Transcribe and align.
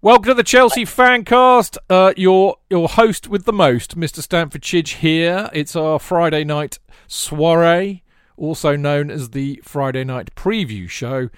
Welcome 0.00 0.26
to 0.26 0.34
the 0.34 0.44
Chelsea 0.44 0.84
Fancast. 0.84 1.76
Uh, 1.90 2.14
your 2.16 2.58
your 2.70 2.88
host 2.88 3.26
with 3.26 3.46
the 3.46 3.52
most, 3.52 3.98
Mr. 3.98 4.22
Stamford 4.22 4.62
Chidge 4.62 4.98
here. 4.98 5.50
It's 5.52 5.74
our 5.74 5.98
Friday 5.98 6.44
night 6.44 6.78
soiree, 7.08 8.04
also 8.36 8.76
known 8.76 9.10
as 9.10 9.30
the 9.30 9.60
Friday 9.64 10.04
night 10.04 10.36
preview 10.36 10.88
show. 10.88 11.30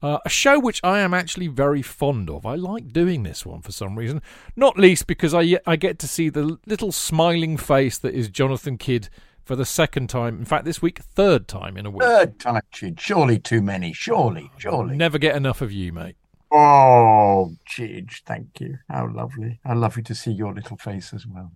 Uh, 0.00 0.16
a 0.24 0.30
show 0.30 0.58
which 0.58 0.80
I 0.82 1.00
am 1.00 1.12
actually 1.12 1.48
very 1.48 1.82
fond 1.82 2.30
of. 2.30 2.46
I 2.46 2.54
like 2.54 2.90
doing 2.90 3.22
this 3.22 3.44
one 3.44 3.60
for 3.60 3.72
some 3.72 3.98
reason, 3.98 4.22
not 4.56 4.78
least 4.78 5.06
because 5.06 5.34
I 5.34 5.58
I 5.66 5.76
get 5.76 5.98
to 5.98 6.08
see 6.08 6.30
the 6.30 6.58
little 6.64 6.92
smiling 6.92 7.58
face 7.58 7.98
that 7.98 8.14
is 8.14 8.30
Jonathan 8.30 8.78
Kydd 8.78 9.10
for 9.44 9.56
the 9.56 9.66
second 9.66 10.08
time. 10.08 10.38
In 10.38 10.46
fact, 10.46 10.64
this 10.64 10.80
week, 10.80 11.00
third 11.00 11.48
time 11.48 11.76
in 11.76 11.84
a 11.84 11.90
week. 11.90 12.00
Third 12.02 12.40
time, 12.40 12.62
Chid. 12.72 12.98
Surely 12.98 13.38
too 13.38 13.60
many. 13.60 13.92
Surely, 13.92 14.50
surely. 14.56 14.96
Never 14.96 15.18
get 15.18 15.36
enough 15.36 15.60
of 15.60 15.70
you, 15.70 15.92
mate. 15.92 16.16
Oh, 16.58 17.52
Chidge, 17.68 18.22
thank 18.24 18.60
you. 18.60 18.78
How 18.88 19.08
lovely. 19.12 19.60
I 19.64 19.74
love 19.74 19.96
you 19.98 20.02
to 20.04 20.14
see 20.14 20.30
your 20.32 20.54
little 20.54 20.78
face 20.78 21.12
as 21.12 21.26
well. 21.26 21.52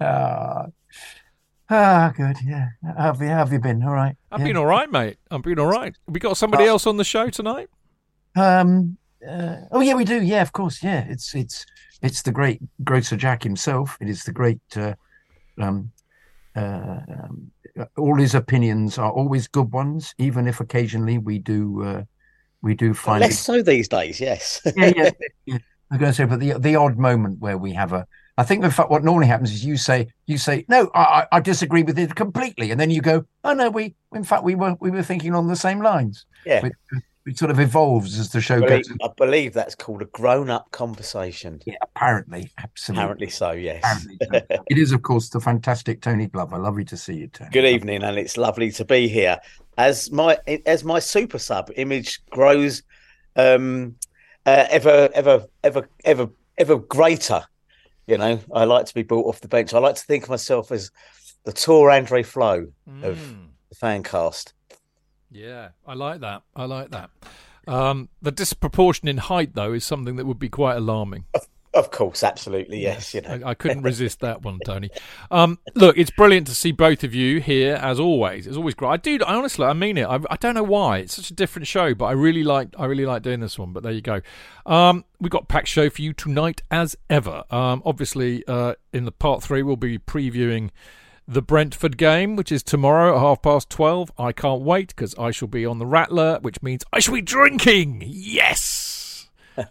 Ah, 0.00 0.66
ah, 1.70 2.12
good. 2.16 2.36
Yeah. 2.44 2.68
Have 2.96 3.20
you, 3.20 3.28
have 3.28 3.52
you 3.52 3.60
been? 3.60 3.82
All 3.84 3.92
right. 3.94 4.16
I've 4.32 4.40
Yeah. 4.40 4.46
been 4.46 4.56
all 4.56 4.66
right, 4.66 4.90
mate. 4.90 5.18
I've 5.30 5.42
been 5.42 5.58
all 5.60 5.66
right. 5.66 5.94
We 6.08 6.18
got 6.18 6.36
somebody 6.36 6.64
else 6.64 6.86
on 6.86 6.96
the 6.96 7.04
show 7.04 7.30
tonight. 7.30 7.68
Um. 8.36 8.98
Uh, 9.28 9.56
oh 9.72 9.80
yeah, 9.80 9.94
we 9.94 10.04
do. 10.04 10.22
Yeah, 10.22 10.42
of 10.42 10.52
course. 10.52 10.82
Yeah, 10.82 11.04
it's 11.08 11.34
it's 11.34 11.66
it's 12.02 12.22
the 12.22 12.30
great 12.30 12.60
grocer 12.84 13.16
Jack 13.16 13.42
himself. 13.42 13.96
It 14.00 14.08
is 14.08 14.22
the 14.24 14.32
great. 14.32 14.60
Uh, 14.76 14.94
um, 15.60 15.90
uh, 16.54 17.00
um, 17.08 17.50
all 17.96 18.16
his 18.16 18.34
opinions 18.34 18.96
are 18.98 19.10
always 19.10 19.48
good 19.48 19.72
ones, 19.72 20.14
even 20.18 20.46
if 20.46 20.60
occasionally 20.60 21.18
we 21.18 21.38
do 21.40 21.82
uh, 21.84 22.02
we 22.62 22.74
do 22.74 22.94
find 22.94 23.20
Less 23.20 23.38
so 23.38 23.62
these 23.62 23.88
days, 23.88 24.20
yes. 24.20 24.60
yeah, 24.76 24.92
yeah, 24.96 25.10
yeah. 25.46 25.58
I'm 25.90 25.98
going 25.98 26.10
to 26.10 26.16
say, 26.16 26.24
but 26.24 26.40
the 26.40 26.58
the 26.58 26.76
odd 26.76 26.98
moment 26.98 27.38
where 27.40 27.56
we 27.56 27.72
have 27.72 27.92
a, 27.92 28.06
I 28.36 28.44
think 28.44 28.64
in 28.64 28.70
fact 28.70 28.90
what 28.90 29.04
normally 29.04 29.26
happens 29.26 29.52
is 29.52 29.64
you 29.64 29.76
say 29.76 30.08
you 30.26 30.38
say 30.38 30.64
no, 30.68 30.90
I 30.94 31.00
I 31.00 31.26
I 31.32 31.40
disagree 31.40 31.82
with 31.82 31.98
it 31.98 32.14
completely, 32.14 32.70
and 32.70 32.80
then 32.80 32.90
you 32.90 33.00
go, 33.00 33.24
oh 33.44 33.52
no, 33.52 33.70
we 33.70 33.94
in 34.14 34.24
fact 34.24 34.44
we 34.44 34.54
were 34.54 34.76
we 34.80 34.90
were 34.90 35.02
thinking 35.02 35.34
on 35.34 35.46
the 35.46 35.56
same 35.56 35.80
lines. 35.80 36.26
yeah. 36.44 36.66
It, 36.66 36.72
it 37.28 37.36
sort 37.36 37.50
of 37.50 37.60
evolves 37.60 38.18
as 38.18 38.30
the 38.30 38.40
show 38.40 38.56
I 38.56 38.60
believe, 38.60 38.88
goes. 38.88 38.96
I 39.02 39.08
believe 39.16 39.52
that's 39.52 39.74
called 39.74 40.00
a 40.00 40.06
grown-up 40.06 40.70
conversation. 40.70 41.60
Yeah, 41.66 41.74
apparently, 41.82 42.50
absolutely. 42.56 43.02
Apparently 43.02 43.28
so, 43.28 43.50
yes. 43.52 43.84
Apparently 43.84 44.18
so. 44.32 44.64
it 44.70 44.78
is, 44.78 44.92
of 44.92 45.02
course, 45.02 45.28
the 45.28 45.38
fantastic 45.38 46.00
Tony 46.00 46.26
Glover. 46.26 46.58
Lovely 46.58 46.86
to 46.86 46.96
see 46.96 47.16
you, 47.16 47.28
Tony. 47.28 47.50
Good 47.50 47.66
evening, 47.66 48.02
and 48.02 48.16
it's 48.18 48.38
lovely 48.38 48.70
to 48.72 48.84
be 48.84 49.08
here. 49.08 49.38
As 49.78 50.10
my 50.10 50.38
as 50.66 50.82
my 50.84 50.98
super 50.98 51.38
sub 51.38 51.70
image 51.76 52.20
grows, 52.30 52.82
um, 53.36 53.94
uh, 54.44 54.66
ever 54.68 55.08
ever 55.14 55.46
ever 55.64 55.88
ever 56.04 56.28
ever 56.58 56.76
greater. 56.78 57.44
You 58.06 58.18
know, 58.18 58.40
I 58.52 58.64
like 58.64 58.86
to 58.86 58.94
be 58.94 59.02
brought 59.04 59.26
off 59.26 59.40
the 59.40 59.48
bench. 59.48 59.72
I 59.72 59.78
like 59.78 59.94
to 59.94 60.04
think 60.04 60.24
of 60.24 60.30
myself 60.30 60.72
as 60.72 60.90
the 61.44 61.52
Tore 61.52 61.90
André 61.90 62.26
Flo 62.26 62.66
of 63.02 63.18
Mm. 63.18 63.48
the 63.68 63.74
fan 63.76 64.02
cast. 64.02 64.52
Yeah, 65.30 65.68
I 65.86 65.94
like 65.94 66.20
that. 66.20 66.42
I 66.56 66.64
like 66.64 66.90
that. 66.90 67.10
Um, 67.66 68.08
the 68.22 68.32
disproportion 68.32 69.08
in 69.08 69.18
height, 69.18 69.54
though, 69.54 69.74
is 69.74 69.84
something 69.84 70.16
that 70.16 70.24
would 70.26 70.38
be 70.38 70.48
quite 70.48 70.76
alarming. 70.76 71.26
Of 71.78 71.92
course, 71.92 72.24
absolutely, 72.24 72.80
yes. 72.80 73.14
You 73.14 73.20
know, 73.20 73.40
I, 73.44 73.50
I 73.50 73.54
couldn't 73.54 73.82
resist 73.82 74.18
that 74.20 74.42
one, 74.42 74.58
Tony. 74.66 74.90
Um, 75.30 75.60
look, 75.76 75.96
it's 75.96 76.10
brilliant 76.10 76.48
to 76.48 76.54
see 76.54 76.72
both 76.72 77.04
of 77.04 77.14
you 77.14 77.40
here, 77.40 77.76
as 77.76 78.00
always. 78.00 78.48
It's 78.48 78.56
always 78.56 78.74
great. 78.74 78.88
I 78.88 78.96
do. 78.96 79.20
I 79.24 79.36
honestly, 79.36 79.64
I 79.64 79.74
mean 79.74 79.96
it. 79.96 80.04
I, 80.04 80.18
I 80.28 80.34
don't 80.34 80.56
know 80.56 80.64
why. 80.64 80.98
It's 80.98 81.14
such 81.14 81.30
a 81.30 81.34
different 81.34 81.68
show, 81.68 81.94
but 81.94 82.06
I 82.06 82.12
really 82.12 82.42
like. 82.42 82.70
I 82.76 82.86
really 82.86 83.06
like 83.06 83.22
doing 83.22 83.38
this 83.38 83.56
one. 83.56 83.72
But 83.72 83.84
there 83.84 83.92
you 83.92 84.00
go. 84.00 84.20
Um, 84.66 85.04
we've 85.20 85.30
got 85.30 85.46
packed 85.46 85.68
show 85.68 85.88
for 85.88 86.02
you 86.02 86.12
tonight, 86.12 86.62
as 86.68 86.96
ever. 87.08 87.44
Um, 87.48 87.80
obviously, 87.86 88.42
uh, 88.48 88.74
in 88.92 89.04
the 89.04 89.12
part 89.12 89.44
three, 89.44 89.62
we'll 89.62 89.76
be 89.76 89.98
previewing 89.98 90.70
the 91.28 91.42
Brentford 91.42 91.96
game, 91.96 92.34
which 92.34 92.50
is 92.50 92.64
tomorrow 92.64 93.14
at 93.14 93.20
half 93.20 93.42
past 93.42 93.70
12. 93.70 94.10
I 94.18 94.32
can't 94.32 94.62
wait 94.62 94.88
because 94.88 95.14
I 95.16 95.30
shall 95.30 95.46
be 95.46 95.64
on 95.64 95.78
the 95.78 95.86
Rattler, 95.86 96.38
which 96.40 96.60
means 96.60 96.82
I 96.92 96.98
shall 96.98 97.14
be 97.14 97.22
drinking. 97.22 98.02
Yes! 98.04 99.07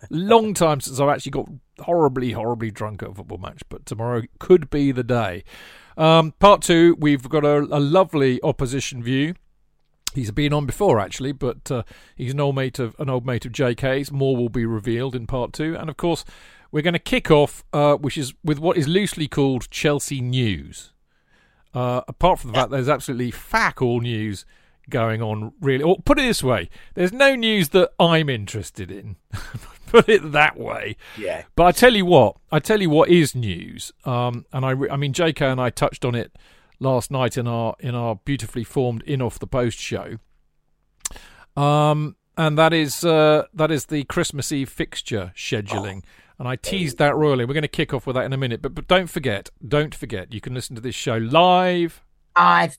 Long 0.09 0.53
time 0.53 0.81
since 0.81 1.00
I've 1.00 1.09
actually 1.09 1.31
got 1.31 1.50
horribly, 1.80 2.31
horribly 2.31 2.72
drunk 2.72 3.03
at 3.03 3.09
a 3.09 3.14
football 3.14 3.38
match, 3.38 3.62
but 3.70 3.86
tomorrow 3.86 4.24
could 4.40 4.70
be 4.70 4.92
the 4.92 5.03
day. 5.03 5.44
Um, 5.98 6.34
part 6.40 6.62
two, 6.62 6.96
we've 7.00 7.28
got 7.28 7.44
a, 7.44 7.58
a 7.58 7.80
lovely 7.80 8.42
opposition 8.44 9.02
view. 9.02 9.34
He's 10.14 10.31
been 10.31 10.53
on 10.53 10.66
before, 10.66 11.00
actually, 11.00 11.31
but 11.31 11.70
uh, 11.72 11.84
he's 12.16 12.34
an 12.34 12.40
old 12.40 12.56
mate 12.56 12.80
of 12.80 12.96
an 13.00 13.09
old 13.09 13.25
mate 13.25 13.46
of 13.46 13.52
JK's. 13.52 14.12
More 14.12 14.36
will 14.36 14.50
be 14.50 14.66
revealed 14.66 15.16
in 15.16 15.28
part 15.28 15.53
two, 15.53 15.75
and 15.75 15.90
of 15.90 15.98
course, 15.98 16.24
we're 16.72 16.81
going 16.81 16.94
to 16.94 17.00
kick 17.00 17.30
off, 17.30 17.64
uh, 17.74 17.96
which 17.96 18.18
is 18.18 18.34
with 18.44 18.59
what 18.59 18.78
is 18.78 18.88
loosely 18.88 19.28
called 19.28 19.69
Chelsea 19.69 20.22
news. 20.22 20.94
Uh, 21.74 22.01
apart 22.07 22.39
from 22.39 22.51
the 22.51 22.57
fact 22.57 22.72
there's 22.72 22.89
absolutely 22.89 23.30
fuck 23.30 23.81
all 23.81 24.00
news 24.00 24.45
going 24.89 25.22
on, 25.22 25.54
really. 25.62 25.84
Or 25.84 25.98
put 26.04 26.18
it 26.18 26.24
this 26.24 26.44
way: 26.44 26.69
there's 26.95 27.13
no 27.13 27.36
news 27.36 27.69
that 27.69 27.92
I'm 28.00 28.30
interested 28.30 28.89
in. 28.89 29.18
put 29.92 30.10
it 30.10 30.31
that 30.31 30.57
way. 30.57 30.98
yeah. 31.18 31.44
But 31.56 31.66
I 31.66 31.72
tell 31.72 31.95
you 31.95 32.06
what, 32.06 32.38
I 32.51 32.60
tell 32.60 32.81
you 32.81 32.89
what 32.89 33.10
is 33.10 33.36
news. 33.36 33.92
Um, 34.06 34.45
and 34.54 34.66
I, 34.66 34.72
re- 34.72 34.89
I 34.89 34.95
mean, 34.98 35.13
J.K. 35.13 35.45
and 35.45 35.60
I 35.60 35.69
touched 35.69 36.06
on 36.06 36.16
it 36.16 36.38
last 36.80 37.10
night 37.10 37.38
in 37.38 37.48
our 37.48 37.75
in 37.80 37.95
our 37.95 38.16
beautifully 38.24 38.63
formed 38.63 39.01
in 39.04 39.22
off 39.22 39.39
the 39.39 39.48
post 39.48 39.80
show. 39.80 40.18
Um, 41.56 42.16
and 42.38 42.57
that 42.57 42.74
is 42.74 43.04
uh, 43.04 43.45
that 43.54 43.72
is 43.72 43.86
the 43.86 44.04
Christmas 44.04 44.51
Eve 44.51 44.69
fixture 44.69 45.34
scheduling. 45.36 46.04
And 46.39 46.48
I 46.48 46.56
teased 46.56 47.00
that 47.00 47.16
royally. 47.16 47.45
We're 47.45 47.56
going 47.56 47.63
to 47.63 47.68
kick 47.68 47.95
off 47.95 48.06
with 48.06 48.16
that 48.16 48.25
in 48.25 48.31
a 48.31 48.38
minute. 48.38 48.62
But 48.62 48.75
but 48.75 48.88
don't 48.88 49.10
forget, 49.10 49.50
don't 49.68 49.95
forget, 49.95 50.31
you 50.31 50.39
can 50.39 50.54
listen 50.54 50.75
to 50.75 50.81
this 50.81 50.94
show 50.94 51.18
live 51.18 52.04
I've 52.38 52.78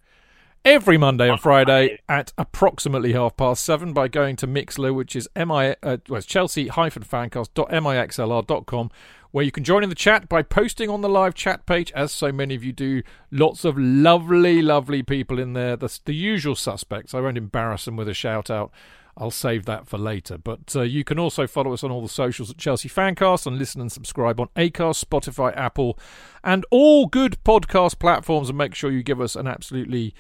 every 0.69 0.99
Monday 0.99 1.31
and 1.31 1.41
Friday 1.41 1.99
at 2.11 2.35
approximately 2.37 3.15
half 3.15 3.35
past 3.39 3.65
seven 3.65 3.95
by 3.95 4.07
going 4.07 4.37
to 4.37 4.47
Mixlr, 4.47 4.95
which 4.95 5.17
is 5.17 5.27
mi 5.35 5.75
uh, 5.83 5.83
well, 5.83 6.19
it's 6.19 6.27
Chelsea 6.27 6.67
fancast.mixlr.com, 6.67 8.91
where 9.31 9.45
you 9.47 9.51
can 9.51 9.65
join 9.65 9.83
in 9.83 9.89
the 9.89 9.95
chat 9.95 10.29
by 10.29 10.43
posting 10.43 10.91
on 10.91 11.01
the 11.01 11.09
live 11.09 11.35
chat 11.35 11.65
page, 11.65 11.91
as 11.93 12.13
so 12.13 12.31
many 12.31 12.55
of 12.55 12.63
you 12.63 12.75
do. 12.75 13.03
Lots 13.31 13.65
of 13.65 13.79
lovely, 13.79 14.61
lovely 14.61 15.03
people 15.03 15.39
in 15.39 15.55
there. 15.55 15.75
The, 15.75 15.99
the 16.05 16.15
usual 16.15 16.55
suspects. 16.55 17.15
I 17.15 17.21
won't 17.21 17.39
embarrass 17.39 17.87
them 17.87 17.97
with 17.97 18.11
a 18.11 18.15
shout 18.15 18.51
out. 18.51 18.71
I'll 19.17 19.31
save 19.31 19.65
that 19.65 19.89
for 19.89 19.97
later. 19.97 20.37
But 20.37 20.77
uh, 20.77 20.83
you 20.83 21.03
can 21.03 21.19
also 21.19 21.47
follow 21.47 21.73
us 21.73 21.83
on 21.83 21.91
all 21.91 22.03
the 22.03 22.11
socials 22.11 22.51
at 22.51 22.59
Chelsea 22.59 22.91
Fancast 22.91 23.47
and 23.47 23.59
listen 23.59 23.81
and 23.81 23.91
subscribe 23.91 24.39
on 24.39 24.49
Acast, 24.55 25.03
Spotify, 25.03 25.57
Apple, 25.57 25.99
and 26.45 26.67
all 26.71 27.07
good 27.07 27.43
podcast 27.43 27.99
platforms. 27.99 28.51
And 28.51 28.59
make 28.59 28.75
sure 28.75 28.91
you 28.91 29.03
give 29.03 29.23
us 29.23 29.35
an 29.35 29.47
absolutely 29.47 30.15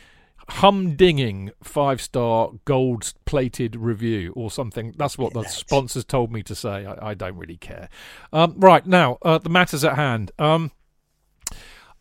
humdinging 0.49 1.51
five 1.63 2.01
star 2.01 2.51
gold 2.65 3.13
plated 3.25 3.77
review 3.77 4.33
or 4.35 4.51
something. 4.51 4.95
That's 4.97 5.19
what 5.19 5.35
the 5.35 5.45
sponsors 5.45 6.05
told 6.05 6.33
me 6.33 6.43
to 6.45 6.55
say. 6.55 6.87
I, 6.87 7.11
I 7.11 7.15
don't 7.15 7.37
really 7.37 7.57
care. 7.57 7.89
Um, 8.33 8.55
right 8.57 8.87
now, 8.87 9.19
uh, 9.23 9.39
the 9.39 9.51
matters 9.51 9.85
at 9.85 9.97
hand. 9.97 10.33
Um, 10.39 10.73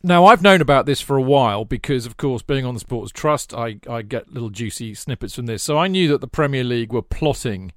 now, 0.04 0.26
I've 0.26 0.44
known 0.44 0.62
about 0.62 0.86
this 0.86 1.02
for 1.02 1.18
a 1.18 1.22
while 1.22 1.66
because, 1.66 2.06
of 2.06 2.18
course, 2.18 2.42
being 2.42 2.66
on 2.66 2.76
the 2.76 2.80
Sports 2.80 3.12
Trust, 3.12 3.54
I, 3.54 3.80
I 3.90 4.04
get 4.04 4.32
little 4.32 4.52
juicy 4.52 4.94
snippets 4.94 5.36
from 5.36 5.48
this. 5.48 5.64
So 5.64 5.78
I 5.78 5.88
knew 5.88 6.08
that 6.10 6.22
the 6.22 6.28
Premier 6.28 6.64
League 6.64 6.94
were 6.94 7.02
plotting 7.02 7.74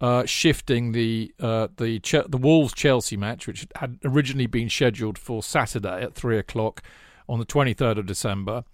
uh, 0.00 0.26
shifting 0.26 0.92
the 0.92 1.32
uh, 1.40 1.68
the 1.76 1.98
Ch- 2.00 2.28
the 2.28 2.36
Wolves 2.36 2.74
Chelsea 2.74 3.16
match, 3.16 3.46
which 3.46 3.66
had 3.76 3.98
originally 4.04 4.46
been 4.46 4.68
scheduled 4.68 5.18
for 5.18 5.42
Saturday 5.42 6.02
at 6.02 6.14
three 6.14 6.38
o'clock 6.38 6.82
on 7.28 7.38
the 7.38 7.44
twenty 7.44 7.72
third 7.72 7.96
of 7.96 8.06
December, 8.06 8.64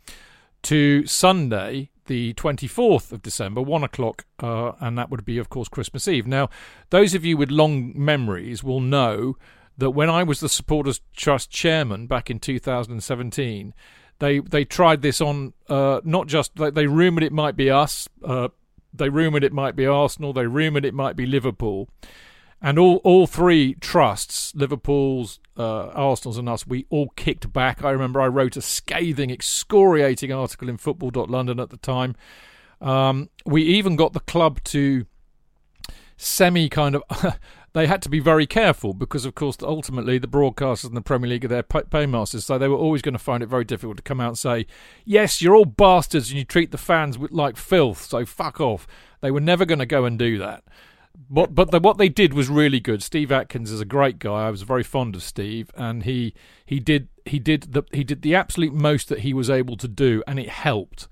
to 0.62 1.06
Sunday, 1.06 1.90
the 2.06 2.34
24th 2.34 3.12
of 3.12 3.22
December, 3.22 3.60
1 3.60 3.84
o'clock, 3.84 4.24
uh, 4.40 4.72
and 4.80 4.96
that 4.98 5.10
would 5.10 5.24
be, 5.24 5.38
of 5.38 5.48
course, 5.48 5.68
Christmas 5.68 6.08
Eve. 6.08 6.26
Now, 6.26 6.48
those 6.90 7.14
of 7.14 7.24
you 7.24 7.36
with 7.36 7.50
long 7.50 7.92
memories 7.96 8.62
will 8.62 8.80
know 8.80 9.36
that 9.78 9.90
when 9.90 10.10
I 10.10 10.22
was 10.22 10.40
the 10.40 10.48
Supporters 10.48 11.00
Trust 11.16 11.50
chairman 11.50 12.06
back 12.06 12.30
in 12.30 12.38
2017, 12.38 13.74
they 14.18 14.38
they 14.38 14.64
tried 14.64 15.02
this 15.02 15.20
on 15.20 15.52
uh, 15.68 16.00
not 16.04 16.28
just 16.28 16.54
they, 16.56 16.70
they 16.70 16.86
rumoured 16.86 17.24
it 17.24 17.32
might 17.32 17.56
be 17.56 17.70
us, 17.70 18.08
uh, 18.24 18.48
they 18.92 19.08
rumoured 19.08 19.42
it 19.42 19.52
might 19.52 19.74
be 19.74 19.86
Arsenal, 19.86 20.32
they 20.32 20.46
rumoured 20.46 20.84
it 20.84 20.94
might 20.94 21.16
be 21.16 21.26
Liverpool, 21.26 21.88
and 22.62 22.78
all 22.78 22.96
all 22.98 23.26
three 23.26 23.74
trusts, 23.74 24.54
Liverpool's, 24.54 25.40
uh, 25.58 25.88
Arsenal's, 25.88 26.38
and 26.38 26.48
us, 26.48 26.66
we 26.66 26.86
all 26.88 27.08
kicked 27.16 27.52
back. 27.52 27.84
I 27.84 27.90
remember 27.90 28.20
I 28.20 28.28
wrote 28.28 28.56
a 28.56 28.62
scathing, 28.62 29.30
excoriating 29.30 30.32
article 30.32 30.68
in 30.68 30.76
Football.London 30.76 31.58
at 31.58 31.70
the 31.70 31.76
time. 31.76 32.14
Um, 32.80 33.30
we 33.44 33.62
even 33.62 33.96
got 33.96 34.12
the 34.12 34.20
club 34.20 34.62
to 34.64 35.06
semi 36.16 36.68
kind 36.68 36.94
of. 36.94 37.02
they 37.72 37.88
had 37.88 38.02
to 38.02 38.08
be 38.08 38.20
very 38.20 38.46
careful 38.46 38.94
because, 38.94 39.24
of 39.24 39.34
course, 39.34 39.56
ultimately 39.60 40.18
the 40.18 40.28
broadcasters 40.28 40.84
and 40.84 40.96
the 40.96 41.02
Premier 41.02 41.30
League 41.30 41.44
are 41.44 41.48
their 41.48 41.62
paymasters, 41.64 42.44
so 42.44 42.58
they 42.58 42.68
were 42.68 42.76
always 42.76 43.02
going 43.02 43.14
to 43.14 43.18
find 43.18 43.42
it 43.42 43.48
very 43.48 43.64
difficult 43.64 43.96
to 43.96 44.02
come 44.04 44.20
out 44.20 44.28
and 44.28 44.38
say, 44.38 44.66
"Yes, 45.04 45.42
you're 45.42 45.56
all 45.56 45.64
bastards 45.64 46.30
and 46.30 46.38
you 46.38 46.44
treat 46.44 46.70
the 46.70 46.78
fans 46.78 47.18
like 47.18 47.56
filth, 47.56 48.02
so 48.02 48.24
fuck 48.24 48.60
off." 48.60 48.86
They 49.20 49.32
were 49.32 49.40
never 49.40 49.64
going 49.64 49.80
to 49.80 49.86
go 49.86 50.04
and 50.04 50.16
do 50.16 50.38
that. 50.38 50.62
But 51.30 51.54
but 51.54 51.70
the, 51.70 51.80
what 51.80 51.98
they 51.98 52.08
did 52.08 52.34
was 52.34 52.48
really 52.48 52.80
good. 52.80 53.02
Steve 53.02 53.32
Atkins 53.32 53.70
is 53.70 53.80
a 53.80 53.86
great 53.86 54.18
guy. 54.18 54.46
I 54.46 54.50
was 54.50 54.62
very 54.62 54.82
fond 54.82 55.14
of 55.14 55.22
Steve, 55.22 55.70
and 55.74 56.02
he 56.02 56.34
he 56.66 56.80
did 56.80 57.08
he 57.24 57.38
did 57.38 57.72
the 57.72 57.84
he 57.92 58.04
did 58.04 58.22
the 58.22 58.34
absolute 58.34 58.74
most 58.74 59.08
that 59.08 59.20
he 59.20 59.32
was 59.32 59.48
able 59.48 59.76
to 59.76 59.88
do, 59.88 60.22
and 60.26 60.38
it 60.38 60.48
helped 60.48 61.08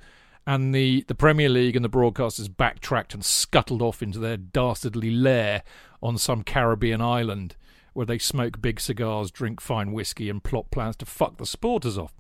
and 0.47 0.75
the, 0.75 1.05
the 1.07 1.15
Premier 1.15 1.49
League 1.49 1.77
and 1.77 1.85
the 1.85 1.91
broadcasters 1.91 2.55
backtracked 2.55 3.15
and 3.15 3.25
scuttled 3.25 3.83
off 3.83 4.03
into 4.03 4.19
their 4.19 4.37
dastardly 4.37 5.11
lair 5.11 5.63
on 6.03 6.19
some 6.19 6.43
Caribbean 6.43 7.01
island 7.01 7.57
where 7.93 8.07
they 8.07 8.19
smoke 8.19 8.61
big 8.61 8.81
cigars, 8.81 9.31
drink 9.31 9.61
fine 9.61 9.93
whiskey, 9.93 10.29
and 10.29 10.43
plot 10.43 10.71
plans 10.71 10.97
to 10.97 11.07
fuck 11.07 11.37
the 11.39 11.47
supporters 11.47 11.99
off. 11.99 12.13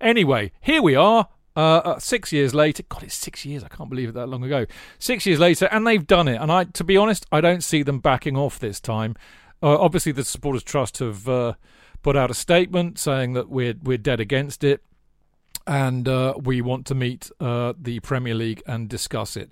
Anyway, 0.00 0.52
here 0.60 0.80
we 0.80 0.94
are. 0.94 1.28
Uh, 1.56 1.78
uh, 1.78 1.98
six 1.98 2.32
years 2.32 2.54
later, 2.54 2.82
God, 2.88 3.02
it's 3.02 3.14
six 3.14 3.46
years. 3.46 3.64
I 3.64 3.68
can't 3.68 3.88
believe 3.88 4.10
it 4.10 4.14
that 4.14 4.28
long 4.28 4.44
ago. 4.44 4.66
Six 4.98 5.24
years 5.24 5.40
later, 5.40 5.66
and 5.66 5.86
they've 5.86 6.06
done 6.06 6.28
it. 6.28 6.40
And 6.40 6.52
I, 6.52 6.64
to 6.64 6.84
be 6.84 6.96
honest, 6.96 7.24
I 7.32 7.40
don't 7.40 7.64
see 7.64 7.82
them 7.82 7.98
backing 7.98 8.36
off 8.36 8.58
this 8.58 8.80
time. 8.80 9.16
Uh, 9.62 9.78
obviously, 9.78 10.12
the 10.12 10.24
supporters 10.24 10.62
trust 10.62 10.98
have 10.98 11.28
uh, 11.28 11.54
put 12.02 12.14
out 12.14 12.30
a 12.30 12.34
statement 12.34 12.98
saying 12.98 13.32
that 13.32 13.48
we're 13.48 13.74
we're 13.82 13.96
dead 13.96 14.20
against 14.20 14.62
it 14.62 14.82
and 15.66 16.06
uh, 16.08 16.34
we 16.40 16.60
want 16.60 16.86
to 16.86 16.94
meet 16.94 17.30
uh, 17.40 17.72
the 17.80 18.00
Premier 18.00 18.34
League 18.34 18.62
and 18.66 18.88
discuss 18.88 19.36
it. 19.36 19.50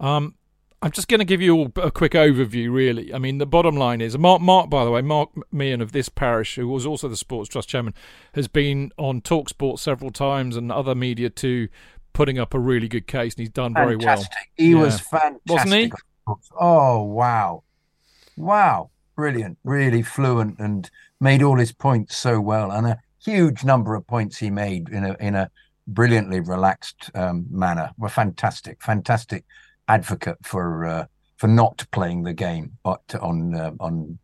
Um, 0.00 0.34
I'm 0.82 0.90
just 0.90 1.06
going 1.06 1.20
to 1.20 1.24
give 1.24 1.40
you 1.40 1.72
a 1.76 1.92
quick 1.92 2.12
overview, 2.12 2.72
really. 2.72 3.14
I 3.14 3.18
mean, 3.18 3.38
the 3.38 3.46
bottom 3.46 3.76
line 3.76 4.00
is 4.00 4.18
Mark, 4.18 4.42
Mark, 4.42 4.68
by 4.68 4.84
the 4.84 4.90
way, 4.90 5.00
Mark 5.00 5.30
Meehan 5.52 5.80
of 5.80 5.92
this 5.92 6.08
parish, 6.08 6.56
who 6.56 6.66
was 6.66 6.84
also 6.84 7.06
the 7.06 7.16
Sports 7.16 7.48
Trust 7.48 7.68
chairman, 7.68 7.94
has 8.34 8.48
been 8.48 8.90
on 8.98 9.20
Talk 9.20 9.48
Talksport 9.48 9.78
several 9.78 10.10
times 10.10 10.56
and 10.56 10.72
other 10.72 10.96
media 10.96 11.30
too, 11.30 11.68
putting 12.12 12.36
up 12.36 12.52
a 12.52 12.58
really 12.58 12.88
good 12.88 13.06
case, 13.06 13.34
and 13.34 13.40
he's 13.40 13.50
done 13.50 13.74
very 13.74 13.94
well. 13.94 14.24
He 14.56 14.72
Yeah. 14.72 14.82
was 14.82 15.00
fantastic, 15.00 15.40
Wasn't 15.48 15.72
he? 15.72 15.92
Oh 16.58 17.02
wow, 17.04 17.62
wow, 18.36 18.90
brilliant! 19.16 19.58
Really 19.64 20.02
fluent 20.02 20.58
and 20.58 20.90
made 21.20 21.42
all 21.42 21.58
his 21.58 21.72
points 21.72 22.16
so 22.16 22.40
well, 22.40 22.72
and 22.72 22.86
a 22.88 22.98
huge 23.24 23.64
number 23.64 23.94
of 23.94 24.06
points 24.06 24.38
he 24.38 24.50
made 24.50 24.88
in 24.88 25.04
a 25.04 25.16
in 25.20 25.34
a 25.36 25.48
brilliantly 25.86 26.40
relaxed 26.40 27.10
um, 27.14 27.46
manner. 27.50 27.90
Were 27.98 28.08
fantastic, 28.08 28.82
fantastic 28.82 29.44
advocate 29.92 30.38
for 30.42 30.84
uh, 30.86 31.06
for 31.36 31.48
not 31.48 31.84
playing 31.92 32.22
the 32.22 32.32
game 32.32 32.72
at, 32.86 33.14
on 33.20 33.54
uh, 33.54 33.72
on 33.80 34.18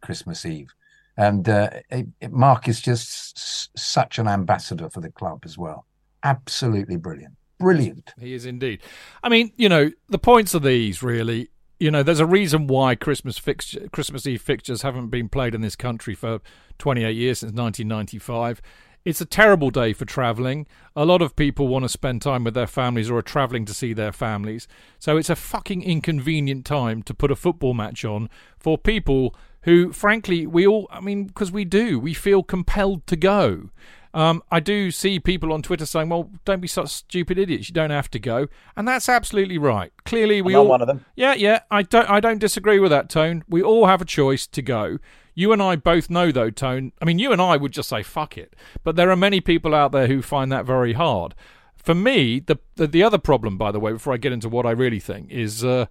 Christmas 0.00 0.44
Eve. 0.46 0.68
And 1.16 1.48
uh, 1.48 1.70
it, 1.90 2.06
it- 2.20 2.32
Mark 2.32 2.68
is 2.68 2.80
just 2.80 3.36
s- 3.36 3.68
such 3.76 4.18
an 4.18 4.26
ambassador 4.28 4.88
for 4.88 5.00
the 5.00 5.10
club 5.10 5.40
as 5.44 5.58
well. 5.58 5.84
Absolutely 6.22 6.96
brilliant, 6.96 7.34
brilliant. 7.58 8.12
He 8.18 8.32
is 8.34 8.46
indeed. 8.46 8.80
I 9.22 9.28
mean, 9.28 9.52
you 9.56 9.68
know, 9.68 9.90
the 10.08 10.18
points 10.18 10.54
are 10.54 10.60
these 10.60 11.02
really. 11.02 11.50
You 11.82 11.90
know, 11.90 12.02
there's 12.02 12.20
a 12.20 12.26
reason 12.26 12.66
why 12.66 12.94
Christmas 12.94 13.38
fixture, 13.38 13.88
Christmas 13.90 14.26
Eve 14.26 14.42
fixtures 14.42 14.82
haven't 14.82 15.08
been 15.08 15.30
played 15.30 15.54
in 15.54 15.62
this 15.62 15.76
country 15.76 16.14
for 16.14 16.40
28 16.78 17.16
years 17.16 17.38
since 17.40 17.52
1995. 17.52 18.60
It's 19.04 19.20
a 19.20 19.26
terrible 19.26 19.70
day 19.70 19.92
for 19.92 20.04
travelling. 20.04 20.66
A 20.94 21.06
lot 21.06 21.22
of 21.22 21.34
people 21.34 21.68
want 21.68 21.84
to 21.84 21.88
spend 21.88 22.20
time 22.20 22.44
with 22.44 22.54
their 22.54 22.66
families 22.66 23.10
or 23.10 23.16
are 23.18 23.22
travelling 23.22 23.64
to 23.64 23.74
see 23.74 23.92
their 23.92 24.12
families. 24.12 24.68
So 24.98 25.16
it's 25.16 25.30
a 25.30 25.36
fucking 25.36 25.82
inconvenient 25.82 26.66
time 26.66 27.02
to 27.04 27.14
put 27.14 27.30
a 27.30 27.36
football 27.36 27.72
match 27.72 28.04
on 28.04 28.28
for 28.58 28.76
people 28.76 29.34
who, 29.62 29.92
frankly, 29.92 30.46
we 30.46 30.66
all, 30.66 30.86
I 30.90 31.00
mean, 31.00 31.24
because 31.24 31.50
we 31.50 31.64
do, 31.64 31.98
we 31.98 32.12
feel 32.12 32.42
compelled 32.42 33.06
to 33.06 33.16
go. 33.16 33.70
Um, 34.12 34.42
I 34.50 34.60
do 34.60 34.90
see 34.90 35.20
people 35.20 35.52
on 35.52 35.62
Twitter 35.62 35.86
saying, 35.86 36.08
"Well, 36.08 36.30
don't 36.44 36.60
be 36.60 36.66
such 36.66 36.88
stupid 36.88 37.38
idiots. 37.38 37.68
You 37.68 37.74
don't 37.74 37.90
have 37.90 38.10
to 38.10 38.18
go," 38.18 38.48
and 38.76 38.86
that's 38.88 39.08
absolutely 39.08 39.56
right. 39.56 39.92
Clearly, 40.04 40.42
we 40.42 40.54
all 40.54 40.66
one 40.66 40.80
of 40.80 40.88
them. 40.88 41.04
Yeah, 41.14 41.34
yeah. 41.34 41.60
I 41.70 41.82
don't. 41.82 42.10
I 42.10 42.18
don't 42.18 42.38
disagree 42.38 42.80
with 42.80 42.90
that, 42.90 43.08
Tone. 43.08 43.44
We 43.48 43.62
all 43.62 43.86
have 43.86 44.02
a 44.02 44.04
choice 44.04 44.48
to 44.48 44.62
go. 44.62 44.98
You 45.34 45.52
and 45.52 45.62
I 45.62 45.76
both 45.76 46.10
know, 46.10 46.30
though, 46.32 46.50
Tone. 46.50 46.92
I 47.00 47.04
mean, 47.04 47.18
you 47.18 47.32
and 47.32 47.40
I 47.40 47.56
would 47.56 47.72
just 47.72 47.88
say 47.88 48.02
"fuck 48.02 48.36
it," 48.36 48.54
but 48.84 48.96
there 48.96 49.10
are 49.10 49.16
many 49.16 49.40
people 49.40 49.74
out 49.74 49.92
there 49.92 50.06
who 50.06 50.22
find 50.22 50.50
that 50.52 50.64
very 50.66 50.92
hard. 50.94 51.34
For 51.76 51.94
me, 51.94 52.40
the 52.40 52.58
the, 52.76 52.86
the 52.86 53.02
other 53.02 53.18
problem, 53.18 53.56
by 53.56 53.72
the 53.72 53.80
way, 53.80 53.92
before 53.92 54.12
I 54.12 54.16
get 54.18 54.32
into 54.32 54.48
what 54.48 54.66
I 54.66 54.70
really 54.72 55.00
think, 55.00 55.30
is. 55.30 55.64
Uh, 55.64 55.86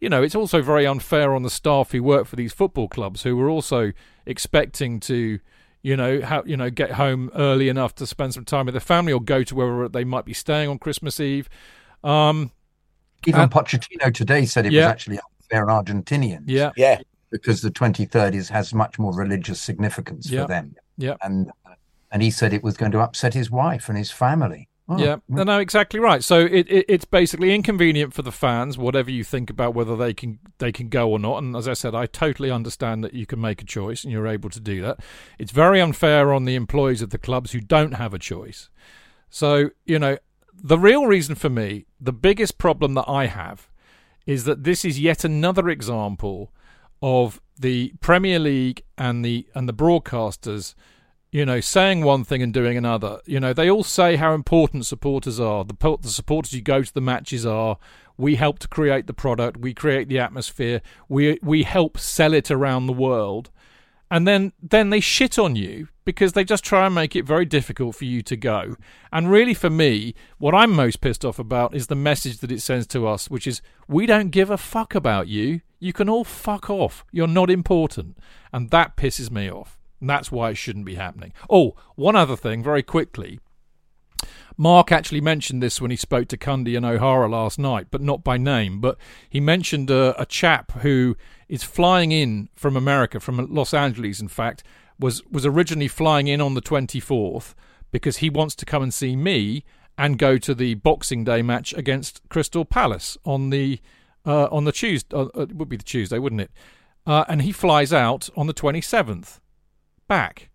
you 0.00 0.08
know, 0.08 0.20
it's 0.20 0.34
also 0.34 0.60
very 0.62 0.84
unfair 0.84 1.32
on 1.32 1.44
the 1.44 1.48
staff 1.50 1.92
who 1.92 2.02
work 2.02 2.26
for 2.26 2.34
these 2.34 2.52
football 2.52 2.88
clubs 2.88 3.22
who 3.22 3.36
were 3.36 3.48
also 3.48 3.92
expecting 4.26 4.98
to, 4.98 5.38
you 5.80 5.96
know, 5.96 6.20
ha- 6.20 6.42
you 6.44 6.56
know, 6.56 6.70
get 6.70 6.90
home 6.94 7.30
early 7.36 7.68
enough 7.68 7.94
to 7.94 8.04
spend 8.04 8.34
some 8.34 8.44
time 8.44 8.66
with 8.66 8.74
the 8.74 8.80
family 8.80 9.12
or 9.12 9.20
go 9.22 9.44
to 9.44 9.54
wherever 9.54 9.88
they 9.88 10.02
might 10.02 10.24
be 10.24 10.34
staying 10.34 10.68
on 10.68 10.80
Christmas 10.80 11.20
Eve. 11.20 11.48
Um, 12.02 12.50
Even 13.28 13.42
And- 13.42 13.52
Pochettino 13.52 14.12
today 14.12 14.44
said 14.44 14.66
it 14.66 14.72
Yeah. 14.72 14.86
was 14.86 14.90
actually 14.90 15.20
unfair 15.40 15.70
on 15.70 15.84
Argentinians. 15.84 16.42
yeah, 16.46 16.72
Yeah, 16.76 16.98
because 17.32 17.62
the 17.62 17.70
23rd 17.70 18.34
is 18.34 18.48
has 18.50 18.72
much 18.72 18.98
more 18.98 19.12
religious 19.12 19.60
significance 19.60 20.30
Yeah. 20.30 20.42
for 20.42 20.48
them. 20.48 20.76
Yeah. 20.96 21.16
and 21.22 21.50
and 22.12 22.22
he 22.22 22.30
said 22.30 22.52
it 22.52 22.62
was 22.62 22.76
going 22.76 22.92
to 22.92 23.00
upset 23.00 23.32
his 23.34 23.50
wife 23.50 23.88
and 23.88 23.96
his 23.98 24.10
family. 24.10 24.68
Oh, 24.88 24.98
Yeah, 24.98 25.16
mm. 25.16 25.20
no, 25.28 25.44
no, 25.44 25.58
exactly 25.60 25.98
right. 25.98 26.22
So 26.22 26.40
it, 26.40 26.66
it 26.68 26.84
it's 26.88 27.04
basically 27.06 27.54
inconvenient 27.54 28.12
for 28.12 28.22
the 28.22 28.32
fans, 28.32 28.76
whatever 28.76 29.10
you 29.10 29.24
think 29.24 29.48
about 29.48 29.74
whether 29.74 29.96
they 29.96 30.12
can 30.12 30.38
they 30.58 30.72
can 30.72 30.88
go 30.88 31.10
or 31.10 31.18
not. 31.18 31.38
And 31.42 31.56
as 31.56 31.66
I 31.66 31.72
said, 31.72 31.94
I 31.94 32.06
totally 32.06 32.50
understand 32.50 33.02
that 33.02 33.14
you 33.14 33.24
can 33.24 33.40
make 33.40 33.62
a 33.62 33.64
choice 33.64 34.04
and 34.04 34.12
you're 34.12 34.26
able 34.26 34.50
to 34.50 34.60
do 34.60 34.82
that. 34.82 35.00
It's 35.38 35.52
very 35.52 35.80
unfair 35.80 36.32
on 36.32 36.44
the 36.44 36.54
employees 36.54 37.00
of 37.02 37.10
the 37.10 37.18
clubs 37.18 37.52
who 37.52 37.60
don't 37.60 37.94
have 37.94 38.12
a 38.12 38.18
choice. 38.18 38.68
So 39.30 39.70
you 39.86 39.98
know, 39.98 40.18
the 40.52 40.78
real 40.78 41.06
reason 41.06 41.34
for 41.36 41.48
me, 41.48 41.86
the 42.00 42.12
biggest 42.12 42.58
problem 42.58 42.94
that 42.94 43.08
I 43.08 43.26
have, 43.26 43.70
is 44.26 44.44
that 44.44 44.64
this 44.64 44.84
is 44.84 45.00
yet 45.00 45.24
another 45.24 45.68
example 45.70 46.52
of 47.02 47.40
the 47.58 47.92
Premier 48.00 48.38
League 48.38 48.82
and 48.96 49.24
the 49.24 49.46
and 49.54 49.68
the 49.68 49.74
broadcasters 49.74 50.74
you 51.32 51.46
know, 51.46 51.60
saying 51.60 52.04
one 52.04 52.24
thing 52.24 52.42
and 52.42 52.52
doing 52.52 52.76
another. 52.76 53.20
You 53.24 53.40
know, 53.40 53.54
they 53.54 53.70
all 53.70 53.84
say 53.84 54.16
how 54.16 54.34
important 54.34 54.84
supporters 54.84 55.40
are. 55.40 55.64
The, 55.64 55.98
the 56.02 56.10
supporters 56.10 56.52
who 56.52 56.60
go 56.60 56.82
to 56.82 56.94
the 56.94 57.00
matches 57.00 57.46
are. 57.46 57.78
We 58.18 58.36
help 58.36 58.58
to 58.58 58.68
create 58.68 59.06
the 59.06 59.14
product. 59.14 59.56
We 59.56 59.72
create 59.72 60.08
the 60.08 60.18
atmosphere. 60.18 60.82
We 61.08 61.38
we 61.42 61.62
help 61.62 61.98
sell 61.98 62.34
it 62.34 62.50
around 62.50 62.86
the 62.86 62.92
world. 62.92 63.50
and 64.12 64.28
then 64.28 64.52
then 64.62 64.90
they 64.90 65.00
shit 65.00 65.38
on 65.38 65.56
you 65.56 65.88
because 66.04 66.34
they 66.34 66.44
just 66.44 66.62
try 66.62 66.84
and 66.84 66.94
make 66.94 67.16
it 67.16 67.24
very 67.24 67.46
difficult 67.46 67.96
for 67.96 68.04
you 68.04 68.20
to 68.20 68.36
go. 68.36 68.76
And 69.10 69.30
really, 69.30 69.54
for 69.54 69.70
me, 69.70 70.14
what 70.36 70.54
I'm 70.54 70.72
most 70.72 71.00
pissed 71.00 71.24
off 71.24 71.38
about 71.38 71.74
is 71.74 71.86
the 71.86 71.94
message 71.94 72.38
that 72.38 72.52
it 72.52 72.60
sends 72.60 72.86
to 72.88 73.06
us, 73.06 73.30
which 73.30 73.46
is 73.46 73.62
we 73.88 74.04
don't 74.04 74.28
give 74.28 74.50
a 74.50 74.58
fuck 74.58 74.94
about 74.94 75.28
you. 75.28 75.62
You 75.82 75.92
can 75.92 76.08
all 76.08 76.22
fuck 76.22 76.70
off. 76.70 77.04
You're 77.10 77.26
not 77.26 77.50
important, 77.50 78.16
and 78.52 78.70
that 78.70 78.96
pisses 78.96 79.32
me 79.32 79.50
off. 79.50 79.80
And 80.00 80.08
that's 80.08 80.30
why 80.30 80.50
it 80.50 80.56
shouldn't 80.56 80.84
be 80.84 80.94
happening. 80.94 81.32
Oh, 81.50 81.74
one 81.96 82.14
other 82.14 82.36
thing, 82.36 82.62
very 82.62 82.84
quickly. 82.84 83.40
Mark 84.56 84.92
actually 84.92 85.20
mentioned 85.20 85.60
this 85.60 85.80
when 85.80 85.90
he 85.90 85.96
spoke 85.96 86.28
to 86.28 86.36
Cundy 86.36 86.76
and 86.76 86.86
O'Hara 86.86 87.28
last 87.28 87.58
night, 87.58 87.88
but 87.90 88.00
not 88.00 88.22
by 88.22 88.36
name. 88.36 88.80
But 88.80 88.96
he 89.28 89.40
mentioned 89.40 89.90
a, 89.90 90.20
a 90.22 90.24
chap 90.24 90.70
who 90.82 91.16
is 91.48 91.64
flying 91.64 92.12
in 92.12 92.48
from 92.54 92.76
America, 92.76 93.18
from 93.18 93.44
Los 93.52 93.74
Angeles, 93.74 94.20
in 94.20 94.28
fact, 94.28 94.62
was 95.00 95.24
was 95.32 95.44
originally 95.44 95.88
flying 95.88 96.28
in 96.28 96.40
on 96.40 96.54
the 96.54 96.62
24th 96.62 97.54
because 97.90 98.18
he 98.18 98.30
wants 98.30 98.54
to 98.54 98.64
come 98.64 98.84
and 98.84 98.94
see 98.94 99.16
me 99.16 99.64
and 99.98 100.16
go 100.16 100.38
to 100.38 100.54
the 100.54 100.74
Boxing 100.74 101.24
Day 101.24 101.42
match 101.42 101.74
against 101.74 102.20
Crystal 102.28 102.64
Palace 102.64 103.18
on 103.24 103.50
the 103.50 103.80
uh, 104.24 104.44
on 104.46 104.64
the 104.64 104.72
Tuesday. 104.72 105.16
Uh, 105.16 105.26
it 105.36 105.54
would 105.54 105.68
be 105.68 105.76
the 105.76 105.84
Tuesday, 105.84 106.18
wouldn't 106.18 106.40
it? 106.40 106.50
Uh, 107.06 107.24
and 107.28 107.42
he 107.42 107.52
flies 107.52 107.92
out 107.92 108.28
on 108.36 108.46
the 108.46 108.54
27th 108.54 109.40
back. 110.08 110.50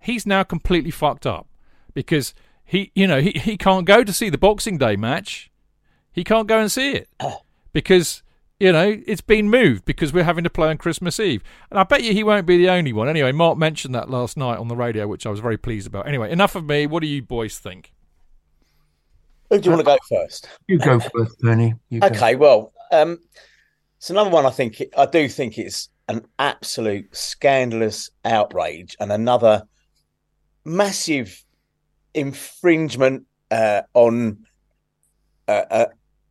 He's 0.00 0.26
now 0.26 0.42
completely 0.42 0.90
fucked 0.90 1.26
up 1.26 1.46
because 1.94 2.34
he, 2.64 2.90
you 2.94 3.06
know, 3.06 3.20
he, 3.20 3.32
he 3.32 3.56
can't 3.56 3.86
go 3.86 4.02
to 4.02 4.12
see 4.12 4.30
the 4.30 4.38
Boxing 4.38 4.78
Day 4.78 4.96
match. 4.96 5.50
He 6.12 6.24
can't 6.24 6.48
go 6.48 6.58
and 6.58 6.70
see 6.70 6.92
it 6.92 7.08
because 7.72 8.22
you 8.62 8.70
know, 8.70 8.96
it's 9.08 9.20
been 9.20 9.50
moved 9.50 9.84
because 9.84 10.12
we're 10.12 10.22
having 10.22 10.44
to 10.44 10.50
play 10.50 10.68
on 10.68 10.78
Christmas 10.78 11.18
Eve. 11.18 11.42
And 11.68 11.80
I 11.80 11.82
bet 11.82 12.04
you 12.04 12.12
he 12.12 12.22
won't 12.22 12.46
be 12.46 12.56
the 12.58 12.70
only 12.70 12.92
one. 12.92 13.08
Anyway, 13.08 13.32
Mark 13.32 13.58
mentioned 13.58 13.92
that 13.96 14.08
last 14.08 14.36
night 14.36 14.56
on 14.56 14.68
the 14.68 14.76
radio, 14.76 15.08
which 15.08 15.26
I 15.26 15.30
was 15.30 15.40
very 15.40 15.56
pleased 15.56 15.88
about. 15.88 16.06
Anyway, 16.06 16.30
enough 16.30 16.54
of 16.54 16.64
me. 16.64 16.86
What 16.86 17.00
do 17.00 17.08
you 17.08 17.22
boys 17.22 17.58
think? 17.58 17.92
Who 19.50 19.58
do 19.58 19.64
you 19.64 19.70
want 19.76 19.80
to 19.80 19.84
go 19.84 19.98
first? 20.08 20.48
You 20.68 20.78
go 20.78 21.00
first, 21.00 21.40
Tony. 21.42 21.74
You 21.88 21.98
go. 21.98 22.06
Okay, 22.06 22.36
well, 22.36 22.72
um, 22.92 23.18
so 23.98 24.14
number 24.14 24.32
one, 24.32 24.46
I 24.46 24.50
think 24.50 24.82
I 24.96 25.06
do 25.06 25.28
think 25.28 25.58
it's 25.58 25.88
an 26.08 26.26
absolute 26.38 27.14
scandalous 27.16 28.10
outrage 28.24 28.96
and 29.00 29.10
another 29.10 29.62
massive 30.64 31.44
infringement 32.14 33.24
uh, 33.50 33.82
on 33.94 34.38
uh, 35.48 35.64
uh, 35.70 35.86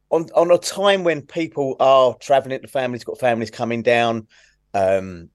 on 0.10 0.27
on 0.36 0.51
a 0.51 0.58
time 0.58 1.03
when 1.03 1.22
people 1.22 1.75
are 1.80 2.15
traveling, 2.15 2.62
the 2.62 2.68
families 2.68 3.03
got 3.03 3.20
families 3.20 3.51
coming 3.51 3.82
down. 3.82 4.27
Um, 4.74 5.30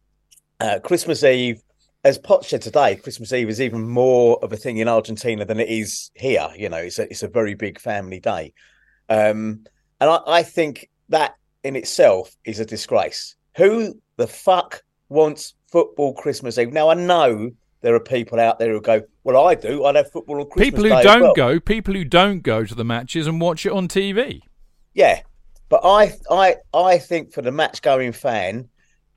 uh, 0.61 0.79
Christmas 0.83 1.23
Eve, 1.25 1.61
as 2.05 2.19
Pot 2.19 2.45
said 2.45 2.63
today, 2.63 2.97
Christmas 2.97 3.33
Eve 3.33 3.49
is 3.49 3.61
even 3.61 3.89
more 3.89 4.43
of 4.43 4.53
a 4.53 4.57
thing 4.57 4.79
in 4.79 4.89
Argentina 4.89 5.45
than 5.45 5.61
it 5.61 5.69
is 5.69 6.11
here. 6.15 6.49
You 6.57 6.69
know, 6.69 6.79
it's 6.79 6.99
a 6.99 7.05
it's 7.05 7.23
a 7.23 7.29
very 7.29 7.55
big 7.55 7.79
family 7.81 8.21
day, 8.21 8.53
um, 9.09 9.65
and 10.01 10.11
I, 10.11 10.21
I 10.27 10.43
think 10.43 10.89
that 11.09 11.35
in 11.65 11.77
itself 11.77 12.37
is 12.45 12.61
a 12.61 12.65
disgrace. 12.65 13.37
Who 13.57 14.01
the 14.17 14.27
fuck 14.27 14.83
wants 15.09 15.55
football 15.71 16.15
Christmas 16.15 16.59
Eve? 16.59 16.73
Now 16.73 16.89
I 16.89 16.95
know 16.95 17.51
there 17.81 17.95
are 17.95 18.01
people 18.01 18.41
out 18.41 18.59
there 18.59 18.73
who 18.73 18.81
go, 18.81 19.03
"Well, 19.25 19.47
I 19.47 19.55
do. 19.55 19.85
I'd 19.85 19.97
have 19.97 20.11
football 20.11 20.41
on 20.41 20.51
Christmas." 20.51 20.67
Eve. 20.67 20.73
People 20.73 20.85
who 20.85 20.97
Day 20.97 21.03
don't 21.03 21.23
well." 21.23 21.35
go, 21.35 21.61
people 21.61 21.95
who 21.95 22.05
don't 22.05 22.41
go 22.41 22.65
to 22.65 22.75
the 22.75 22.85
matches 22.85 23.27
and 23.27 23.41
watch 23.41 23.67
it 23.67 23.73
on 23.73 23.89
TV. 23.89 24.41
Yeah, 24.95 25.21
but 25.69 25.81
I, 25.85 26.15
I, 26.31 26.57
I 26.73 26.99
think 26.99 27.33
for 27.33 27.43
the 27.43 27.53
match 27.53 27.83
going 27.83 28.13
fan, 28.13 28.69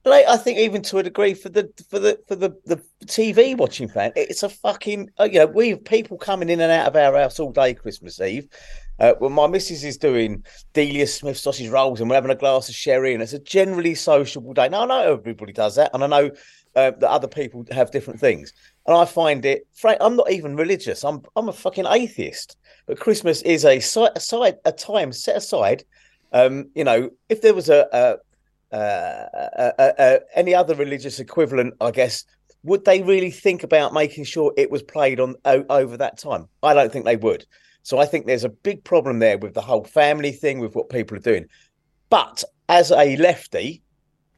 like 0.06 0.26
I 0.28 0.38
think 0.38 0.58
even 0.58 0.82
to 0.84 0.98
a 0.98 1.04
degree 1.04 1.34
for 1.34 1.50
the 1.50 1.72
for 1.90 2.00
the 2.00 2.20
for 2.28 2.36
the 2.36 2.56
the 2.66 2.82
TV 3.06 3.56
watching 3.56 3.88
fan, 3.88 4.12
it's 4.16 4.44
a 4.44 4.50
fucking 4.50 5.10
uh, 5.20 5.26
you 5.26 5.40
know 5.40 5.46
we 5.46 5.70
have 5.70 5.84
people 5.84 6.18
coming 6.18 6.50
in 6.50 6.62
and 6.62 6.72
out 6.72 6.88
of 6.88 6.96
our 6.96 7.18
house 7.18 7.40
all 7.40 7.52
day 7.52 7.74
Christmas 7.74 8.20
Eve. 8.20 8.48
Uh, 9.00 9.14
well, 9.20 9.30
my 9.30 9.48
missus 9.48 9.84
is 9.84 9.98
doing 9.98 10.44
Delia 10.74 11.08
Smith 11.08 11.38
sausage 11.38 11.70
rolls, 11.70 12.02
and 12.02 12.10
we're 12.10 12.16
having 12.16 12.32
a 12.32 12.36
glass 12.36 12.70
of 12.70 12.76
sherry, 12.76 13.14
and 13.14 13.24
it's 13.24 13.34
a 13.34 13.40
generally 13.40 13.96
sociable 13.96 14.54
day. 14.54 14.70
Now 14.70 14.84
I 14.84 14.86
know 14.86 15.14
everybody 15.14 15.54
does 15.54 15.76
that, 15.76 15.92
and 15.94 16.04
I 16.04 16.08
know 16.08 16.32
uh, 16.76 16.92
that 16.92 17.10
other 17.10 17.28
people 17.28 17.66
have 17.72 17.92
different 17.92 18.20
things, 18.20 18.54
and 18.86 18.96
I 18.96 19.06
find 19.06 19.46
it. 19.46 19.68
Frank, 19.74 20.00
I'm 20.02 20.16
not 20.16 20.32
even 20.32 20.56
religious. 20.56 21.04
I'm 21.04 21.22
I'm 21.36 21.50
a 21.50 21.54
fucking 21.54 21.86
atheist. 21.88 22.58
But 22.88 23.00
Christmas 23.00 23.42
is 23.44 23.66
a 23.66 23.80
side, 23.80 24.58
a 24.66 24.72
time 24.72 25.12
set 25.14 25.38
aside. 25.38 25.84
Um, 26.34 26.70
you 26.76 26.84
know, 26.84 27.10
if 27.30 27.42
there 27.42 27.54
was 27.54 27.70
a, 27.70 27.88
a, 27.94 28.76
a, 28.76 29.72
a, 29.80 29.94
a 30.00 30.20
any 30.36 30.54
other 30.56 30.76
religious 30.76 31.20
equivalent, 31.20 31.76
I 31.80 31.92
guess, 31.92 32.26
would 32.64 32.86
they 32.86 33.02
really 33.02 33.32
think 33.32 33.64
about 33.64 33.94
making 33.94 34.26
sure 34.26 34.54
it 34.58 34.72
was 34.72 34.84
played 34.84 35.20
on 35.20 35.36
o- 35.46 35.66
over 35.70 35.98
that 35.98 36.18
time? 36.18 36.48
I 36.64 36.74
don't 36.74 36.92
think 36.92 37.06
they 37.06 37.16
would. 37.16 37.46
So 37.90 37.98
I 37.98 38.06
think 38.06 38.28
there's 38.28 38.44
a 38.44 38.50
big 38.50 38.84
problem 38.84 39.18
there 39.18 39.40
with 39.40 39.56
the 39.56 39.62
whole 39.62 39.84
family 39.84 40.32
thing, 40.32 40.60
with 40.60 40.76
what 40.76 40.92
people 40.92 41.18
are 41.18 41.22
doing. 41.22 41.48
But 42.12 42.44
as 42.68 42.92
a 42.92 43.18
lefty, 43.18 43.82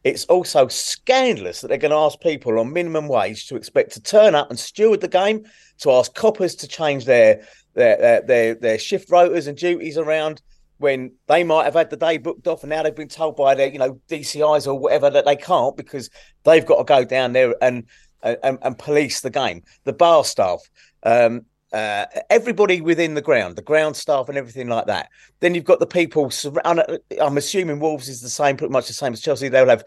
it's 0.05 0.23
also 0.27 0.69
scandalous 0.69 1.59
that 1.59 1.67
they're 1.67 1.77
going 1.77 1.91
to 1.91 1.97
ask 1.97 2.21
people 2.21 2.57
on 2.61 2.71
minimum 2.71 3.09
wage 3.09 3.47
to 3.47 3.57
expect 3.57 3.91
to 3.91 4.01
turn 4.01 4.35
up 4.35 4.49
and 4.49 4.57
steward 4.57 5.01
the 5.01 5.09
game, 5.09 5.43
to 5.79 5.91
ask 5.91 6.15
coppers 6.15 6.55
to 6.55 6.67
change 6.69 7.03
their 7.03 7.45
their 7.73 7.97
their 7.97 8.21
their, 8.21 8.55
their 8.55 8.79
shift 8.79 9.11
rotors 9.11 9.47
and 9.47 9.57
duties 9.57 9.97
around 9.97 10.41
when 10.77 11.11
they 11.27 11.43
might 11.43 11.65
have 11.65 11.73
had 11.73 11.89
the 11.89 11.97
day 11.97 12.17
booked 12.17 12.47
off 12.47 12.63
and 12.63 12.69
now 12.69 12.81
they've 12.83 12.95
been 12.95 13.09
told 13.09 13.35
by 13.35 13.53
their 13.53 13.67
you 13.67 13.79
know 13.79 13.99
DCIs 14.07 14.65
or 14.65 14.79
whatever 14.79 15.09
that 15.09 15.25
they 15.25 15.35
can't 15.35 15.75
because 15.75 16.09
they've 16.45 16.65
got 16.65 16.77
to 16.77 16.85
go 16.85 17.03
down 17.03 17.33
there 17.33 17.53
and 17.61 17.85
and, 18.23 18.59
and 18.61 18.79
police 18.79 19.21
the 19.21 19.29
game. 19.29 19.63
The 19.83 19.93
bar 19.93 20.23
staff, 20.23 20.61
um, 21.03 21.45
uh, 21.73 22.05
everybody 22.29 22.81
within 22.81 23.13
the 23.13 23.21
ground, 23.21 23.55
the 23.55 23.61
ground 23.61 23.95
staff 23.95 24.27
and 24.29 24.37
everything 24.37 24.67
like 24.67 24.87
that. 24.87 25.09
Then 25.39 25.55
you've 25.55 25.63
got 25.63 25.79
the 25.79 25.87
people. 25.87 26.25
surra- 26.25 26.99
I'm 27.19 27.37
assuming 27.37 27.79
Wolves 27.79 28.09
is 28.09 28.21
the 28.21 28.29
same, 28.29 28.57
pretty 28.57 28.73
much 28.73 28.87
the 28.87 28.93
same 28.93 29.13
as 29.13 29.21
Chelsea. 29.21 29.47
They'll 29.47 29.69
have 29.69 29.85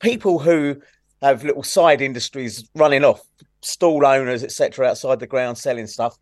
people 0.00 0.38
who 0.38 0.76
have 1.22 1.44
little 1.44 1.62
side 1.62 2.00
industries 2.00 2.68
running 2.74 3.04
off, 3.04 3.20
stall 3.62 4.04
owners, 4.06 4.44
etc., 4.44 4.88
outside 4.88 5.20
the 5.20 5.26
ground 5.26 5.58
selling 5.58 5.86
stuff. 5.86 6.16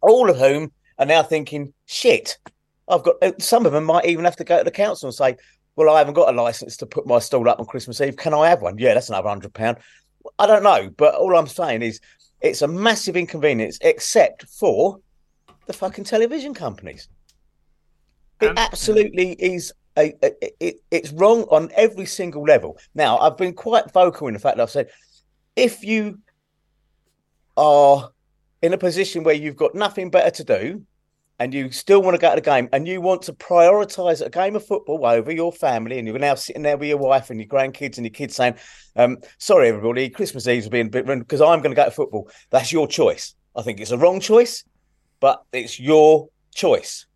All 0.00 0.28
of 0.28 0.36
whom 0.36 0.72
are 0.98 1.06
now 1.06 1.22
thinking, 1.22 1.72
"Shit, 1.86 2.38
I've 2.88 3.02
got." 3.02 3.16
uh, 3.22 3.32
Some 3.38 3.66
of 3.66 3.72
them 3.72 3.84
might 3.84 4.06
even 4.06 4.24
have 4.24 4.36
to 4.36 4.44
go 4.44 4.58
to 4.58 4.64
the 4.64 4.70
council 4.70 5.08
and 5.08 5.14
say, 5.14 5.36
"Well, 5.74 5.88
I 5.88 5.98
haven't 5.98 6.14
got 6.14 6.32
a 6.32 6.36
license 6.36 6.76
to 6.78 6.86
put 6.86 7.06
my 7.06 7.18
stall 7.18 7.48
up 7.48 7.60
on 7.60 7.66
Christmas 7.66 8.00
Eve. 8.00 8.16
Can 8.16 8.34
I 8.34 8.48
have 8.48 8.60
one?" 8.60 8.78
Yeah, 8.78 8.94
that's 8.94 9.08
another 9.08 9.28
hundred 9.28 9.54
pound. 9.54 9.78
I 10.38 10.46
don't 10.46 10.62
know, 10.62 10.90
but 10.96 11.14
all 11.14 11.36
I'm 11.36 11.46
saying 11.46 11.82
is 11.82 11.98
it's 12.42 12.62
a 12.62 12.68
massive 12.68 13.16
inconvenience, 13.16 13.78
except 13.80 14.48
for 14.48 14.98
the 15.66 15.72
fucking 15.72 16.04
television 16.04 16.54
companies. 16.54 17.08
It 18.40 18.52
absolutely 18.56 19.32
is. 19.32 19.72
A, 19.98 20.14
a, 20.22 20.32
it, 20.58 20.76
it's 20.90 21.12
wrong 21.12 21.42
on 21.50 21.70
every 21.76 22.06
single 22.06 22.42
level. 22.42 22.78
Now, 22.94 23.18
I've 23.18 23.36
been 23.36 23.52
quite 23.52 23.92
vocal 23.92 24.26
in 24.26 24.34
the 24.34 24.40
fact 24.40 24.56
that 24.56 24.62
I've 24.62 24.70
said 24.70 24.88
if 25.54 25.84
you 25.84 26.18
are 27.58 28.10
in 28.62 28.72
a 28.72 28.78
position 28.78 29.22
where 29.22 29.34
you've 29.34 29.56
got 29.56 29.74
nothing 29.74 30.10
better 30.10 30.30
to 30.30 30.44
do 30.44 30.86
and 31.38 31.52
you 31.52 31.70
still 31.70 32.02
want 32.02 32.14
to 32.14 32.20
go 32.20 32.30
to 32.30 32.36
the 32.36 32.40
game 32.40 32.68
and 32.72 32.86
you 32.86 33.00
want 33.00 33.22
to 33.22 33.32
prioritize 33.32 34.24
a 34.24 34.30
game 34.30 34.54
of 34.54 34.64
football 34.64 35.04
over 35.04 35.32
your 35.32 35.52
family 35.52 35.98
and 35.98 36.06
you're 36.06 36.18
now 36.18 36.34
sitting 36.34 36.62
there 36.62 36.76
with 36.76 36.88
your 36.88 36.98
wife 36.98 37.30
and 37.30 37.40
your 37.40 37.48
grandkids 37.48 37.96
and 37.96 38.06
your 38.06 38.12
kids 38.12 38.36
saying, 38.36 38.54
um, 38.96 39.18
sorry, 39.38 39.68
everybody, 39.68 40.08
Christmas 40.08 40.46
Eve's 40.46 40.68
being 40.68 40.86
a 40.86 40.90
bit 40.90 41.06
because 41.06 41.40
I'm 41.40 41.60
going 41.60 41.72
to 41.72 41.76
go 41.76 41.84
to 41.84 41.90
football. 41.90 42.30
That's 42.50 42.72
your 42.72 42.86
choice. 42.86 43.34
I 43.56 43.62
think 43.62 43.80
it's 43.80 43.90
a 43.90 43.98
wrong 43.98 44.20
choice, 44.20 44.64
but 45.20 45.42
it's 45.52 45.80
your 45.80 46.28
choice. 46.54 47.06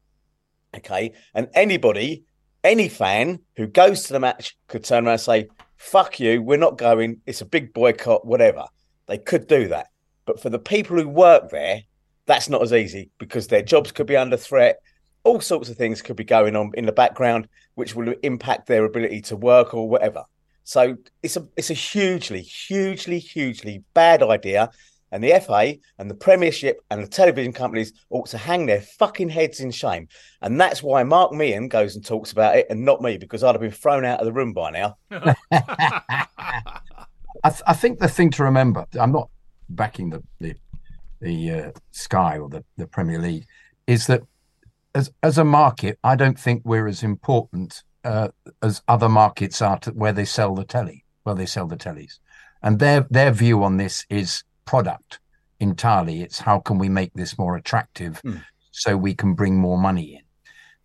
Okay. 0.77 1.13
And 1.35 1.49
anybody, 1.55 2.25
any 2.65 2.89
fan 2.89 3.41
who 3.57 3.67
goes 3.67 4.05
to 4.05 4.13
the 4.13 4.21
match 4.21 4.57
could 4.67 4.85
turn 4.85 5.05
around 5.05 5.13
and 5.13 5.21
say, 5.21 5.49
fuck 5.77 6.19
you, 6.19 6.43
we're 6.43 6.57
not 6.57 6.79
going. 6.79 7.21
It's 7.27 7.43
a 7.43 7.47
big 7.47 7.73
boycott, 7.73 8.27
whatever. 8.27 8.65
They 9.07 9.19
could 9.19 9.47
do 9.47 9.69
that. 9.69 9.89
But 10.25 10.41
for 10.41 10.51
the 10.51 10.59
people 10.59 10.97
who 10.97 11.09
work 11.09 11.51
there, 11.51 11.83
that's 12.27 12.49
not 12.49 12.63
as 12.63 12.73
easy 12.73 13.11
because 13.19 13.47
their 13.47 13.63
jobs 13.63 13.93
could 13.93 14.07
be 14.07 14.17
under 14.17 14.37
threat. 14.37 14.81
All 15.25 15.41
sorts 15.41 15.69
of 15.69 15.77
things 15.77 16.03
could 16.03 16.17
be 16.17 16.25
going 16.25 16.55
on 16.55 16.73
in 16.75 16.87
the 16.87 16.93
background, 16.93 17.49
which 17.75 17.95
will 17.95 18.15
impact 18.23 18.67
their 18.67 18.85
ability 18.85 19.23
to 19.23 19.37
work 19.37 19.75
or 19.75 19.89
whatever. 19.89 20.25
So 20.65 20.97
it's 21.23 21.37
a 21.37 21.47
it's 21.57 21.71
a 21.71 21.75
hugely, 21.75 22.43
hugely, 22.43 23.19
hugely 23.19 23.85
bad 23.95 24.23
idea. 24.23 24.71
And 25.13 25.23
the 25.23 25.41
FA 25.41 25.77
and 25.99 26.11
the 26.11 26.17
Premiership 26.17 26.81
and 26.91 27.01
the 27.03 27.07
television 27.07 27.53
companies 27.53 27.93
ought 28.11 28.27
to 28.31 28.39
hang 28.39 28.67
their 28.67 28.81
fucking 28.81 29.29
heads 29.29 29.61
in 29.61 29.71
shame. 29.71 30.09
And 30.43 30.61
that's 30.61 30.83
why 30.83 31.05
Mark 31.05 31.33
Meehan 31.33 31.69
goes 31.69 31.95
and 31.95 32.05
talks 32.05 32.33
about 32.33 32.57
it 32.57 32.67
and 32.71 32.85
not 32.85 33.01
me, 33.01 33.17
because 33.17 33.45
I'd 33.45 33.53
have 33.53 33.61
been 33.61 33.71
thrown 33.71 34.05
out 34.05 34.19
of 34.19 34.27
the 34.27 34.33
room 34.33 34.53
by 34.53 34.73
now. 34.73 34.97
I, 37.47 37.51
th- 37.51 37.63
I 37.69 37.73
think 37.73 38.01
the 38.01 38.09
thing 38.09 38.31
to 38.33 38.43
remember, 38.43 38.85
I'm 38.99 39.13
not 39.13 39.31
backing 39.69 40.11
the 40.11 40.23
the, 40.41 40.55
the 41.21 41.51
uh, 41.53 41.71
Sky 41.91 42.39
or 42.39 42.49
the, 42.49 42.65
the 42.77 42.87
Premier 42.87 43.21
League, 43.21 43.47
is 43.87 44.07
that 44.07 44.23
as 44.95 45.11
as 45.23 45.39
a 45.39 45.45
market, 45.45 45.99
I 46.05 46.17
don't 46.17 46.39
think 46.39 46.63
we're 46.65 46.87
as 46.89 47.03
important 47.03 47.83
uh, 48.05 48.29
as 48.63 48.83
other 48.89 49.09
markets 49.09 49.61
are 49.61 49.79
to 49.81 49.91
where 49.91 50.13
they 50.13 50.25
sell 50.25 50.55
the 50.55 50.65
telly, 50.65 51.05
where 51.25 51.35
they 51.35 51.47
sell 51.47 51.67
the 51.67 51.77
tellies. 51.77 52.19
and 52.63 52.79
their 52.79 53.07
their 53.11 53.33
view 53.33 53.63
on 53.63 53.77
this 53.77 54.05
is 54.09 54.43
product 54.65 55.21
entirely. 55.61 56.23
It's 56.23 56.39
how 56.41 56.59
can 56.61 56.79
we 56.79 56.89
make 56.89 57.13
this 57.15 57.39
more 57.39 57.57
attractive 57.57 58.21
Hmm. 58.23 58.37
so 58.71 58.97
we 58.97 59.15
can 59.15 59.35
bring 59.35 59.57
more 59.59 59.79
money 59.79 60.15
in. 60.17 60.21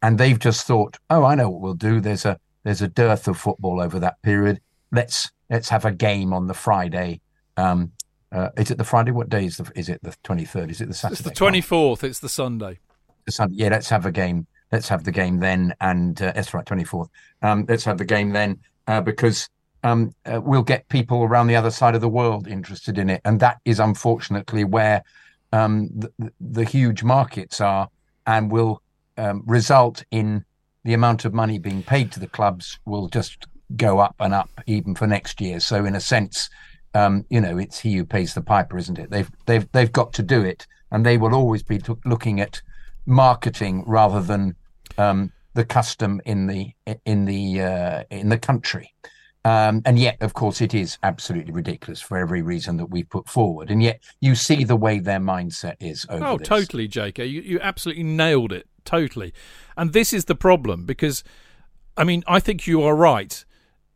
And 0.01 0.17
they've 0.17 0.39
just 0.39 0.65
thought, 0.65 0.97
oh, 1.09 1.23
I 1.25 1.35
know 1.35 1.49
what 1.49 1.61
we'll 1.61 1.73
do. 1.75 1.99
There's 2.01 2.25
a 2.25 2.37
there's 2.63 2.81
a 2.81 2.87
dearth 2.87 3.27
of 3.27 3.37
football 3.37 3.81
over 3.81 3.99
that 3.99 4.21
period. 4.21 4.59
Let's 4.91 5.31
let's 5.49 5.69
have 5.69 5.85
a 5.85 5.91
game 5.91 6.33
on 6.33 6.47
the 6.47 6.53
Friday. 6.53 7.21
Um, 7.57 7.91
uh, 8.31 8.49
is 8.57 8.71
it 8.71 8.77
the 8.77 8.83
Friday? 8.83 9.11
What 9.11 9.29
day 9.29 9.45
is 9.45 9.57
the 9.57 9.71
is 9.75 9.89
it 9.89 10.01
the 10.03 10.15
twenty 10.23 10.45
third? 10.45 10.71
Is 10.71 10.81
it 10.81 10.87
the 10.87 10.93
Saturday? 10.93 11.19
It's 11.19 11.27
the 11.27 11.35
twenty 11.35 11.61
fourth. 11.61 12.03
It's 12.03 12.19
the 12.19 12.29
Sunday. 12.29 12.79
the 13.25 13.31
Sunday. 13.31 13.55
Yeah, 13.57 13.69
let's 13.69 13.89
have 13.89 14.05
a 14.05 14.11
game. 14.11 14.47
Let's 14.71 14.87
have 14.87 15.03
the 15.03 15.11
game 15.11 15.39
then, 15.39 15.75
and 15.81 16.21
uh, 16.21 16.31
that's 16.33 16.53
right, 16.53 16.65
twenty 16.65 16.83
fourth. 16.83 17.09
Um, 17.41 17.65
let's 17.67 17.83
have 17.83 17.97
the 17.97 18.05
game 18.05 18.31
then 18.31 18.59
uh, 18.87 19.01
because 19.01 19.49
um, 19.83 20.13
uh, 20.25 20.39
we'll 20.41 20.63
get 20.63 20.87
people 20.89 21.23
around 21.23 21.47
the 21.47 21.55
other 21.55 21.71
side 21.71 21.95
of 21.95 22.01
the 22.01 22.09
world 22.09 22.47
interested 22.47 22.97
in 22.97 23.09
it, 23.09 23.21
and 23.25 23.39
that 23.39 23.59
is 23.65 23.79
unfortunately 23.79 24.63
where 24.63 25.03
um, 25.51 25.89
the, 25.93 26.31
the 26.39 26.63
huge 26.63 27.03
markets 27.03 27.59
are, 27.59 27.89
and 28.25 28.51
will 28.51 28.81
um, 29.17 29.43
result 29.45 30.03
in 30.11 30.45
the 30.83 30.93
amount 30.93 31.25
of 31.25 31.33
money 31.33 31.59
being 31.59 31.83
paid 31.83 32.11
to 32.11 32.19
the 32.19 32.27
clubs 32.27 32.79
will 32.85 33.07
just 33.07 33.45
go 33.75 33.99
up 33.99 34.15
and 34.19 34.33
up 34.33 34.49
even 34.65 34.95
for 34.95 35.07
next 35.07 35.39
year. 35.39 35.59
So 35.59 35.85
in 35.85 35.95
a 35.95 36.01
sense, 36.01 36.49
um, 36.93 37.25
you 37.29 37.39
know, 37.41 37.57
it's 37.57 37.79
he 37.79 37.95
who 37.95 38.05
pays 38.05 38.33
the 38.33 38.41
piper, 38.41 38.77
isn't 38.77 38.99
it? 38.99 39.09
They've 39.09 39.29
they've 39.45 39.71
they've 39.71 39.91
got 39.91 40.13
to 40.13 40.23
do 40.23 40.41
it, 40.43 40.67
and 40.91 41.05
they 41.05 41.17
will 41.17 41.33
always 41.33 41.63
be 41.63 41.77
t- 41.79 41.93
looking 42.05 42.39
at 42.41 42.61
marketing 43.05 43.83
rather 43.87 44.21
than 44.21 44.55
um, 44.97 45.31
the 45.53 45.65
custom 45.65 46.21
in 46.25 46.47
the 46.47 46.71
in 47.05 47.25
the 47.25 47.61
uh, 47.61 48.03
in 48.09 48.29
the 48.29 48.37
country. 48.37 48.93
Um, 49.43 49.81
and 49.85 49.97
yet, 49.97 50.17
of 50.21 50.35
course, 50.35 50.61
it 50.61 50.75
is 50.75 50.99
absolutely 51.01 51.51
ridiculous 51.51 51.99
for 51.99 52.15
every 52.17 52.43
reason 52.43 52.77
that 52.77 52.85
we've 52.91 53.09
put 53.09 53.27
forward. 53.27 53.71
And 53.71 53.81
yet, 53.81 53.99
you 54.19 54.35
see 54.35 54.63
the 54.63 54.75
way 54.75 54.99
their 54.99 55.19
mindset 55.19 55.77
is 55.79 56.05
over 56.09 56.23
Oh, 56.25 56.37
this. 56.37 56.47
totally, 56.47 56.87
JK. 56.87 57.27
You, 57.27 57.41
you 57.41 57.59
absolutely 57.59 58.03
nailed 58.03 58.51
it. 58.53 58.67
Totally. 58.85 59.33
And 59.75 59.93
this 59.93 60.13
is 60.13 60.25
the 60.25 60.35
problem 60.35 60.85
because, 60.85 61.23
I 61.97 62.03
mean, 62.03 62.23
I 62.27 62.39
think 62.39 62.67
you 62.67 62.83
are 62.83 62.95
right. 62.95 63.43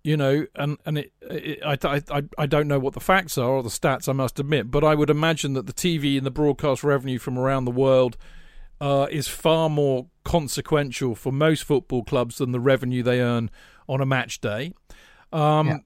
You 0.05 0.17
know, 0.17 0.45
and 0.53 0.77
and 0.85 0.99
it, 0.99 1.13
it, 1.21 1.59
I, 1.65 2.01
I 2.11 2.23
I 2.37 2.45
don't 2.45 2.67
know 2.67 2.77
what 2.77 2.93
the 2.93 2.99
facts 2.99 3.39
are 3.39 3.49
or 3.49 3.63
the 3.63 3.69
stats. 3.69 4.07
I 4.07 4.13
must 4.13 4.39
admit, 4.39 4.69
but 4.69 4.83
I 4.83 4.93
would 4.93 5.09
imagine 5.09 5.53
that 5.53 5.65
the 5.65 5.73
TV 5.73 6.15
and 6.15 6.25
the 6.25 6.31
broadcast 6.31 6.83
revenue 6.83 7.17
from 7.17 7.39
around 7.39 7.65
the 7.65 7.71
world 7.71 8.15
uh, 8.79 9.07
is 9.09 9.27
far 9.27 9.67
more 9.67 10.05
consequential 10.23 11.15
for 11.15 11.31
most 11.31 11.63
football 11.63 12.03
clubs 12.03 12.37
than 12.37 12.51
the 12.51 12.59
revenue 12.59 13.01
they 13.01 13.19
earn 13.19 13.49
on 13.89 13.99
a 13.99 14.05
match 14.05 14.41
day. 14.41 14.73
Um, 15.33 15.67
Yeah. 15.67 15.77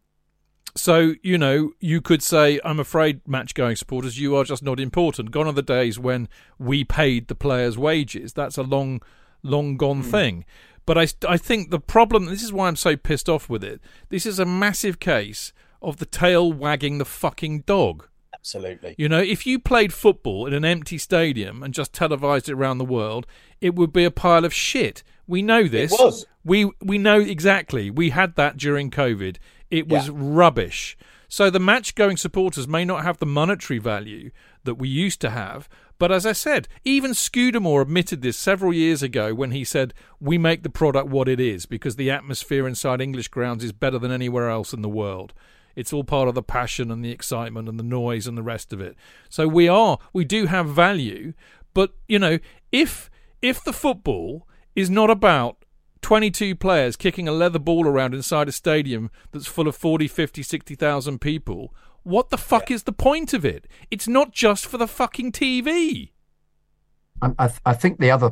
So, 0.76 1.16
you 1.24 1.38
know, 1.38 1.72
you 1.80 2.00
could 2.00 2.22
say, 2.22 2.60
I'm 2.64 2.80
afraid, 2.80 3.28
match 3.28 3.54
going 3.54 3.76
supporters, 3.76 4.20
you 4.20 4.36
are 4.36 4.44
just 4.44 4.64
not 4.64 4.80
important. 4.80 5.32
Gone 5.32 5.48
are 5.48 5.54
the 5.54 5.64
days 5.64 5.98
when 5.98 6.30
we 6.60 6.84
paid 6.84 7.28
the 7.28 7.36
players' 7.36 7.78
wages. 7.78 8.34
That's 8.34 8.58
a 8.58 8.64
long, 8.64 9.02
long 9.42 9.78
gone 9.78 10.04
thing. 10.04 10.46
But 10.90 10.98
I, 10.98 11.08
I 11.28 11.38
think 11.38 11.70
the 11.70 11.80
problem, 11.80 12.26
this 12.26 12.42
is 12.42 12.52
why 12.52 12.68
I'm 12.68 12.76
so 12.76 12.98
pissed 12.98 13.30
off 13.30 13.48
with 13.48 13.64
it, 13.64 13.80
this 14.10 14.26
is 14.26 14.40
a 14.40 14.44
massive 14.44 15.00
case 15.00 15.54
of 15.84 15.98
the 15.98 16.06
tail 16.08 16.52
wagging 16.52 16.98
the 16.98 17.06
fucking 17.06 17.60
dog. 17.68 18.08
Absolutely. 18.34 18.96
You 18.98 19.08
know, 19.08 19.20
if 19.20 19.46
you 19.46 19.60
played 19.60 19.94
football 19.94 20.48
in 20.48 20.54
an 20.56 20.66
empty 20.66 20.98
stadium 20.98 21.62
and 21.62 21.76
just 21.76 21.94
televised 21.94 22.50
it 22.50 22.54
around 22.54 22.80
the 22.80 22.86
world, 22.86 23.28
it 23.62 23.76
would 23.76 23.94
be 23.94 24.04
a 24.04 24.10
pile 24.10 24.44
of 24.44 24.52
shit. 24.52 25.04
We 25.28 25.44
know 25.44 25.68
this. 25.68 25.94
It 25.94 26.04
was. 26.04 26.26
We 26.44 26.72
we 26.82 26.98
know 26.98 27.20
exactly. 27.20 27.92
We 27.92 28.10
had 28.10 28.34
that 28.38 28.58
during 28.58 28.90
COVID. 28.90 29.38
It 29.70 29.88
was 29.88 30.08
Yeah. 30.08 30.14
rubbish. 30.16 30.98
So 31.28 31.52
the 31.52 31.60
match 31.60 31.94
going 31.94 32.18
supporters 32.18 32.68
may 32.68 32.84
not 32.84 33.04
have 33.04 33.20
the 33.20 33.28
monetary 33.28 33.78
value 33.78 34.32
that 34.64 34.80
we 34.80 34.90
used 34.90 35.22
to 35.22 35.30
have, 35.30 35.70
but 36.00 36.12
as 36.12 36.26
I 36.26 36.32
said, 36.32 36.68
even 36.84 37.14
Scudamore 37.14 37.82
admitted 37.82 38.22
this 38.22 38.38
several 38.38 38.74
years 38.74 39.04
ago 39.04 39.34
when 39.34 39.52
he 39.52 39.64
said, 39.64 39.94
"We 40.20 40.38
make 40.38 40.64
the 40.64 40.70
product 40.70 41.10
what 41.10 41.28
it 41.28 41.40
is 41.40 41.66
because 41.66 41.98
the 41.98 42.10
atmosphere 42.10 42.68
inside 42.68 43.02
English 43.02 43.28
grounds 43.28 43.64
is 43.64 43.74
better 43.74 44.00
than 44.00 44.12
anywhere 44.12 44.50
else 44.50 44.74
in 44.74 44.82
the 44.82 44.90
world." 44.90 45.34
It's 45.76 45.94
all 45.94 46.04
part 46.04 46.28
of 46.28 46.36
the 46.36 46.42
passion 46.42 46.90
and 46.90 47.06
the 47.06 47.12
excitement 47.12 47.70
and 47.70 47.78
the 47.78 47.84
noise 47.84 48.28
and 48.28 48.38
the 48.38 48.44
rest 48.44 48.74
of 48.74 48.82
it. 48.82 48.96
So 49.30 49.48
we 49.48 49.68
are, 49.68 50.00
we 50.14 50.26
do 50.26 50.48
have 50.48 50.68
value, 50.68 51.34
but 51.74 51.94
you 52.08 52.18
know, 52.18 52.40
if 52.72 53.10
if 53.42 53.64
the 53.64 53.74
football 53.74 54.48
is 54.76 54.90
not 54.90 55.10
about 55.10 55.64
22 56.02 56.56
players 56.56 56.96
kicking 56.96 57.28
a 57.28 57.34
leather 57.34 57.60
ball 57.60 57.86
around 57.86 58.14
inside 58.14 58.48
a 58.48 58.52
stadium 58.52 59.12
that's 59.32 59.48
full 59.48 59.68
of 59.68 59.76
40, 59.76 60.08
50, 60.08 60.44
60,000 60.44 61.20
people, 61.20 61.74
what 62.04 62.30
the 62.30 62.38
fuck 62.38 62.72
is 62.72 62.84
the 62.84 62.92
point 62.92 63.34
of 63.34 63.46
it? 63.46 63.68
It's 63.92 64.08
not 64.08 64.32
just 64.32 64.66
for 64.66 64.78
the 64.78 64.88
fucking 64.88 65.32
TV. 65.32 66.12
I, 67.22 67.32
I, 67.38 67.48
th- 67.48 67.62
I 67.66 67.74
think 67.74 68.00
the 68.00 68.12
other, 68.12 68.32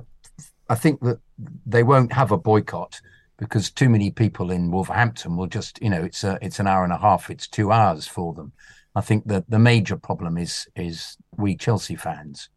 I 0.69 0.75
think 0.75 1.01
that 1.01 1.19
they 1.65 1.83
won't 1.83 2.13
have 2.13 2.31
a 2.31 2.37
boycott 2.37 2.99
because 3.37 3.69
too 3.69 3.89
many 3.89 4.11
people 4.11 4.51
in 4.51 4.71
Wolverhampton 4.71 5.37
will 5.37 5.47
just, 5.47 5.81
you 5.81 5.89
know, 5.89 6.03
it's 6.03 6.23
a, 6.23 6.39
it's 6.41 6.59
an 6.59 6.67
hour 6.67 6.83
and 6.83 6.93
a 6.93 6.97
half, 6.97 7.29
it's 7.29 7.47
two 7.47 7.71
hours 7.71 8.07
for 8.07 8.33
them. 8.33 8.51
I 8.95 9.01
think 9.01 9.27
that 9.27 9.47
the 9.47 9.59
major 9.59 9.95
problem 9.95 10.39
is 10.39 10.67
is 10.75 11.17
we 11.37 11.55
Chelsea 11.55 11.95
fans, 11.95 12.49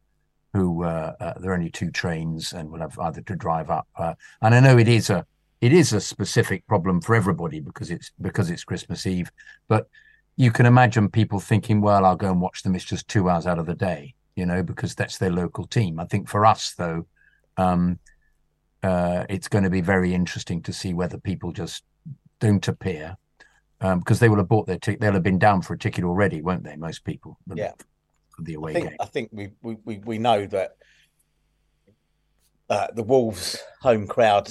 who 0.55 0.85
uh, 0.85 1.12
uh, 1.20 1.35
there 1.38 1.51
are 1.51 1.55
only 1.55 1.70
two 1.70 1.90
trains 1.90 2.55
and 2.55 2.70
will 2.70 2.81
have 2.81 2.99
either 2.99 3.20
to 3.20 3.37
drive 3.37 3.68
up. 3.68 3.87
Uh, 3.94 4.14
and 4.40 4.55
I 4.55 4.61
know 4.61 4.79
it 4.79 4.88
is 4.88 5.11
a 5.11 5.27
it 5.61 5.75
is 5.75 5.92
a 5.92 6.01
specific 6.01 6.66
problem 6.66 7.03
for 7.03 7.14
everybody 7.14 7.61
because 7.61 7.90
it's 7.90 8.12
because 8.23 8.51
it's 8.51 8.64
Christmas 8.64 9.07
Eve, 9.07 9.31
but 9.68 9.88
you 10.40 10.50
can 10.50 10.64
imagine 10.64 11.11
people 11.11 11.38
thinking, 11.38 11.83
well, 11.83 12.07
I'll 12.07 12.16
go 12.16 12.31
and 12.31 12.40
watch 12.40 12.62
them. 12.62 12.74
It's 12.74 12.83
just 12.83 13.07
two 13.09 13.29
hours 13.29 13.46
out 13.46 13.59
of 13.59 13.66
the 13.66 13.74
day, 13.74 14.14
you 14.37 14.46
know, 14.46 14.62
because 14.62 14.94
that's 14.94 15.18
their 15.18 15.31
local 15.31 15.66
team. 15.66 16.00
I 16.00 16.07
think 16.07 16.31
for 16.31 16.46
us, 16.46 16.72
though, 16.72 17.05
um, 17.59 17.98
uh, 18.83 19.26
it's 19.29 19.48
going 19.48 19.64
to 19.64 19.70
be 19.70 19.83
very 19.83 20.14
interesting 20.14 20.62
to 20.62 20.72
see 20.72 20.94
whether 20.94 21.18
people 21.18 21.53
just 21.53 21.85
don't 22.38 22.66
appear 22.66 23.18
um, 23.83 23.98
because 23.98 24.18
they 24.18 24.31
will 24.31 24.38
have 24.38 24.48
bought 24.48 24.66
their 24.66 24.79
ticket. 24.79 25.03
They'll 25.03 25.12
have 25.12 25.22
been 25.22 25.38
down 25.38 25.61
for 25.61 25.74
a 25.74 25.79
ticket 25.79 26.05
already, 26.05 26.40
won't 26.40 26.64
they? 26.64 26.76
Most 26.76 27.05
people, 27.05 27.38
Yeah. 27.55 27.72
for 28.35 28.40
the 28.40 28.55
away 28.55 28.70
I 28.70 28.74
think, 28.74 28.88
game. 28.88 28.96
I 28.98 29.05
think 29.05 29.29
we, 29.33 29.50
we, 29.61 29.76
we, 29.85 29.98
we 29.98 30.16
know 30.18 30.46
that 30.46 30.76
uh, 32.70 32.87
the 32.94 33.03
Wolves 33.03 33.59
home 33.83 34.07
crowd 34.07 34.50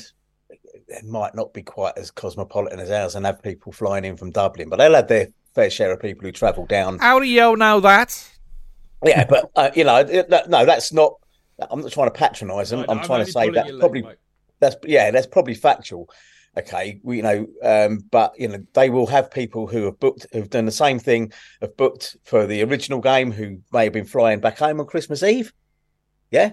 it 0.88 1.04
might 1.06 1.34
not 1.34 1.52
be 1.52 1.64
quite 1.64 1.98
as 1.98 2.12
cosmopolitan 2.12 2.80
as 2.80 2.92
ours 2.92 3.16
and 3.16 3.26
have 3.26 3.42
people 3.42 3.72
flying 3.72 4.06
in 4.06 4.18
from 4.18 4.30
Dublin, 4.30 4.70
but 4.70 4.78
they'll 4.78 4.94
have 4.94 5.08
their 5.08 5.28
fair 5.56 5.70
share 5.70 5.92
of 5.92 6.00
people 6.00 6.24
who 6.26 6.32
travel 6.32 6.66
down. 6.66 7.00
How 7.00 7.20
do 7.20 7.26
you 7.26 7.56
know 7.56 7.80
that? 7.80 8.30
Yeah, 9.06 9.26
but 9.26 9.50
uh, 9.56 9.72
you 9.76 9.84
know, 9.84 10.04
no, 10.48 10.66
that's 10.66 10.92
not. 10.92 11.14
I'm 11.70 11.82
not 11.82 11.92
trying 11.92 12.08
to 12.08 12.18
patronise 12.18 12.70
them. 12.70 12.82
No, 12.82 12.86
no, 12.86 12.92
I'm 12.94 13.00
I'm 13.00 13.06
trying 13.06 13.26
to 13.26 13.32
say 13.32 13.42
pulling 13.42 13.54
that's 13.54 13.68
your 13.68 13.78
leg, 13.78 13.82
probably 13.82 14.16
that's 14.60 14.76
yeah, 14.84 15.12
that's 15.12 15.28
probably 15.28 15.54
factual. 15.54 16.10
Okay, 16.58 17.00
we, 17.04 17.18
you 17.18 17.24
know, 17.24 17.48
um, 17.64 18.00
but 18.12 18.34
you 18.38 18.48
know, 18.48 18.58
they 18.74 18.90
will 18.90 19.08
have 19.08 19.32
people 19.32 19.68
who 19.68 19.86
have 19.86 20.00
booked, 20.00 20.26
who've 20.34 20.50
done 20.50 20.66
the 20.66 20.72
same 20.72 21.00
thing, 21.00 21.32
have 21.62 21.78
booked 21.78 22.18
for 22.24 22.46
the 22.46 22.64
original 22.64 23.00
game, 23.00 23.32
who 23.32 23.60
may 23.72 23.86
have 23.86 23.94
been 23.94 24.06
flying 24.06 24.40
back 24.40 24.58
home 24.58 24.80
on 24.80 24.86
Christmas 24.86 25.24
Eve, 25.24 25.54
yeah, 26.32 26.52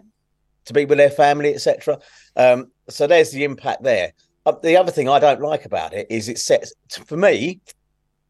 to 0.67 0.73
be 0.73 0.85
with 0.85 0.99
their 0.99 1.11
family, 1.11 1.55
etc. 1.55 1.99
Um, 2.37 2.71
so 2.89 3.07
there's 3.07 3.33
the 3.33 3.45
impact 3.45 3.83
there. 3.83 4.13
Uh, 4.45 4.53
the 4.63 4.77
other 4.77 4.93
thing 4.93 5.09
I 5.09 5.19
don't 5.19 5.41
like 5.41 5.65
about 5.65 5.93
it 5.93 6.07
is 6.11 6.29
it 6.29 6.39
sets 6.39 6.73
for 7.05 7.17
me 7.17 7.61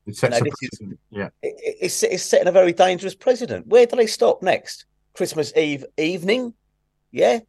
It 0.06 0.16
sets 0.16 0.40
know, 0.40 0.46
a 0.46 0.50
is- 0.62 0.96
yeah. 1.10 1.28
it, 1.42 1.54
it- 1.58 1.76
it's, 1.82 2.02
it's 2.02 2.22
setting 2.22 2.48
a 2.48 2.52
very 2.52 2.72
dangerous 2.72 3.14
precedent. 3.14 3.66
Where 3.66 3.86
do 3.86 3.96
they 3.96 4.06
stop 4.06 4.42
next? 4.42 4.86
Christmas 5.14 5.52
Eve 5.56 5.84
evening? 5.96 6.54
Yeah. 7.10 7.40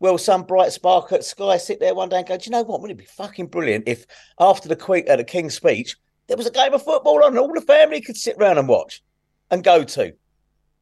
Will 0.00 0.16
some 0.18 0.44
bright 0.44 0.72
spark 0.72 1.12
at 1.12 1.24
Sky 1.24 1.58
sit 1.58 1.78
there 1.78 1.94
one 1.94 2.08
day 2.08 2.18
and 2.18 2.26
go, 2.26 2.36
Do 2.38 2.44
you 2.46 2.50
know 2.52 2.62
what? 2.62 2.80
Wouldn't 2.80 2.98
it 2.98 3.02
be 3.02 3.08
fucking 3.10 3.48
brilliant 3.48 3.86
if 3.86 4.06
after 4.38 4.68
the 4.68 4.76
Queen, 4.76 5.04
uh, 5.08 5.16
the 5.16 5.24
King's 5.24 5.54
speech, 5.54 5.96
there 6.26 6.38
was 6.38 6.46
a 6.46 6.50
game 6.50 6.72
of 6.72 6.82
football 6.82 7.22
on 7.22 7.32
and 7.32 7.38
all 7.38 7.52
the 7.52 7.60
family 7.60 8.00
could 8.00 8.16
sit 8.16 8.36
round 8.38 8.58
and 8.58 8.66
watch 8.66 9.02
and 9.50 9.62
go 9.62 9.84
to? 9.84 10.12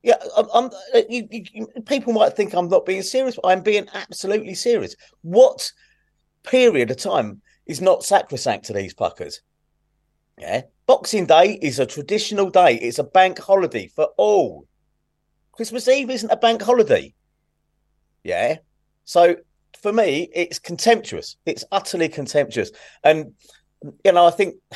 Yeah, 0.04 0.14
I'm, 0.36 0.46
I'm, 0.54 0.64
uh, 0.94 1.00
you, 1.10 1.26
you, 1.30 1.44
you- 1.52 1.82
people 1.86 2.12
might 2.12 2.36
think 2.36 2.54
I'm 2.54 2.68
not 2.68 2.86
being 2.86 3.02
serious, 3.02 3.34
but 3.34 3.48
I'm 3.48 3.62
being 3.62 3.88
absolutely 3.92 4.54
serious. 4.54 4.94
What 5.22 5.72
period 6.44 6.92
of 6.92 6.98
time 6.98 7.42
is 7.66 7.80
not 7.80 8.04
sacrosanct 8.04 8.66
to 8.66 8.72
these 8.72 8.94
fuckers? 8.94 9.40
Yeah. 10.38 10.62
Boxing 10.88 11.26
Day 11.26 11.58
is 11.60 11.78
a 11.78 11.84
traditional 11.84 12.48
day. 12.48 12.76
It's 12.76 12.98
a 12.98 13.04
bank 13.04 13.38
holiday 13.38 13.88
for 13.88 14.06
all. 14.16 14.66
Christmas 15.52 15.86
Eve 15.86 16.08
isn't 16.08 16.30
a 16.30 16.36
bank 16.36 16.62
holiday. 16.62 17.14
Yeah. 18.24 18.56
So 19.04 19.36
for 19.82 19.92
me, 19.92 20.30
it's 20.34 20.58
contemptuous. 20.58 21.36
It's 21.44 21.62
utterly 21.72 22.08
contemptuous. 22.08 22.70
And, 23.04 23.34
you 24.02 24.12
know, 24.12 24.24
I 24.24 24.30
think, 24.30 24.54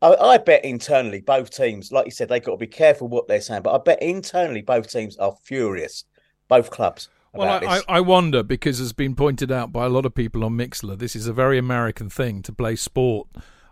I, 0.00 0.14
I 0.14 0.38
bet 0.38 0.64
internally 0.64 1.22
both 1.22 1.50
teams, 1.50 1.90
like 1.90 2.04
you 2.04 2.12
said, 2.12 2.28
they've 2.28 2.44
got 2.44 2.52
to 2.52 2.56
be 2.56 2.68
careful 2.68 3.08
what 3.08 3.26
they're 3.26 3.40
saying, 3.40 3.62
but 3.62 3.74
I 3.74 3.78
bet 3.78 4.00
internally 4.00 4.62
both 4.62 4.88
teams 4.88 5.16
are 5.16 5.34
furious, 5.42 6.04
both 6.46 6.70
clubs. 6.70 7.08
Well, 7.34 7.48
I. 7.48 7.78
I 7.78 7.82
I 7.96 8.00
wonder 8.00 8.44
because 8.44 8.80
as 8.80 8.86
has 8.86 8.92
been 8.92 9.16
pointed 9.16 9.50
out 9.50 9.72
by 9.72 9.86
a 9.86 9.90
lot 9.90 10.06
of 10.06 10.14
people 10.14 10.42
on 10.44 10.56
Mixlr. 10.56 10.96
This 10.96 11.14
is 11.14 11.26
a 11.26 11.34
very 11.34 11.58
American 11.58 12.08
thing 12.08 12.40
to 12.42 12.52
play 12.52 12.76
sport 12.76 13.26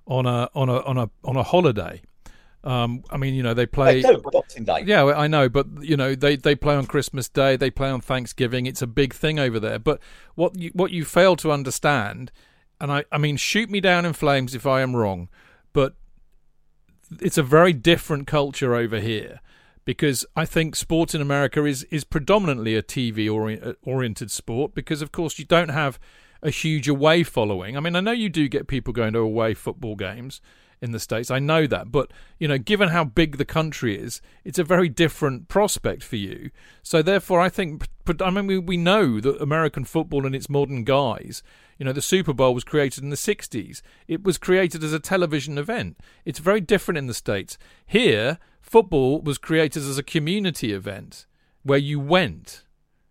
on 0.06 0.26
a 0.26 0.48
on 0.54 0.68
a 0.68 0.78
on 0.80 0.98
a 0.98 1.10
on 1.24 1.36
a 1.36 1.42
holiday. 1.42 2.02
Um, 2.62 3.04
I 3.10 3.18
mean, 3.18 3.34
you 3.34 3.42
know, 3.42 3.52
they 3.52 3.66
play. 3.66 4.00
They 4.00 4.16
Boxing 4.16 4.64
Day. 4.64 4.84
Yeah, 4.86 5.04
I 5.04 5.26
know, 5.26 5.50
but 5.50 5.66
you 5.82 5.98
know, 5.98 6.14
they, 6.14 6.36
they 6.36 6.54
play 6.54 6.74
on 6.74 6.86
Christmas 6.86 7.28
Day, 7.28 7.56
they 7.56 7.70
play 7.70 7.90
on 7.90 8.00
Thanksgiving. 8.00 8.64
It's 8.64 8.80
a 8.80 8.86
big 8.86 9.12
thing 9.12 9.38
over 9.38 9.60
there. 9.60 9.78
But 9.78 10.00
what 10.34 10.56
you, 10.58 10.70
what 10.72 10.90
you 10.90 11.04
fail 11.04 11.36
to 11.36 11.52
understand, 11.52 12.32
and 12.80 12.90
I, 12.90 13.04
I 13.12 13.18
mean, 13.18 13.36
shoot 13.36 13.68
me 13.68 13.80
down 13.80 14.06
in 14.06 14.14
flames 14.14 14.54
if 14.54 14.66
I 14.66 14.80
am 14.80 14.96
wrong, 14.96 15.28
but 15.74 15.94
it's 17.20 17.36
a 17.36 17.42
very 17.42 17.74
different 17.74 18.26
culture 18.26 18.74
over 18.74 18.98
here 18.98 19.40
because 19.84 20.24
I 20.34 20.46
think 20.46 20.74
sport 20.74 21.14
in 21.14 21.20
America 21.20 21.64
is 21.64 21.84
is 21.84 22.04
predominantly 22.04 22.74
a 22.74 22.82
TV 22.82 23.30
ori- 23.30 23.60
oriented 23.82 24.30
sport 24.30 24.74
because 24.74 25.02
of 25.02 25.12
course 25.12 25.38
you 25.38 25.44
don't 25.44 25.68
have 25.68 25.98
a 26.44 26.50
huge 26.50 26.88
away 26.88 27.22
following. 27.22 27.76
I 27.76 27.80
mean, 27.80 27.96
I 27.96 28.00
know 28.00 28.12
you 28.12 28.28
do 28.28 28.48
get 28.48 28.68
people 28.68 28.92
going 28.92 29.14
to 29.14 29.20
away 29.20 29.54
football 29.54 29.96
games 29.96 30.40
in 30.82 30.92
the 30.92 31.00
states. 31.00 31.30
I 31.30 31.38
know 31.38 31.66
that, 31.66 31.90
but 31.90 32.12
you 32.38 32.46
know, 32.46 32.58
given 32.58 32.90
how 32.90 33.04
big 33.04 33.38
the 33.38 33.46
country 33.46 33.98
is, 33.98 34.20
it's 34.44 34.58
a 34.58 34.64
very 34.64 34.90
different 34.90 35.48
prospect 35.48 36.02
for 36.02 36.16
you. 36.16 36.50
So 36.82 37.02
therefore, 37.02 37.40
I 37.40 37.48
think. 37.48 37.88
I 38.20 38.28
mean, 38.28 38.46
we, 38.46 38.58
we 38.58 38.76
know 38.76 39.18
that 39.18 39.40
American 39.40 39.86
football 39.86 40.26
and 40.26 40.34
its 40.34 40.50
modern 40.50 40.84
guys. 40.84 41.42
You 41.78 41.86
know, 41.86 41.92
the 41.92 42.02
Super 42.02 42.34
Bowl 42.34 42.52
was 42.52 42.62
created 42.62 43.02
in 43.02 43.08
the 43.08 43.16
60s. 43.16 43.80
It 44.06 44.22
was 44.22 44.36
created 44.36 44.84
as 44.84 44.92
a 44.92 45.00
television 45.00 45.56
event. 45.56 45.98
It's 46.26 46.38
very 46.38 46.60
different 46.60 46.98
in 46.98 47.06
the 47.06 47.14
States. 47.14 47.56
Here, 47.86 48.38
football 48.60 49.22
was 49.22 49.38
created 49.38 49.82
as 49.82 49.96
a 49.96 50.02
community 50.02 50.72
event 50.72 51.24
where 51.62 51.78
you 51.78 51.98
went 51.98 52.63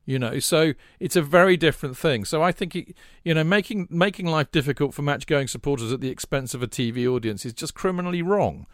you 0.06 0.20
know 0.20 0.40
so 0.40 0.74
it's 1.00 1.16
a 1.16 1.22
very 1.22 1.56
different 1.56 1.98
thing 1.98 2.26
so 2.26 2.42
i 2.42 2.52
think 2.52 2.76
it, 2.76 2.96
you 3.24 3.34
know 3.34 3.44
making 3.44 3.88
making 3.90 4.26
life 4.26 4.52
difficult 4.52 4.94
for 4.94 5.02
match 5.02 5.26
going 5.28 5.48
supporters 5.48 5.92
at 5.92 6.02
the 6.02 6.10
expense 6.10 6.54
of 6.54 6.62
a 6.62 6.68
tv 6.68 7.08
audience 7.08 7.46
is 7.46 7.54
just 7.54 7.74
criminally 7.74 8.22
wrong 8.22 8.66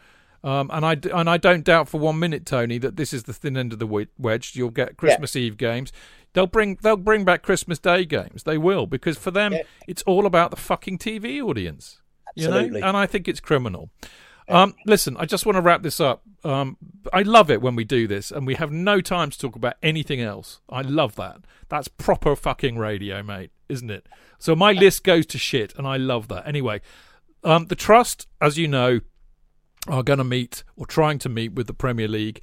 um, 0.43 0.69
and 0.71 0.85
I 0.85 0.97
and 1.13 1.29
I 1.29 1.37
don't 1.37 1.65
doubt 1.65 1.89
for 1.89 1.99
one 1.99 2.17
minute, 2.17 2.45
Tony, 2.45 2.77
that 2.77 2.95
this 2.95 3.11
is 3.11 3.23
the 3.23 3.33
thin 3.33 3.57
end 3.57 3.73
of 3.73 3.79
the 3.79 4.07
wedge. 4.17 4.55
You'll 4.55 4.69
get 4.69 4.95
Christmas 4.95 5.35
yeah. 5.35 5.41
Eve 5.41 5.57
games. 5.57 5.91
They'll 6.33 6.47
bring 6.47 6.77
they'll 6.81 6.95
bring 6.95 7.25
back 7.25 7.41
Christmas 7.41 7.79
Day 7.79 8.05
games. 8.05 8.43
They 8.43 8.57
will 8.57 8.85
because 8.85 9.17
for 9.17 9.31
them 9.31 9.53
yeah. 9.53 9.63
it's 9.87 10.01
all 10.03 10.25
about 10.25 10.51
the 10.51 10.57
fucking 10.57 10.97
TV 10.97 11.41
audience. 11.41 12.01
Absolutely. 12.37 12.77
You 12.77 12.81
know, 12.81 12.87
and 12.87 12.95
I 12.95 13.05
think 13.05 13.27
it's 13.27 13.39
criminal. 13.39 13.89
Um, 14.49 14.73
listen, 14.85 15.15
I 15.17 15.25
just 15.25 15.45
want 15.45 15.57
to 15.57 15.61
wrap 15.61 15.83
this 15.83 15.99
up. 15.99 16.23
Um, 16.43 16.77
I 17.13 17.21
love 17.21 17.51
it 17.51 17.61
when 17.61 17.75
we 17.75 17.83
do 17.83 18.07
this 18.07 18.31
and 18.31 18.47
we 18.47 18.55
have 18.55 18.71
no 18.71 18.99
time 18.99 19.29
to 19.29 19.37
talk 19.37 19.55
about 19.55 19.75
anything 19.83 20.19
else. 20.21 20.59
I 20.67 20.81
love 20.81 21.15
that. 21.15 21.41
That's 21.69 21.87
proper 21.87 22.35
fucking 22.35 22.77
radio, 22.77 23.21
mate, 23.21 23.51
isn't 23.69 23.91
it? 23.91 24.07
So 24.39 24.55
my 24.55 24.71
list 24.71 25.03
goes 25.03 25.25
to 25.27 25.37
shit, 25.37 25.75
and 25.77 25.85
I 25.85 25.97
love 25.97 26.29
that. 26.29 26.47
Anyway, 26.47 26.81
um, 27.43 27.67
the 27.67 27.75
trust, 27.75 28.25
as 28.41 28.57
you 28.57 28.67
know, 28.67 29.01
are 29.87 30.01
going 30.01 30.17
to 30.17 30.23
meet 30.23 30.63
or 30.75 30.85
trying 30.85 31.19
to 31.19 31.29
meet 31.29 31.53
with 31.53 31.67
the 31.67 31.73
Premier 31.73 32.07
League. 32.07 32.41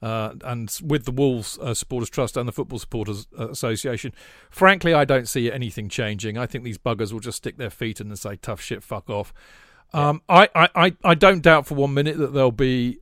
Uh, 0.00 0.34
and 0.44 0.78
with 0.80 1.06
the 1.06 1.10
Wolves 1.10 1.58
uh, 1.60 1.74
Supporters 1.74 2.08
Trust 2.08 2.36
and 2.36 2.46
the 2.46 2.52
Football 2.52 2.78
Supporters 2.78 3.26
uh, 3.36 3.48
Association. 3.48 4.12
Frankly, 4.48 4.94
I 4.94 5.04
don't 5.04 5.26
see 5.26 5.50
anything 5.50 5.88
changing. 5.88 6.38
I 6.38 6.46
think 6.46 6.62
these 6.62 6.78
buggers 6.78 7.12
will 7.12 7.18
just 7.18 7.38
stick 7.38 7.56
their 7.56 7.68
feet 7.68 8.00
in 8.00 8.06
and 8.06 8.16
say, 8.16 8.36
tough 8.36 8.60
shit, 8.60 8.84
fuck 8.84 9.10
off. 9.10 9.34
Um, 9.92 10.22
I, 10.28 10.48
I, 10.54 10.96
I 11.02 11.14
don't 11.14 11.42
doubt 11.42 11.66
for 11.66 11.74
one 11.74 11.94
minute 11.94 12.18
that 12.18 12.32
there'll 12.34 12.52
be 12.52 12.98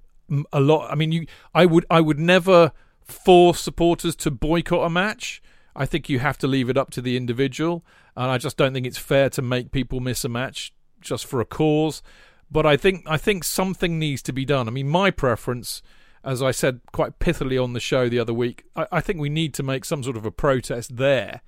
a 0.52 0.60
lot. 0.60 0.90
I 0.90 0.94
mean, 0.94 1.12
you, 1.12 1.26
I 1.54 1.66
would, 1.66 1.84
I 1.90 2.00
would 2.00 2.18
never 2.18 2.72
force 3.02 3.60
supporters 3.60 4.16
to 4.16 4.30
boycott 4.30 4.86
a 4.86 4.90
match. 4.90 5.42
I 5.74 5.84
think 5.84 6.08
you 6.08 6.20
have 6.20 6.38
to 6.38 6.46
leave 6.46 6.70
it 6.70 6.78
up 6.78 6.90
to 6.92 7.02
the 7.02 7.16
individual, 7.16 7.84
and 8.16 8.30
I 8.30 8.38
just 8.38 8.56
don't 8.56 8.72
think 8.72 8.86
it's 8.86 8.98
fair 8.98 9.28
to 9.30 9.42
make 9.42 9.72
people 9.72 10.00
miss 10.00 10.24
a 10.24 10.28
match 10.28 10.72
just 11.00 11.26
for 11.26 11.40
a 11.40 11.44
cause. 11.44 12.02
But 12.50 12.64
I 12.64 12.76
think, 12.76 13.04
I 13.06 13.16
think 13.16 13.44
something 13.44 13.98
needs 13.98 14.22
to 14.22 14.32
be 14.32 14.44
done. 14.44 14.68
I 14.68 14.70
mean, 14.70 14.88
my 14.88 15.10
preference, 15.10 15.82
as 16.24 16.42
I 16.42 16.50
said 16.52 16.80
quite 16.92 17.18
pithily 17.18 17.62
on 17.62 17.72
the 17.72 17.80
show 17.80 18.08
the 18.08 18.20
other 18.20 18.32
week, 18.32 18.64
I, 18.74 18.86
I 18.92 19.00
think 19.00 19.18
we 19.20 19.28
need 19.28 19.52
to 19.54 19.62
make 19.62 19.84
some 19.84 20.02
sort 20.02 20.16
of 20.16 20.24
a 20.24 20.30
protest 20.30 20.96
there. 20.96 21.42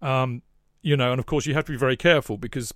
Um, 0.00 0.42
you 0.82 0.96
know, 0.96 1.10
and 1.10 1.18
of 1.18 1.26
course 1.26 1.46
you 1.46 1.54
have 1.54 1.64
to 1.64 1.72
be 1.72 1.78
very 1.78 1.96
careful 1.96 2.38
because 2.38 2.72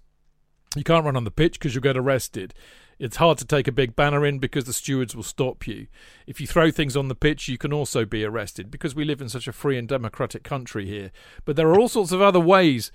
you 0.77 0.85
can't 0.85 1.05
run 1.05 1.17
on 1.17 1.25
the 1.25 1.31
pitch 1.31 1.55
because 1.55 1.75
you'll 1.75 1.83
get 1.83 1.97
arrested. 1.97 2.55
It's 3.01 3.17
hard 3.17 3.39
to 3.39 3.47
take 3.47 3.67
a 3.67 3.73
big 3.73 3.97
banner 3.97 4.27
in 4.27 4.39
because 4.39 4.65
the 4.65 4.75
stewards 4.75 5.17
will 5.17 5.23
stop 5.23 5.67
you. 5.67 5.87
If 6.27 6.39
you 6.39 6.47
throw 6.47 6.71
things 6.71 6.99
on 6.99 7.09
the 7.09 7.15
pitch, 7.15 7.49
you 7.49 7.57
can 7.57 7.73
also 7.73 8.05
be 8.05 8.25
arrested 8.25 8.71
because 8.71 8.95
we 8.95 9.07
live 9.07 9.23
in 9.23 9.31
such 9.31 9.49
a 9.49 9.53
free 9.53 9.79
and 9.79 9.89
democratic 9.89 10.45
country 10.45 10.87
here. 10.87 11.11
But 11.47 11.57
there 11.57 11.69
are 11.69 11.81
all 11.81 11.89
sorts 11.89 12.13
of 12.13 12.21
other 12.21 12.39
ways. 12.39 12.93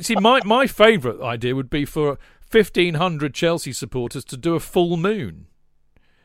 See, 0.00 0.14
my, 0.14 0.40
my 0.44 0.68
favourite 0.68 1.20
idea 1.20 1.56
would 1.56 1.70
be 1.70 1.84
for 1.84 2.18
1,500 2.50 3.34
Chelsea 3.34 3.72
supporters 3.72 4.24
to 4.26 4.36
do 4.36 4.54
a 4.54 4.60
full 4.60 4.96
moon 4.96 5.48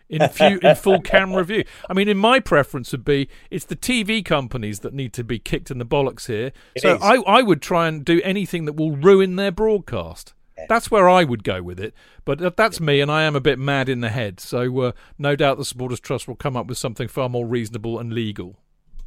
in, 0.09 0.29
few, 0.29 0.59
in 0.59 0.75
full 0.75 1.01
camera 1.01 1.43
view. 1.43 1.63
I 1.89 1.93
mean, 1.93 2.07
in 2.07 2.17
my 2.17 2.39
preference 2.39 2.91
would 2.91 3.03
be 3.03 3.29
it's 3.49 3.65
the 3.65 3.75
TV 3.75 4.23
companies 4.23 4.81
that 4.81 4.93
need 4.93 5.11
to 5.13 5.23
be 5.23 5.39
kicked 5.39 5.71
in 5.71 5.79
the 5.79 5.85
bollocks 5.85 6.27
here. 6.27 6.51
It 6.75 6.83
so 6.83 6.97
I, 7.01 7.15
I 7.25 7.41
would 7.41 7.61
try 7.61 7.87
and 7.87 8.05
do 8.05 8.21
anything 8.23 8.65
that 8.65 8.73
will 8.73 8.91
ruin 8.91 9.35
their 9.37 9.51
broadcast. 9.51 10.33
That's 10.69 10.91
where 10.91 11.09
I 11.09 11.23
would 11.23 11.43
go 11.43 11.61
with 11.61 11.79
it. 11.79 11.93
But 12.25 12.55
that's 12.55 12.79
me, 12.79 13.01
and 13.01 13.11
I 13.11 13.23
am 13.23 13.35
a 13.35 13.41
bit 13.41 13.59
mad 13.59 13.89
in 13.89 14.01
the 14.01 14.09
head. 14.09 14.39
So 14.39 14.81
uh, 14.81 14.91
no 15.17 15.35
doubt 15.35 15.57
the 15.57 15.65
Supporters 15.65 15.99
Trust 15.99 16.27
will 16.27 16.35
come 16.35 16.55
up 16.55 16.67
with 16.67 16.77
something 16.77 17.07
far 17.07 17.29
more 17.29 17.45
reasonable 17.45 17.99
and 17.99 18.13
legal. 18.13 18.57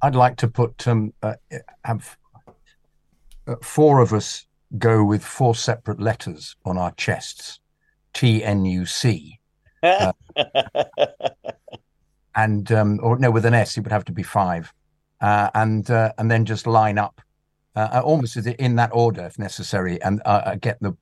I'd 0.03 0.15
like 0.15 0.37
to 0.37 0.49
put 0.49 0.87
um, 0.87 1.13
uh, 1.23 1.35
have 1.85 2.17
uh, 3.47 3.57
four 3.63 4.01
of 4.01 4.13
us 4.13 4.47
go 4.79 5.05
with 5.05 5.25
four 5.25 5.55
separate 5.55 6.01
letters 6.01 6.57
on 6.65 6.77
our 6.77 6.93
chests, 6.93 7.61
T 8.13 8.45
N 8.45 8.65
U 8.65 8.85
C, 8.85 9.41
uh, 9.83 10.13
and 12.35 12.71
um, 12.73 13.01
or 13.03 13.19
no, 13.19 13.31
with 13.31 13.47
an 13.47 13.55
S, 13.55 13.77
it 13.77 13.83
would 13.83 13.93
have 13.93 14.05
to 14.07 14.13
be 14.13 14.23
five, 14.23 14.73
uh, 15.21 15.51
and 15.55 15.91
uh, 15.91 16.13
and 16.19 16.31
then 16.31 16.45
just 16.45 16.67
line 16.67 16.99
up. 16.99 17.21
Uh, 17.75 18.01
almost 18.03 18.37
in 18.39 18.77
that 18.77 18.89
order, 18.95 19.27
if 19.27 19.39
necessary, 19.39 20.01
and 20.03 20.23
get 20.63 20.79
the 20.81 20.97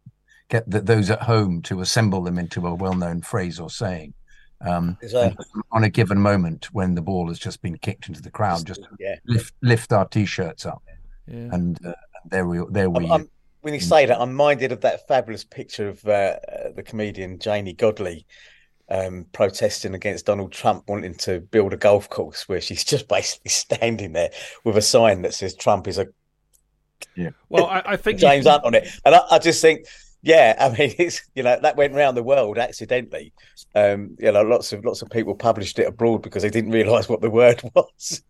get 0.48 0.68
the, 0.70 0.80
those 0.80 1.10
at 1.10 1.22
home 1.22 1.62
to 1.62 1.80
assemble 1.80 2.22
them 2.22 2.38
into 2.38 2.66
a 2.66 2.74
well-known 2.74 3.22
phrase 3.22 3.58
or 3.58 3.70
saying. 3.70 4.14
Um, 4.60 4.96
a, 5.14 5.36
on 5.72 5.84
a 5.84 5.90
given 5.90 6.18
moment 6.18 6.72
when 6.72 6.94
the 6.94 7.02
ball 7.02 7.28
has 7.28 7.38
just 7.38 7.60
been 7.60 7.76
kicked 7.78 8.08
into 8.08 8.22
the 8.22 8.30
crowd, 8.30 8.66
just 8.66 8.80
yeah. 8.98 9.16
lift 9.26 9.52
lift 9.60 9.92
our 9.92 10.06
t-shirts 10.06 10.64
up, 10.64 10.82
yeah. 11.26 11.48
and 11.52 11.84
uh, 11.84 11.92
there 12.30 12.46
we 12.46 12.62
there 12.70 12.88
we. 12.88 13.04
I'm, 13.04 13.12
I'm, 13.12 13.30
when 13.60 13.74
you 13.74 13.80
say 13.80 14.06
that, 14.06 14.18
I'm 14.18 14.32
minded 14.32 14.72
of 14.72 14.80
that 14.82 15.06
fabulous 15.06 15.44
picture 15.44 15.88
of 15.88 16.04
uh, 16.06 16.36
the 16.74 16.82
comedian 16.82 17.38
Janey 17.38 17.74
Godley 17.74 18.26
um, 18.88 19.26
protesting 19.32 19.94
against 19.94 20.26
Donald 20.26 20.52
Trump 20.52 20.84
wanting 20.88 21.14
to 21.14 21.40
build 21.40 21.72
a 21.72 21.76
golf 21.76 22.08
course, 22.08 22.48
where 22.48 22.60
she's 22.60 22.84
just 22.92 23.08
basically 23.08 23.50
standing 23.50 24.12
there 24.12 24.30
with 24.64 24.76
a 24.76 24.82
sign 24.82 25.22
that 25.22 25.34
says 25.34 25.54
Trump 25.54 25.88
is 25.88 25.98
a. 25.98 26.06
Yeah. 27.16 27.30
Well, 27.48 27.66
I, 27.66 27.82
I 27.84 27.96
think 27.96 28.18
James 28.18 28.46
Hunt 28.46 28.64
on 28.64 28.74
it, 28.74 28.88
and 29.04 29.14
I, 29.14 29.20
I 29.32 29.38
just 29.38 29.60
think 29.60 29.86
yeah, 30.24 30.56
I 30.58 30.70
mean, 30.70 30.94
it's 30.98 31.22
you 31.34 31.42
know 31.42 31.58
that 31.60 31.76
went 31.76 31.94
around 31.94 32.14
the 32.14 32.22
world 32.22 32.58
accidentally. 32.58 33.32
Um, 33.74 34.16
you 34.18 34.32
know, 34.32 34.42
lots 34.42 34.72
of 34.72 34.84
lots 34.84 35.02
of 35.02 35.10
people 35.10 35.34
published 35.34 35.78
it 35.78 35.86
abroad 35.86 36.22
because 36.22 36.42
they 36.42 36.50
didn't 36.50 36.70
realise 36.72 37.08
what 37.08 37.20
the 37.20 37.30
word 37.30 37.62
was. 37.74 38.22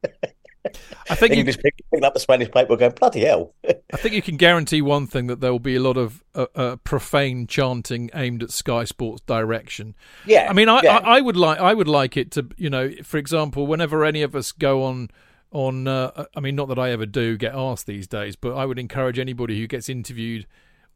I 1.11 1.15
think 1.15 1.35
English 1.35 1.57
you, 1.57 1.63
people 1.63 1.85
picking 1.93 2.05
up 2.05 2.15
the 2.15 2.21
Spanish 2.21 2.51
paper, 2.51 2.75
going 2.77 2.93
bloody 2.93 3.21
hell. 3.21 3.55
I 3.93 3.97
think 3.99 4.15
you 4.15 4.23
can 4.23 4.39
guarantee 4.39 4.81
one 4.81 5.07
thing 5.07 5.27
that 5.27 5.41
there 5.41 5.53
will 5.53 5.59
be 5.59 5.77
a 5.77 5.81
lot 5.81 5.99
of 5.99 6.25
uh, 6.35 6.47
uh, 6.55 6.77
profane 6.77 7.47
chanting 7.47 8.11
aimed 8.15 8.43
at 8.43 8.51
Sky 8.51 8.85
Sports 8.85 9.23
direction. 9.27 9.95
Yeah, 10.25 10.47
I 10.49 10.55
mean, 10.55 10.71
I, 10.71 10.81
yeah. 10.83 10.97
I, 10.99 11.19
I 11.19 11.21
would 11.21 11.37
like 11.37 11.59
I 11.59 11.75
would 11.75 11.89
like 11.89 12.17
it 12.17 12.31
to 12.33 12.49
you 12.57 12.71
know, 12.71 12.91
for 13.03 13.19
example, 13.19 13.67
whenever 13.67 14.05
any 14.05 14.23
of 14.23 14.35
us 14.35 14.53
go 14.53 14.83
on 14.83 15.11
on, 15.53 15.87
uh, 15.87 16.25
I 16.35 16.41
mean, 16.41 16.57
not 16.57 16.67
that 16.69 16.79
I 16.79 16.91
ever 16.91 17.07
do 17.07 17.37
get 17.37 17.55
asked 17.55 17.87
these 17.87 18.09
days, 18.09 18.35
but 18.35 18.55
I 18.55 18.67
would 18.67 18.79
encourage 18.79 19.21
anybody 19.21 19.61
who 19.61 19.69
gets 19.69 19.89
interviewed 19.89 20.47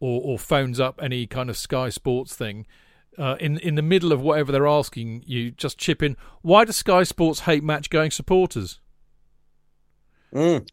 or, 0.00 0.20
or 0.22 0.38
phones 0.38 0.78
up 0.80 1.00
any 1.02 1.26
kind 1.26 1.50
of 1.50 1.56
Sky 1.56 1.88
Sports 1.88 2.34
thing, 2.34 2.66
uh, 3.18 3.37
in 3.40 3.58
in 3.58 3.74
the 3.74 3.82
middle 3.82 4.12
of 4.12 4.20
whatever 4.20 4.52
they're 4.52 4.66
asking 4.66 5.24
you, 5.26 5.50
just 5.50 5.78
chip 5.78 6.02
in. 6.02 6.16
Why 6.42 6.64
does 6.64 6.76
Sky 6.76 7.02
Sports 7.02 7.40
hate 7.40 7.64
match 7.64 7.90
going 7.90 8.11
supporters? 8.11 8.80
Mm. 10.32 10.68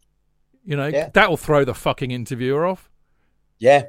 You 0.64 0.76
know 0.76 0.86
yeah. 0.86 1.10
that 1.14 1.28
will 1.28 1.36
throw 1.36 1.64
the 1.64 1.74
fucking 1.74 2.10
interviewer 2.10 2.64
off. 2.66 2.90
Yeah, 3.58 3.84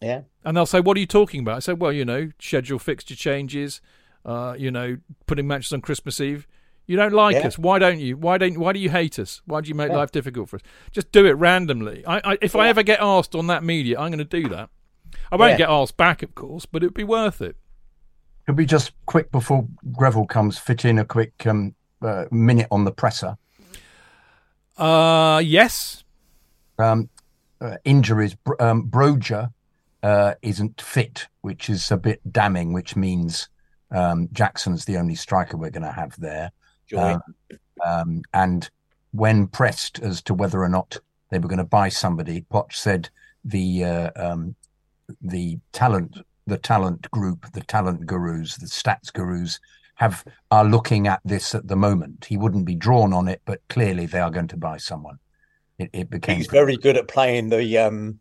yeah. 0.00 0.22
And 0.44 0.56
they'll 0.56 0.66
say, 0.66 0.80
"What 0.80 0.96
are 0.96 1.00
you 1.00 1.06
talking 1.06 1.40
about?" 1.40 1.56
I 1.56 1.60
say, 1.60 1.72
"Well, 1.72 1.92
you 1.92 2.04
know, 2.04 2.30
schedule 2.40 2.78
fixture 2.78 3.16
changes. 3.16 3.80
Uh, 4.24 4.54
you 4.58 4.70
know, 4.70 4.96
putting 5.26 5.46
matches 5.46 5.72
on 5.72 5.80
Christmas 5.80 6.20
Eve." 6.20 6.46
You 6.86 6.96
don't 6.96 7.12
like 7.14 7.36
yeah. 7.36 7.46
us. 7.46 7.58
Why 7.58 7.78
don't 7.78 7.98
you? 7.98 8.16
Why 8.16 8.36
don't? 8.36 8.58
Why 8.58 8.72
do 8.72 8.78
you 8.78 8.90
hate 8.90 9.18
us? 9.18 9.40
Why 9.46 9.60
do 9.62 9.68
you 9.68 9.74
make 9.74 9.90
yeah. 9.90 9.96
life 9.96 10.12
difficult 10.12 10.50
for 10.50 10.56
us? 10.56 10.62
Just 10.90 11.12
do 11.12 11.24
it 11.24 11.32
randomly. 11.32 12.04
I, 12.06 12.32
I 12.32 12.38
if 12.42 12.54
yeah. 12.54 12.60
I 12.60 12.68
ever 12.68 12.82
get 12.82 13.00
asked 13.00 13.34
on 13.34 13.46
that 13.46 13.64
media, 13.64 13.98
I'm 13.98 14.10
going 14.10 14.18
to 14.18 14.24
do 14.24 14.48
that. 14.50 14.68
I 15.32 15.36
won't 15.36 15.56
get 15.56 15.70
asked 15.70 15.96
back, 15.96 16.22
of 16.22 16.34
course, 16.34 16.66
but 16.66 16.82
it'd 16.82 16.94
be 16.94 17.04
worth 17.04 17.40
it. 17.40 17.56
Could 18.46 18.58
we 18.58 18.66
just 18.66 18.92
quick 19.06 19.32
before 19.32 19.66
Greville 19.92 20.26
comes, 20.26 20.58
fit 20.58 20.84
in 20.84 20.98
a 20.98 21.04
quick 21.04 21.46
um, 21.46 21.74
uh, 22.02 22.26
minute 22.30 22.68
on 22.70 22.84
the 22.84 22.92
presser? 22.92 23.38
Uh, 24.76 25.40
yes. 25.42 26.04
Um, 26.78 27.08
uh, 27.60 27.76
injuries. 27.84 28.36
Um, 28.60 28.90
Broja 28.90 29.52
uh, 30.02 30.34
isn't 30.42 30.80
fit, 30.82 31.28
which 31.40 31.70
is 31.70 31.90
a 31.90 31.96
bit 31.96 32.20
damning. 32.30 32.74
Which 32.74 32.94
means 32.94 33.48
Um, 33.90 34.28
Jackson's 34.32 34.84
the 34.84 34.98
only 34.98 35.14
striker 35.14 35.56
we're 35.56 35.70
going 35.70 35.84
to 35.84 35.92
have 35.92 36.18
there. 36.18 36.50
Um, 36.98 37.22
um, 37.84 38.22
and 38.32 38.70
when 39.12 39.46
pressed 39.46 40.00
as 40.00 40.22
to 40.22 40.34
whether 40.34 40.62
or 40.62 40.68
not 40.68 40.98
they 41.30 41.38
were 41.38 41.48
going 41.48 41.58
to 41.58 41.64
buy 41.64 41.88
somebody, 41.88 42.44
Poch 42.50 42.72
said 42.72 43.10
the 43.44 43.84
uh, 43.84 44.10
um, 44.16 44.56
the 45.20 45.58
talent 45.72 46.18
the 46.46 46.58
talent 46.58 47.10
group, 47.10 47.50
the 47.52 47.62
talent 47.62 48.06
gurus, 48.06 48.56
the 48.56 48.66
stats 48.66 49.12
gurus 49.12 49.60
have 49.96 50.24
are 50.50 50.64
looking 50.64 51.06
at 51.06 51.20
this 51.24 51.54
at 51.54 51.68
the 51.68 51.76
moment. 51.76 52.26
He 52.26 52.36
wouldn't 52.36 52.66
be 52.66 52.74
drawn 52.74 53.12
on 53.12 53.28
it, 53.28 53.40
but 53.44 53.60
clearly 53.68 54.06
they 54.06 54.20
are 54.20 54.30
going 54.30 54.48
to 54.48 54.56
buy 54.56 54.76
someone. 54.76 55.18
It, 55.78 55.90
it 55.92 56.10
became 56.10 56.36
He's 56.36 56.46
very 56.46 56.76
good 56.76 56.96
at 56.96 57.08
playing 57.08 57.48
the. 57.48 57.78
Um, 57.78 58.20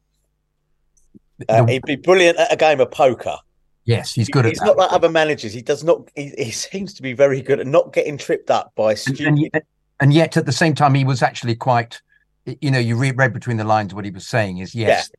uh, 1.50 1.64
the- 1.64 1.72
he'd 1.72 1.86
be 1.86 1.96
brilliant 1.96 2.38
at 2.38 2.54
a 2.54 2.56
game 2.56 2.80
of 2.80 2.92
poker. 2.92 3.38
Yes, 3.86 4.14
he's 4.14 4.30
good 4.30 4.46
He's 4.46 4.60
at 4.60 4.64
He's 4.64 4.68
not 4.68 4.78
like 4.78 4.94
other 4.94 5.10
managers. 5.10 5.54
He 5.54 5.62
does 5.62 5.84
not. 5.84 6.10
He, 6.16 6.32
he 6.38 6.52
seems 6.52 6.94
to 6.96 7.02
be 7.02 7.14
very 7.14 7.42
good 7.42 7.60
at 7.60 7.68
not 7.68 7.94
getting 7.94 8.18
tripped 8.18 8.50
up 8.50 8.72
by 8.76 8.92
and, 8.92 9.00
stupid. 9.00 9.28
and, 9.28 9.40
yet, 9.40 9.66
and 10.00 10.14
yet 10.14 10.38
at 10.38 10.46
the 10.46 10.52
same 10.52 10.76
time 10.76 10.94
he 10.94 11.04
was 11.04 11.22
actually 11.22 11.56
quite 11.56 12.02
you 12.46 12.72
know 12.72 12.80
you 12.80 12.98
read, 12.98 13.18
read 13.18 13.34
between 13.34 13.58
the 13.58 13.64
lines 13.64 13.94
what 13.94 14.06
he 14.06 14.12
was 14.12 14.28
saying 14.28 14.58
is 14.58 14.76
yes 14.76 15.10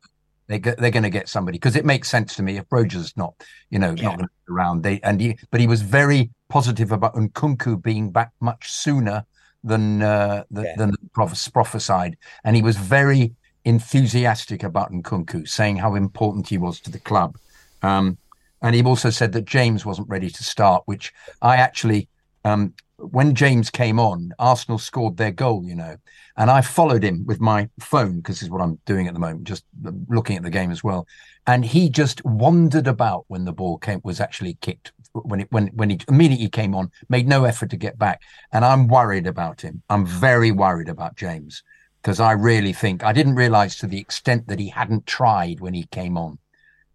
they 0.46 0.58
get, 0.58 0.76
they're 0.78 0.90
going 0.90 1.04
to 1.04 1.10
get 1.10 1.26
somebody 1.26 1.56
because 1.56 1.74
it 1.74 1.84
makes 1.86 2.10
sense 2.10 2.34
to 2.36 2.42
me 2.42 2.58
if 2.58 2.68
Broja's 2.68 3.16
not 3.16 3.34
you 3.70 3.78
know 3.78 3.94
Yeah. 3.96 4.04
not 4.04 4.16
going 4.18 4.28
to 4.28 4.34
be 4.46 4.52
around 4.52 4.82
they 4.82 5.00
and 5.02 5.20
he 5.20 5.38
but 5.50 5.60
he 5.60 5.66
was 5.66 5.80
very 5.80 6.30
positive 6.50 6.92
about 6.92 7.14
Nkunku 7.14 7.82
being 7.82 8.10
back 8.10 8.30
much 8.40 8.70
sooner 8.70 9.24
than 9.62 10.02
uh, 10.02 10.44
the, 10.50 10.62
Yeah. 10.64 10.76
than 10.76 10.90
the 10.90 10.98
prophesied 11.14 12.18
and 12.44 12.56
he 12.56 12.62
was 12.62 12.76
very 12.76 13.32
enthusiastic 13.64 14.62
about 14.62 14.92
Nkunku 14.92 15.48
saying 15.48 15.76
how 15.76 15.94
important 15.94 16.48
he 16.48 16.58
was 16.58 16.78
to 16.80 16.90
the 16.90 17.00
club 17.00 17.38
um, 17.82 18.18
and 18.64 18.74
he 18.74 18.82
also 18.82 19.10
said 19.10 19.32
that 19.32 19.44
James 19.44 19.86
wasn't 19.86 20.08
ready 20.08 20.30
to 20.30 20.42
start 20.42 20.82
which 20.86 21.12
I 21.40 21.56
actually 21.56 22.08
um, 22.44 22.74
when 22.98 23.34
James 23.34 23.70
came 23.70 23.98
on, 23.98 24.32
Arsenal 24.38 24.78
scored 24.78 25.16
their 25.16 25.32
goal, 25.32 25.64
you 25.64 25.74
know, 25.74 25.96
and 26.36 26.50
I 26.50 26.60
followed 26.60 27.02
him 27.02 27.24
with 27.26 27.40
my 27.40 27.68
phone 27.80 28.16
because 28.16 28.36
this 28.36 28.44
is 28.44 28.50
what 28.50 28.60
I'm 28.60 28.78
doing 28.86 29.08
at 29.08 29.14
the 29.14 29.20
moment, 29.20 29.44
just 29.44 29.64
looking 30.08 30.36
at 30.36 30.42
the 30.42 30.50
game 30.50 30.70
as 30.70 30.84
well. 30.84 31.06
And 31.46 31.64
he 31.64 31.90
just 31.90 32.24
wandered 32.24 32.86
about 32.86 33.24
when 33.28 33.44
the 33.44 33.52
ball 33.52 33.78
came 33.78 34.00
was 34.04 34.20
actually 34.20 34.54
kicked 34.60 34.92
when 35.12 35.40
it 35.40 35.52
when 35.52 35.68
when 35.68 35.90
he 35.90 36.00
immediately 36.08 36.48
came 36.48 36.74
on, 36.74 36.90
made 37.08 37.28
no 37.28 37.44
effort 37.44 37.70
to 37.70 37.76
get 37.76 37.98
back. 37.98 38.22
And 38.52 38.64
I'm 38.64 38.88
worried 38.88 39.26
about 39.26 39.60
him. 39.60 39.82
I'm 39.90 40.06
very 40.06 40.50
worried 40.50 40.88
about 40.88 41.16
James 41.16 41.62
because 42.02 42.20
I 42.20 42.32
really 42.32 42.72
think 42.72 43.04
I 43.04 43.12
didn't 43.12 43.36
realize 43.36 43.76
to 43.78 43.86
the 43.86 44.00
extent 44.00 44.48
that 44.48 44.58
he 44.58 44.68
hadn't 44.68 45.06
tried 45.06 45.60
when 45.60 45.74
he 45.74 45.84
came 45.86 46.16
on. 46.16 46.38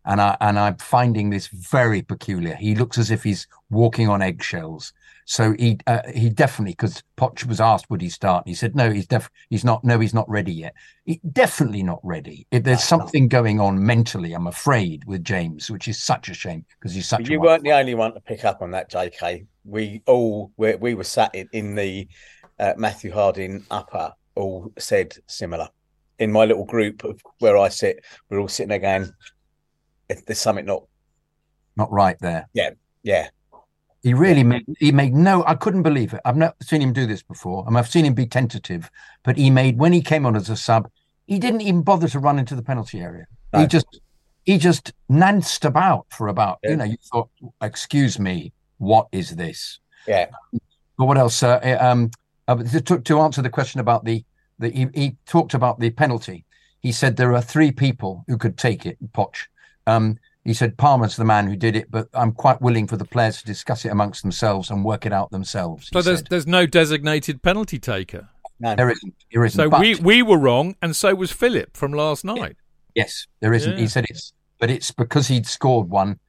And 0.06 0.22
I 0.22 0.38
and 0.42 0.58
I'm 0.58 0.78
finding 0.78 1.30
this 1.30 1.48
very 1.48 2.02
peculiar. 2.02 2.56
He 2.56 2.76
looks 2.76 2.98
as 2.98 3.12
if 3.12 3.24
he's 3.24 3.48
walking 3.70 4.10
on 4.10 4.22
eggshells. 4.22 4.94
So 5.30 5.54
he 5.60 5.78
uh, 5.86 6.02
he 6.12 6.32
definitely 6.32 6.72
because 6.72 7.04
Potch 7.16 7.46
was 7.46 7.62
asked 7.62 7.88
would 7.92 8.02
he 8.02 8.10
start. 8.10 8.48
He 8.48 8.56
said 8.56 8.76
no, 8.76 8.90
he's 8.90 9.06
def 9.06 9.30
he's 9.52 9.64
not. 9.64 9.84
No, 9.84 10.00
he's 10.00 10.14
not 10.14 10.28
ready 10.28 10.52
yet. 10.52 10.74
He, 11.06 11.22
definitely 11.32 11.84
not 11.84 12.00
ready. 12.02 12.48
If 12.50 12.64
there's 12.64 12.84
something 12.84 13.28
going 13.28 13.60
on 13.60 13.86
mentally, 13.86 14.34
I'm 14.34 14.48
afraid 14.48 15.06
with 15.06 15.24
James, 15.24 15.70
which 15.70 15.88
is 15.88 16.02
such 16.02 16.30
a 16.30 16.34
shame 16.34 16.66
because 16.80 16.96
he's 16.96 17.08
such. 17.08 17.20
But 17.20 17.30
a 17.30 17.32
you 17.32 17.42
weren't 17.42 17.64
the 17.64 17.74
only 17.74 17.94
one 17.94 18.16
to 18.16 18.20
pick 18.20 18.44
up 18.44 18.64
on 18.64 18.72
that, 18.72 18.90
JK. 18.90 19.46
We 19.66 20.02
all 20.08 20.52
we, 20.58 20.74
we 20.74 20.96
were 20.96 21.04
sat 21.04 21.36
in, 21.36 21.48
in 21.52 21.76
the 21.76 22.08
uh, 22.58 22.74
Matthew 22.76 23.12
Harding 23.12 23.64
upper. 23.70 24.12
All 24.34 24.74
said 24.80 25.16
similar. 25.28 25.70
In 26.18 26.32
my 26.32 26.46
little 26.46 26.66
group 26.66 27.04
of 27.04 27.22
where 27.38 27.56
I 27.56 27.70
sit, 27.70 28.04
we're 28.32 28.40
all 28.40 28.48
sitting 28.48 28.70
there 28.70 28.80
going, 28.80 29.04
"If 29.04 29.12
"There's 30.10 30.40
something 30.40 30.66
not." 30.66 30.84
not 31.76 31.92
right 31.92 32.18
there. 32.20 32.48
Yeah, 32.54 32.72
yeah. 33.04 33.30
He 34.04 34.14
really 34.14 34.44
made 34.44 34.66
he 34.80 34.92
made 34.92 35.14
no. 35.14 35.44
I 35.46 35.56
couldn't 35.56 35.84
believe 35.84 36.14
it. 36.14 36.22
I've 36.26 36.38
not 36.38 36.56
seen 36.62 36.82
him 36.82 36.94
do 36.94 37.06
this 37.06 37.24
before. 37.24 37.64
I 37.66 37.70
mean, 37.70 37.78
I've 37.78 37.90
seen 37.90 38.06
him 38.06 38.14
be 38.14 38.26
tentative, 38.26 38.90
but 39.24 39.38
he 39.38 39.50
made 39.50 39.78
when 39.78 39.94
he 39.94 40.02
came 40.02 40.26
on 40.26 40.36
as 40.36 40.50
a 40.50 40.56
sub, 40.58 40.90
he 41.26 41.40
didn't 41.40 41.62
even 41.62 41.82
bother 41.84 42.08
to 42.10 42.20
run 42.20 42.40
into 42.40 42.56
the 42.56 42.62
penalty 42.62 43.00
area. 43.00 43.26
No. 43.54 43.60
He 43.62 43.68
just 43.68 44.02
he 44.44 44.58
just 44.58 44.94
nanced 45.10 45.64
about 45.66 46.06
for 46.10 46.28
about 46.28 46.60
Yeah. 46.64 46.70
you 46.72 46.76
know. 46.78 46.84
You 46.86 46.98
thought, 47.12 47.30
excuse 47.62 48.20
me, 48.20 48.54
what 48.78 49.08
is 49.12 49.36
this? 49.36 49.80
yeah. 50.08 50.28
But 50.98 51.06
what 51.06 51.18
else? 51.18 51.42
Uh, 51.44 51.60
uh, 51.64 51.78
um, 51.80 52.12
uh, 52.50 52.56
to, 52.58 53.00
to 53.00 53.20
answer 53.22 53.42
the 53.42 53.50
question 53.50 53.80
about 53.80 54.04
the, 54.04 54.26
the 54.60 54.70
he, 54.70 54.88
he 54.94 55.16
talked 55.26 55.54
about 55.54 55.80
the 55.80 55.92
penalty. 55.92 56.46
He 56.82 56.92
said 56.92 57.16
there 57.16 57.34
are 57.34 57.42
three 57.42 57.72
people 57.72 58.26
who 58.28 58.38
could 58.38 58.58
take 58.58 58.86
it. 58.86 58.98
Poch. 59.14 59.48
Um, 59.88 60.18
he 60.46 60.54
said 60.54 60.78
Palmer's 60.78 61.16
the 61.16 61.26
man 61.26 61.48
who 61.48 61.56
did 61.56 61.76
it, 61.76 61.92
but 61.92 62.08
I'm 62.14 62.32
quite 62.32 62.62
willing 62.62 62.88
for 62.88 62.98
the 62.98 63.06
players 63.06 63.38
to 63.40 63.46
discuss 63.46 63.86
it 63.86 63.90
amongst 63.90 64.22
themselves 64.24 64.70
and 64.70 64.84
work 64.84 65.06
it 65.06 65.14
out 65.14 65.32
themselves. 65.32 65.90
he 65.90 65.94
So 65.94 66.02
there's 66.02 66.20
said. 66.20 66.28
there's 66.30 66.48
no 66.48 66.66
designated 66.66 67.42
penalty 67.44 67.78
taker. 67.80 68.30
No, 68.60 68.76
there 68.76 68.90
isn't. 68.90 69.14
There 69.32 69.46
isn't. 69.46 69.58
So 69.58 69.70
but, 69.70 69.80
we 69.80 69.96
we 69.96 70.22
were 70.22 70.38
wrong, 70.38 70.76
and 70.82 70.96
so 70.96 71.14
was 71.16 71.32
Philip 71.32 71.76
from 71.78 71.94
last 71.94 72.26
night. 72.26 72.58
yes, 72.96 73.26
there 73.42 73.54
isn't. 73.54 73.74
Yeah. 73.74 73.80
He 73.80 73.88
said 73.88 74.06
it's, 74.10 74.34
but 74.60 74.70
it's 74.70 74.92
because 74.92 75.28
he'd 75.28 75.48
scored 75.48 75.90
one. 75.90 76.20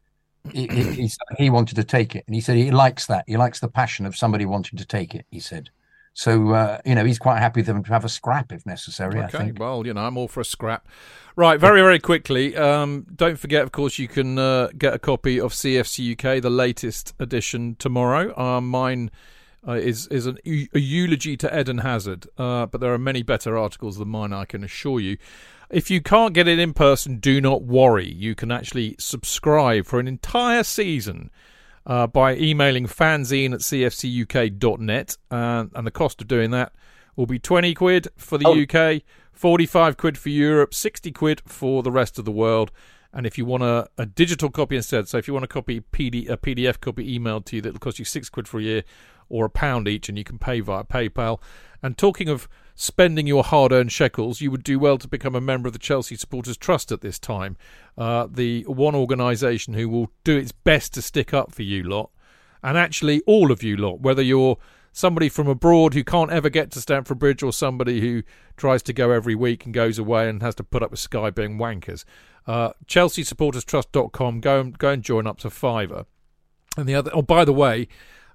He, 0.53 0.67
he, 0.69 0.83
he 0.93 1.11
he 1.39 1.51
wanted 1.51 1.75
to 1.77 1.85
take 1.85 2.15
it, 2.15 2.25
and 2.27 2.35
he 2.35 2.41
said 2.41 2.57
he 2.57 2.71
likes 2.71 3.07
that. 3.07 3.25
He 3.27 3.37
likes 3.37 3.61
the 3.61 3.69
passion 3.69 4.07
of 4.07 4.17
somebody 4.17 4.47
wanting 4.47 4.79
to 4.79 4.87
take 4.87 5.15
it. 5.15 5.27
He 5.31 5.41
said. 5.41 5.71
So 6.13 6.51
uh, 6.51 6.79
you 6.85 6.95
know 6.95 7.05
he's 7.05 7.19
quite 7.19 7.39
happy 7.39 7.63
for 7.63 7.73
them 7.73 7.85
to 7.85 7.93
have 7.93 8.05
a 8.05 8.09
scrap 8.09 8.53
if 8.53 8.67
necessary. 8.67 9.21
I 9.21 9.25
Okay, 9.27 9.39
think. 9.39 9.59
well, 9.61 9.87
you 9.87 9.95
know, 9.95 10.03
I'm 10.03 10.17
all 10.17 10.29
for 10.29 10.41
a 10.41 10.45
scrap. 10.45 10.87
Right, 11.37 11.59
very, 11.59 11.81
very 11.81 12.01
quickly. 12.01 12.57
Um, 12.57 13.07
don't 13.15 13.39
forget, 13.39 13.63
of 13.63 13.73
course, 13.73 13.99
you 13.99 14.09
can 14.09 14.39
uh, 14.39 14.69
get 14.77 14.93
a 14.93 14.99
copy 14.99 15.41
of 15.41 15.53
CFC 15.53 16.13
UK, 16.13 16.43
the 16.43 16.51
latest 16.51 17.15
edition, 17.19 17.77
tomorrow. 17.79 18.37
Uh, 18.39 18.61
mine 18.61 19.11
uh, 19.67 19.73
is 19.73 20.07
is 20.09 20.27
an, 20.27 20.39
a 20.45 20.79
eulogy 20.79 21.37
to 21.39 21.59
Eden 21.59 21.79
Hazard, 21.79 22.27
uh, 22.37 22.67
but 22.67 22.81
there 22.81 22.93
are 22.93 22.99
many 22.99 23.23
better 23.23 23.57
articles 23.57 23.97
than 23.99 24.09
mine, 24.09 24.33
I 24.33 24.45
can 24.45 24.65
assure 24.65 25.01
you. 25.01 25.17
If 25.71 25.89
you 25.89 26.01
can't 26.03 26.35
get 26.35 26.49
it 26.49 26.59
in 26.59 26.75
person, 26.75 27.19
do 27.21 27.41
not 27.41 27.63
worry. 27.63 28.11
You 28.13 28.35
can 28.35 28.51
actually 28.51 28.97
subscribe 28.99 29.87
for 29.87 30.01
an 30.01 30.09
entire 30.09 30.65
season 30.65 31.31
uh, 31.87 32.07
by 32.07 32.37
emailing 32.37 32.87
fanzine 32.87 33.53
at 33.55 33.61
cfcuk.net. 33.61 35.17
Uh, 35.31 35.65
and 35.75 35.87
the 35.87 35.91
cost 35.91 36.21
of 36.21 36.29
doing 36.29 36.51
that 36.51 36.73
will 37.17 37.27
be 37.27 37.39
20 37.39 37.75
quid 37.75 38.09
for 38.17 38.39
the 38.39 38.47
Oh. 38.47 38.63
UK, 38.63 39.03
45 39.33 39.97
quid 39.97 40.19
for 40.19 40.29
Europe, 40.29 40.75
60 40.75 41.11
quid 41.13 41.43
for 41.47 41.83
the 41.83 41.91
rest 41.91 42.19
of 42.19 42.25
the 42.25 42.31
world. 42.31 42.71
And 43.13 43.27
if 43.27 43.37
you 43.37 43.45
want 43.45 43.65
a, 43.65 43.89
a 43.99 44.07
digital 44.07 44.51
copy 44.51 44.77
instead, 44.77 45.09
so 45.09 45.19
if 45.19 45.27
you 45.27 45.35
want 45.35 45.45
a 45.45 45.49
copy 45.49 45.81
PD, 45.81 46.29
a 46.31 46.37
PDF 46.37 46.81
copy 46.81 47.19
emailed 47.19 47.45
to 47.47 47.57
you, 47.57 47.63
that'll 47.63 47.81
cost 47.81 47.99
you 47.99 48.05
six 48.05 48.29
quid 48.29 48.47
for 48.47 48.61
a 48.61 48.63
year 48.63 48.85
or 49.29 49.47
a 49.47 49.51
pound 49.51 49.89
each, 49.89 50.09
and 50.09 50.17
you 50.17 50.25
can 50.25 50.39
pay 50.39 50.61
via 50.61 50.85
PayPal. 50.85 51.41
And 51.83 51.97
talking 51.99 52.29
of 52.29 52.49
spending 52.81 53.27
your 53.27 53.45
hard-earned 53.45 53.93
shekels, 53.93 54.41
you 54.41 54.51
would 54.51 54.65
do 54.65 54.79
well 54.79 54.97
to 54.97 55.07
become 55.07 55.35
a 55.35 55.41
member 55.41 55.67
of 55.67 55.75
the 55.75 55.79
Chelsea 55.79 56.17
Supporters 56.17 56.57
Trust 56.57 56.91
at 56.91 57.03
this 57.03 57.19
time. 57.19 57.59
Uh, 57.99 58.27
the 58.31 58.63
one 58.63 58.95
organisation 58.95 59.75
who 59.75 59.87
will 59.87 60.11
do 60.25 60.39
its 60.39 60.51
best 60.51 60.95
to 60.95 61.03
stick 61.03 61.35
up 61.35 61.53
for 61.53 61.63
you 61.63 61.83
lot, 61.83 62.11
and 62.63 62.79
actually 62.79 63.21
all 63.27 63.53
of 63.53 63.63
you 63.63 63.77
lot, 63.77 64.01
whether 64.01 64.23
you're 64.23 64.57
somebody 64.93 65.29
from 65.29 65.47
abroad 65.47 65.93
who 65.93 66.03
can't 66.03 66.31
ever 66.31 66.49
get 66.49 66.71
to 66.71 66.81
Stamford 66.81 67.19
Bridge 67.19 67.43
or 67.43 67.53
somebody 67.53 68.01
who 68.01 68.23
tries 68.57 68.83
to 68.85 68.95
go 68.95 69.11
every 69.11 69.35
week 69.35 69.67
and 69.67 69.75
goes 69.75 69.99
away 69.99 70.27
and 70.27 70.41
has 70.41 70.55
to 70.55 70.65
put 70.65 70.83
up 70.83 70.91
with 70.91 71.01
Sky 71.01 71.29
being 71.29 71.59
wankers. 71.59 72.07
Uh, 72.47 72.71
ChelseaSupportersTrust.com. 72.87 74.41
Go 74.41 74.59
and 74.59 74.79
go 74.79 74.89
and 74.89 75.03
join 75.03 75.27
up 75.27 75.39
to 75.41 75.51
fiver. 75.51 76.07
And 76.79 76.89
the 76.89 76.95
other. 76.95 77.11
Oh, 77.13 77.21
by 77.21 77.45
the 77.45 77.53
way, 77.53 77.89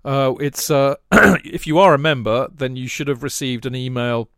uh, 0.04 0.36
it's 0.40 0.70
uh, 0.70 0.98
if 1.12 1.66
you 1.66 1.80
are 1.80 1.96
a 1.96 1.98
member, 1.98 2.48
then 2.54 2.76
you 2.76 2.88
should 2.88 3.08
have 3.08 3.24
received 3.24 3.66
an 3.66 3.76
email 3.76 4.30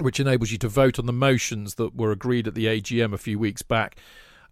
which 0.00 0.20
enables 0.20 0.50
you 0.50 0.58
to 0.58 0.68
vote 0.68 0.98
on 0.98 1.06
the 1.06 1.12
motions 1.12 1.74
that 1.76 1.94
were 1.94 2.10
agreed 2.10 2.46
at 2.46 2.54
the 2.54 2.66
AGM 2.66 3.12
a 3.12 3.18
few 3.18 3.38
weeks 3.38 3.62
back. 3.62 3.96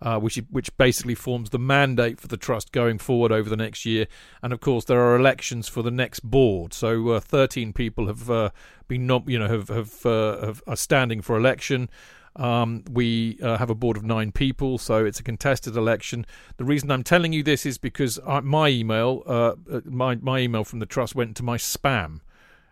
Uh, 0.01 0.17
which 0.17 0.37
which 0.53 0.77
basically 0.77 1.17
forms 1.17 1.51
the 1.51 1.59
mandate 1.59 2.21
for 2.21 2.29
the 2.29 2.37
trust 2.37 2.71
going 2.71 2.99
forward 2.99 3.33
over 3.33 3.51
the 3.51 3.57
next 3.57 3.85
year, 3.85 4.07
and 4.45 4.53
of 4.53 4.61
course 4.61 4.85
there 4.85 5.01
are 5.01 5.17
elections 5.17 5.67
for 5.67 5.83
the 5.83 5.91
next 5.91 6.21
board. 6.21 6.73
So 6.73 7.09
uh, 7.09 7.19
thirteen 7.19 7.73
people 7.73 8.07
have 8.07 8.31
uh, 8.31 8.51
been 8.87 9.09
not 9.09 9.29
you 9.29 9.41
know 9.41 9.49
have 9.49 9.67
have, 9.71 10.07
uh, 10.07 10.47
have 10.47 10.63
are 10.69 10.77
standing 10.77 11.21
for 11.21 11.37
election. 11.37 11.91
Um, 12.39 12.85
we 12.89 13.39
uh, 13.43 13.59
have 13.59 13.69
a 13.69 13.75
board 13.75 13.97
of 13.97 14.05
nine 14.05 14.31
people, 14.31 14.79
so 14.79 15.05
it's 15.05 15.19
a 15.19 15.25
contested 15.25 15.77
election. 15.77 16.25
The 16.57 16.65
reason 16.65 16.91
I'm 16.91 17.03
telling 17.03 17.33
you 17.33 17.43
this 17.43 17.67
is 17.67 17.79
because 17.79 18.21
I, 18.27 18.41
my 18.41 18.69
email, 18.69 19.25
uh, 19.27 19.55
uh, 19.71 19.81
my 19.85 20.15
my 20.15 20.39
email 20.39 20.63
from 20.63 20.79
the 20.79 20.87
trust 20.87 21.17
went 21.17 21.37
to 21.39 21.43
my 21.43 21.57
spam, 21.57 22.21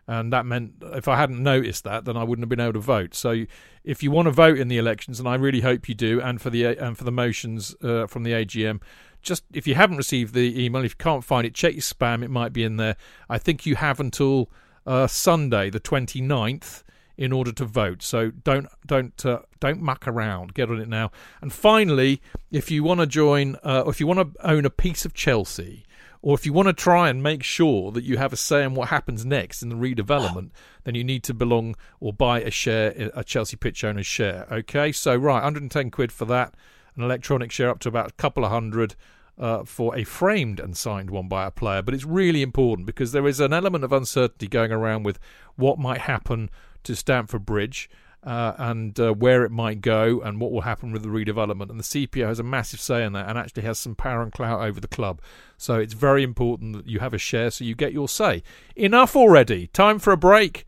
and 0.09 0.33
that 0.33 0.47
meant 0.47 0.75
if 0.83 1.09
I 1.09 1.17
hadn't 1.17 1.43
noticed 1.43 1.85
that, 1.85 2.05
then 2.05 2.17
I 2.17 2.23
wouldn't 2.25 2.45
have 2.45 2.49
been 2.49 2.61
able 2.61 2.75
to 2.75 2.81
vote. 2.81 3.15
So, 3.15 3.45
if 3.85 4.03
you 4.03 4.11
want 4.11 4.27
to 4.27 4.33
vote 4.33 4.59
in 4.59 4.69
the 4.69 4.79
elections, 4.79 5.19
and 5.19 5.29
I 5.29 5.35
really 5.35 5.61
hope 5.61 5.89
you 5.89 5.95
do, 5.95 6.21
and 6.21 6.41
for 6.41 6.51
the 6.51 6.65
and 6.65 6.97
for 6.97 7.05
the 7.05 7.13
motions 7.13 7.75
uh, 7.83 8.07
from 8.07 8.23
the 8.23 8.33
AGM, 8.33 8.81
just 9.23 9.45
if 9.53 9.67
you 9.67 9.75
haven't 9.75 9.97
received 9.97 10.35
the 10.35 10.65
email, 10.65 10.85
if 10.85 10.93
you 10.93 10.97
can't 10.99 11.25
find 11.25 11.47
it, 11.47 11.55
check 11.55 11.75
your 11.75 11.83
spam. 11.83 12.23
It 12.23 12.31
might 12.31 12.53
be 12.53 12.65
in 12.65 12.77
there. 12.77 12.97
I 13.29 13.39
think 13.39 13.67
you 13.67 13.75
have 13.77 14.01
until 14.01 14.51
uh, 14.87 15.07
Sunday, 15.09 15.71
the 15.71 15.81
29th, 15.81 16.85
in 17.17 17.33
order 17.33 17.53
to 17.53 17.65
vote. 17.65 18.03
So 18.03 18.31
don't 18.31 18.69
don't 18.87 19.25
uh, 19.25 19.41
don't 19.61 19.81
muck 19.81 20.07
around. 20.07 20.55
Get 20.55 20.71
on 20.71 20.81
it 20.81 20.89
now. 20.89 21.11
And 21.41 21.53
finally, 21.53 22.21
if 22.51 22.71
you 22.71 22.85
want 22.85 23.01
to 23.01 23.07
join, 23.07 23.57
uh, 23.63 23.85
if 23.87 24.01
you 24.01 24.07
want 24.07 24.35
to 24.35 24.49
own 24.49 24.65
a 24.65 24.71
piece 24.71 25.05
of 25.05 25.15
Chelsea 25.15 25.86
or 26.27 26.35
if 26.35 26.45
you 26.45 26.53
want 26.53 26.67
to 26.67 26.73
try 26.73 27.09
and 27.09 27.23
make 27.23 27.45
sure 27.45 27.93
that 27.93 28.03
you 28.03 28.17
have 28.17 28.33
a 28.33 28.37
say 28.37 28.65
in 28.65 28.75
what 28.75 28.89
happens 28.89 29.25
next 29.25 29.63
in 29.63 29.69
the 29.69 29.77
redevelopment, 29.77 30.51
then 30.83 30.97
you 30.97 31.05
need 31.05 31.23
to 31.23 31.33
belong 31.33 31.77
or 32.01 32.13
buy 32.13 32.41
a 32.41 32.51
share, 32.51 33.13
a 33.15 33.23
Chelsea 33.23 33.57
pitch 33.57 33.85
owner's 33.85 34.09
share. 34.09 34.45
Okay, 34.51 34.91
so 34.91 35.15
right, 35.15 35.35
110 35.35 35.89
quid 35.93 36.11
for 36.11 36.25
that, 36.25 36.53
an 36.97 37.05
electronic 37.05 37.53
share 37.53 37.71
up 37.71 37.79
to 37.79 37.89
about 37.89 38.11
a 38.11 38.15
couple 38.15 38.45
of 38.45 38.51
hundred. 38.51 38.97
Uh, 39.39 39.65
for 39.65 39.95
a 39.95 40.03
framed 40.03 40.59
and 40.59 40.79
signed 40.79 41.11
one 41.11 41.29
by 41.29 41.45
a 41.45 41.51
player, 41.51 41.83
but 41.83 41.93
it's 41.93 42.07
really 42.07 42.41
important 42.41 42.87
because 42.87 43.13
there 43.13 43.27
is 43.27 43.39
an 43.39 43.53
element 43.53 43.85
of 43.85 43.93
uncertainty 43.93 44.49
going 44.49 44.73
around 44.73 45.03
with 45.03 45.19
what 45.57 45.79
might 45.79 46.01
happen 46.01 46.49
to 46.83 46.97
Stamford 46.97 47.45
Bridge 47.45 47.91
uh, 48.27 48.55
and 48.59 48.99
uh, 48.99 49.13
where 49.13 49.45
it 49.45 49.53
might 49.53 49.81
go 49.81 50.21
and 50.21 50.41
what 50.41 50.51
will 50.51 50.63
happen 50.63 50.91
with 50.91 51.03
the 51.03 51.09
redevelopment. 51.09 51.71
And 51.71 51.79
the 51.79 51.85
CPO 51.85 52.27
has 52.27 52.41
a 52.41 52.43
massive 52.43 52.81
say 52.81 53.05
in 53.05 53.13
that 53.13 53.29
and 53.29 53.39
actually 53.39 53.63
has 53.63 53.79
some 53.79 53.95
power 53.95 54.21
and 54.21 54.33
clout 54.33 54.61
over 54.61 54.81
the 54.81 54.89
club. 54.89 55.23
So 55.57 55.77
it's 55.77 55.95
very 55.95 56.25
important 56.25 56.77
that 56.77 56.89
you 56.89 56.99
have 56.99 57.15
a 57.15 57.19
share 57.19 57.51
so 57.51 57.65
you 57.65 57.77
get 57.77 57.93
your 57.93 58.09
say. 58.09 58.43
Enough 58.75 59.15
already. 59.15 59.69
Time 59.69 60.01
for 60.01 60.13
a 60.13 60.17
break. 60.17 60.67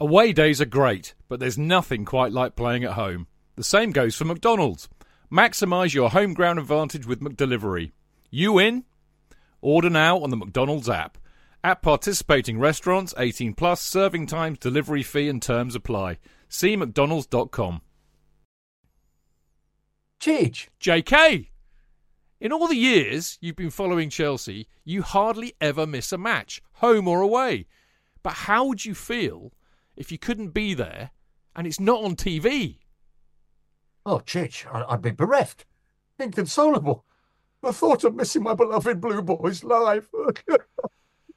Away 0.00 0.32
days 0.32 0.60
are 0.60 0.66
great, 0.66 1.14
but 1.28 1.38
there's 1.38 1.58
nothing 1.58 2.06
quite 2.06 2.32
like 2.32 2.56
playing 2.56 2.82
at 2.82 2.92
home. 2.92 3.26
The 3.56 3.64
same 3.64 3.92
goes 3.92 4.14
for 4.14 4.24
McDonald's. 4.24 4.88
Maximise 5.30 5.92
your 5.92 6.10
home 6.10 6.32
ground 6.32 6.58
advantage 6.58 7.06
with 7.06 7.20
McDelivery. 7.20 7.92
You 8.30 8.58
in? 8.58 8.84
Order 9.60 9.90
now 9.90 10.20
on 10.20 10.30
the 10.30 10.36
McDonald's 10.36 10.88
app. 10.88 11.18
At 11.62 11.82
participating 11.82 12.58
restaurants, 12.58 13.12
18 13.18 13.52
plus, 13.52 13.82
serving 13.82 14.26
times, 14.28 14.58
delivery 14.60 15.02
fee 15.02 15.28
and 15.28 15.42
terms 15.42 15.74
apply. 15.74 16.18
See 16.48 16.76
mcdonalds.com. 16.76 17.82
Chidge. 20.20 20.68
JK! 20.80 21.48
In 22.40 22.52
all 22.52 22.66
the 22.68 22.76
years 22.76 23.38
you've 23.40 23.56
been 23.56 23.70
following 23.70 24.10
Chelsea, 24.10 24.68
you 24.84 25.02
hardly 25.02 25.54
ever 25.60 25.86
miss 25.86 26.12
a 26.12 26.18
match, 26.18 26.62
home 26.74 27.08
or 27.08 27.20
away. 27.20 27.66
But 28.22 28.32
how 28.34 28.64
would 28.66 28.84
you 28.84 28.94
feel 28.94 29.52
if 29.96 30.10
you 30.12 30.18
couldn't 30.18 30.50
be 30.50 30.74
there 30.74 31.10
and 31.54 31.66
it's 31.66 31.80
not 31.80 32.02
on 32.04 32.16
TV? 32.16 32.78
Oh, 34.06 34.22
I- 34.34 34.84
I'd 34.88 35.02
be 35.02 35.10
bereft, 35.10 35.66
inconsolable. 36.18 37.04
The 37.62 37.72
thought 37.72 38.04
of 38.04 38.14
missing 38.14 38.44
my 38.44 38.54
beloved 38.54 39.00
Blue 39.00 39.20
Boys 39.20 39.64
live. 39.64 40.08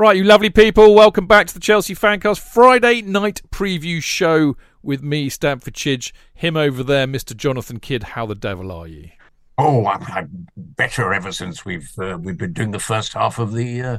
Right, 0.00 0.16
you 0.16 0.24
lovely 0.24 0.48
people, 0.48 0.94
welcome 0.94 1.26
back 1.26 1.46
to 1.48 1.52
the 1.52 1.60
Chelsea 1.60 1.94
Fancast 1.94 2.40
Friday 2.40 3.02
night 3.02 3.42
preview 3.50 4.02
show 4.02 4.56
with 4.82 5.02
me, 5.02 5.28
Stamford 5.28 5.74
Chidge, 5.74 6.12
him 6.32 6.56
over 6.56 6.82
there, 6.82 7.06
Mr. 7.06 7.36
Jonathan 7.36 7.80
Kydd. 7.80 8.04
How 8.04 8.24
the 8.24 8.34
devil 8.34 8.72
are 8.72 8.86
you? 8.86 9.10
Oh, 9.58 9.84
I'm, 9.86 10.02
I'm 10.04 10.46
better 10.56 11.12
ever 11.12 11.32
since 11.32 11.66
we've 11.66 11.92
uh, 11.98 12.16
we've 12.18 12.38
been 12.38 12.54
doing 12.54 12.70
the 12.70 12.78
first 12.78 13.12
half 13.12 13.38
of 13.38 13.52
the 13.52 13.82
uh, 13.82 13.98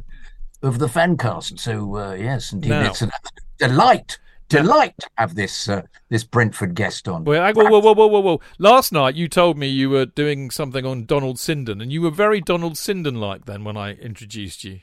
of 0.63 0.79
the 0.79 0.87
fancast. 0.87 1.59
So 1.59 1.95
uh, 1.95 2.13
yes, 2.13 2.51
indeed, 2.51 2.69
Now- 2.69 2.89
it's 2.89 3.03
a 3.03 3.11
delight, 3.59 4.17
delight 4.49 4.95
to 5.01 5.09
have 5.19 5.35
this 5.35 5.69
uh, 5.69 5.83
this 6.09 6.23
Brentford 6.23 6.73
guest 6.73 7.07
on. 7.07 7.27
Hang- 7.27 7.53
whoa, 7.53 7.69
whoa, 7.69 7.79
whoa, 7.79 7.93
whoa, 7.93 8.07
whoa, 8.07 8.19
whoa. 8.21 8.41
Last 8.57 8.91
night 8.91 9.13
you 9.13 9.27
told 9.27 9.55
me 9.55 9.67
you 9.67 9.91
were 9.91 10.07
doing 10.07 10.49
something 10.49 10.83
on 10.83 11.05
Donald 11.05 11.37
Sinden, 11.37 11.79
and 11.79 11.91
you 11.93 12.01
were 12.01 12.09
very 12.09 12.41
Donald 12.41 12.73
Sinden 12.73 13.19
like 13.19 13.45
then 13.45 13.63
when 13.63 13.77
I 13.77 13.93
introduced 13.93 14.63
you. 14.63 14.79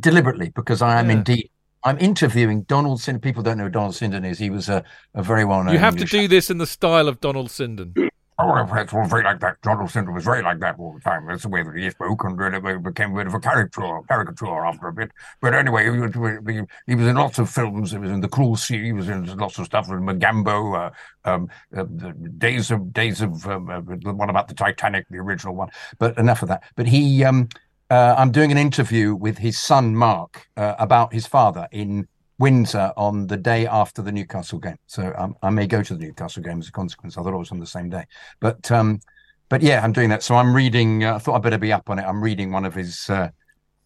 Deliberately, 0.00 0.50
because 0.50 0.82
I 0.82 0.98
am 0.98 1.10
Yeah. 1.10 1.16
indeed. 1.16 1.50
I'm 1.84 1.98
interviewing 1.98 2.62
Donald 2.62 2.98
Sinden. 3.00 3.22
People 3.22 3.44
don't 3.44 3.58
know 3.58 3.64
who 3.64 3.70
Donald 3.70 3.94
Sinden 3.94 4.26
is. 4.26 4.38
He 4.40 4.50
was 4.50 4.68
a, 4.68 4.82
a 5.14 5.22
very 5.22 5.44
well 5.44 5.62
known. 5.62 5.72
You 5.72 5.78
have 5.78 5.96
to 5.96 6.04
do 6.04 6.26
this 6.26 6.50
in 6.50 6.58
the 6.58 6.66
style 6.66 7.06
of 7.06 7.20
Donald 7.20 7.48
Sinden. 7.48 8.10
Oh, 8.38 8.66
that's 8.66 8.92
all 8.92 9.06
very 9.06 9.22
like 9.22 9.40
that. 9.40 9.62
Donald 9.62 9.88
Sinden 9.88 10.12
was 10.12 10.24
very 10.24 10.42
like 10.42 10.58
that 10.58 10.74
all 10.78 10.92
the 10.92 11.00
time. 11.00 11.26
That's 11.26 11.44
the 11.44 11.48
way 11.48 11.62
that 11.62 11.74
he 11.74 11.88
spoke, 11.88 12.22
and 12.24 12.36
really 12.36 12.58
became 12.78 13.12
a 13.12 13.16
bit 13.16 13.28
of 13.28 13.34
a 13.34 13.40
caricature, 13.40 14.00
caricature 14.08 14.66
after 14.66 14.88
a 14.88 14.92
bit. 14.92 15.10
But 15.40 15.54
anyway, 15.54 15.84
he 15.84 15.90
was, 15.90 16.12
he, 16.46 16.60
he 16.86 16.94
was 16.96 17.06
in 17.06 17.16
lots 17.16 17.38
of 17.38 17.48
films. 17.48 17.92
He 17.92 17.98
was 17.98 18.10
in 18.10 18.20
The 18.20 18.28
Cruel 18.28 18.56
Sea. 18.56 18.82
He 18.82 18.92
was 18.92 19.08
in 19.08 19.24
lots 19.38 19.58
of 19.58 19.64
stuff 19.64 19.88
with 19.88 20.00
Mogambo, 20.00 20.76
uh, 20.76 20.90
um, 21.30 21.48
uh, 21.74 21.84
the 21.88 22.12
Days 22.36 22.70
of 22.70 22.92
Days 22.92 23.22
of 23.22 23.46
um, 23.46 23.70
uh, 23.70 23.80
the 23.80 24.12
one 24.12 24.28
about 24.28 24.48
the 24.48 24.54
Titanic, 24.54 25.06
the 25.08 25.16
original 25.16 25.54
one. 25.54 25.70
But 25.98 26.18
enough 26.18 26.42
of 26.42 26.48
that. 26.48 26.64
But 26.74 26.88
he, 26.88 27.24
um, 27.24 27.48
uh, 27.90 28.14
I'm 28.18 28.32
doing 28.32 28.50
an 28.50 28.58
interview 28.58 29.14
with 29.14 29.38
his 29.38 29.58
son 29.58 29.94
Mark 29.94 30.46
uh, 30.56 30.74
about 30.78 31.12
his 31.12 31.26
father 31.26 31.68
in 31.72 32.08
Windsor 32.38 32.92
on 32.96 33.26
the 33.26 33.36
day 33.36 33.66
after 33.66 34.02
the 34.02 34.12
Newcastle 34.12 34.58
game. 34.58 34.78
So 34.86 35.12
um, 35.16 35.36
I 35.42 35.50
may 35.50 35.66
go 35.66 35.82
to 35.82 35.94
the 35.94 36.04
Newcastle 36.04 36.42
game 36.42 36.58
as 36.58 36.68
a 36.68 36.72
consequence. 36.72 37.16
I 37.16 37.22
thought 37.22 37.32
it 37.32 37.38
was 37.38 37.52
on 37.52 37.60
the 37.60 37.66
same 37.66 37.88
day, 37.88 38.04
but 38.40 38.70
um, 38.70 39.00
but 39.48 39.62
yeah, 39.62 39.82
I'm 39.82 39.92
doing 39.92 40.08
that. 40.10 40.22
So 40.22 40.34
I'm 40.34 40.54
reading. 40.54 41.04
Uh, 41.04 41.14
I 41.14 41.18
thought 41.18 41.34
I 41.34 41.38
better 41.38 41.58
be 41.58 41.72
up 41.72 41.88
on 41.88 41.98
it. 41.98 42.02
I'm 42.02 42.22
reading 42.22 42.50
one 42.50 42.64
of 42.64 42.74
his 42.74 43.08
uh, 43.08 43.30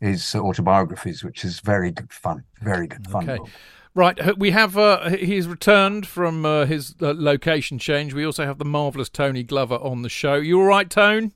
his 0.01 0.35
autobiographies, 0.35 1.23
which 1.23 1.45
is 1.45 1.61
very 1.61 1.91
good 1.93 2.13
fun. 2.13 2.43
Very 2.61 2.87
good 2.87 3.07
fun. 3.07 3.29
Okay. 3.29 3.39
book. 3.39 3.49
Right, 3.93 4.39
we 4.39 4.53
have. 4.53 4.79
Uh, 4.79 5.11
he's 5.11 5.49
returned 5.49 6.07
from 6.07 6.47
uh, 6.47 6.65
his 6.65 6.95
uh, 7.03 7.13
location 7.17 7.79
change. 7.79 8.15
We 8.15 8.25
also 8.25 8.47
have 8.47 8.59
the 8.59 8.65
marvelous 8.65 9.09
Tony 9.09 9.43
Glover 9.43 9.75
on 9.75 10.03
the 10.03 10.09
show. 10.09 10.37
You 10.37 10.61
all 10.61 10.67
right, 10.67 10.89
Tone? 10.89 11.33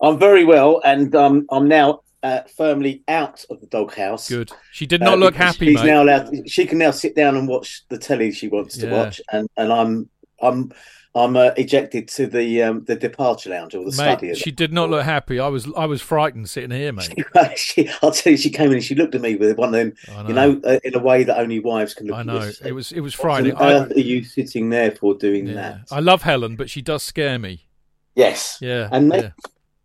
I'm 0.00 0.16
very 0.18 0.44
well, 0.44 0.80
and 0.84 1.14
um, 1.16 1.46
I'm 1.50 1.66
now 1.66 2.02
uh, 2.26 2.42
firmly 2.56 3.02
out 3.08 3.44
of 3.50 3.60
the 3.60 3.66
doghouse. 3.66 4.28
Good. 4.28 4.50
She 4.72 4.86
did 4.86 5.00
not 5.00 5.14
Uh, 5.14 5.16
look 5.16 5.34
happy, 5.34 5.66
She's 5.66 5.76
mate. 5.76 5.86
now 5.86 6.02
allowed. 6.02 6.48
She 6.50 6.66
can 6.66 6.78
now 6.78 6.90
sit 6.90 7.14
down 7.14 7.36
and 7.36 7.46
watch 7.46 7.82
the 7.88 7.98
telly 7.98 8.32
she 8.32 8.48
wants 8.48 8.76
to 8.78 8.90
watch, 8.90 9.20
and, 9.32 9.48
and 9.56 9.72
I'm 9.72 10.08
I'm 10.42 10.72
I'm 11.14 11.34
uh, 11.34 11.50
ejected 11.56 12.08
to 12.08 12.26
the 12.26 12.62
um, 12.64 12.84
the 12.84 12.96
departure 12.96 13.50
lounge 13.50 13.74
or 13.74 13.84
the 13.84 13.92
study. 13.92 14.34
She 14.34 14.50
did 14.50 14.72
not 14.72 14.90
look 14.90 15.02
happy. 15.04 15.40
I 15.40 15.48
was, 15.48 15.66
I 15.74 15.86
was 15.86 16.02
frightened 16.02 16.50
sitting 16.50 16.70
here, 16.70 16.92
mate. 16.92 17.14
she, 17.56 17.88
I'll 18.02 18.10
tell 18.10 18.32
you, 18.32 18.36
she 18.36 18.50
came 18.50 18.66
in 18.66 18.74
and 18.74 18.84
she 18.84 18.94
looked 18.94 19.14
at 19.14 19.22
me 19.22 19.34
with 19.36 19.56
one 19.56 19.68
of 19.68 19.72
them, 19.74 19.94
I 20.14 20.28
you 20.28 20.34
know, 20.34 20.60
uh, 20.62 20.78
in 20.84 20.94
a 20.94 20.98
way 20.98 21.24
that 21.24 21.38
only 21.38 21.58
wives 21.60 21.94
can 21.94 22.08
look 22.08 22.16
I 22.16 22.20
at 22.20 22.26
know 22.26 22.52
it 22.64 22.72
was, 22.72 22.92
it 22.92 23.00
was 23.00 23.18
What 23.18 23.46
on 23.46 23.54
frightening. 23.54 23.56
I, 23.56 23.86
are 23.94 23.98
you 23.98 24.24
sitting 24.24 24.68
there 24.68 24.90
for 24.90 25.14
doing 25.14 25.46
yeah. 25.46 25.54
that? 25.54 25.80
I 25.90 26.00
love 26.00 26.22
Helen, 26.22 26.54
but 26.56 26.68
she 26.68 26.82
does 26.82 27.02
scare 27.02 27.38
me. 27.38 27.66
Yes. 28.14 28.58
Yeah, 28.60 28.88
And 28.92 29.12
yeah. 29.12 29.30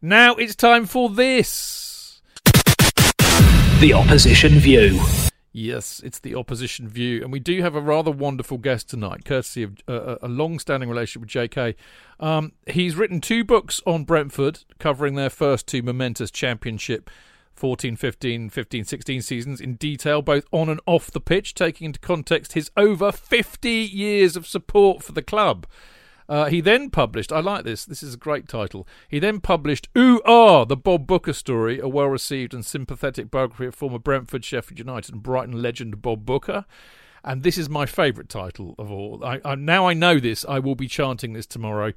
Now 0.02 0.36
it's 0.36 0.56
time 0.56 0.86
for 0.86 1.10
this. 1.10 1.91
The 3.82 3.94
opposition 3.94 4.60
view. 4.60 5.02
Yes, 5.54 6.02
it's 6.06 6.20
the 6.20 6.36
opposition 6.36 6.88
view, 6.88 7.24
and 7.24 7.32
we 7.32 7.40
do 7.40 7.64
have 7.64 7.74
a 7.74 7.82
rather 7.82 8.12
wonderful 8.12 8.60
guest 8.60 8.88
tonight, 8.92 9.26
courtesy 9.26 9.64
of 9.64 9.78
uh, 9.88 10.18
a 10.22 10.28
long-standing 10.28 10.88
relationship 10.88 11.22
with 11.22 11.30
J.K. 11.32 11.76
Um, 12.20 12.52
he's 12.68 12.96
written 12.96 13.22
two 13.22 13.44
books 13.44 13.82
on 13.88 14.04
Brentford, 14.04 14.60
covering 14.78 15.16
their 15.16 15.32
first 15.32 15.66
two 15.66 15.82
momentous 15.82 16.30
championship 16.30 17.10
14 17.56 17.96
15, 17.96 18.52
15 18.52 18.84
16 18.84 19.22
seasons 19.24 19.60
in 19.60 19.74
detail, 19.78 20.22
both 20.22 20.46
on 20.52 20.70
and 20.70 20.80
off 20.86 21.10
the 21.10 21.20
pitch, 21.20 21.56
taking 21.56 21.86
into 21.86 22.00
context 22.00 22.54
his 22.54 22.70
over 22.78 23.12
50 23.12 23.68
years 23.68 24.36
of 24.36 24.46
support 24.46 25.02
for 25.02 25.14
the 25.14 25.24
club. 25.24 25.66
Uh, 26.30 26.46
he 26.46 26.62
then 26.62 26.90
published, 26.90 27.32
I 27.32 27.40
like 27.40 27.64
this, 27.64 27.86
this 27.86 28.04
is 28.04 28.14
a 28.14 28.18
great 28.18 28.48
title. 28.48 28.88
He 29.08 29.20
then 29.20 29.40
published 29.40 29.90
Ooh 29.98 30.22
Ah, 30.26 30.66
the 30.66 30.78
Bob 30.78 31.08
Booker 31.08 31.34
story, 31.34 31.80
a 31.80 31.88
well 31.88 32.08
received 32.08 32.54
and 32.54 32.66
sympathetic 32.66 33.30
biography 33.30 33.66
of 33.66 33.76
former 33.76 34.00
Brentford, 34.00 34.46
Sheffield 34.46 34.80
United, 34.80 35.14
and 35.14 35.24
Brighton 35.24 35.62
legend 35.62 36.02
Bob 36.02 36.26
Booker. 36.26 36.66
And 37.24 37.44
this 37.44 37.58
is 37.58 37.70
my 37.70 37.86
favourite 37.86 38.30
title 38.30 38.76
of 38.80 38.92
all. 38.92 39.24
I, 39.24 39.40
I, 39.46 39.56
now 39.56 39.88
I 39.88 39.94
know 39.94 40.20
this, 40.20 40.46
I 40.48 40.60
will 40.60 40.76
be 40.76 40.88
chanting 40.88 41.34
this 41.34 41.46
tomorrow. 41.46 41.94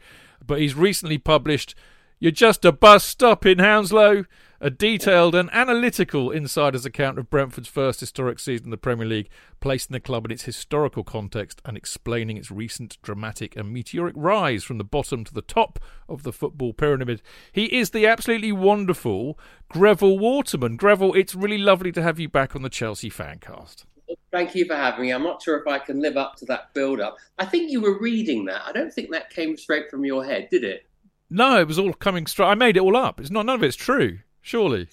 But 0.47 0.61
he's 0.61 0.75
recently 0.75 1.19
published 1.19 1.75
You're 2.19 2.33
Just 2.33 2.65
a 2.65 2.73
Bus 2.73 3.05
Stop 3.05 3.47
in 3.47 3.59
Hounslow 3.59 4.25
a 4.65 4.71
detailed 4.71 5.35
and 5.35 5.51
analytical 5.53 6.31
insider's 6.31 6.87
account 6.87 7.19
of 7.19 7.29
Brentford's 7.29 7.69
first 7.69 8.01
historic 8.01 8.39
season 8.39 8.69
in 8.69 8.71
the 8.71 8.79
Premier 8.79 9.05
League, 9.05 9.29
placing 9.61 9.93
the 9.93 10.01
club 10.01 10.25
in 10.25 10.31
its 10.31 10.45
historical 10.45 11.05
context 11.05 11.61
and 11.67 11.77
explaining 11.77 12.39
its 12.39 12.51
recent 12.51 12.97
dramatic 13.03 13.57
and 13.57 13.75
meteoric 13.75 14.15
rise 14.17 14.65
from 14.65 14.79
the 14.79 14.83
bottom 14.85 15.23
to 15.23 15.35
the 15.35 15.43
top 15.43 15.79
of 16.09 16.23
the 16.23 16.33
football 16.33 16.73
pyramid. 16.73 17.21
He 17.53 17.67
is 17.77 17.91
the 17.91 18.07
absolutely 18.07 18.53
wonderful 18.53 19.39
Greville 19.69 20.19
Waterman. 20.19 20.79
Greville, 20.79 21.13
it's 21.13 21.35
really 21.35 21.59
lovely 21.59 21.93
to 21.93 22.03
have 22.03 22.19
you 22.19 22.31
back 22.31 22.57
on 22.57 22.63
the 22.63 22.71
Chelsea 22.71 23.11
Fancast. 23.11 23.85
Thank 24.33 24.55
you 24.55 24.65
for 24.65 24.77
having 24.77 25.03
me. 25.03 25.11
I'm 25.13 25.23
not 25.23 25.43
sure 25.43 25.59
if 25.59 25.67
I 25.67 25.79
can 25.79 26.01
live 26.01 26.17
up 26.17 26.37
to 26.37 26.47
that 26.47 26.73
build 26.73 27.03
up. 27.03 27.19
I 27.39 27.45
think 27.45 27.71
you 27.71 27.83
were 27.83 27.99
reading 27.99 28.47
that. 28.47 28.63
I 28.65 28.73
don't 28.73 28.91
think 28.91 29.11
that 29.11 29.29
came 29.29 29.59
straight 29.59 29.91
from 29.91 30.07
your 30.07 30.25
head, 30.25 30.49
did 30.51 30.65
it? 30.65 30.87
No, 31.29 31.61
it 31.61 31.69
was 31.69 31.79
all 31.79 31.93
coming 31.93 32.27
straight. 32.27 32.47
I 32.47 32.55
made 32.55 32.79
it 32.79 32.81
all 32.83 32.97
up. 32.97 33.21
It's 33.21 33.31
not 33.31 33.45
none 33.45 33.57
of 33.57 33.63
it's 33.63 33.77
true. 33.77 34.21
Surely. 34.45 34.87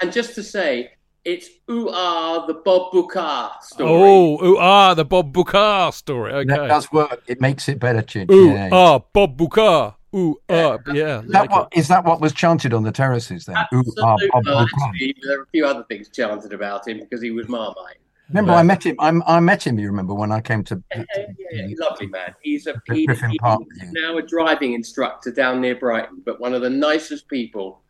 And 0.00 0.10
just 0.10 0.34
to 0.36 0.42
say, 0.42 0.92
it's 1.22 1.50
ooh 1.70 1.90
ah 1.90 2.46
the 2.46 2.54
Bob 2.54 2.92
Bukar 2.92 3.62
story. 3.62 3.90
Oh, 3.90 4.42
ooh 4.42 4.56
ah 4.58 4.94
the 4.94 5.04
Bob 5.04 5.34
Bukar 5.34 5.92
story. 5.92 6.32
Okay, 6.32 6.48
That 6.48 6.68
does 6.68 6.90
work. 6.90 7.22
It 7.26 7.38
makes 7.38 7.68
it 7.68 7.78
better, 7.78 8.00
Chidge. 8.00 8.30
Ooh 8.30 8.52
yeah. 8.54 8.70
ah 8.72 8.98
Bob 8.98 9.36
Bukar. 9.36 9.96
Ooh 10.14 10.40
ah 10.48 10.78
yeah. 10.94 11.20
Is 11.20 11.28
that 11.28 11.40
like 11.42 11.50
what 11.50 11.68
is 11.76 11.88
that 11.88 12.04
what 12.06 12.22
was 12.22 12.32
chanted 12.32 12.72
on 12.72 12.84
the 12.84 12.90
terraces 12.92 13.44
then? 13.44 13.56
Ooh, 13.74 13.84
ah, 13.98 14.16
Bob 14.32 14.46
Well, 14.46 14.66
Boucar. 14.66 14.88
actually, 14.88 15.14
there 15.22 15.40
are 15.40 15.42
a 15.42 15.46
few 15.48 15.66
other 15.66 15.84
things 15.84 16.08
chanted 16.08 16.54
about 16.54 16.88
him 16.88 17.00
because 17.00 17.20
he 17.20 17.32
was 17.32 17.48
Marmite. 17.50 17.98
Remember, 18.30 18.52
I 18.52 18.62
met 18.62 18.84
him. 18.84 18.96
I'm, 18.98 19.22
I 19.26 19.38
met 19.40 19.66
him. 19.66 19.78
You 19.78 19.88
remember 19.88 20.14
when 20.14 20.32
I 20.32 20.40
came 20.40 20.64
to? 20.64 20.82
Yeah, 20.90 21.04
yeah, 21.16 21.26
yeah, 21.52 21.74
lovely 21.78 22.06
man. 22.06 22.34
He's 22.42 22.66
a 22.66 22.80
Griffin 22.88 23.30
he, 23.30 23.38
he's 23.78 23.92
now 23.92 24.16
a 24.16 24.22
driving 24.22 24.72
instructor 24.72 25.30
down 25.30 25.60
near 25.60 25.76
Brighton, 25.76 26.22
but 26.24 26.40
one 26.40 26.54
of 26.54 26.62
the 26.62 26.70
nicest 26.70 27.28
people. 27.28 27.82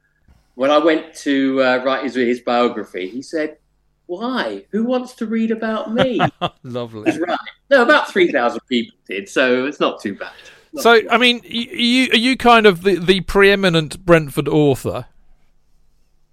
When 0.57 0.71
I 0.71 0.79
went 0.79 1.15
to 1.17 1.63
uh, 1.63 1.83
write 1.85 2.03
his, 2.03 2.15
his 2.15 2.41
biography, 2.41 3.09
he 3.09 3.21
said, 3.21 3.59
"Why? 4.07 4.65
Who 4.71 4.85
wants 4.85 5.15
to 5.17 5.27
read 5.27 5.51
about 5.51 5.93
me?" 5.93 6.19
Lovely. 6.63 7.13
Right. 7.19 7.39
No, 7.71 7.83
about 7.83 8.11
three 8.11 8.33
thousand 8.33 8.61
people 8.69 8.97
did, 9.07 9.29
so 9.29 9.67
it's 9.67 9.81
not 9.81 10.01
too 10.01 10.15
bad. 10.15 10.33
Not 10.73 10.83
So, 10.83 11.01
too 11.01 11.09
I 11.11 11.19
mean, 11.19 11.43
you 11.45 12.11
are 12.11 12.17
you 12.17 12.37
kind 12.39 12.67
of 12.67 12.83
the, 12.83 12.97
the 12.97 13.21
preeminent 13.21 14.05
Brentford 14.05 14.49
author? 14.49 15.07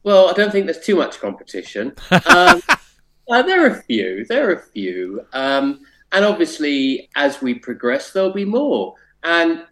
Well, 0.03 0.29
I 0.29 0.33
don't 0.33 0.51
think 0.51 0.67
there's 0.67 0.79
too 0.79 0.95
much 0.95 1.19
competition. 1.19 1.93
Um, 2.11 2.61
uh, 3.29 3.41
there 3.41 3.65
are 3.65 3.77
a 3.77 3.83
few. 3.83 4.25
There 4.25 4.49
are 4.49 4.53
a 4.53 4.61
few. 4.61 5.25
Um, 5.33 5.81
and 6.13 6.23
obviously, 6.23 7.09
as 7.15 7.41
we 7.41 7.55
progress, 7.55 8.11
there'll 8.11 8.33
be 8.33 8.45
more. 8.45 8.95
And 9.23 9.65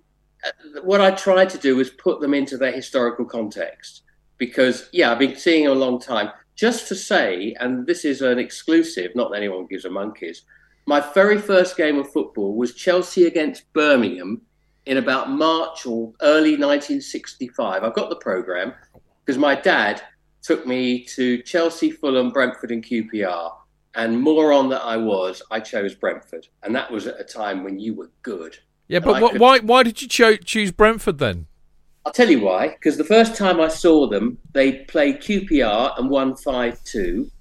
uh, 0.45 0.81
what 0.83 0.99
I 0.99 1.11
tried 1.11 1.49
to 1.51 1.57
do 1.57 1.75
was 1.77 1.89
put 1.89 2.19
them 2.19 2.33
into 2.33 2.57
their 2.57 2.71
historical 2.71 3.25
context. 3.25 4.03
Because, 4.41 4.89
yeah, 4.91 5.11
I've 5.11 5.19
been 5.19 5.35
seeing 5.35 5.65
him 5.65 5.71
a 5.71 5.75
long 5.75 5.99
time. 6.01 6.31
Just 6.55 6.87
to 6.87 6.95
say, 6.95 7.55
and 7.59 7.85
this 7.85 8.03
is 8.03 8.23
an 8.23 8.39
exclusive, 8.39 9.11
not 9.13 9.29
that 9.29 9.37
anyone 9.37 9.67
gives 9.67 9.85
a 9.85 9.89
monkeys, 9.91 10.45
my 10.87 10.99
very 11.13 11.37
first 11.37 11.77
game 11.77 11.99
of 11.99 12.11
football 12.11 12.55
was 12.55 12.73
Chelsea 12.73 13.27
against 13.27 13.71
Birmingham 13.73 14.41
in 14.87 14.97
about 14.97 15.29
March 15.29 15.85
or 15.85 16.11
early 16.23 16.53
1965. 16.57 17.83
I've 17.83 17.93
got 17.93 18.09
the 18.09 18.15
programme 18.15 18.73
because 19.23 19.37
my 19.37 19.53
dad 19.53 20.01
took 20.41 20.65
me 20.65 21.03
to 21.05 21.43
Chelsea, 21.43 21.91
Fulham, 21.91 22.31
Brentford, 22.31 22.71
and 22.71 22.83
QPR. 22.83 23.51
And 23.93 24.19
moron 24.19 24.69
that 24.69 24.81
I 24.83 24.97
was, 24.97 25.43
I 25.51 25.59
chose 25.59 25.93
Brentford. 25.93 26.47
And 26.63 26.73
that 26.73 26.91
was 26.91 27.05
at 27.05 27.19
a 27.19 27.23
time 27.23 27.63
when 27.63 27.77
you 27.77 27.93
were 27.93 28.09
good. 28.23 28.57
Yeah, 28.87 28.99
but 29.01 29.21
what, 29.21 29.33
could- 29.33 29.41
why 29.41 29.59
why 29.59 29.83
did 29.83 30.01
you 30.01 30.07
cho- 30.07 30.37
choose 30.37 30.71
Brentford 30.71 31.19
then? 31.19 31.45
I'll 32.05 32.13
tell 32.13 32.29
you 32.29 32.41
why. 32.41 32.69
Because 32.69 32.97
the 32.97 33.03
first 33.03 33.35
time 33.35 33.59
I 33.59 33.67
saw 33.67 34.07
them, 34.07 34.37
they 34.53 34.83
played 34.85 35.21
QPR 35.21 35.99
and 35.99 36.09
won 36.09 36.35
5 36.35 36.83
2. 36.83 37.31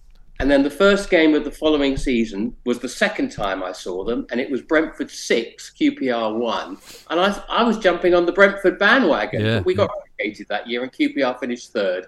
And 0.40 0.50
then 0.50 0.62
the 0.62 0.70
first 0.70 1.10
game 1.10 1.34
of 1.34 1.44
the 1.44 1.50
following 1.50 1.98
season 1.98 2.56
was 2.64 2.78
the 2.78 2.88
second 2.88 3.30
time 3.30 3.62
I 3.62 3.72
saw 3.72 4.04
them, 4.04 4.26
and 4.30 4.40
it 4.40 4.50
was 4.50 4.62
Brentford 4.62 5.10
6, 5.10 5.72
QPR 5.78 6.34
1. 6.34 6.78
And 7.10 7.20
I, 7.20 7.42
I 7.50 7.62
was 7.62 7.76
jumping 7.76 8.14
on 8.14 8.24
the 8.24 8.32
Brentford 8.32 8.78
bandwagon. 8.78 9.44
Yeah. 9.44 9.60
We 9.60 9.74
got 9.74 9.90
relegated 10.18 10.48
that 10.48 10.66
year, 10.66 10.82
and 10.82 10.90
QPR 10.90 11.38
finished 11.38 11.74
third. 11.74 12.06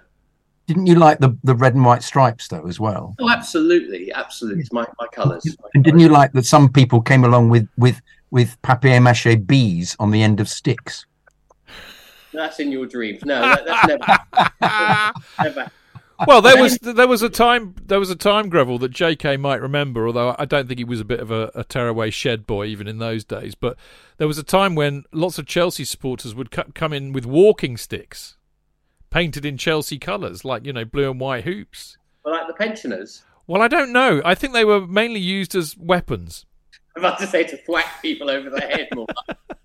Didn't 0.67 0.87
you 0.87 0.95
like 0.95 1.19
the, 1.19 1.37
the 1.45 1.55
red 1.55 1.75
and 1.75 1.85
white 1.85 2.03
stripes 2.03 2.49
though 2.49 2.67
as 2.67 2.81
well? 2.81 3.15
Oh, 3.21 3.29
absolutely. 3.29 4.11
Absolutely. 4.13 4.63
It's 4.63 4.73
my, 4.73 4.87
my 4.99 5.07
colours. 5.09 5.45
And 5.75 5.85
didn't 5.85 6.01
you 6.01 6.09
like 6.09 6.33
that 6.33 6.47
some 6.47 6.73
people 6.73 7.03
came 7.03 7.25
along 7.25 7.51
with 7.51 7.69
with 7.77 8.01
with 8.31 8.57
papier 8.63 8.99
mâché 9.01 9.45
bees 9.45 9.97
on 9.99 10.11
the 10.11 10.23
end 10.23 10.41
of 10.41 10.49
sticks? 10.49 11.05
That's 12.33 12.61
in 12.61 12.73
your 12.73 12.87
dreams. 12.87 13.25
No, 13.25 13.41
that, 13.41 13.65
that's 13.65 15.21
never. 15.41 15.61
never. 15.61 15.73
Well, 16.27 16.41
there 16.41 16.61
was 16.61 16.79
there 16.79 17.09
was 17.09 17.23
a 17.23 17.29
time 17.29 17.75
there 17.85 17.99
was 17.99 18.11
a 18.11 18.17
time 18.17 18.49
Greville 18.49 18.79
that 18.79 18.91
J.K. 18.93 19.37
might 19.39 19.61
remember, 19.61 20.07
although 20.07 20.37
I 20.39 20.45
don't 20.45 20.69
think 20.69 20.79
he 20.79 20.85
was 20.85 21.01
a 21.01 21.05
bit 21.05 21.21
of 21.21 21.31
a, 21.31 21.51
a 21.55 21.65
tearaway 21.65 22.11
shed 22.11 22.47
boy 22.47 22.67
even 22.67 22.87
in 22.87 22.99
those 22.99 23.25
days. 23.25 23.55
But 23.55 23.77
there 24.19 24.29
was 24.29 24.39
a 24.39 24.45
time 24.45 24.75
when 24.75 25.05
lots 25.13 25.39
of 25.39 25.47
Chelsea 25.47 25.85
supporters 25.85 26.35
would 26.35 26.51
co- 26.51 26.71
come 26.75 26.93
in 26.93 27.13
with 27.13 27.27
walking 27.27 27.77
sticks, 27.77 28.37
painted 29.11 29.45
in 29.45 29.57
Chelsea 29.57 29.99
colours, 29.99 30.45
like 30.45 30.65
you 30.65 30.73
know 30.73 30.85
blue 30.85 31.11
and 31.11 31.19
white 31.19 31.45
hoops. 31.45 31.97
Well, 32.25 32.35
like 32.35 32.47
the 32.47 32.55
pensioners. 32.55 33.23
Well, 33.47 33.61
I 33.61 33.69
don't 33.69 33.93
know. 33.93 34.23
I 34.25 34.37
think 34.37 34.53
they 34.53 34.65
were 34.65 34.87
mainly 34.87 35.21
used 35.21 35.57
as 35.57 35.77
weapons. 35.77 36.47
I'm 36.97 37.05
about 37.05 37.19
to 37.21 37.27
say 37.27 37.43
to 37.45 37.57
thwack 37.57 38.01
people 38.01 38.31
over 38.31 38.49
the 38.51 38.61
head 38.61 38.89
more. 38.95 39.07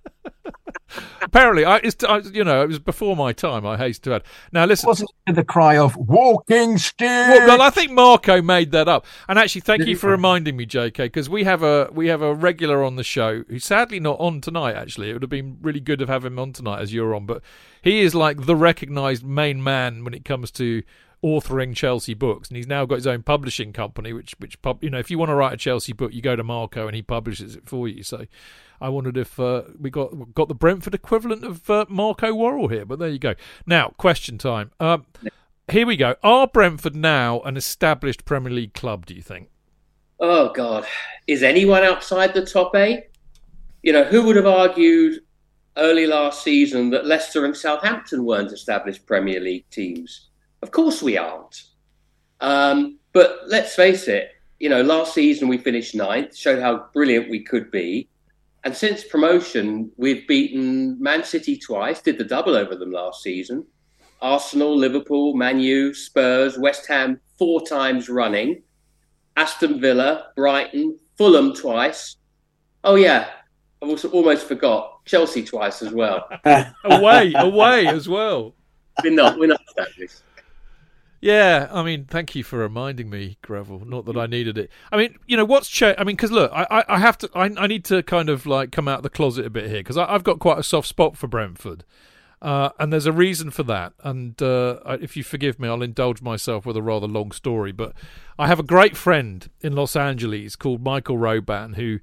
Apparently, 1.22 1.66
I, 1.66 1.78
it's, 1.78 2.04
I, 2.04 2.20
you 2.20 2.44
know, 2.44 2.64
it 2.64 2.68
was 2.68 2.80
before 2.80 3.16
my 3.16 3.34
time. 3.34 3.66
I 3.66 3.78
haste 3.78 4.04
to 4.04 4.16
add. 4.16 4.24
Now, 4.52 4.66
listen. 4.66 4.88
Wasn't 4.88 5.10
it 5.28 5.34
the 5.34 5.44
cry 5.44 5.78
of 5.78 5.96
walking 5.98 6.78
stick? 6.78 7.08
Well, 7.08 7.48
well, 7.48 7.62
I 7.62 7.70
think 7.70 7.92
Marco 7.92 8.42
made 8.42 8.72
that 8.72 8.88
up. 8.88 9.06
And 9.28 9.38
actually, 9.38 9.62
thank 9.62 9.86
you 9.86 9.96
for 9.96 10.10
reminding 10.10 10.56
me, 10.56 10.66
JK, 10.66 10.98
because 10.98 11.30
we 11.30 11.44
have 11.44 11.64
a 11.64 11.90
we 11.92 12.08
have 12.08 12.22
a 12.22 12.34
regular 12.34 12.84
on 12.84 12.96
the 12.96 13.04
show 13.04 13.44
who's 13.50 13.66
sadly 13.66 14.00
not 14.00 14.20
on 14.20 14.42
tonight. 14.42 14.76
Actually, 14.76 15.10
it 15.10 15.14
would 15.14 15.24
have 15.24 15.30
been 15.30 15.58
really 15.62 15.80
good 15.80 16.00
to 16.00 16.08
have 16.08 16.24
him 16.24 16.40
on 16.40 16.54
tonight 16.54 16.82
as 16.82 16.94
you're 16.94 17.14
on, 17.14 17.26
but 17.26 17.42
he 17.82 18.00
is 18.00 18.16
like 18.16 18.46
the 18.46 18.56
recognised 18.56 19.26
main 19.26 19.64
man 19.64 20.04
when 20.04 20.14
it 20.14 20.24
comes 20.26 20.52
to 20.52 20.84
authoring 21.24 21.76
Chelsea 21.76 22.14
books, 22.14 22.48
and 22.48 22.58
he's 22.58 22.68
now 22.68 22.86
got 22.86 22.96
his 22.96 23.08
own 23.08 23.24
publishing 23.24 23.74
company. 23.74 24.14
Which 24.14 24.36
which 24.40 24.62
pub, 24.62 24.84
you 24.84 24.90
know, 24.90 25.00
if 25.00 25.12
you 25.12 25.18
want 25.18 25.30
to 25.30 25.36
write 25.36 25.54
a 25.54 25.58
Chelsea 25.58 25.94
book, 25.94 26.14
you 26.14 26.22
go 26.22 26.36
to 26.36 26.44
Marco 26.44 26.88
and 26.88 26.96
he 26.96 27.02
publishes 27.02 27.56
it 27.56 27.68
for 27.68 27.88
you. 27.88 28.04
So. 28.04 28.26
I 28.80 28.90
wondered 28.90 29.18
if 29.18 29.40
uh, 29.40 29.64
we 29.80 29.90
got 29.90 30.34
got 30.34 30.48
the 30.48 30.56
Brentford 30.56 30.94
equivalent 30.94 31.44
of 31.44 31.70
uh, 31.70 31.86
Marco 31.90 32.34
Worrell 32.34 32.68
here, 32.68 32.86
but 32.86 33.00
there 33.00 33.10
you 33.10 33.20
go. 33.20 33.36
Now, 33.66 33.90
question 33.98 34.38
time. 34.38 34.72
Um, 34.80 35.06
here 35.70 35.86
we 35.86 35.98
go. 35.98 36.16
Are 36.24 36.48
Brentford 36.48 36.96
now 36.96 37.42
an 37.42 37.58
established 37.58 38.26
Premier 38.26 38.54
League 38.54 38.74
club, 38.74 39.06
do 39.06 39.14
you 39.14 39.22
think? 39.22 39.50
Oh 40.20 40.52
God, 40.54 40.86
is 41.28 41.44
anyone 41.44 41.84
outside 41.84 42.34
the 42.34 42.46
top 42.46 42.76
eight? 42.76 43.06
You 43.84 43.94
know, 43.94 44.04
who 44.04 44.24
would 44.24 44.36
have 44.36 44.48
argued 44.48 45.22
early 45.78 46.08
last 46.08 46.44
season 46.44 46.90
that 46.90 47.06
Leicester 47.06 47.46
and 47.46 47.56
Southampton 47.56 48.26
weren't 48.26 48.52
established 48.52 49.06
Premier 49.06 49.40
League 49.40 49.70
teams? 49.70 50.30
Of 50.62 50.72
course 50.72 51.04
we 51.04 51.18
aren't. 51.18 51.64
Um, 52.40 52.98
but 53.14 53.42
let's 53.48 53.76
face 53.76 54.08
it. 54.08 54.32
You 54.60 54.70
know, 54.70 54.82
last 54.82 55.14
season 55.14 55.48
we 55.48 55.58
finished 55.58 55.94
ninth, 55.94 56.36
showed 56.36 56.62
how 56.62 56.88
brilliant 56.94 57.30
we 57.30 57.44
could 57.44 57.70
be. 57.70 58.10
And 58.64 58.76
since 58.76 59.04
promotion, 59.04 59.92
we've 59.98 60.28
beaten 60.28 61.02
Man 61.02 61.24
City 61.24 61.58
twice, 61.58 62.02
did 62.02 62.18
the 62.18 62.24
double 62.24 62.56
over 62.56 62.76
them 62.76 62.92
last 62.92 63.24
season. 63.24 63.66
Arsenal, 64.22 64.76
Liverpool, 64.76 65.36
Man 65.36 65.60
U, 65.60 65.94
Spurs, 65.94 66.58
West 66.58 66.88
Ham 66.88 67.20
four 67.38 67.66
times 67.66 68.10
running. 68.10 68.64
Aston 69.36 69.80
Villa, 69.80 70.32
Brighton, 70.36 70.98
Fulham 71.18 71.54
twice. 71.54 72.16
Oh 72.84 72.96
yeah, 72.96 73.30
I've 73.82 73.90
also 73.90 74.10
almost 74.10 74.48
forgot 74.48 75.06
Chelsea 75.06 75.44
twice 75.44 75.82
as 75.84 75.94
well. 75.94 76.28
away, 76.84 77.34
away 77.36 77.86
as 77.88 78.10
well. 78.10 78.56
we're 79.04 79.12
not. 79.14 79.38
We're 79.38 79.48
not 79.48 79.62
established. 79.68 80.22
Yeah, 81.20 81.68
I 81.72 81.82
mean, 81.82 82.06
thank 82.06 82.36
you 82.36 82.44
for 82.44 82.60
reminding 82.60 83.10
me, 83.10 83.38
Greville. 83.42 83.86
Not 83.86 84.06
that 84.06 84.18
I 84.18 84.28
needed 84.28 84.58
it. 84.58 84.70
I 84.92 84.98
mean, 84.98 85.18
you 85.26 85.36
know, 85.36 85.46
what's 85.46 85.68
changed? 85.68 86.00
I 86.00 86.04
mean, 86.04 86.16
because 86.16 86.32
look, 86.32 86.52
I, 86.54 86.84
I, 86.88 87.00
have 87.00 87.18
to, 87.20 87.30
I, 87.34 87.46
I 87.58 87.66
need 87.66 87.84
to 87.86 88.04
kind 88.04 88.30
of 88.30 88.46
like 88.46 88.72
come 88.72 88.88
out 88.88 89.00
of 89.00 89.04
the 89.04 89.10
closet 89.10 89.46
a 89.46 89.50
bit 89.50 89.68
here 89.70 89.80
because 89.80 89.98
I've 89.98 90.24
got 90.24 90.40
quite 90.40 90.60
a 90.60 90.64
soft 90.64 90.88
spot 90.88 91.18
for 91.18 91.28
Brentford. 91.28 91.84
Uh, 92.40 92.70
and 92.78 92.94
there's 92.94 93.08
a 93.08 93.12
reason 93.12 93.50
for 93.50 93.64
that. 93.64 93.94
And 94.04 94.40
uh, 94.42 94.80
if 95.02 95.18
you 95.18 95.24
forgive 95.24 95.60
me, 95.60 95.68
I'll 95.68 95.82
indulge 95.82 96.22
myself 96.22 96.66
with 96.66 96.78
a 96.78 96.84
rather 96.84 97.08
long 97.08 97.32
story. 97.32 97.72
But 97.72 97.94
I 98.38 98.48
have 98.48 98.60
a 98.60 98.64
great 98.64 98.96
friend 98.96 99.50
in 99.62 99.74
Los 99.74 99.96
Angeles 99.96 100.56
called 100.56 100.84
Michael 100.84 101.18
Roban 101.18 101.76
who 101.76 102.00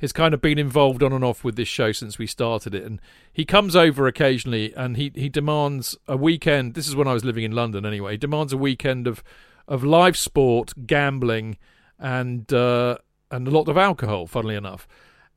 has 0.00 0.12
kind 0.12 0.34
of 0.34 0.40
been 0.40 0.58
involved 0.58 1.02
on 1.02 1.12
and 1.12 1.24
off 1.24 1.44
with 1.44 1.54
this 1.54 1.68
show 1.68 1.92
since 1.92 2.18
we 2.18 2.26
started 2.26 2.74
it. 2.74 2.82
And 2.82 3.00
he 3.32 3.44
comes 3.44 3.76
over 3.76 4.08
occasionally 4.08 4.74
and 4.74 4.96
he, 4.96 5.12
he 5.14 5.28
demands 5.28 5.96
a 6.08 6.16
weekend. 6.16 6.74
This 6.74 6.88
is 6.88 6.96
when 6.96 7.06
I 7.06 7.12
was 7.12 7.24
living 7.24 7.44
in 7.44 7.52
London 7.52 7.86
anyway. 7.86 8.12
He 8.12 8.18
demands 8.18 8.52
a 8.52 8.58
weekend 8.58 9.06
of, 9.06 9.22
of 9.68 9.84
live 9.84 10.16
sport, 10.16 10.72
gambling, 10.86 11.58
and 11.98 12.52
uh, 12.52 12.98
and 13.30 13.48
a 13.48 13.50
lot 13.50 13.68
of 13.68 13.76
alcohol, 13.76 14.26
funnily 14.26 14.54
enough. 14.54 14.86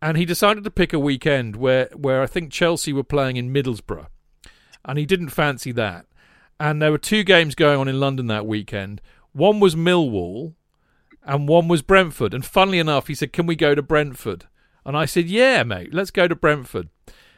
And 0.01 0.17
he 0.17 0.25
decided 0.25 0.63
to 0.63 0.71
pick 0.71 0.93
a 0.93 0.99
weekend 0.99 1.55
where, 1.55 1.89
where 1.95 2.21
I 2.21 2.27
think 2.27 2.51
Chelsea 2.51 2.93
were 2.93 3.03
playing 3.03 3.37
in 3.37 3.51
Middlesbrough 3.51 4.07
and 4.85 4.97
he 4.97 5.05
didn't 5.05 5.29
fancy 5.29 5.71
that. 5.73 6.05
And 6.59 6.81
there 6.81 6.91
were 6.91 6.97
two 6.97 7.23
games 7.23 7.55
going 7.55 7.79
on 7.79 7.87
in 7.87 7.99
London 7.99 8.27
that 8.27 8.45
weekend. 8.45 9.01
One 9.31 9.59
was 9.59 9.75
Millwall, 9.75 10.55
and 11.23 11.47
one 11.47 11.67
was 11.67 11.81
Brentford. 11.81 12.33
And 12.33 12.45
funnily 12.45 12.79
enough, 12.79 13.07
he 13.07 13.15
said, 13.15 13.33
"Can 13.33 13.45
we 13.45 13.55
go 13.55 13.75
to 13.75 13.81
Brentford?" 13.81 14.45
And 14.85 14.97
I 14.97 15.05
said, 15.05 15.27
"Yeah, 15.27 15.63
mate, 15.63 15.93
let's 15.93 16.11
go 16.11 16.27
to 16.27 16.35
Brentford." 16.35 16.89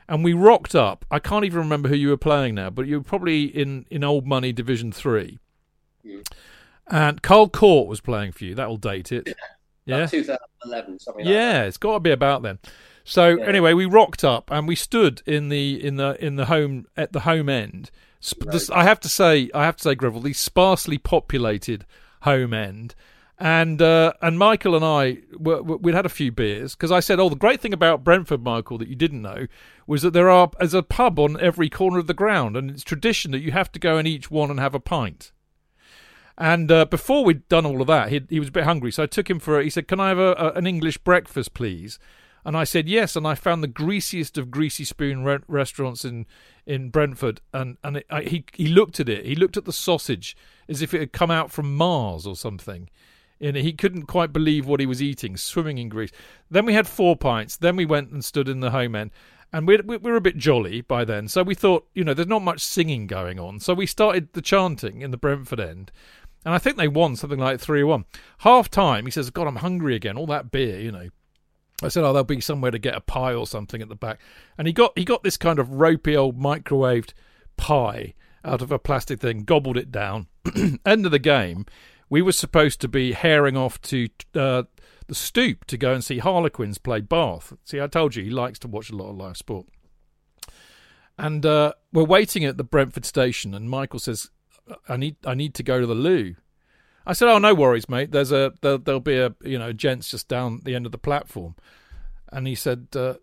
And 0.08 0.24
we 0.24 0.34
rocked 0.34 0.76
up. 0.76 1.06
I 1.12 1.20
can't 1.20 1.46
even 1.46 1.60
remember 1.60 1.90
who 1.90 1.96
you 1.96 2.10
were 2.10 2.18
playing 2.18 2.56
now, 2.56 2.70
but 2.70 2.88
you 2.88 2.98
were 2.98 3.04
probably 3.04 3.44
in 3.44 3.86
in 3.90 4.04
old 4.04 4.26
money 4.26 4.52
Division 4.52 4.92
Three. 4.92 5.40
Mm. 6.06 6.26
And 6.88 7.22
Carl 7.22 7.48
Cort 7.48 7.88
was 7.88 8.02
playing 8.02 8.32
for 8.34 8.44
you. 8.46 8.56
That'll 8.56 8.78
date 8.78 9.12
it. 9.12 9.36
Yeah, 9.84 10.06
2011, 10.06 11.00
something. 11.00 11.26
yeah, 11.26 11.58
like 11.58 11.68
it's 11.70 11.78
got 11.78 11.94
to 11.94 12.00
be 12.00 12.12
about 12.12 12.44
then. 12.44 12.60
So 13.04 13.30
yeah. 13.30 13.46
anyway, 13.46 13.74
we 13.74 13.86
rocked 13.86 14.24
up 14.24 14.52
and 14.52 14.68
we 14.68 14.76
stood 14.76 15.22
in 15.26 15.50
the 15.50 15.84
in 15.84 15.96
the 15.96 16.24
in 16.24 16.36
the 16.36 16.46
home 16.46 16.88
at 16.96 17.14
the 17.14 17.22
home 17.22 17.50
end. 17.50 17.92
Right. 18.40 18.52
This, 18.52 18.70
I 18.70 18.84
have 18.84 19.00
to 19.02 19.10
say, 19.10 19.50
I 19.54 19.66
have 19.66 19.78
to 19.78 19.84
say, 19.84 19.96
Greville, 19.96 20.22
the 20.22 20.34
sparsely 20.34 20.98
populated 20.98 21.86
home 22.22 22.54
end. 22.54 22.94
And 23.40 23.82
uh, 23.82 24.14
and 24.22 24.38
Michael 24.38 24.76
and 24.76 24.86
I 24.86 25.18
were, 25.36 25.64
we'd 25.64 25.96
had 25.96 26.06
a 26.06 26.10
few 26.10 26.32
beers 26.32 26.76
because 26.76 26.92
I 26.92 27.00
said, 27.00 27.20
oh, 27.20 27.28
the 27.28 27.36
great 27.36 27.60
thing 27.60 27.74
about 27.74 28.04
Brentford, 28.04 28.44
Michael, 28.44 28.78
that 28.78 28.88
you 28.88 28.96
didn't 28.96 29.24
know 29.24 29.48
was 29.88 30.04
that 30.04 30.14
there 30.14 30.30
are 30.30 30.52
as 30.60 30.76
a 30.76 30.84
pub 30.84 31.18
on 31.18 31.40
every 31.40 31.68
corner 31.68 31.98
of 31.98 32.06
the 32.06 32.14
ground, 32.14 32.56
and 32.56 32.70
it's 32.70 32.84
tradition 32.84 33.32
that 33.32 33.40
you 33.40 33.52
have 33.52 33.72
to 33.72 33.80
go 33.80 33.98
in 33.98 34.06
each 34.06 34.30
one 34.30 34.52
and 34.52 34.60
have 34.60 34.76
a 34.76 34.80
pint. 34.80 35.32
And 36.38 36.72
uh, 36.72 36.86
before 36.86 37.26
we'd 37.26 37.48
done 37.50 37.66
all 37.66 37.82
of 37.82 37.88
that, 37.88 38.10
he, 38.10 38.22
he 38.30 38.40
was 38.40 38.50
a 38.50 38.52
bit 38.52 38.64
hungry, 38.64 38.92
so 38.92 39.04
I 39.04 39.08
took 39.08 39.28
him 39.28 39.40
for. 39.40 39.60
A, 39.60 39.64
he 39.64 39.72
said, 39.72 39.88
"Can 39.88 40.00
I 40.00 40.10
have 40.10 40.20
a, 40.20 40.34
a, 40.34 40.52
an 40.52 40.68
English 40.68 41.00
breakfast, 41.00 41.56
please?" 41.56 41.98
And 42.44 42.58
I 42.58 42.64
said 42.64 42.88
yes, 42.90 43.16
and 43.16 43.28
I 43.28 43.36
found 43.36 43.64
the 43.64 43.68
greasiest 43.68 44.38
of 44.38 44.52
greasy 44.52 44.84
spoon 44.84 45.24
re- 45.24 45.40
restaurants 45.48 46.04
in 46.04 46.26
in 46.66 46.90
Brentford. 46.90 47.42
And 47.54 47.78
and 47.84 47.98
it, 47.98 48.06
I, 48.10 48.22
he 48.24 48.46
he 48.54 48.68
looked 48.68 49.00
at 49.00 49.10
it. 49.10 49.26
He 49.26 49.36
looked 49.36 49.58
at 49.58 49.66
the 49.66 49.74
sausage 49.74 50.36
as 50.68 50.82
if 50.82 50.94
it 50.94 51.00
had 51.00 51.14
come 51.14 51.32
out 51.32 51.52
from 51.52 51.76
Mars 51.76 52.26
or 52.26 52.36
something. 52.36 52.90
And 53.40 53.56
he 53.58 53.74
couldn't 53.74 54.06
quite 54.06 54.32
believe 54.32 54.68
what 54.68 54.80
he 54.80 54.86
was 54.86 55.02
eating, 55.02 55.36
swimming 55.36 55.80
in 55.80 55.90
grease. 55.90 56.12
Then 56.52 56.64
we 56.64 56.76
had 56.76 56.88
four 56.88 57.16
pints. 57.16 57.58
Then 57.58 57.76
we 57.76 57.86
went 57.86 58.12
and 58.12 58.24
stood 58.24 58.48
in 58.48 58.60
the 58.60 58.70
home 58.70 58.96
end, 58.96 59.10
and 59.52 59.68
we 59.68 59.78
we 59.78 59.98
were 59.98 60.16
a 60.16 60.22
bit 60.22 60.38
jolly 60.38 60.82
by 60.82 61.06
then. 61.06 61.28
So 61.28 61.42
we 61.44 61.56
thought, 61.56 61.88
you 61.94 62.04
know, 62.04 62.14
there's 62.14 62.28
not 62.28 62.44
much 62.44 62.62
singing 62.62 63.08
going 63.08 63.40
on. 63.40 63.60
So 63.60 63.74
we 63.74 63.86
started 63.88 64.34
the 64.34 64.42
chanting 64.42 65.02
in 65.02 65.12
the 65.12 65.18
Brentford 65.18 65.60
end. 65.60 65.92
And 66.44 66.56
I 66.56 66.58
think 66.58 66.78
they 66.78 66.88
won 66.88 67.16
something 67.16 67.40
like 67.40 67.60
3 67.60 67.84
1. 67.84 68.06
Half 68.40 68.70
time, 68.72 69.06
he 69.06 69.12
says, 69.12 69.30
God, 69.30 69.48
I'm 69.48 69.58
hungry 69.58 69.96
again. 69.96 70.18
All 70.18 70.26
that 70.28 70.52
beer, 70.52 70.80
you 70.80 70.92
know. 70.92 71.10
I 71.82 71.90
said, 71.90 72.04
"Oh, 72.04 72.14
there'll 72.14 72.24
be 72.24 72.42
somewhere 72.42 72.72
to 72.72 72.80
get 72.80 72.96
a 72.96 73.02
pie 73.02 73.34
or 73.34 73.48
something 73.48 73.82
at 73.82 73.90
the 73.90 73.96
back." 73.96 74.20
And 74.58 74.68
he 74.68 74.74
got 74.74 74.98
he 74.98 75.06
got 75.06 75.24
this 75.24 75.38
kind 75.38 75.60
of 75.60 75.72
ropey 75.72 76.16
old 76.16 76.40
microwaved 76.40 77.14
pie 77.58 78.14
out 78.44 78.62
of 78.62 78.72
a 78.72 78.80
plastic 78.80 79.20
thing, 79.20 79.44
gobbled 79.44 79.78
it 79.78 79.92
down. 79.92 80.28
End 80.86 81.06
of 81.06 81.12
the 81.12 81.20
game, 81.20 81.66
we 82.10 82.22
were 82.22 82.32
supposed 82.32 82.82
to 82.82 82.88
be 82.88 83.14
herring 83.14 83.56
off 83.56 83.82
to 83.82 84.10
uh, 84.36 84.64
the 85.08 85.16
stoop 85.16 85.66
to 85.66 85.78
go 85.78 85.94
and 85.94 86.04
see 86.04 86.20
Harlequins 86.20 86.78
play 86.78 87.02
Bath. 87.02 87.54
See, 87.64 87.80
I 87.80 87.88
told 87.88 88.16
you 88.16 88.24
he 88.24 88.30
likes 88.30 88.60
to 88.60 88.68
watch 88.68 88.90
a 88.90 88.96
lot 88.96 89.10
of 89.10 89.18
live 89.18 89.38
sport. 89.38 89.68
And 91.18 91.46
uh, 91.46 91.74
we're 91.94 92.04
waiting 92.04 92.46
at 92.46 92.58
the 92.58 92.64
Brentford 92.64 93.06
station, 93.06 93.54
and 93.54 93.70
Michael 93.70 94.00
says, 94.00 94.30
"I 94.90 94.98
need 94.98 95.18
I 95.26 95.36
need 95.36 95.54
to 95.56 95.64
go 95.64 95.80
to 95.80 95.86
the 95.86 95.96
loo." 95.96 96.36
I 97.06 97.14
said, 97.14 97.30
"Oh, 97.30 97.38
no 97.38 97.54
worries, 97.54 97.90
mate. 97.90 98.12
There's 98.12 98.32
a 98.32 98.54
there, 98.62 98.78
will 98.78 99.00
be 99.00 99.18
a 99.18 99.34
you 99.44 99.58
know 99.58 99.74
gents 99.74 100.10
just 100.10 100.28
down 100.28 100.62
the 100.64 100.76
end 100.76 100.86
of 100.86 100.92
the 100.92 100.98
platform." 100.98 101.56
And 102.32 102.48
he 102.48 102.56
said 102.56 102.88
uh, 102.96 103.16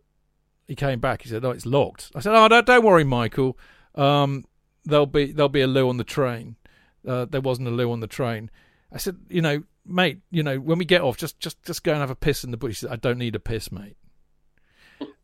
he 0.66 0.74
came 0.74 1.00
back. 1.00 1.22
He 1.22 1.28
said, 1.28 1.44
"Oh, 1.44 1.50
it's 1.50 1.66
locked." 1.66 2.10
I 2.14 2.20
said, 2.20 2.34
"Oh, 2.34 2.48
don't, 2.48 2.66
don't 2.66 2.84
worry, 2.84 3.04
Michael. 3.04 3.58
Um, 3.94 4.44
there'll 4.84 5.06
be 5.06 5.32
there'll 5.32 5.48
be 5.48 5.62
a 5.62 5.66
loo 5.66 5.88
on 5.88 5.96
the 5.96 6.04
train. 6.04 6.56
Uh, 7.06 7.24
there 7.24 7.40
wasn't 7.40 7.68
a 7.68 7.70
loo 7.70 7.90
on 7.92 8.00
the 8.00 8.06
train." 8.06 8.50
I 8.92 8.98
said, 8.98 9.16
"You 9.28 9.42
know, 9.42 9.62
mate. 9.86 10.20
You 10.30 10.42
know, 10.42 10.58
when 10.58 10.78
we 10.78 10.84
get 10.84 11.02
off, 11.02 11.16
just 11.16 11.38
just 11.38 11.62
just 11.64 11.84
go 11.84 11.92
and 11.92 12.00
have 12.00 12.10
a 12.10 12.16
piss 12.16 12.44
in 12.44 12.50
the 12.50 12.56
bush." 12.56 12.80
He 12.80 12.86
said, 12.86 12.92
"I 12.92 12.96
don't 12.96 13.18
need 13.18 13.34
a 13.34 13.40
piss, 13.40 13.70
mate." 13.70 13.96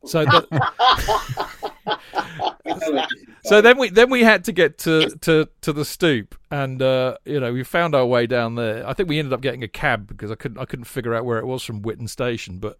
So. 0.04 0.24
so 3.44 3.60
then 3.60 3.78
we 3.78 3.90
then 3.90 4.10
we 4.10 4.22
had 4.22 4.44
to 4.44 4.52
get 4.52 4.78
to 4.78 5.10
to 5.20 5.48
to 5.60 5.72
the 5.72 5.84
stoop, 5.84 6.34
and 6.50 6.80
uh, 6.80 7.16
you 7.24 7.40
know 7.40 7.52
we 7.52 7.62
found 7.62 7.94
our 7.94 8.06
way 8.06 8.26
down 8.26 8.54
there. 8.54 8.86
I 8.88 8.94
think 8.94 9.08
we 9.08 9.18
ended 9.18 9.32
up 9.32 9.40
getting 9.40 9.62
a 9.62 9.68
cab 9.68 10.06
because 10.06 10.30
I 10.30 10.34
couldn't 10.34 10.58
I 10.58 10.64
couldn't 10.64 10.86
figure 10.86 11.14
out 11.14 11.24
where 11.24 11.38
it 11.38 11.46
was 11.46 11.62
from 11.62 11.82
Whitton 11.82 12.08
Station, 12.08 12.58
but 12.58 12.78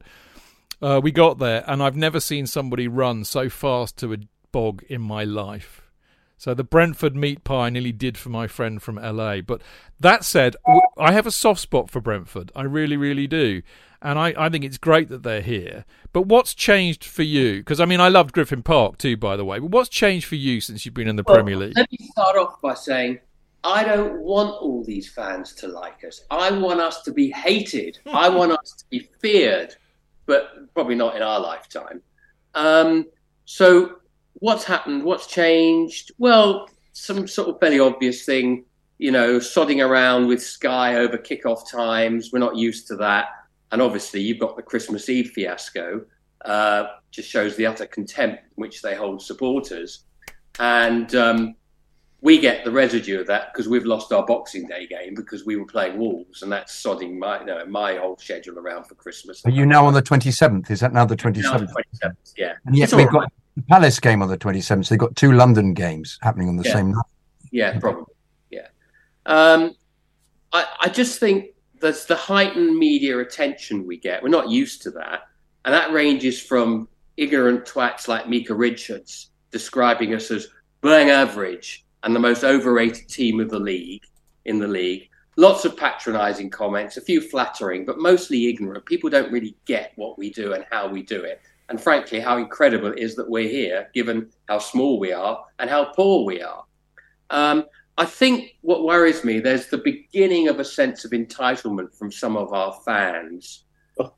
uh, 0.81 1.01
we 1.03 1.13
got 1.13 1.39
there, 1.39 1.65
and 1.67 1.83
I've 1.83 1.97
never 1.97 2.21
seen 2.21 2.47
somebody 2.47 2.89
run 2.89 3.25
so 3.25 3.49
fast 3.49 3.97
to 3.99 4.13
a 4.13 4.19
bog 4.53 4.83
in 4.89 5.01
my 5.01 5.25
life. 5.25 5.84
So 6.37 6.53
the 6.53 6.65
Brentford 6.65 7.17
meat 7.17 7.45
pie 7.45 7.71
nearly 7.71 7.93
did 7.93 8.19
for 8.19 8.29
my 8.29 8.47
friend 8.47 8.83
from 8.83 8.97
LA. 8.97 9.41
But 9.41 9.63
that 10.01 10.25
said, 10.25 10.57
I 10.99 11.13
have 11.13 11.27
a 11.27 11.31
soft 11.31 11.61
spot 11.61 11.91
for 11.91 12.01
Brentford. 12.01 12.53
I 12.55 12.63
really, 12.63 12.97
really 12.97 13.27
do 13.27 13.63
and 14.05 14.19
I, 14.19 14.35
I 14.37 14.51
think 14.51 14.65
it's 14.65 14.77
great 14.77 15.09
that 15.09 15.23
they're 15.23 15.41
here. 15.41 15.87
But 16.13 16.27
what's 16.27 16.55
changed 16.55 17.05
for 17.05 17.23
you? 17.23 17.59
Because 17.59 17.81
I 17.81 17.87
mean, 17.87 18.01
I 18.01 18.09
loved 18.09 18.35
Griffin 18.35 18.63
Park 18.63 18.99
too, 18.99 19.17
by 19.17 19.37
the 19.37 19.47
way. 19.47 19.59
But 19.59 19.71
what's 19.71 19.89
changed 19.89 20.27
for 20.27 20.35
you 20.35 20.61
since 20.61 20.85
you've 20.85 20.95
been 20.95 21.09
in 21.09 21.17
the 21.17 21.25
well, 21.27 21.37
Premier 21.37 21.57
League? 21.57 21.73
Let 21.75 21.91
me 21.91 21.99
start 22.11 22.37
off 22.37 22.61
by 22.61 22.75
saying 22.75 23.19
I 23.65 23.83
don't 23.83 24.21
want 24.21 24.51
all 24.61 24.85
these 24.85 25.11
fans 25.11 25.55
to 25.55 25.69
like 25.69 26.05
us. 26.05 26.21
I 26.31 26.51
want 26.51 26.81
us 26.81 27.03
to 27.05 27.13
be 27.13 27.31
hated. 27.31 27.99
I 28.13 28.29
want 28.29 28.53
us 28.53 28.75
to 28.79 28.85
be 28.91 29.09
feared, 29.21 29.75
but 30.27 30.51
probably 30.75 30.97
not 30.97 31.17
in 31.17 31.23
our 31.23 31.41
lifetime. 31.41 32.03
Um, 32.55 33.07
so, 33.47 33.97
what's 34.35 34.65
happened? 34.65 35.05
What's 35.05 35.27
changed? 35.27 36.13
Well, 36.19 36.69
some 36.93 37.27
sort 37.27 37.49
of 37.49 37.61
fairly 37.61 37.81
obvious 37.81 38.25
thing. 38.25 38.65
You 38.99 39.11
know, 39.11 39.39
sodding 39.39 39.85
around 39.85 40.29
with 40.29 40.43
Sky 40.43 40.97
over 40.97 41.19
kickoff 41.19 41.69
times. 41.71 42.31
We're 42.33 42.39
not 42.39 42.57
used 42.57 42.87
to 42.89 42.97
that 42.97 43.29
and 43.75 43.83
obviously, 43.83 44.21
you've 44.21 44.39
got 44.39 44.55
the 44.55 44.63
Christmas 44.63 45.09
Eve 45.09 45.31
fiasco, 45.31 46.05
uh, 46.45 46.85
just 47.11 47.29
shows 47.29 47.57
the 47.57 47.67
utter 47.67 47.87
contempt 47.87 48.45
in 48.57 48.63
which 48.63 48.83
they 48.83 48.95
hold 48.95 49.21
supporters. 49.21 50.05
And 50.61 51.13
um, 51.17 51.57
we 52.21 52.39
get 52.39 52.65
the 52.65 52.71
residue 52.71 53.19
of 53.19 53.27
that 53.27 53.53
because 53.53 53.69
we've 53.69 53.85
lost 53.85 54.13
our 54.13 54.25
Boxing 54.25 54.69
Day 54.69 54.87
game 54.87 55.17
because 55.17 55.45
we 55.45 55.57
were 55.57 55.67
playing 55.67 55.99
Wolves, 55.99 56.45
and 56.45 56.53
that's 56.53 56.81
sodding 56.81 57.19
my 57.19 57.41
you 57.41 57.47
know, 57.47 57.67
my 57.67 57.97
whole 57.97 58.17
schedule 58.17 58.61
around 58.61 58.85
for 58.85 58.95
Christmas. 58.95 59.45
Are 59.45 59.51
you 59.51 59.67
now 59.67 59.87
on 59.87 59.95
the 59.95 60.03
27th? 60.03 60.71
Is 60.71 60.79
that 60.79 60.93
now 60.93 61.05
the 61.05 61.17
27th? 61.17 61.73
27th, 61.73 62.15
yeah. 62.37 62.53
And 62.67 62.77
yet 62.77 62.93
we've 62.93 63.11
got 63.11 63.33
the 63.57 63.63
Palace 63.63 64.01
game 64.01 64.23
on 64.23 64.29
the 64.29 64.39
27th. 64.39 64.87
So 64.87 64.95
they've 64.95 64.99
got 64.99 65.17
two 65.17 65.33
London 65.33 65.75
games 65.75 66.19
happening 66.23 66.49
on 66.49 66.57
the 66.57 66.65
yeah. 66.65 66.73
same 66.73 66.93
night. 66.93 67.05
Yeah, 67.51 67.79
probably. 67.79 68.15
Yeah. 68.51 68.67
Um, 69.27 69.77
I, 70.53 70.67
I 70.81 70.89
just 70.89 71.21
think 71.21 71.55
there's 71.81 72.07
the 72.07 72.17
heightened 72.17 72.77
media 72.77 73.19
attention 73.19 73.87
we 73.87 73.99
get. 73.99 74.23
We're 74.23 74.29
not 74.29 74.49
used 74.49 74.83
to 74.83 74.91
that. 74.93 75.29
And 75.65 75.75
that 75.75 75.93
ranges 75.93 76.41
from 76.41 76.89
ignorant 77.17 77.65
twats 77.65 78.09
like 78.09 78.29
Micah 78.29 78.55
Richards 78.55 79.31
describing 79.51 80.15
us 80.15 80.31
as 80.31 80.49
bang 80.81 81.11
average 81.11 81.85
and 82.03 82.15
the 82.15 82.21
most 82.21 82.45
overrated 82.45 83.09
team 83.09 83.41
of 83.41 83.51
the 83.51 83.59
league 83.59 84.03
in 84.45 84.59
the 84.59 84.67
league. 84.67 85.09
Lots 85.37 85.65
of 85.65 85.77
patronizing 85.77 86.51
comments, 86.51 86.97
a 86.97 87.01
few 87.01 87.21
flattering, 87.21 87.85
but 87.85 87.99
mostly 87.99 88.49
ignorant. 88.49 88.85
People 88.87 89.11
don't 89.11 89.33
really 89.33 89.57
get 89.65 89.93
what 89.97 90.19
we 90.19 90.31
do 90.31 90.53
and 90.53 90.65
how 90.71 90.89
we 90.89 91.03
do 91.03 91.23
it. 91.23 91.41
And 91.69 91.81
frankly, 91.81 92.21
how 92.21 92.37
incredible 92.37 92.93
it 92.93 92.99
is 92.99 93.17
that 93.17 93.29
we're 93.29 93.49
here, 93.49 93.91
given 93.95 94.31
how 94.49 94.59
small 94.59 94.99
we 94.99 95.13
are 95.13 95.45
and 95.59 95.71
how 95.71 95.87
poor 95.87 96.25
we 96.25 96.43
are. 96.43 96.65
Um, 97.31 97.65
I 97.97 98.05
think 98.05 98.57
what 98.61 98.85
worries 98.85 99.25
me, 99.25 99.41
there's 99.41 99.69
the 99.69 99.79
beginning 99.79 100.49
of 100.49 100.61
a 100.61 100.65
sense 100.65 101.05
of 101.05 101.13
entitlement 101.13 101.97
from 101.97 102.11
some 102.11 102.37
of 102.37 102.53
our 102.53 102.73
fans. 102.85 103.65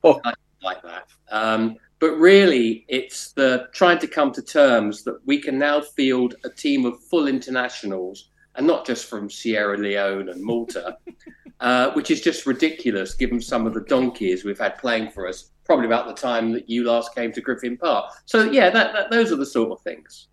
like, 0.02 0.36
like 0.62 0.82
that. 0.82 1.08
Um, 1.30 1.76
but 1.98 2.12
really, 2.12 2.84
it's 2.88 3.32
the 3.32 3.68
trying 3.72 3.98
to 4.00 4.06
come 4.06 4.32
to 4.32 4.42
terms 4.42 5.02
that 5.04 5.18
we 5.26 5.40
can 5.40 5.58
now 5.58 5.80
field 5.80 6.34
a 6.44 6.50
team 6.50 6.84
of 6.84 7.02
full 7.04 7.26
internationals 7.26 8.30
and 8.56 8.66
not 8.66 8.86
just 8.86 9.06
from 9.06 9.30
Sierra 9.30 9.76
Leone 9.76 10.28
and 10.30 10.42
Malta, 10.42 10.96
uh, 11.60 11.90
which 11.92 12.10
is 12.10 12.20
just 12.20 12.46
ridiculous 12.46 13.14
given 13.14 13.40
some 13.40 13.66
of 13.66 13.74
the 13.74 13.80
donkeys 13.82 14.44
we've 14.44 14.58
had 14.58 14.78
playing 14.78 15.10
for 15.10 15.26
us, 15.26 15.50
probably 15.64 15.86
about 15.86 16.06
the 16.06 16.14
time 16.14 16.52
that 16.52 16.68
you 16.68 16.84
last 16.84 17.14
came 17.14 17.32
to 17.32 17.40
Griffin 17.40 17.76
Park. 17.76 18.12
So, 18.26 18.50
yeah, 18.50 18.70
that, 18.70 18.92
that, 18.92 19.10
those 19.10 19.32
are 19.32 19.36
the 19.36 19.46
sort 19.46 19.72
of 19.72 19.80
things. 19.82 20.28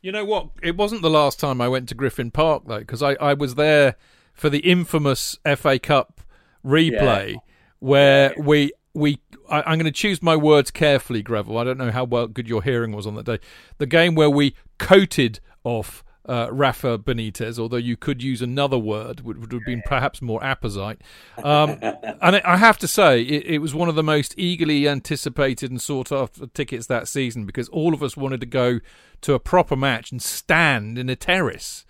You 0.00 0.12
know 0.12 0.24
what? 0.24 0.50
It 0.62 0.76
wasn't 0.76 1.02
the 1.02 1.10
last 1.10 1.40
time 1.40 1.60
I 1.60 1.68
went 1.68 1.88
to 1.88 1.94
Griffin 1.94 2.30
Park, 2.30 2.64
though, 2.66 2.78
because 2.78 3.02
I, 3.02 3.14
I 3.14 3.34
was 3.34 3.56
there 3.56 3.96
for 4.32 4.48
the 4.48 4.60
infamous 4.60 5.36
FA 5.56 5.78
Cup 5.78 6.20
replay 6.64 7.32
yeah. 7.32 7.38
where 7.80 8.34
yeah. 8.36 8.42
we 8.42 8.72
we 8.94 9.20
I, 9.50 9.72
am 9.72 9.78
going 9.78 9.84
to 9.84 9.92
choose 9.92 10.22
my 10.22 10.36
words 10.36 10.70
carefully, 10.70 11.22
Greville. 11.22 11.58
I 11.58 11.64
don't 11.64 11.78
know 11.78 11.90
how 11.90 12.04
well 12.04 12.26
good 12.26 12.48
your 12.48 12.62
hearing 12.62 12.92
was 12.92 13.06
on 13.06 13.14
that 13.16 13.26
day. 13.26 13.38
The 13.78 13.86
game 13.86 14.14
where 14.14 14.30
we 14.30 14.54
coated 14.78 15.40
off 15.64 16.04
uh, 16.28 16.48
Rafa 16.52 16.98
Benitez, 16.98 17.58
although 17.58 17.76
you 17.76 17.96
could 17.96 18.22
use 18.22 18.42
another 18.42 18.78
word, 18.78 19.20
which 19.20 19.38
would 19.38 19.52
have 19.52 19.64
been 19.64 19.82
perhaps 19.86 20.20
more 20.22 20.42
apposite. 20.42 21.00
Um, 21.38 21.78
and 21.80 22.36
I 22.36 22.56
have 22.56 22.78
to 22.78 22.88
say, 22.88 23.22
it, 23.22 23.46
it, 23.46 23.58
was 23.58 23.74
one 23.74 23.88
of 23.88 23.94
the 23.94 24.02
most 24.02 24.34
eagerly 24.36 24.88
anticipated 24.88 25.70
and 25.70 25.80
sought 25.80 26.10
after 26.10 26.46
tickets 26.48 26.86
that 26.86 27.06
season 27.06 27.46
because 27.46 27.68
all 27.68 27.94
of 27.94 28.02
us 28.02 28.16
wanted 28.16 28.40
to 28.40 28.46
go 28.46 28.80
to 29.22 29.34
a 29.34 29.38
proper 29.38 29.76
match 29.76 30.10
and 30.10 30.20
stand 30.20 30.98
in 30.98 31.08
a 31.08 31.16
terrace. 31.16 31.86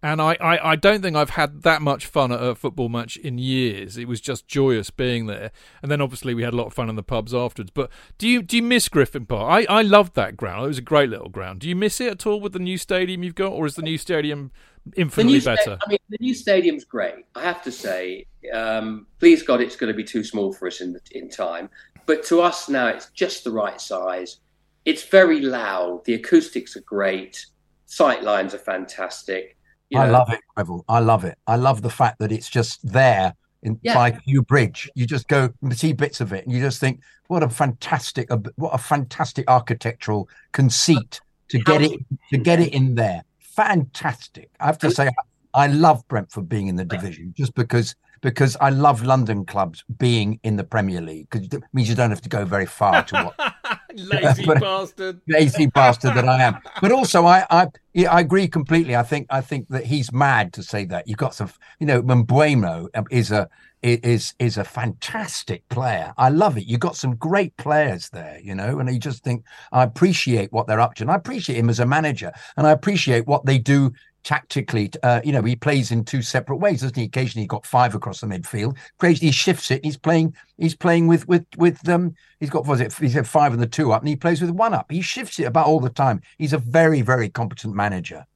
And 0.00 0.22
I, 0.22 0.36
I, 0.40 0.72
I, 0.72 0.76
don't 0.76 1.02
think 1.02 1.16
I've 1.16 1.30
had 1.30 1.62
that 1.62 1.82
much 1.82 2.06
fun 2.06 2.30
at 2.30 2.40
a 2.40 2.54
football 2.54 2.88
match 2.88 3.16
in 3.16 3.36
years. 3.36 3.96
It 3.96 4.06
was 4.06 4.20
just 4.20 4.46
joyous 4.46 4.90
being 4.90 5.26
there. 5.26 5.50
And 5.82 5.90
then 5.90 6.00
obviously 6.00 6.34
we 6.34 6.44
had 6.44 6.52
a 6.52 6.56
lot 6.56 6.68
of 6.68 6.74
fun 6.74 6.88
in 6.88 6.94
the 6.94 7.02
pubs 7.02 7.34
afterwards. 7.34 7.72
But 7.74 7.90
do 8.16 8.28
you 8.28 8.42
do 8.42 8.56
you 8.56 8.62
miss 8.62 8.88
Griffin 8.88 9.26
Park? 9.26 9.66
I, 9.68 9.78
I 9.78 9.82
loved 9.82 10.14
that 10.14 10.36
ground. 10.36 10.64
It 10.64 10.68
was 10.68 10.78
a 10.78 10.82
great 10.82 11.10
little 11.10 11.28
ground. 11.28 11.60
Do 11.60 11.68
you 11.68 11.74
miss 11.74 12.00
it 12.00 12.12
at 12.12 12.26
all 12.26 12.40
with 12.40 12.52
the 12.52 12.60
new 12.60 12.78
stadium 12.78 13.24
you've 13.24 13.34
got, 13.34 13.50
or 13.50 13.66
is 13.66 13.74
the 13.74 13.82
new 13.82 13.98
stadium 13.98 14.52
infinitely 14.94 15.40
sta- 15.40 15.56
better? 15.56 15.78
I 15.84 15.90
mean, 15.90 15.98
the 16.08 16.18
new 16.20 16.34
stadium's 16.34 16.84
great. 16.84 17.26
I 17.34 17.42
have 17.42 17.62
to 17.64 17.72
say, 17.72 18.26
um, 18.52 19.08
please 19.18 19.42
God, 19.42 19.60
it's 19.60 19.74
going 19.74 19.92
to 19.92 19.96
be 19.96 20.04
too 20.04 20.22
small 20.22 20.52
for 20.52 20.68
us 20.68 20.80
in 20.80 20.92
the, 20.92 21.00
in 21.10 21.28
time. 21.28 21.70
But 22.06 22.24
to 22.26 22.40
us 22.40 22.68
now, 22.68 22.86
it's 22.86 23.10
just 23.10 23.42
the 23.42 23.50
right 23.50 23.80
size. 23.80 24.38
It's 24.84 25.02
very 25.02 25.40
loud. 25.40 26.04
The 26.04 26.14
acoustics 26.14 26.76
are 26.76 26.82
great. 26.82 27.46
Sight 27.86 28.22
lines 28.22 28.54
are 28.54 28.58
fantastic 28.58 29.57
you 29.90 29.98
know, 29.98 30.04
I 30.04 30.08
love 30.10 30.32
it, 30.32 30.40
Greville. 30.54 30.84
I 30.88 30.98
love 31.00 31.24
it. 31.24 31.38
I 31.46 31.56
love 31.56 31.82
the 31.82 31.90
fact 31.90 32.18
that 32.18 32.32
it's 32.32 32.48
just 32.48 32.86
there 32.86 33.34
in 33.62 33.78
yeah. 33.82 33.94
by 33.94 34.10
Kew 34.12 34.42
Bridge. 34.42 34.90
You 34.94 35.06
just 35.06 35.28
go 35.28 35.52
and 35.62 35.76
see 35.76 35.92
bits 35.92 36.20
of 36.20 36.32
it, 36.32 36.44
and 36.44 36.54
you 36.54 36.60
just 36.60 36.80
think, 36.80 37.00
what 37.28 37.42
a 37.42 37.48
fantastic, 37.48 38.28
what 38.56 38.70
a 38.70 38.78
fantastic 38.78 39.48
architectural 39.48 40.28
conceit 40.52 41.20
to 41.48 41.58
get 41.58 41.82
it 41.82 42.00
to 42.30 42.38
get 42.38 42.60
it 42.60 42.74
in 42.74 42.94
there. 42.94 43.22
Fantastic. 43.38 44.50
I 44.60 44.66
have 44.66 44.78
to 44.78 44.90
say, 44.90 45.10
I 45.54 45.66
love 45.66 46.06
Brentford 46.08 46.48
being 46.48 46.68
in 46.68 46.76
the 46.76 46.84
division 46.84 47.34
just 47.36 47.54
because 47.54 47.96
because 48.20 48.56
I 48.60 48.70
love 48.70 49.02
London 49.04 49.44
clubs 49.44 49.84
being 49.98 50.40
in 50.42 50.56
the 50.56 50.64
Premier 50.64 51.00
League 51.00 51.28
because 51.30 51.46
it 51.52 51.62
means 51.72 51.88
you 51.88 51.94
don't 51.94 52.10
have 52.10 52.22
to 52.22 52.28
go 52.28 52.44
very 52.44 52.66
far 52.66 53.02
to 53.04 53.32
watch. 53.36 53.52
lazy 53.94 54.44
bastard, 54.44 55.20
lazy 55.28 55.66
bastard 55.66 56.14
that 56.14 56.28
I 56.28 56.42
am. 56.42 56.58
But 56.80 56.92
also, 56.92 57.24
I, 57.26 57.46
I 57.50 57.68
I 58.06 58.20
agree 58.20 58.48
completely. 58.48 58.94
I 58.94 59.02
think 59.02 59.26
I 59.30 59.40
think 59.40 59.68
that 59.68 59.86
he's 59.86 60.12
mad 60.12 60.52
to 60.54 60.62
say 60.62 60.84
that. 60.86 61.08
You've 61.08 61.18
got 61.18 61.34
some, 61.34 61.50
you 61.78 61.86
know, 61.86 62.02
Mbeumo 62.02 62.88
um, 62.94 63.06
is 63.10 63.30
a 63.30 63.48
is 63.82 64.34
is 64.38 64.58
a 64.58 64.64
fantastic 64.64 65.68
player. 65.68 66.12
I 66.18 66.28
love 66.30 66.58
it. 66.58 66.66
You've 66.66 66.80
got 66.80 66.96
some 66.96 67.14
great 67.14 67.56
players 67.56 68.10
there, 68.10 68.38
you 68.42 68.54
know, 68.54 68.78
and 68.78 68.90
you 68.92 68.98
just 68.98 69.22
think 69.22 69.44
I 69.72 69.84
appreciate 69.84 70.52
what 70.52 70.66
they're 70.66 70.80
up 70.80 70.94
to, 70.96 71.04
and 71.04 71.10
I 71.10 71.14
appreciate 71.14 71.56
him 71.56 71.70
as 71.70 71.80
a 71.80 71.86
manager, 71.86 72.32
and 72.56 72.66
I 72.66 72.72
appreciate 72.72 73.26
what 73.26 73.46
they 73.46 73.58
do 73.58 73.92
tactically, 74.28 74.90
uh, 75.04 75.22
you 75.24 75.32
know, 75.32 75.40
he 75.40 75.56
plays 75.56 75.90
in 75.90 76.04
two 76.04 76.20
separate 76.20 76.58
ways, 76.58 76.82
doesn't 76.82 76.94
he? 76.94 77.04
Occasionally, 77.04 77.44
he 77.44 77.46
got 77.46 77.64
five 77.64 77.94
across 77.94 78.20
the 78.20 78.26
midfield. 78.26 78.76
Occasionally, 79.00 79.28
he 79.28 79.32
shifts 79.32 79.70
it. 79.70 79.82
He's 79.82 79.96
playing. 79.96 80.34
He's 80.58 80.76
playing 80.76 81.06
with 81.06 81.26
with 81.26 81.46
with 81.56 81.88
um. 81.88 82.14
He's 82.38 82.50
got 82.50 82.66
was 82.66 82.82
it? 82.82 82.92
He's 82.92 83.14
had 83.14 83.26
five 83.26 83.54
and 83.54 83.62
the 83.62 83.66
two 83.66 83.90
up, 83.90 84.02
and 84.02 84.08
he 84.08 84.16
plays 84.16 84.42
with 84.42 84.50
one 84.50 84.74
up. 84.74 84.92
He 84.92 85.00
shifts 85.00 85.40
it 85.40 85.44
about 85.44 85.66
all 85.66 85.80
the 85.80 85.88
time. 85.88 86.20
He's 86.36 86.52
a 86.52 86.58
very 86.58 87.00
very 87.00 87.30
competent 87.30 87.74
manager. 87.74 88.26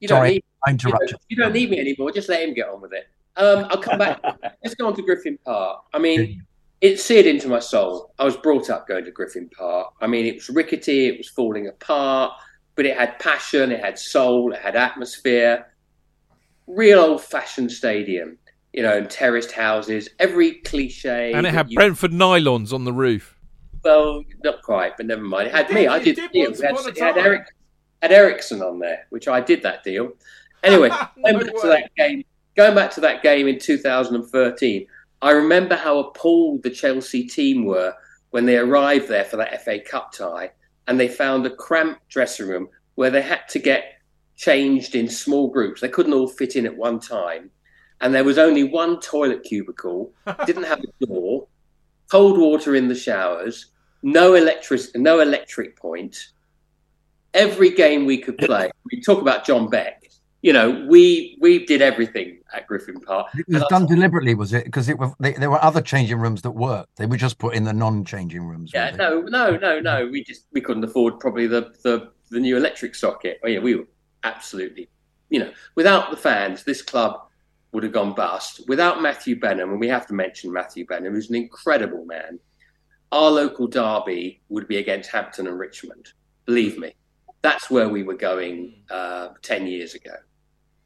You 0.00 0.08
Sorry, 0.08 0.30
need, 0.30 0.44
I 0.66 0.70
interrupt 0.70 1.02
you. 1.02 1.08
Don't, 1.08 1.22
you 1.28 1.36
don't 1.36 1.52
need 1.52 1.70
me 1.70 1.78
anymore. 1.78 2.12
Just 2.12 2.30
let 2.30 2.48
him 2.48 2.54
get 2.54 2.70
on 2.70 2.80
with 2.80 2.94
it. 2.94 3.08
Um, 3.36 3.66
I'll 3.68 3.76
come 3.76 3.98
back. 3.98 4.22
Let's 4.64 4.74
go 4.74 4.86
on 4.86 4.96
to 4.96 5.02
Griffin 5.02 5.38
Park. 5.44 5.82
I 5.92 5.98
mean, 5.98 6.42
it 6.80 6.98
seared 6.98 7.26
into 7.26 7.48
my 7.48 7.58
soul. 7.58 8.14
I 8.18 8.24
was 8.24 8.38
brought 8.38 8.70
up 8.70 8.88
going 8.88 9.04
to 9.04 9.10
Griffin 9.10 9.50
Park. 9.50 9.92
I 10.00 10.06
mean, 10.06 10.24
it 10.24 10.36
was 10.36 10.48
rickety. 10.48 11.08
It 11.08 11.18
was 11.18 11.28
falling 11.28 11.68
apart 11.68 12.32
but 12.74 12.86
it 12.86 12.96
had 12.96 13.18
passion, 13.18 13.70
it 13.70 13.80
had 13.80 13.98
soul, 13.98 14.52
it 14.52 14.60
had 14.60 14.76
atmosphere. 14.76 15.66
Real 16.66 17.00
old 17.00 17.22
fashioned 17.22 17.70
stadium, 17.70 18.38
you 18.72 18.82
know, 18.82 18.96
and 18.96 19.10
terraced 19.10 19.52
houses, 19.52 20.08
every 20.18 20.54
cliche. 20.60 21.32
And 21.32 21.46
it 21.46 21.52
had 21.52 21.70
you... 21.70 21.76
Brentford 21.76 22.12
nylons 22.12 22.72
on 22.72 22.84
the 22.84 22.92
roof. 22.92 23.36
Well, 23.84 24.24
not 24.44 24.62
quite, 24.62 24.96
but 24.96 25.06
never 25.06 25.22
mind. 25.22 25.48
It 25.48 25.54
had 25.54 25.70
it 25.70 25.74
me. 25.74 25.80
Did, 25.82 25.90
I 25.90 25.98
did, 25.98 26.16
did 26.16 26.30
the 26.30 26.32
deal. 26.32 26.50
It 26.50 26.60
had, 26.60 26.76
it 26.86 26.98
had, 26.98 27.18
Eric, 27.18 27.46
had 28.00 28.12
Ericsson 28.12 28.62
on 28.62 28.78
there, 28.78 29.06
which 29.10 29.28
I 29.28 29.40
did 29.40 29.62
that 29.62 29.82
deal. 29.82 30.12
Anyway, 30.62 30.88
no 31.16 31.32
going 31.32 31.44
back 31.44 31.54
way. 31.54 31.60
to 31.60 31.68
that 31.68 31.94
game, 31.96 32.24
going 32.56 32.74
back 32.74 32.90
to 32.92 33.00
that 33.00 33.22
game 33.22 33.48
in 33.48 33.58
2013, 33.58 34.86
I 35.20 35.30
remember 35.32 35.74
how 35.76 35.98
appalled 35.98 36.62
the 36.62 36.70
Chelsea 36.70 37.24
team 37.24 37.64
were 37.64 37.94
when 38.30 38.46
they 38.46 38.56
arrived 38.56 39.08
there 39.08 39.24
for 39.24 39.36
that 39.36 39.62
FA 39.64 39.80
Cup 39.80 40.12
tie 40.12 40.52
and 40.86 40.98
they 40.98 41.08
found 41.08 41.46
a 41.46 41.54
cramped 41.54 42.08
dressing 42.08 42.48
room 42.48 42.68
where 42.94 43.10
they 43.10 43.22
had 43.22 43.48
to 43.50 43.58
get 43.58 44.00
changed 44.36 44.94
in 44.94 45.08
small 45.08 45.48
groups. 45.48 45.80
They 45.80 45.88
couldn't 45.88 46.12
all 46.12 46.28
fit 46.28 46.56
in 46.56 46.66
at 46.66 46.76
one 46.76 47.00
time. 47.00 47.50
And 48.00 48.12
there 48.12 48.24
was 48.24 48.38
only 48.38 48.64
one 48.64 48.98
toilet 49.00 49.44
cubicle, 49.44 50.12
didn't 50.46 50.64
have 50.64 50.80
a 50.80 51.06
door, 51.06 51.46
cold 52.10 52.38
water 52.38 52.74
in 52.74 52.88
the 52.88 52.94
showers, 52.94 53.66
no 54.02 54.34
electric, 54.34 54.80
no 54.96 55.20
electric 55.20 55.76
point. 55.76 56.28
Every 57.32 57.70
game 57.70 58.04
we 58.04 58.18
could 58.18 58.36
play, 58.38 58.70
we 58.90 59.00
talk 59.00 59.20
about 59.20 59.46
John 59.46 59.68
Beck. 59.68 60.01
You 60.42 60.52
know, 60.52 60.84
we 60.88 61.38
we 61.40 61.64
did 61.64 61.82
everything 61.82 62.40
at 62.52 62.66
Griffin 62.66 63.00
Park. 63.00 63.28
It 63.36 63.46
was 63.48 63.64
done 63.70 63.86
deliberately, 63.86 64.34
was 64.34 64.52
it? 64.52 64.64
Because 64.64 64.88
it 64.88 64.98
was 64.98 65.12
they, 65.20 65.34
there 65.34 65.50
were 65.50 65.62
other 65.62 65.80
changing 65.80 66.18
rooms 66.18 66.42
that 66.42 66.50
worked. 66.50 66.96
They 66.96 67.06
were 67.06 67.16
just 67.16 67.38
put 67.38 67.54
in 67.54 67.62
the 67.62 67.72
non-changing 67.72 68.42
rooms. 68.42 68.72
Yeah, 68.74 68.90
no, 68.96 69.20
no, 69.22 69.56
no, 69.56 69.78
no. 69.78 70.06
We 70.06 70.24
just 70.24 70.46
we 70.52 70.60
couldn't 70.60 70.82
afford 70.82 71.20
probably 71.20 71.46
the 71.46 71.72
the 71.84 72.10
the 72.30 72.40
new 72.40 72.56
electric 72.56 72.96
socket. 72.96 73.38
Oh 73.44 73.48
yeah, 73.48 73.60
we 73.60 73.76
were 73.76 73.86
absolutely, 74.24 74.88
you 75.30 75.38
know, 75.38 75.52
without 75.76 76.10
the 76.10 76.16
fans, 76.16 76.64
this 76.64 76.82
club 76.82 77.20
would 77.70 77.84
have 77.84 77.92
gone 77.92 78.12
bust. 78.12 78.62
Without 78.66 79.00
Matthew 79.00 79.38
Benham, 79.38 79.70
and 79.70 79.78
we 79.78 79.86
have 79.86 80.08
to 80.08 80.12
mention 80.12 80.52
Matthew 80.52 80.84
Benham, 80.86 81.14
who's 81.14 81.30
an 81.30 81.36
incredible 81.36 82.04
man. 82.04 82.40
Our 83.12 83.30
local 83.30 83.68
derby 83.68 84.42
would 84.48 84.66
be 84.66 84.78
against 84.78 85.10
Hampton 85.10 85.46
and 85.46 85.56
Richmond. 85.56 86.08
Believe 86.46 86.78
me, 86.78 86.96
that's 87.42 87.70
where 87.70 87.88
we 87.88 88.02
were 88.02 88.16
going 88.16 88.82
uh, 88.90 89.28
ten 89.42 89.68
years 89.68 89.94
ago. 89.94 90.14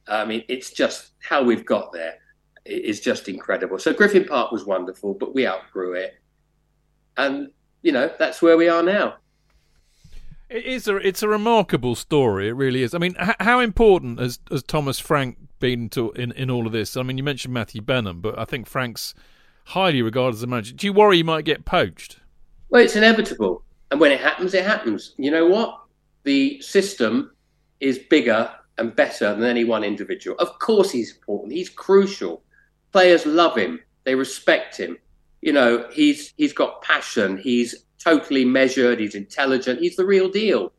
I 0.08 0.24
mean, 0.24 0.44
it's 0.48 0.70
just 0.70 1.12
how 1.20 1.42
we've 1.42 1.64
got 1.64 1.92
there 1.92 2.18
is 2.64 3.00
just 3.00 3.28
incredible. 3.28 3.78
So 3.78 3.92
Griffin 3.92 4.24
Park 4.24 4.52
was 4.52 4.64
wonderful, 4.64 5.14
but 5.14 5.34
we 5.34 5.46
outgrew 5.46 5.94
it, 5.94 6.14
and 7.16 7.50
you 7.82 7.92
know 7.92 8.10
that's 8.18 8.42
where 8.42 8.56
we 8.56 8.68
are 8.68 8.82
now. 8.82 9.16
It 10.48 10.64
is 10.64 10.86
a 10.86 10.96
it's 10.96 11.22
a 11.22 11.28
remarkable 11.28 11.94
story. 11.94 12.48
It 12.48 12.52
really 12.52 12.82
is. 12.82 12.94
I 12.94 12.98
mean, 12.98 13.16
h- 13.18 13.36
how 13.40 13.60
important 13.60 14.20
has 14.20 14.38
has 14.50 14.62
Thomas 14.62 14.98
Frank 14.98 15.38
been 15.58 15.88
to 15.90 16.12
in 16.12 16.32
in 16.32 16.50
all 16.50 16.66
of 16.66 16.72
this? 16.72 16.96
I 16.96 17.02
mean, 17.02 17.18
you 17.18 17.24
mentioned 17.24 17.54
Matthew 17.54 17.82
Benham, 17.82 18.20
but 18.20 18.38
I 18.38 18.44
think 18.44 18.66
Frank's 18.66 19.14
highly 19.66 20.02
regarded 20.02 20.36
as 20.36 20.42
a 20.42 20.46
manager. 20.46 20.74
Do 20.74 20.86
you 20.86 20.92
worry 20.92 21.16
he 21.16 21.22
might 21.22 21.44
get 21.44 21.64
poached? 21.64 22.20
Well, 22.68 22.82
it's 22.82 22.96
inevitable, 22.96 23.64
and 23.90 24.00
when 24.00 24.12
it 24.12 24.20
happens, 24.20 24.54
it 24.54 24.64
happens. 24.64 25.14
You 25.16 25.30
know 25.30 25.46
what? 25.46 25.80
The 26.24 26.60
system 26.60 27.32
is 27.80 27.98
bigger 27.98 28.50
and 28.78 28.94
better 28.94 29.34
than 29.34 29.44
any 29.44 29.64
one 29.64 29.84
individual. 29.84 30.36
Of 30.38 30.58
course, 30.58 30.90
he's 30.90 31.14
important. 31.16 31.52
He's 31.52 31.68
crucial. 31.70 32.42
Players 32.92 33.26
love 33.26 33.56
him. 33.56 33.80
They 34.04 34.14
respect 34.14 34.76
him. 34.76 34.98
You 35.42 35.52
know, 35.52 35.86
he's 35.92 36.32
he's 36.36 36.52
got 36.52 36.82
passion. 36.82 37.38
He's 37.38 37.74
totally 38.02 38.44
measured. 38.44 39.00
He's 39.00 39.14
intelligent. 39.14 39.80
He's 39.80 39.96
the 39.96 40.06
real 40.06 40.28
deal. 40.28 40.72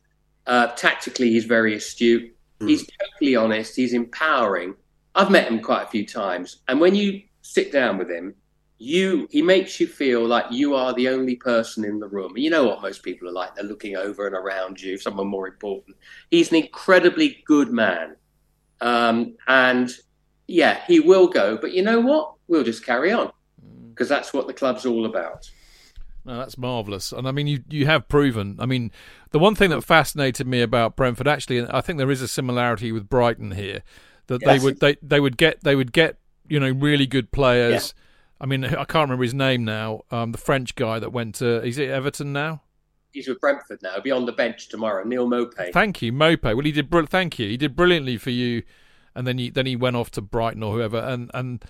Uh, 0.46 0.68
tactically, 0.68 1.30
he's 1.30 1.46
very 1.46 1.76
astute. 1.76 2.36
Mm. 2.60 2.70
He's 2.70 2.88
totally 3.00 3.36
honest. 3.36 3.76
He's 3.76 3.94
empowering. 3.94 4.76
I've 5.16 5.32
met 5.32 5.50
him 5.50 5.62
quite 5.62 5.84
a 5.84 5.88
few 5.88 6.06
times, 6.06 6.58
and 6.68 6.80
when 6.80 6.96
you 6.96 7.22
sit 7.42 7.72
down 7.72 7.98
with 7.98 8.10
him, 8.10 8.36
you 8.80 9.28
he 9.32 9.42
makes 9.42 9.80
you 9.80 9.88
feel 9.88 10.26
like 10.26 10.46
you 10.52 10.76
are 10.76 10.94
the 10.94 11.10
only 11.10 11.36
person 11.36 11.84
in 11.84 12.00
the 12.00 12.08
room. 12.08 12.38
You 12.38 12.50
know 12.50 12.66
what 12.66 12.82
most 12.82 13.04
people 13.04 13.28
are 13.28 13.34
like; 13.34 13.56
they're 13.56 13.64
looking 13.64 13.96
over 13.96 14.28
and 14.28 14.36
around 14.36 14.82
you, 14.82 14.98
someone 14.98 15.28
more 15.28 15.48
important. 15.48 15.98
He's 16.30 16.50
an 16.50 16.58
incredibly 16.58 17.44
good 17.46 17.72
man, 17.72 18.16
um, 18.82 19.36
and 19.48 19.92
yeah, 20.48 20.80
he 20.88 21.00
will 21.00 21.28
go. 21.28 21.58
But 21.58 21.74
you 21.74 21.82
know 21.82 22.00
what? 22.00 22.34
We'll 22.48 22.64
just 22.64 22.86
carry 22.86 23.12
on 23.12 23.32
because 23.90 24.10
that's 24.10 24.34
what 24.34 24.48
the 24.48 24.54
club's 24.54 24.86
all 24.86 25.06
about. 25.06 25.50
No, 26.24 26.38
that's 26.38 26.58
marvelous, 26.58 27.12
and 27.12 27.28
I 27.28 27.32
mean, 27.32 27.48
you 27.48 27.64
you 27.70 27.86
have 27.88 28.08
proven. 28.08 28.58
I 28.60 28.66
mean, 28.66 28.92
the 29.32 29.40
one 29.40 29.56
thing 29.56 29.70
that 29.72 29.82
fascinated 29.82 30.46
me 30.46 30.62
about 30.62 30.96
Brentford, 30.96 31.28
actually, 31.28 31.58
and 31.58 31.70
I 31.72 31.82
think 31.82 31.98
there 31.98 32.12
is 32.12 32.22
a 32.22 32.28
similarity 32.28 32.92
with 32.92 33.10
Brighton 33.10 33.52
here, 33.52 33.82
that 34.28 34.42
Yes. 34.42 34.48
they 34.60 34.64
would 34.64 34.80
they, 34.80 34.98
they 35.02 35.20
would 35.20 35.38
get 35.38 35.64
they 35.64 35.76
would 35.76 35.92
get 35.92 36.18
you 36.48 36.60
know 36.60 36.70
really 36.70 37.08
good 37.08 37.32
players. 37.32 37.94
I 38.40 38.46
mean, 38.46 38.64
I 38.66 38.86
can't 38.86 39.10
remember 39.10 39.24
his 39.24 39.34
name 39.34 39.66
now. 39.66 40.02
Um, 40.12 40.32
the 40.32 40.38
French 40.38 40.76
guy 40.76 41.00
that 41.00 41.12
went 41.12 41.36
to 41.36 41.64
is 41.64 41.78
it 41.78 41.90
Everton 41.90 42.34
now? 42.34 42.62
He's 43.14 43.28
with 43.28 43.40
Brentford 43.40 43.80
now. 43.82 43.94
He'll 43.94 44.02
be 44.02 44.12
on 44.12 44.26
the 44.26 44.32
bench 44.32 44.70
tomorrow. 44.70 45.04
Neal 45.04 45.28
Maupay. 45.28 45.72
Thank 45.72 46.02
you, 46.02 46.12
Maupay. 46.12 46.56
Well, 46.56 46.66
he 46.66 46.72
did. 46.72 46.90
Br- 46.90 47.06
thank 47.06 47.40
you. 47.40 47.48
He 47.48 47.58
did 47.58 47.76
brilliantly 47.76 48.18
for 48.18 48.30
you, 48.30 48.64
and 49.16 49.26
then 49.26 49.38
he 49.38 49.50
then 49.50 49.66
he 49.66 49.76
went 49.76 49.96
off 49.96 50.12
to 50.12 50.22
Brighton 50.22 50.62
or 50.62 50.74
whoever, 50.74 50.98
and 50.98 51.32
and 51.34 51.64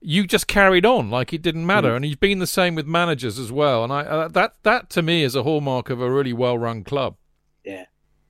you 0.00 0.26
just 0.26 0.46
carried 0.46 0.84
on 0.84 1.10
like 1.10 1.32
it 1.32 1.42
didn't 1.42 1.66
matter. 1.66 1.92
Mm. 1.92 1.96
And 1.96 2.04
he's 2.04 2.16
been 2.16 2.38
the 2.38 2.46
same 2.46 2.74
with 2.74 2.86
managers 2.86 3.38
as 3.38 3.50
well. 3.50 3.84
And 3.84 3.92
I 3.92 4.02
uh, 4.02 4.28
that 4.28 4.54
that 4.62 4.90
to 4.90 5.02
me 5.02 5.22
is 5.22 5.34
a 5.34 5.42
hallmark 5.42 5.90
of 5.90 6.00
a 6.00 6.10
really 6.10 6.32
well 6.32 6.58
run 6.58 6.84
club. 6.84 7.16
Yeah. 7.64 7.86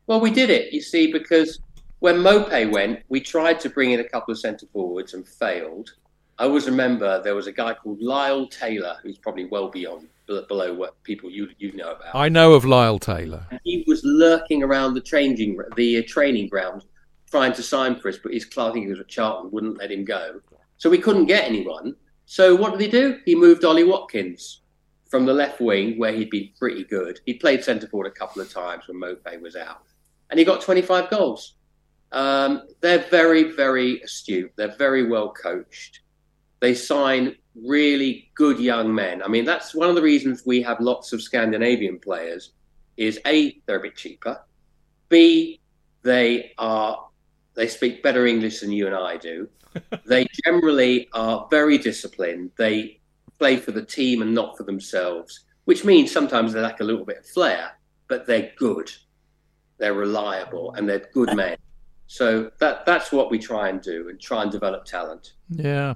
Well, 0.07 0.21
we 0.21 0.31
did 0.31 0.51
it, 0.51 0.73
you 0.73 0.81
see, 0.81 1.13
because 1.13 1.61
when 2.01 2.17
Maupay 2.17 2.71
went, 2.71 3.01
we 3.09 3.21
tried 3.21 3.61
to 3.61 3.71
bring 3.71 3.93
in 3.93 4.01
a 4.01 4.05
couple 4.05 4.33
of 4.33 4.39
centre 4.39 4.67
forwards 4.73 5.15
and 5.15 5.27
failed. 5.27 5.95
I 6.39 6.45
always 6.45 6.67
remember 6.67 7.23
there 7.23 7.35
was 7.35 7.47
a 7.47 7.53
guy 7.53 7.75
called 7.75 8.01
Lyle 8.01 8.47
Taylor, 8.47 8.97
who's 9.03 9.19
probably 9.19 9.47
well 9.47 9.69
beyond 9.69 10.09
below 10.49 10.73
what 10.73 11.03
people 11.03 11.31
you 11.31 11.51
you 11.59 11.73
know 11.73 11.93
about. 11.93 12.15
I 12.15 12.29
know 12.29 12.55
of 12.55 12.65
Lyle 12.65 12.99
Taylor. 12.99 13.47
And 13.51 13.61
he 13.65 13.85
was 13.87 14.03
lurking 14.05 14.63
around 14.63 14.95
the 14.95 15.01
changing 15.01 15.59
the 15.77 15.99
uh, 15.99 16.03
training 16.07 16.49
ground, 16.49 16.85
trying 17.31 17.53
to 17.55 17.63
sign 17.63 17.99
for 18.01 18.09
us, 18.09 18.19
but 18.23 18.33
his 18.33 18.45
club, 18.45 18.71
I 18.71 18.75
think 18.75 18.87
he 18.87 18.91
was 18.91 19.01
at 19.01 19.09
Charlton, 19.09 19.51
wouldn't 19.51 19.79
let 19.79 19.93
him 19.93 20.05
go. 20.05 20.41
So 20.79 20.91
we 20.91 20.99
couldn't 20.99 21.27
get 21.27 21.45
anyone. 21.45 21.95
So 22.27 22.55
what 22.57 22.73
did 22.73 22.81
he 22.81 22.89
do? 22.89 23.19
He 23.25 23.35
moved 23.35 23.65
Ollie 23.65 23.85
Watkins 23.85 24.61
from 25.09 25.27
the 25.27 25.35
left 25.35 25.61
wing, 25.61 25.99
where 25.99 26.13
he'd 26.13 26.31
been 26.31 26.51
pretty 26.59 26.85
good. 26.85 27.21
He 27.27 27.35
played 27.35 27.63
centre 27.63 27.87
forward 27.87 28.07
a 28.07 28.11
couple 28.11 28.41
of 28.41 28.51
times 28.51 28.85
when 28.89 28.99
Maupay 28.99 29.41
was 29.41 29.57
out, 29.57 29.83
and 30.31 30.39
he 30.39 30.45
got 30.45 30.63
25 30.63 31.11
goals. 31.11 31.55
Um, 32.13 32.63
they're 32.81 33.07
very, 33.11 33.53
very 33.53 34.01
astute. 34.03 34.53
They're 34.57 34.77
very 34.77 35.09
well 35.09 35.33
coached. 35.33 36.01
They 36.63 36.75
sign 36.75 37.35
really 37.57 38.31
good 38.37 38.61
young 38.61 38.95
men. 38.95 39.21
I 39.21 39.27
mean, 39.27 39.45
that's 39.45 39.75
one 39.75 39.89
of 39.89 39.97
the 39.97 40.01
reasons 40.01 40.45
we 40.47 40.63
have 40.63 40.79
lots 40.79 41.13
of 41.13 41.21
Scandinavian 41.21 41.99
players. 41.99 42.53
Is 42.97 43.19
a 43.27 43.61
they're 43.67 43.81
a 43.81 43.83
bit 43.83 43.97
cheaper. 43.97 44.41
B 45.09 45.61
they 46.03 46.53
are 46.59 47.09
they 47.55 47.67
speak 47.67 48.03
better 48.03 48.27
English 48.27 48.61
than 48.61 48.71
you 48.71 48.87
and 48.87 48.95
I 48.95 49.17
do. 49.17 49.49
they 50.07 50.29
generally 50.45 51.09
are 51.15 51.49
very 51.51 51.79
disciplined. 51.79 52.53
They 52.57 53.01
play 53.41 53.57
for 53.57 53.73
the 53.73 53.85
team 53.85 54.23
and 54.23 54.33
not 54.33 54.57
for 54.57 54.63
themselves, 54.63 55.41
which 55.65 55.85
means 55.85 56.13
sometimes 56.13 56.53
they 56.53 56.61
lack 56.61 56.81
a 56.81 56.85
little 56.85 57.05
bit 57.05 57.19
of 57.19 57.27
flair, 57.27 57.73
but 58.07 58.27
they're 58.27 58.53
good. 58.57 58.91
They're 59.79 59.95
reliable 59.95 60.75
and 60.75 60.89
they're 60.89 61.09
good 61.13 61.35
men. 61.35 61.57
So 62.07 62.51
that 62.61 62.85
that's 62.85 63.11
what 63.11 63.31
we 63.31 63.39
try 63.39 63.71
and 63.71 63.81
do 63.81 64.11
and 64.11 64.21
try 64.21 64.43
and 64.43 64.53
develop 64.53 64.85
talent. 64.85 65.33
Yeah, 65.49 65.95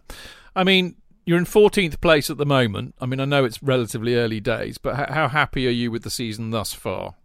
I 0.57 0.65
mean. 0.65 0.97
You're 1.29 1.39
in 1.39 1.45
14th 1.45 2.01
place 2.01 2.31
at 2.31 2.37
the 2.37 2.47
moment. 2.47 2.95
I 3.01 3.07
mean, 3.07 3.19
I 3.19 3.25
know 3.25 3.45
it's 3.45 3.61
relatively 3.61 4.15
early 4.15 4.39
days, 4.39 4.79
but 4.79 4.97
h- 4.97 5.09
how 5.09 5.27
happy 5.27 5.67
are 5.67 5.73
you 5.73 5.91
with 5.91 6.05
the 6.05 6.11
season 6.11 6.51
thus 6.51 6.73
far? 6.73 7.17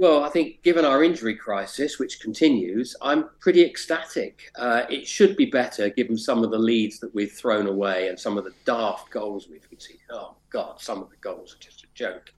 Well, 0.00 0.24
I 0.24 0.30
think 0.30 0.62
given 0.62 0.86
our 0.86 1.04
injury 1.04 1.34
crisis, 1.34 1.98
which 1.98 2.20
continues, 2.20 2.96
I'm 3.02 3.28
pretty 3.38 3.62
ecstatic. 3.62 4.50
Uh, 4.56 4.84
it 4.88 5.06
should 5.06 5.36
be 5.36 5.44
better 5.44 5.90
given 5.90 6.16
some 6.16 6.42
of 6.42 6.50
the 6.50 6.58
leads 6.58 7.00
that 7.00 7.14
we've 7.14 7.32
thrown 7.32 7.66
away 7.66 8.08
and 8.08 8.18
some 8.18 8.38
of 8.38 8.44
the 8.44 8.54
daft 8.64 9.10
goals 9.10 9.48
we've 9.50 9.68
conceded. 9.68 10.00
Oh, 10.10 10.36
God, 10.48 10.80
some 10.80 11.02
of 11.02 11.10
the 11.10 11.16
goals 11.16 11.54
are 11.54 11.58
just 11.58 11.84
a 11.84 11.86
joke. 11.92 12.32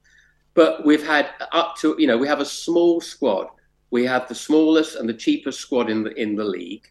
But 0.55 0.85
we've 0.85 1.07
had 1.07 1.29
up 1.53 1.77
to, 1.83 1.95
you 1.99 2.09
know, 2.09 2.19
we 2.19 2.27
have 2.27 2.41
a 2.41 2.45
small 2.45 3.01
squad. 3.01 3.47
We 3.91 4.05
have 4.07 4.27
the 4.29 4.35
smallest 4.35 4.97
and 4.97 5.09
the 5.09 5.15
cheapest 5.15 5.61
squad 5.61 5.89
in 5.89 6.03
the 6.03 6.11
in 6.21 6.35
the 6.35 6.45
league, 6.45 6.91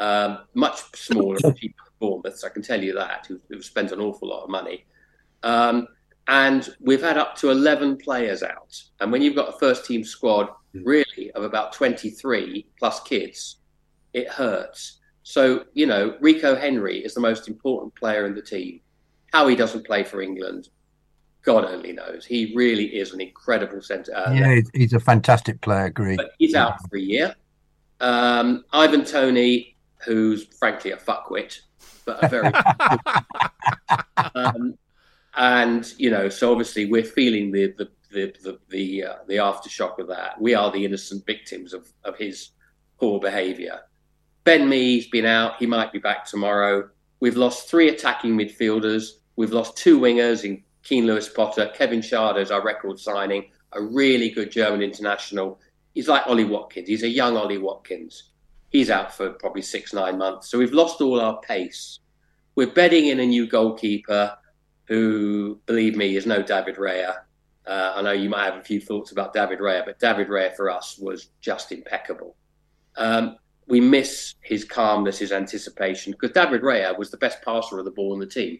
um, 0.00 0.38
much 0.54 0.80
smaller 0.96 1.36
and 1.44 1.56
cheaper 1.60 1.84
Bournemouth, 2.04 2.42
I 2.44 2.48
can 2.48 2.62
tell 2.62 2.82
you 2.82 2.94
that, 2.94 3.26
who've, 3.28 3.40
who've 3.48 3.64
spent 3.64 3.92
an 3.92 4.00
awful 4.00 4.28
lot 4.28 4.42
of 4.42 4.50
money. 4.50 4.86
Um, 5.42 5.86
and 6.26 6.68
we've 6.80 7.02
had 7.02 7.18
up 7.18 7.36
to 7.36 7.50
11 7.50 7.98
players 7.98 8.42
out. 8.42 8.80
And 9.00 9.12
when 9.12 9.22
you've 9.22 9.34
got 9.36 9.48
a 9.54 9.58
first 9.58 9.84
team 9.84 10.02
squad, 10.02 10.48
really, 10.74 11.30
of 11.34 11.44
about 11.44 11.72
23 11.72 12.66
plus 12.78 13.00
kids, 13.02 13.56
it 14.14 14.28
hurts. 14.28 14.98
So, 15.22 15.64
you 15.74 15.86
know, 15.86 16.16
Rico 16.20 16.56
Henry 16.56 16.98
is 16.98 17.14
the 17.14 17.20
most 17.20 17.48
important 17.48 17.94
player 17.94 18.26
in 18.26 18.34
the 18.34 18.42
team. 18.42 18.80
How 19.32 19.46
he 19.46 19.54
doesn't 19.54 19.86
play 19.86 20.02
for 20.02 20.22
England, 20.22 20.68
God 21.42 21.64
only 21.64 21.92
knows. 21.92 22.24
He 22.26 22.52
really 22.56 22.86
is 22.86 23.12
an 23.12 23.20
incredible 23.20 23.80
centre. 23.82 24.14
Uh, 24.16 24.32
yeah, 24.32 24.54
he's- 24.54 24.70
he's 24.74 24.92
a 24.92 25.00
fantastic 25.00 25.60
player. 25.60 25.84
Agree. 25.86 26.16
but 26.16 26.32
he's 26.38 26.54
out 26.54 26.74
for 26.88 26.96
a 26.96 27.00
year. 27.00 27.34
Um, 28.00 28.64
Ivan 28.72 29.04
Toney, 29.04 29.76
who's 30.04 30.46
frankly 30.58 30.92
a 30.92 30.96
fuckwit, 30.96 31.60
but 32.00 32.22
a 32.22 32.28
very 32.28 32.52
um, 34.34 34.76
and 35.36 35.92
you 35.98 36.10
know, 36.10 36.28
so 36.28 36.50
obviously 36.50 36.86
we're 36.86 37.04
feeling 37.04 37.50
the 37.52 37.74
the 37.78 37.88
the 38.10 38.34
the 38.42 38.58
the, 38.68 39.04
uh, 39.04 39.14
the 39.28 39.36
aftershock 39.36 39.98
of 39.98 40.08
that. 40.08 40.40
We 40.40 40.54
are 40.54 40.70
the 40.70 40.84
innocent 40.84 41.24
victims 41.26 41.72
of 41.72 41.88
of 42.04 42.16
his 42.16 42.50
poor 42.98 43.20
behaviour. 43.20 43.80
Ben 44.44 44.68
Mee's 44.68 45.08
been 45.08 45.26
out; 45.26 45.56
he 45.58 45.66
might 45.66 45.92
be 45.92 45.98
back 45.98 46.24
tomorrow. 46.24 46.88
We've 47.20 47.36
lost 47.36 47.68
three 47.68 47.88
attacking 47.88 48.36
midfielders. 48.36 49.18
We've 49.36 49.52
lost 49.52 49.76
two 49.76 50.00
wingers 50.00 50.44
in 50.44 50.62
Keane 50.82 51.06
Lewis 51.06 51.28
Potter. 51.28 51.70
Kevin 51.74 52.00
Schade 52.00 52.50
our 52.50 52.62
record 52.62 52.98
signing, 52.98 53.50
a 53.72 53.82
really 53.82 54.30
good 54.30 54.50
German 54.50 54.82
international. 54.82 55.60
He's 55.94 56.08
like 56.08 56.26
Ollie 56.26 56.44
Watkins. 56.44 56.88
He's 56.88 57.02
a 57.02 57.08
young 57.08 57.36
Ollie 57.36 57.58
Watkins. 57.58 58.29
He's 58.70 58.90
out 58.90 59.14
for 59.14 59.30
probably 59.30 59.62
six, 59.62 59.92
nine 59.92 60.18
months. 60.18 60.50
So 60.50 60.58
we've 60.58 60.72
lost 60.72 61.00
all 61.00 61.20
our 61.20 61.40
pace. 61.42 62.00
We're 62.54 62.72
bedding 62.72 63.06
in 63.06 63.20
a 63.20 63.26
new 63.26 63.46
goalkeeper 63.46 64.36
who, 64.84 65.60
believe 65.66 65.96
me, 65.96 66.16
is 66.16 66.26
no 66.26 66.42
David 66.42 66.76
Raya. 66.76 67.16
Uh, 67.66 67.92
I 67.96 68.02
know 68.02 68.12
you 68.12 68.28
might 68.28 68.44
have 68.46 68.56
a 68.56 68.62
few 68.62 68.80
thoughts 68.80 69.12
about 69.12 69.32
David 69.32 69.58
Raya, 69.58 69.84
but 69.84 69.98
David 69.98 70.28
Raya 70.28 70.54
for 70.56 70.70
us 70.70 70.98
was 70.98 71.28
just 71.40 71.70
impeccable. 71.70 72.36
Um, 72.96 73.36
we 73.68 73.80
miss 73.80 74.34
his 74.40 74.64
calmness, 74.64 75.18
his 75.18 75.30
anticipation, 75.30 76.12
because 76.12 76.32
David 76.32 76.62
Raya 76.62 76.98
was 76.98 77.10
the 77.10 77.16
best 77.16 77.42
passer 77.42 77.78
of 77.78 77.84
the 77.84 77.90
ball 77.92 78.14
in 78.14 78.20
the 78.20 78.26
team. 78.26 78.58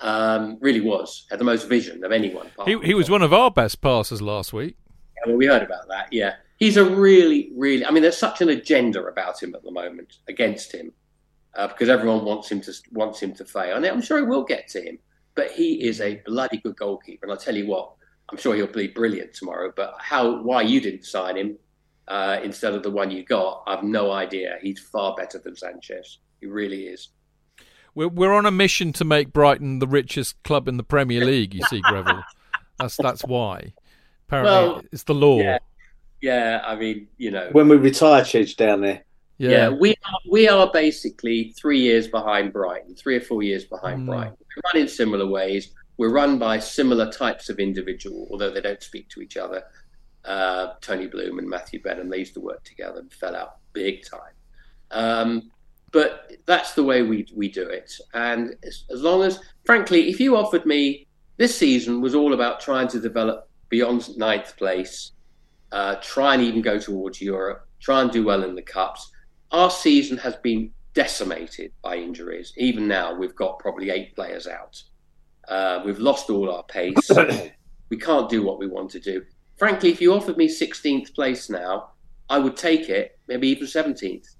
Um, 0.00 0.56
really 0.60 0.80
was. 0.80 1.26
Had 1.30 1.40
the 1.40 1.44
most 1.44 1.68
vision 1.68 2.02
of 2.04 2.12
anyone. 2.12 2.50
He, 2.64 2.78
he 2.78 2.94
was 2.94 3.10
one 3.10 3.20
of 3.20 3.34
our 3.34 3.50
best 3.50 3.82
passers 3.82 4.22
last 4.22 4.52
week. 4.52 4.76
Yeah, 5.16 5.22
well, 5.26 5.36
we 5.36 5.46
heard 5.46 5.62
about 5.62 5.88
that. 5.88 6.10
Yeah, 6.10 6.36
he's 6.60 6.76
a 6.76 6.84
really, 6.84 7.50
really. 7.56 7.84
I 7.84 7.90
mean, 7.90 8.02
there's 8.02 8.16
such 8.16 8.40
an 8.40 8.50
agenda 8.50 9.02
about 9.04 9.42
him 9.42 9.54
at 9.54 9.64
the 9.64 9.72
moment 9.72 10.18
against 10.28 10.72
him 10.72 10.92
uh, 11.54 11.66
because 11.66 11.88
everyone 11.88 12.24
wants 12.24 12.50
him 12.50 12.60
to 12.60 12.72
wants 12.92 13.20
him 13.20 13.34
to 13.34 13.44
fail, 13.44 13.76
and 13.76 13.84
I'm 13.84 14.02
sure 14.02 14.18
he 14.18 14.24
will 14.24 14.44
get 14.44 14.68
to 14.68 14.82
him. 14.82 14.98
But 15.34 15.50
he 15.52 15.82
is 15.82 16.00
a 16.00 16.16
bloody 16.26 16.58
good 16.58 16.76
goalkeeper, 16.76 17.26
and 17.26 17.32
I 17.32 17.36
tell 17.36 17.56
you 17.56 17.66
what, 17.66 17.92
I'm 18.30 18.38
sure 18.38 18.54
he'll 18.54 18.66
be 18.66 18.88
brilliant 18.88 19.34
tomorrow. 19.34 19.72
But 19.74 19.94
how, 19.98 20.42
why 20.42 20.62
you 20.62 20.80
didn't 20.80 21.04
sign 21.04 21.36
him 21.36 21.56
uh, 22.08 22.40
instead 22.42 22.74
of 22.74 22.82
the 22.82 22.90
one 22.90 23.10
you 23.10 23.24
got, 23.24 23.62
I've 23.66 23.84
no 23.84 24.10
idea. 24.10 24.58
He's 24.60 24.80
far 24.80 25.14
better 25.16 25.38
than 25.38 25.56
Sanchez. 25.56 26.18
He 26.40 26.46
really 26.46 26.84
is. 26.84 27.08
We're 27.94 28.08
we're 28.08 28.34
on 28.34 28.46
a 28.46 28.50
mission 28.50 28.92
to 28.94 29.04
make 29.04 29.32
Brighton 29.32 29.78
the 29.78 29.88
richest 29.88 30.40
club 30.42 30.68
in 30.68 30.76
the 30.76 30.84
Premier 30.84 31.24
League. 31.24 31.54
You 31.54 31.62
see, 31.64 31.80
Greville. 31.80 32.22
That's 32.78 32.96
that's 32.96 33.22
why. 33.24 33.74
Apparently, 34.26 34.50
Well, 34.50 34.82
it's 34.90 35.02
the 35.02 35.12
law. 35.12 35.38
Yeah, 35.38 35.58
yeah. 36.20 36.62
I 36.64 36.76
mean, 36.76 37.08
you 37.18 37.30
know, 37.30 37.48
When 37.52 37.68
we 37.68 37.76
retire, 37.76 38.22
Chidge, 38.22 38.56
down 38.56 38.80
there. 38.80 39.04
Yeah. 39.38 39.50
Yeah, 39.50 39.68
we 39.70 39.90
are, 39.92 40.18
we 40.30 40.48
are 40.48 40.70
basically 40.70 41.54
three 41.58 41.80
years 41.80 42.08
behind 42.08 42.52
Brighton, 42.52 42.94
three 42.94 43.16
or 43.16 43.20
four 43.20 43.42
years 43.42 43.64
behind 43.64 44.02
Mm. 44.02 44.06
Brighton. 44.06 44.36
We 44.38 44.62
run 44.72 44.82
in 44.82 44.88
similar 44.88 45.26
ways. 45.26 45.72
We're 45.96 46.10
run 46.12 46.38
by 46.38 46.58
similar 46.58 47.10
types 47.10 47.48
of 47.48 47.58
individual, 47.58 48.28
although 48.30 48.50
they 48.50 48.60
don't 48.60 48.82
speak 48.82 49.08
to 49.10 49.20
each 49.22 49.36
other. 49.36 49.62
Uh, 50.24 50.74
Tony 50.82 51.06
Bloom 51.06 51.38
and 51.38 51.48
Matthew 51.48 51.82
Benham, 51.82 52.10
they 52.10 52.18
used 52.18 52.34
to 52.34 52.40
work 52.40 52.62
together 52.64 53.00
and 53.00 53.12
fell 53.12 53.34
out 53.34 53.56
big 53.72 54.04
time. 54.04 54.34
Um, 54.90 55.50
but 55.92 56.32
that's 56.46 56.74
the 56.74 56.84
way 56.84 57.02
we 57.02 57.26
we 57.34 57.48
do 57.50 57.66
it. 57.66 57.92
And 58.14 58.54
as, 58.62 58.84
as 58.90 59.00
long 59.02 59.22
as, 59.22 59.40
frankly, 59.64 60.08
if 60.10 60.20
you 60.20 60.36
offered 60.36 60.66
me 60.66 61.06
this 61.38 61.56
season 61.56 62.00
was 62.02 62.14
all 62.14 62.34
about 62.34 62.60
trying 62.60 62.88
to 62.88 63.00
develop 63.00 63.48
beyond 63.70 64.16
ninth 64.18 64.56
place, 64.56 65.12
uh, 65.72 65.96
try 65.96 66.34
and 66.34 66.42
even 66.42 66.62
go 66.62 66.78
towards 66.78 67.20
Europe, 67.20 67.66
try 67.80 68.02
and 68.02 68.10
do 68.10 68.24
well 68.24 68.42
in 68.44 68.54
the 68.54 68.62
cups. 68.62 69.10
Our 69.50 69.70
season 69.70 70.16
has 70.18 70.36
been 70.36 70.72
decimated 70.94 71.72
by 71.82 71.96
injuries. 71.96 72.52
Even 72.56 72.88
now, 72.88 73.14
we've 73.14 73.36
got 73.36 73.58
probably 73.58 73.90
eight 73.90 74.14
players 74.14 74.46
out. 74.46 74.82
Uh, 75.48 75.82
we've 75.84 75.98
lost 75.98 76.30
all 76.30 76.50
our 76.50 76.62
pace. 76.64 77.10
we 77.88 77.96
can't 77.96 78.28
do 78.28 78.42
what 78.42 78.58
we 78.58 78.66
want 78.66 78.90
to 78.90 79.00
do. 79.00 79.24
Frankly, 79.58 79.90
if 79.90 80.00
you 80.00 80.14
offered 80.14 80.36
me 80.36 80.48
16th 80.48 81.14
place 81.14 81.50
now, 81.50 81.90
I 82.28 82.38
would 82.38 82.56
take 82.56 82.88
it, 82.88 83.18
maybe 83.28 83.48
even 83.48 83.66
17th. 83.66 84.36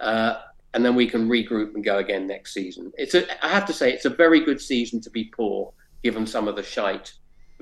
Uh, 0.00 0.40
and 0.72 0.84
then 0.84 0.94
we 0.94 1.06
can 1.06 1.28
regroup 1.28 1.74
and 1.74 1.84
go 1.84 1.98
again 1.98 2.26
next 2.26 2.52
season. 2.52 2.92
It's 2.96 3.14
a, 3.14 3.44
I 3.44 3.48
have 3.48 3.66
to 3.66 3.72
say, 3.72 3.92
it's 3.92 4.06
a 4.06 4.10
very 4.10 4.44
good 4.44 4.60
season 4.60 5.00
to 5.02 5.10
be 5.10 5.24
poor, 5.24 5.72
given 6.02 6.26
some 6.26 6.48
of 6.48 6.56
the 6.56 6.62
shite 6.62 7.12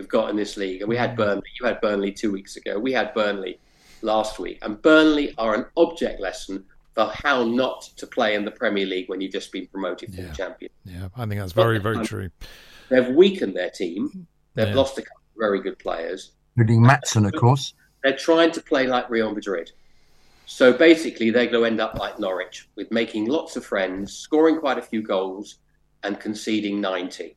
we've 0.02 0.08
got 0.08 0.30
in 0.30 0.36
this 0.36 0.56
league. 0.56 0.80
And 0.80 0.88
we 0.88 0.96
had 0.96 1.12
mm. 1.12 1.16
Burnley. 1.16 1.44
You 1.60 1.66
had 1.66 1.80
Burnley 1.80 2.10
two 2.10 2.32
weeks 2.32 2.56
ago. 2.56 2.78
We 2.78 2.92
had 2.92 3.14
Burnley 3.14 3.60
last 4.02 4.40
week. 4.40 4.58
And 4.62 4.82
Burnley 4.82 5.32
are 5.38 5.54
an 5.54 5.66
object 5.76 6.20
lesson 6.20 6.64
for 6.94 7.06
how 7.14 7.44
not 7.44 7.82
to 7.96 8.06
play 8.06 8.34
in 8.34 8.44
the 8.44 8.50
Premier 8.50 8.84
League 8.84 9.08
when 9.08 9.20
you've 9.20 9.32
just 9.32 9.52
been 9.52 9.68
promoted 9.68 10.12
from 10.12 10.24
Yeah. 10.24 10.32
champion. 10.32 10.72
Yeah, 10.84 11.08
I 11.16 11.24
think 11.26 11.40
that's 11.40 11.52
very, 11.52 11.78
very 11.78 11.98
um, 11.98 12.04
true. 12.04 12.30
They've 12.88 13.08
weakened 13.08 13.54
their 13.54 13.70
team. 13.70 14.26
They've 14.54 14.68
Yeah. 14.68 14.74
lost 14.74 14.98
a 14.98 15.02
couple 15.02 15.22
of 15.36 15.38
very 15.38 15.60
good 15.62 15.78
players. 15.78 16.32
Including 16.56 16.82
Maatsen, 16.82 17.24
of 17.24 17.40
course. 17.40 17.74
They're 18.02 18.16
trying 18.16 18.50
to 18.50 18.60
play 18.60 18.88
like 18.88 19.08
Real 19.08 19.32
Madrid. 19.32 19.70
So 20.46 20.72
basically, 20.72 21.30
they're 21.30 21.46
going 21.46 21.62
to 21.62 21.64
end 21.64 21.80
up 21.80 21.96
like 21.98 22.18
Norwich 22.18 22.68
with 22.74 22.90
making 22.90 23.26
lots 23.26 23.56
of 23.56 23.64
friends, 23.64 24.12
scoring 24.12 24.58
quite 24.58 24.76
a 24.76 24.82
few 24.82 25.00
goals, 25.00 25.58
and 26.02 26.18
conceding 26.18 26.80
90. 26.80 27.36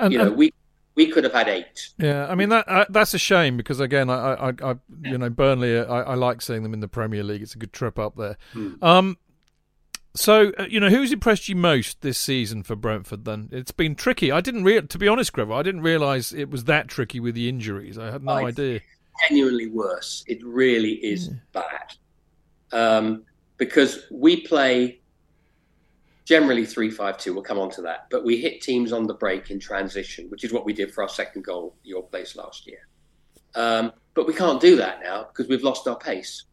And, 0.00 0.12
you 0.12 0.18
know, 0.18 0.28
and- 0.28 0.36
we 0.36 0.52
we 0.98 1.06
could 1.06 1.22
have 1.22 1.32
had 1.32 1.46
eight. 1.46 1.90
Yeah, 1.96 2.26
I 2.26 2.34
mean 2.34 2.48
that 2.48 2.68
uh, 2.68 2.84
that's 2.88 3.14
a 3.14 3.18
shame 3.18 3.56
because 3.56 3.78
again, 3.78 4.10
I, 4.10 4.34
I, 4.34 4.48
I 4.48 4.74
you 5.04 5.16
know, 5.16 5.30
Burnley, 5.30 5.78
I, 5.78 6.02
I 6.02 6.14
like 6.16 6.42
seeing 6.42 6.64
them 6.64 6.74
in 6.74 6.80
the 6.80 6.88
Premier 6.88 7.22
League. 7.22 7.40
It's 7.40 7.54
a 7.54 7.58
good 7.58 7.72
trip 7.72 8.00
up 8.00 8.16
there. 8.16 8.36
Um, 8.82 9.16
so 10.16 10.50
uh, 10.58 10.66
you 10.68 10.80
know, 10.80 10.88
who's 10.88 11.12
impressed 11.12 11.48
you 11.48 11.54
most 11.54 12.00
this 12.00 12.18
season 12.18 12.64
for 12.64 12.74
Brentford? 12.74 13.24
Then 13.26 13.48
it's 13.52 13.70
been 13.70 13.94
tricky. 13.94 14.32
I 14.32 14.40
didn't 14.40 14.64
real, 14.64 14.84
to 14.88 14.98
be 14.98 15.06
honest, 15.06 15.32
Greville, 15.32 15.56
I 15.56 15.62
didn't 15.62 15.82
realise 15.82 16.32
it 16.32 16.50
was 16.50 16.64
that 16.64 16.88
tricky 16.88 17.20
with 17.20 17.36
the 17.36 17.48
injuries. 17.48 17.96
I 17.96 18.10
had 18.10 18.24
no 18.24 18.32
I- 18.32 18.46
idea. 18.46 18.80
Genuinely 19.28 19.68
worse. 19.68 20.24
It 20.26 20.44
really 20.44 20.94
is 20.94 21.28
bad. 21.52 21.94
Um, 22.72 23.22
because 23.56 24.04
we 24.10 24.40
play 24.40 25.00
generally 26.28 26.66
3 26.66 26.90
5 26.90 27.16
2. 27.16 27.32
We'll 27.32 27.42
come 27.42 27.58
on 27.58 27.70
to 27.70 27.82
that. 27.82 28.06
But 28.10 28.22
we 28.22 28.36
hit 28.36 28.60
teams 28.60 28.92
on 28.92 29.06
the 29.06 29.14
break 29.14 29.50
in 29.50 29.58
transition, 29.58 30.28
which 30.28 30.44
is 30.44 30.52
what 30.52 30.66
we 30.66 30.74
did 30.74 30.92
for 30.92 31.02
our 31.02 31.08
second 31.08 31.42
goal, 31.42 31.74
your 31.82 32.02
place 32.02 32.36
last 32.36 32.66
year. 32.66 32.86
Um, 33.54 33.92
but 34.12 34.26
we 34.26 34.34
can't 34.34 34.60
do 34.60 34.76
that 34.76 35.00
now 35.02 35.24
because 35.24 35.48
we've 35.48 35.62
lost 35.62 35.88
our 35.88 35.96
pace. 35.96 36.44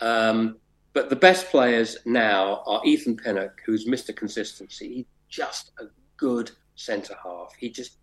Um, 0.00 0.56
but 0.94 1.10
the 1.10 1.16
best 1.16 1.50
players 1.50 1.98
now 2.06 2.62
are 2.64 2.80
Ethan 2.86 3.18
Pinnock, 3.18 3.60
who's 3.66 3.86
Mr. 3.86 4.16
Consistency. 4.16 4.94
He's 4.94 5.06
just 5.28 5.72
a 5.78 5.84
good 6.16 6.50
centre 6.76 7.16
half. 7.22 7.52
He 7.58 7.68
just 7.68 7.98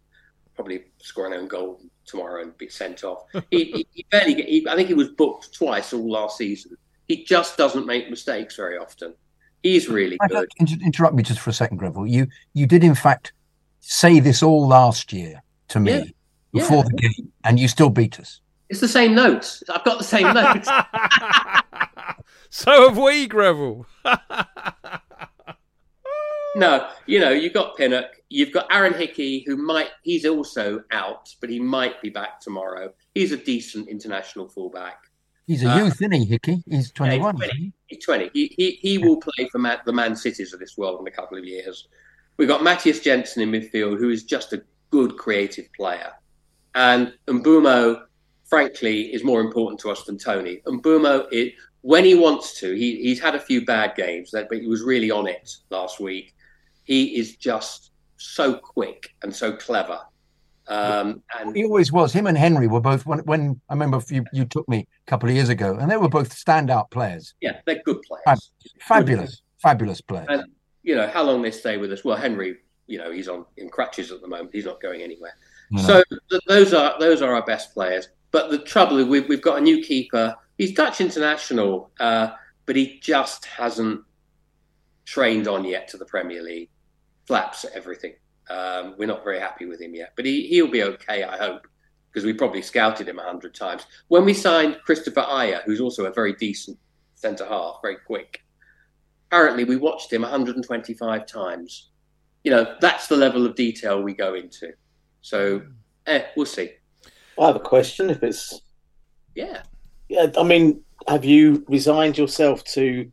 probably 0.54 0.84
score 1.00 1.26
an 1.26 1.34
own 1.34 1.48
goal 1.48 1.82
tomorrow 2.06 2.44
and 2.44 2.56
be 2.58 2.70
sent 2.70 3.04
off. 3.04 3.24
He, 3.50 3.66
he, 3.66 3.88
he 3.92 4.06
barely 4.12 4.36
get, 4.36 4.48
he, 4.48 4.68
I 4.70 4.76
think 4.76 4.90
he 4.90 4.94
was 4.94 5.10
booked 5.10 5.54
twice 5.54 5.92
all 5.92 6.10
last 6.10 6.38
season. 6.38 6.78
He 7.08 7.24
just 7.24 7.58
doesn't 7.58 7.88
make 7.88 8.12
mistakes 8.12 8.56
very 8.56 8.78
often. 8.78 9.16
He's 9.66 9.90
really 9.90 10.16
I 10.22 10.28
good. 10.28 10.48
inter- 10.58 10.78
interrupt 10.86 11.16
me 11.16 11.24
just 11.24 11.40
for 11.40 11.50
a 11.50 11.54
second, 11.54 11.78
Greville. 11.78 12.06
You 12.06 12.28
you 12.54 12.68
did 12.68 12.84
in 12.84 12.94
fact 12.94 13.34
say 13.80 14.20
this 14.20 14.44
all 14.44 14.68
last 14.68 15.12
year 15.12 15.42
to 15.70 15.80
me 15.80 15.92
Yeah. 15.92 16.04
before 16.62 16.84
the 16.84 16.94
game, 16.94 17.32
and 17.46 17.60
you 17.60 17.68
still 17.68 17.90
beat 17.90 18.20
us. 18.20 18.42
It's 18.70 18.80
the 18.80 18.88
same 18.88 19.16
notes. 19.16 19.64
I've 19.74 19.84
got 19.84 19.98
the 19.98 20.04
same 20.04 20.32
notes. 20.34 20.70
So 22.52 22.88
have 22.90 22.98
we, 22.98 23.28
Greville. 23.28 23.86
No, 26.56 26.88
you 27.06 27.20
know, 27.20 27.32
you've 27.32 27.52
got 27.54 27.76
Pinnock, 27.76 28.12
you've 28.30 28.54
got 28.54 28.68
Aaron 28.72 28.94
Hickey, 28.94 29.44
who 29.46 29.58
might, 29.58 29.90
he's 30.04 30.26
also 30.26 30.82
out, 30.92 31.28
but 31.42 31.50
he 31.50 31.60
might 31.60 32.02
be 32.02 32.10
back 32.10 32.40
tomorrow. 32.40 32.94
He's 33.14 33.34
a 33.34 33.38
decent 33.38 33.90
international 33.90 34.48
fullback. 34.48 35.00
He's 35.48 35.64
a 35.64 35.70
Uh, 35.70 35.78
youth, 35.78 36.02
isn't 36.02 36.12
he, 36.12 36.26
Hickey? 36.26 36.64
He's 36.66 36.66
Yeah, 36.66 36.78
he's 36.78 36.92
21. 36.92 37.36
20. 37.36 37.74
He's 37.88 38.04
20. 38.06 38.30
He, 38.34 38.56
he, 38.58 38.72
he 38.82 38.98
will 38.98 39.18
play 39.18 39.48
for 39.52 39.60
Man, 39.60 39.78
the 39.86 39.94
Man 39.94 40.16
Cities 40.16 40.54
of 40.54 40.60
this 40.60 40.78
world 40.78 41.00
in 41.02 41.08
a 41.08 41.12
couple 41.12 41.38
of 41.38 41.46
years. 41.46 41.88
We've 42.38 42.48
got 42.48 42.64
Mathias 42.64 43.00
Jensen 43.00 43.44
in 43.44 43.52
midfield, 43.52 44.00
who 44.00 44.10
is 44.10 44.24
just 44.24 44.54
a 44.54 44.64
good 44.92 45.18
creative 45.18 45.72
player. 45.74 46.12
And 46.74 47.14
Mbeumo, 47.28 48.04
frankly, 48.46 49.14
is 49.14 49.24
more 49.24 49.40
important 49.40 49.80
to 49.82 49.92
us 49.92 50.04
than 50.04 50.18
Toney. 50.18 50.62
Mbeumo, 50.66 51.28
it, 51.32 51.54
when 51.82 52.04
he 52.04 52.16
wants 52.16 52.60
to, 52.60 52.74
he, 52.74 53.02
he's 53.04 53.22
had 53.22 53.36
a 53.36 53.40
few 53.40 53.64
bad 53.66 53.96
games, 53.96 54.32
but 54.32 54.52
he 54.52 54.68
was 54.68 54.82
really 54.82 55.12
on 55.12 55.28
it 55.28 55.56
last 55.70 56.00
week. 56.00 56.34
He 56.84 57.18
is 57.18 57.36
just 57.38 57.92
so 58.18 58.56
quick 58.56 59.16
and 59.22 59.34
so 59.34 59.54
clever. 59.54 60.00
Um, 60.68 61.22
and 61.40 61.56
He 61.56 61.64
always 61.64 61.92
was. 61.92 62.12
Him 62.14 62.28
and 62.28 62.38
Henry 62.38 62.68
were 62.68 62.82
both. 62.82 63.06
When, 63.06 63.20
when 63.20 63.62
I 63.70 63.74
remember 63.74 64.02
you, 64.10 64.26
you 64.34 64.46
took 64.46 64.68
me 64.68 64.88
a 65.08 65.10
couple 65.10 65.30
of 65.30 65.36
years 65.36 65.50
ago, 65.50 65.78
and 65.80 65.90
they 65.92 65.98
were 65.98 66.10
both 66.10 66.34
standout 66.34 66.90
players. 66.92 67.34
yeah, 67.42 67.60
they're 67.66 67.82
good 67.86 68.02
players. 68.02 68.24
Fab- 68.26 68.40
fabulous, 68.82 69.42
fabulous 69.62 70.02
players. 70.02 70.28
And 70.30 70.44
you 70.84 70.96
know 70.96 71.08
how 71.08 71.24
long 71.24 71.42
they 71.42 71.52
stay 71.52 71.78
with 71.78 71.92
us. 71.92 72.04
Well, 72.04 72.18
Henry, 72.18 72.58
you 72.88 72.98
know, 72.98 73.12
he's 73.12 73.28
on 73.28 73.46
in 73.58 73.70
crutches 73.70 74.12
at 74.12 74.22
the 74.22 74.28
moment. 74.28 74.50
He's 74.54 74.66
not 74.66 74.82
going 74.82 75.02
anywhere. 75.02 75.36
No. 75.72 75.82
So 75.82 76.04
th- 76.30 76.42
those 76.48 76.74
are 76.74 76.96
those 77.00 77.22
are 77.22 77.34
our 77.34 77.46
best 77.46 77.74
players. 77.74 78.10
But 78.32 78.52
the 78.52 78.60
trouble 78.60 78.98
is 78.98 79.06
we've 79.08 79.28
we've 79.30 79.42
got 79.42 79.58
a 79.58 79.62
new 79.62 79.84
keeper. 79.84 80.36
He's 80.58 80.74
Dutch 80.74 81.02
international, 81.02 81.92
uh, 82.00 82.30
but 82.66 82.76
he 82.76 83.00
just 83.00 83.46
hasn't 83.46 84.02
trained 85.06 85.48
on 85.48 85.66
yet 85.66 85.88
to 85.90 85.98
the 85.98 86.06
Premier 86.06 86.42
League. 86.42 86.70
Flaps 87.28 87.66
at 87.66 87.72
everything. 87.74 88.14
Um, 88.50 88.96
we're 88.98 89.08
not 89.08 89.24
very 89.24 89.40
happy 89.40 89.66
with 89.66 89.82
him 89.82 89.96
yet, 89.96 90.14
but 90.16 90.26
he 90.26 90.48
he'll 90.48 90.70
be 90.70 90.84
okay, 90.84 91.24
I 91.24 91.38
hope, 91.38 91.68
because 92.12 92.26
we 92.26 92.34
probably 92.34 92.62
scouted 92.62 93.08
him 93.08 93.20
a 93.20 93.24
hundred 93.24 93.56
times. 93.56 93.86
When 94.08 94.26
we 94.26 94.34
signed 94.34 94.78
Kristoffer 94.88 95.26
Ajer, 95.26 95.64
who's 95.64 95.82
also 95.82 96.06
a 96.06 96.14
very 96.14 96.34
decent 96.34 96.78
centre 97.16 97.46
half, 97.46 97.80
very 97.82 97.98
quick 98.06 98.46
apparently 99.36 99.64
we 99.64 99.76
watched 99.76 100.12
him 100.12 100.22
125 100.22 101.26
times. 101.26 101.90
You 102.44 102.52
know, 102.52 102.76
that's 102.80 103.08
the 103.08 103.18
level 103.18 103.46
of 103.46 103.56
detail 103.56 104.02
we 104.02 104.14
go 104.14 104.36
into. 104.36 104.72
So, 105.22 105.62
eh, 106.06 106.24
we'll 106.38 106.46
see. 106.46 106.72
I 107.40 107.48
have 107.48 107.56
a 107.56 107.60
question. 107.60 108.10
If 108.10 108.24
it's 108.24 108.62
Yeah. 109.36 109.64
yeah, 110.08 110.28
I 110.38 110.44
mean, 110.44 110.82
have 111.08 111.26
you 111.26 111.66
resigned 111.68 112.18
yourself 112.18 112.64
to 112.76 113.12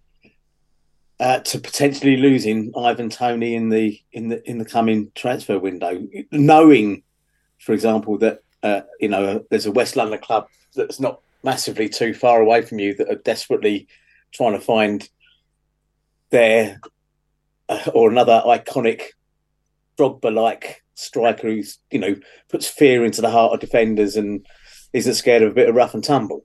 uh, 1.23 1.39
to 1.39 1.61
potentially 1.61 2.17
losing 2.17 2.73
Ivan 2.77 3.09
Toney 3.09 3.55
in 3.55 3.69
the 3.69 4.01
in 4.11 4.29
the 4.29 4.51
in 4.51 4.59
the 4.59 4.65
coming 4.65 5.13
transfer 5.15 5.57
window, 5.57 6.05
knowing, 6.33 7.05
for 7.61 7.73
example, 7.73 8.19
that 8.19 8.43
uh, 8.65 8.81
you 8.99 9.09
know 9.09 9.45
there's 9.49 9.67
a 9.67 9.71
West 9.71 9.95
London 9.95 10.19
club 10.19 10.49
that's 10.75 10.99
not 10.99 11.21
massively 11.45 11.89
too 11.89 12.13
far 12.13 12.41
away 12.41 12.63
from 12.63 12.81
you 12.81 12.93
that 12.97 13.09
are 13.09 13.23
desperately 13.23 13.87
trying 14.33 14.55
to 14.55 14.61
find 14.61 15.09
their 16.31 16.81
uh, 17.69 17.89
or 17.95 18.11
another 18.11 18.43
iconic 18.45 19.11
Drogba-like 19.97 20.83
striker 20.95 21.47
who's 21.47 21.79
you 21.93 22.01
know 22.01 22.17
puts 22.49 22.67
fear 22.67 23.05
into 23.05 23.21
the 23.21 23.31
heart 23.31 23.53
of 23.55 23.61
defenders 23.61 24.17
and 24.17 24.45
isn't 24.93 25.15
scared 25.15 25.43
of 25.43 25.53
a 25.53 25.55
bit 25.55 25.69
of 25.69 25.77
rough 25.77 25.95
and 25.95 26.03
tumble. 26.03 26.45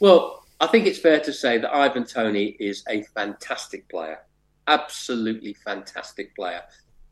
Well, 0.00 0.45
I 0.60 0.66
think 0.66 0.86
it's 0.86 0.98
fair 0.98 1.20
to 1.20 1.32
say 1.32 1.58
that 1.58 1.74
Ivan 1.74 2.04
Toney 2.04 2.56
is 2.58 2.82
a 2.88 3.02
fantastic 3.14 3.88
player. 3.88 4.18
Absolutely 4.66 5.54
fantastic 5.54 6.34
player. 6.34 6.62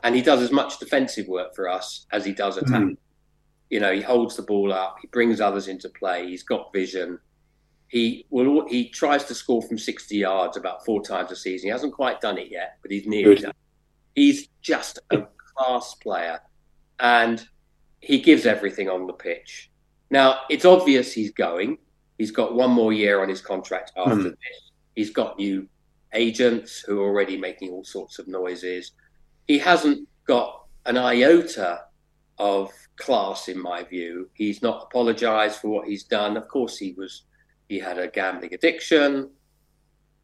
And 0.02 0.14
he 0.14 0.22
does 0.22 0.42
as 0.42 0.50
much 0.50 0.78
defensive 0.78 1.28
work 1.28 1.54
for 1.54 1.68
us 1.68 2.06
as 2.12 2.24
he 2.24 2.32
does 2.32 2.56
attack. 2.56 2.82
Mm. 2.82 2.96
You 3.70 3.80
know, 3.80 3.92
he 3.92 4.00
holds 4.00 4.36
the 4.36 4.42
ball 4.42 4.72
up, 4.72 4.96
he 5.00 5.08
brings 5.08 5.40
others 5.40 5.68
into 5.68 5.88
play, 5.88 6.28
he's 6.28 6.42
got 6.42 6.72
vision. 6.72 7.18
He 7.88 8.26
will 8.30 8.66
he 8.68 8.88
tries 8.88 9.24
to 9.24 9.34
score 9.34 9.62
from 9.62 9.78
60 9.78 10.16
yards 10.16 10.56
about 10.56 10.84
four 10.84 11.02
times 11.02 11.30
a 11.30 11.36
season. 11.36 11.68
He 11.68 11.70
hasn't 11.70 11.92
quite 11.92 12.20
done 12.20 12.38
it 12.38 12.50
yet, 12.50 12.78
but 12.82 12.90
he's 12.90 13.06
nearly 13.06 13.36
done. 13.36 13.52
He's 14.14 14.48
just 14.62 14.98
a 15.10 15.26
class 15.56 15.94
player 15.94 16.40
and 16.98 17.46
he 18.00 18.20
gives 18.20 18.46
everything 18.46 18.88
on 18.88 19.06
the 19.06 19.12
pitch. 19.12 19.70
Now, 20.10 20.40
it's 20.50 20.64
obvious 20.64 21.12
he's 21.12 21.32
going. 21.32 21.78
He's 22.18 22.30
got 22.30 22.54
one 22.54 22.70
more 22.70 22.92
year 22.92 23.22
on 23.22 23.28
his 23.28 23.40
contract 23.40 23.92
after 23.96 24.14
Hmm. 24.14 24.22
this. 24.22 24.70
He's 24.94 25.10
got 25.10 25.38
new 25.38 25.68
agents 26.12 26.80
who 26.80 27.00
are 27.00 27.06
already 27.08 27.36
making 27.36 27.70
all 27.72 27.84
sorts 27.84 28.18
of 28.18 28.28
noises. 28.28 28.92
He 29.48 29.58
hasn't 29.58 30.08
got 30.26 30.66
an 30.86 30.96
iota 30.96 31.84
of 32.38 32.70
class, 32.96 33.48
in 33.48 33.60
my 33.60 33.82
view. 33.82 34.30
He's 34.34 34.62
not 34.62 34.84
apologised 34.84 35.60
for 35.60 35.68
what 35.68 35.88
he's 35.88 36.04
done. 36.04 36.36
Of 36.36 36.46
course, 36.48 36.78
he 36.78 36.92
was. 36.92 37.22
He 37.68 37.78
had 37.78 37.98
a 37.98 38.08
gambling 38.08 38.52
addiction, 38.54 39.30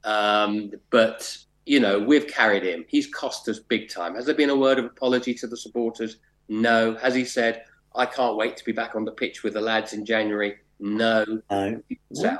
um, 0.04 0.70
but 0.90 1.36
you 1.66 1.80
know 1.80 1.98
we've 1.98 2.26
carried 2.26 2.62
him. 2.62 2.84
He's 2.88 3.06
cost 3.06 3.48
us 3.48 3.58
big 3.58 3.88
time. 3.88 4.14
Has 4.14 4.26
there 4.26 4.34
been 4.34 4.50
a 4.50 4.56
word 4.56 4.78
of 4.78 4.84
apology 4.84 5.34
to 5.34 5.46
the 5.46 5.56
supporters? 5.56 6.18
No. 6.48 6.94
Has 6.96 7.14
he 7.14 7.24
said, 7.24 7.64
"I 7.94 8.06
can't 8.06 8.36
wait 8.36 8.56
to 8.58 8.64
be 8.64 8.72
back 8.72 8.94
on 8.94 9.04
the 9.04 9.12
pitch 9.12 9.42
with 9.42 9.54
the 9.54 9.60
lads 9.60 9.92
in 9.92 10.04
January"? 10.04 10.58
No. 10.80 11.24
No. 11.50 11.82
So, 12.12 12.38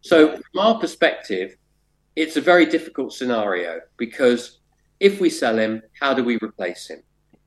so 0.00 0.28
from 0.36 0.58
our 0.58 0.78
perspective, 0.80 1.56
it's 2.16 2.36
a 2.36 2.40
very 2.40 2.66
difficult 2.66 3.12
scenario 3.12 3.80
because 3.96 4.58
if 5.00 5.20
we 5.20 5.30
sell 5.30 5.58
him, 5.58 5.82
how 6.00 6.14
do 6.14 6.24
we 6.24 6.38
replace 6.42 6.88
him? 6.88 7.02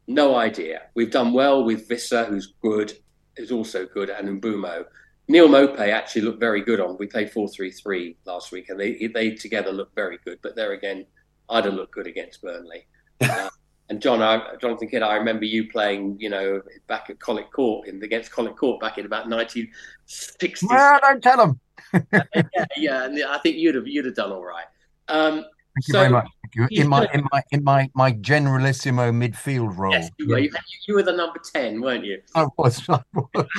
No 0.07 0.35
idea. 0.35 0.83
We've 0.93 1.11
done 1.11 1.33
well 1.33 1.63
with 1.63 1.89
Wissa, 1.89 2.27
who's 2.27 2.53
good, 2.61 2.93
is 3.35 3.51
also 3.51 3.85
good, 3.85 4.09
and 4.09 4.41
Mbeumo. 4.41 4.85
Neal 5.27 5.49
Maupay 5.49 5.91
actually 5.91 6.21
looked 6.21 6.39
very 6.39 6.61
good 6.61 6.79
on. 6.79 6.97
We 6.97 7.07
played 7.07 7.31
4 7.31 7.49
3 7.49 7.71
3 7.71 8.17
last 8.25 8.51
week, 8.51 8.69
and 8.69 8.79
they 8.79 9.07
they 9.07 9.31
together 9.31 9.71
look 9.71 9.93
very 9.93 10.19
good. 10.23 10.39
But 10.41 10.55
there 10.55 10.71
again, 10.71 11.05
I'd 11.49 11.65
have 11.65 11.73
looked 11.73 11.93
good 11.93 12.07
against 12.07 12.41
Burnley. 12.41 12.87
Uh, 13.21 13.49
And 13.89 14.01
John, 14.01 14.21
I, 14.21 14.55
Jonathan 14.59 14.89
Kydd, 14.89 15.01
I 15.01 15.15
remember 15.15 15.45
you 15.45 15.69
playing, 15.69 16.17
you 16.19 16.29
know, 16.29 16.61
back 16.87 17.09
at 17.09 17.19
Colet 17.19 17.51
Court 17.51 17.87
in 17.87 18.03
against 18.03 18.31
Colet 18.31 18.57
Court 18.57 18.81
back 18.81 18.97
in 18.97 19.05
about 19.05 19.29
1960. 19.29 20.67
Well, 20.67 20.99
don't 21.01 21.23
tell 21.23 21.37
them. 21.37 21.59
yeah, 22.11 22.65
yeah, 22.75 23.03
and 23.05 23.23
I 23.23 23.37
think 23.37 23.55
you'd 23.55 23.75
have 23.75 23.87
you'd 23.87 24.05
have 24.05 24.15
done 24.15 24.31
all 24.31 24.43
right. 24.43 24.65
Um, 25.07 25.35
Thank 25.35 25.87
you 25.87 25.93
so 25.93 25.99
very 25.99 26.11
much. 26.11 26.27
Thank 26.55 26.71
you. 26.71 26.81
In 26.81 26.89
my 26.89 27.07
in 27.13 27.25
my 27.31 27.43
in 27.51 27.63
my 27.63 27.89
my 27.93 28.11
generalissimo 28.11 29.11
midfield 29.11 29.77
role. 29.77 29.93
yes, 29.93 30.09
you 30.17 30.27
were. 30.27 30.39
You, 30.39 30.51
you 30.87 30.95
were 30.95 31.03
the 31.03 31.13
number 31.13 31.39
ten, 31.53 31.79
weren't 31.79 32.03
you? 32.03 32.21
I 32.35 32.47
was. 32.57 32.83
I 32.89 32.99
was. 33.13 33.47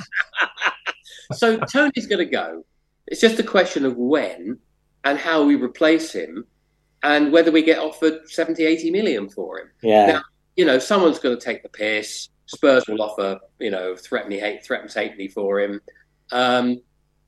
So 1.32 1.58
Toney's 1.58 2.06
going 2.06 2.24
to 2.24 2.30
go. 2.30 2.64
It's 3.06 3.20
just 3.20 3.38
a 3.38 3.42
question 3.42 3.84
of 3.84 3.96
when 3.96 4.58
and 5.04 5.18
how 5.18 5.44
we 5.44 5.56
replace 5.56 6.12
him, 6.12 6.46
and 7.02 7.32
whether 7.32 7.50
we 7.50 7.62
get 7.62 7.78
offered 7.78 8.28
70, 8.28 8.64
80 8.64 8.90
million 8.90 9.28
for 9.28 9.60
him. 9.60 9.70
Yeah. 9.82 10.06
Now, 10.06 10.22
you 10.56 10.64
know, 10.64 10.78
someone's 10.78 11.18
going 11.18 11.38
to 11.38 11.44
take 11.44 11.62
the 11.62 11.68
piss. 11.68 12.28
Spurs 12.46 12.84
will 12.88 13.02
offer, 13.02 13.38
you 13.58 13.70
know, 13.70 13.94
threaten 13.94 14.28
me, 14.28 14.38
hate, 14.38 14.64
threaten 14.64 14.88
to 14.88 14.98
hate 14.98 15.16
me 15.16 15.28
for 15.28 15.60
him, 15.60 15.80
um, 16.32 16.80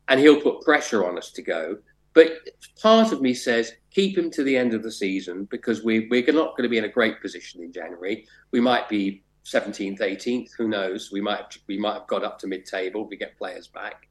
and 0.08 0.18
he'll 0.18 0.40
put 0.40 0.62
pressure 0.62 1.06
on 1.06 1.18
us 1.18 1.30
to 1.32 1.42
go. 1.42 1.78
But 2.14 2.32
part 2.80 3.12
of 3.12 3.20
me 3.20 3.34
says 3.34 3.72
keep 3.90 4.16
him 4.16 4.30
to 4.30 4.42
the 4.42 4.56
end 4.56 4.74
of 4.74 4.82
the 4.82 4.90
season 4.90 5.46
because 5.50 5.84
we 5.84 6.08
we're 6.10 6.24
not 6.32 6.56
going 6.56 6.64
to 6.64 6.68
be 6.68 6.78
in 6.78 6.84
a 6.84 6.88
great 6.88 7.20
position 7.20 7.62
in 7.62 7.72
January. 7.72 8.26
We 8.50 8.60
might 8.60 8.88
be 8.88 9.22
17th, 9.44 10.00
18th. 10.00 10.50
Who 10.58 10.68
knows? 10.68 11.10
We 11.12 11.20
might 11.20 11.56
we 11.68 11.78
might 11.78 11.94
have 11.94 12.06
got 12.08 12.24
up 12.24 12.38
to 12.40 12.46
mid-table. 12.46 13.04
if 13.04 13.10
We 13.10 13.16
get 13.16 13.38
players 13.38 13.68
back 13.68 14.08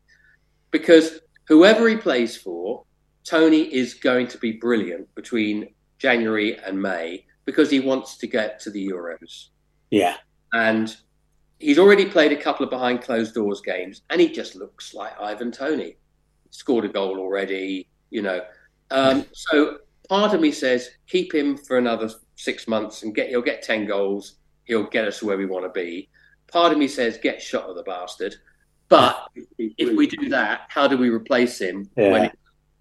because 0.72 1.20
whoever 1.48 1.88
he 1.88 1.98
plays 1.98 2.38
for, 2.38 2.84
Toney 3.30 3.64
is 3.74 3.94
going 3.94 4.28
to 4.28 4.38
be 4.40 4.54
brilliant 4.54 5.14
between 5.14 5.70
January 6.00 6.58
and 6.60 6.82
May 6.82 7.26
because 7.46 7.70
he 7.70 7.80
wants 7.80 8.18
to 8.18 8.28
get 8.28 8.60
to 8.62 8.72
the 8.72 8.88
Euros 8.88 9.50
Yeah. 9.92 10.16
and 10.54 10.96
he's 11.60 11.78
already 11.78 12.06
played 12.06 12.32
a 12.32 12.36
couple 12.42 12.64
of 12.64 12.70
behind 12.70 13.02
closed 13.02 13.36
doors 13.36 13.62
games, 13.62 14.02
and 14.10 14.20
he 14.20 14.30
just 14.30 14.56
looks 14.56 14.94
like 14.94 15.14
Ivan 15.20 15.52
Toney. 15.52 15.98
Scored 16.52 16.86
a 16.86 16.88
goal 16.90 17.20
already, 17.20 17.88
you 18.10 18.22
know. 18.24 18.42
Um, 18.90 19.26
so 19.34 19.78
part 20.10 20.34
of 20.34 20.42
me 20.42 20.52
says 20.52 20.90
keep 21.08 21.34
him 21.36 21.56
for 21.58 21.78
another 21.78 22.10
six 22.36 22.68
months 22.68 23.04
and 23.04 23.14
get 23.14 23.30
he'll 23.30 23.42
get 23.44 23.62
ten 23.62 23.86
goals. 23.86 24.36
He'll 24.66 24.88
get 24.88 25.08
us 25.08 25.22
where 25.22 25.38
we 25.38 25.46
want 25.46 25.66
to 25.66 25.70
be. 25.70 26.10
Part 26.52 26.72
of 26.72 26.80
me 26.80 26.88
says 26.88 27.20
get 27.22 27.40
shot 27.42 27.66
of 27.70 27.76
the 27.76 27.84
bastard. 27.84 28.34
But 28.88 29.28
if 29.58 29.96
we 29.96 30.08
do 30.08 30.30
that, 30.30 30.62
how 30.70 30.88
do 30.88 30.98
we 30.98 31.10
replace 31.10 31.60
him 31.62 31.88
Yeah. 31.96 32.12
when 32.12 32.32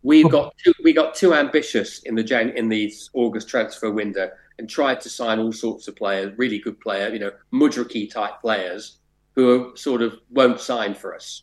we've 0.03 0.31
got 0.31 0.55
too, 0.65 0.73
we 0.83 0.93
got 0.93 1.15
too 1.15 1.35
ambitious 1.35 2.01
in 2.01 2.15
the 2.15 2.23
Jan, 2.23 2.51
in 2.51 2.69
the 2.69 2.93
August 3.15 3.49
transfer 3.49 3.91
window 3.91 4.31
and 4.59 4.69
tried 4.69 5.01
to 5.01 5.09
sign 5.09 5.39
all 5.39 5.53
sorts 5.53 5.89
of 5.89 5.97
players, 5.97 6.37
really 6.37 6.59
good 6.59 6.81
players, 6.81 7.13
you 7.13 7.19
know, 7.19 7.33
Mudryk 7.53 8.13
type 8.13 8.41
players 8.41 8.99
who 9.35 9.71
are, 9.71 9.77
sort 9.77 10.03
of 10.03 10.19
won't 10.31 10.61
sign 10.61 10.95
for 10.95 11.15
us, 11.15 11.43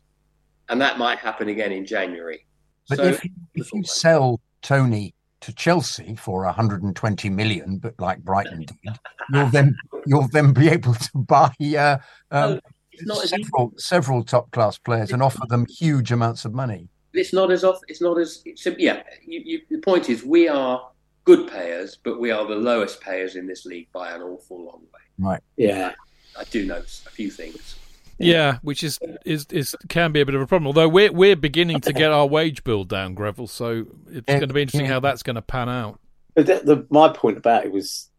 and 0.70 0.82
that 0.82 0.98
might 0.98 1.20
happen 1.20 1.50
again 1.50 1.72
in 1.72 1.86
January. 1.86 2.46
But 2.90 2.98
so 2.98 3.04
if 3.04 3.24
you, 3.24 3.32
if 3.56 3.74
you 3.74 3.84
sell 3.84 4.42
Toney 4.62 5.14
to 5.42 5.54
Chelsea 5.54 6.16
for 6.16 6.44
120 6.44 7.30
million, 7.30 7.78
but 7.78 7.94
like 8.00 8.20
Brighton 8.20 8.62
did, 8.62 9.00
you'll 9.32 9.48
then 9.48 9.76
you'll 10.06 10.28
then 10.28 10.54
be 10.54 10.68
able 10.70 10.94
to 10.94 11.10
buy 11.16 11.52
uh, 11.78 11.98
um, 12.32 12.60
it's 12.92 13.06
not 13.06 13.24
as 13.24 13.30
several 13.30 13.74
several 13.78 14.24
top 14.24 14.52
class 14.52 14.78
players 14.78 15.12
and 15.12 15.22
offer 15.22 15.46
them 15.48 15.66
huge 15.66 16.12
amounts 16.12 16.46
of 16.46 16.54
money. 16.54 16.90
It's 17.16 17.34
not 17.34 17.52
as 17.52 17.64
off. 17.64 17.80
It's 17.88 18.02
not 18.02 18.20
as 18.20 18.42
it's, 18.46 18.66
yeah. 18.78 19.04
You, 19.26 19.42
you, 19.44 19.62
the 19.70 19.80
point 19.80 20.10
is, 20.10 20.24
we 20.24 20.48
are 20.48 20.90
good 21.24 21.50
payers, 21.50 21.98
but 22.04 22.20
we 22.20 22.32
are 22.32 22.48
the 22.48 22.56
lowest 22.56 23.02
payers 23.02 23.36
in 23.36 23.48
this 23.48 23.66
league 23.66 23.88
by 23.92 24.12
an 24.12 24.22
awful 24.22 24.66
long 24.66 24.82
way. 24.94 25.02
Right. 25.18 25.42
Yeah. 25.58 25.94
I 26.38 26.44
do 26.46 26.66
know 26.66 26.78
a 26.78 27.10
few 27.10 27.32
things. 27.32 27.76
Yeah, 28.18 28.60
which 28.62 28.84
is, 28.84 28.98
is 29.26 29.46
is 29.50 29.76
can 29.90 30.14
be 30.14 30.22
a 30.22 30.26
bit 30.26 30.36
of 30.36 30.42
a 30.42 30.48
problem. 30.48 30.68
Although 30.68 30.88
we're 30.88 31.12
we're 31.12 31.36
beginning 31.36 31.82
to 31.82 31.92
get 31.92 32.12
our 32.12 32.26
wage 32.26 32.64
bill 32.64 32.86
down, 32.86 33.14
Greville. 33.14 33.48
So 33.48 33.88
it's 34.10 34.26
Yeah, 34.28 34.40
going 34.40 34.48
to 34.48 34.54
be 34.54 34.62
interesting 34.62 34.86
yeah. 34.86 34.94
how 34.94 35.00
that's 35.02 35.22
going 35.22 35.36
to 35.36 35.42
pan 35.42 35.68
out. 35.68 36.00
But 36.34 36.46
the, 36.46 36.62
the, 36.64 36.88
my 36.90 37.10
point 37.10 37.38
about 37.38 37.66
it 37.66 37.72
was, 37.72 38.10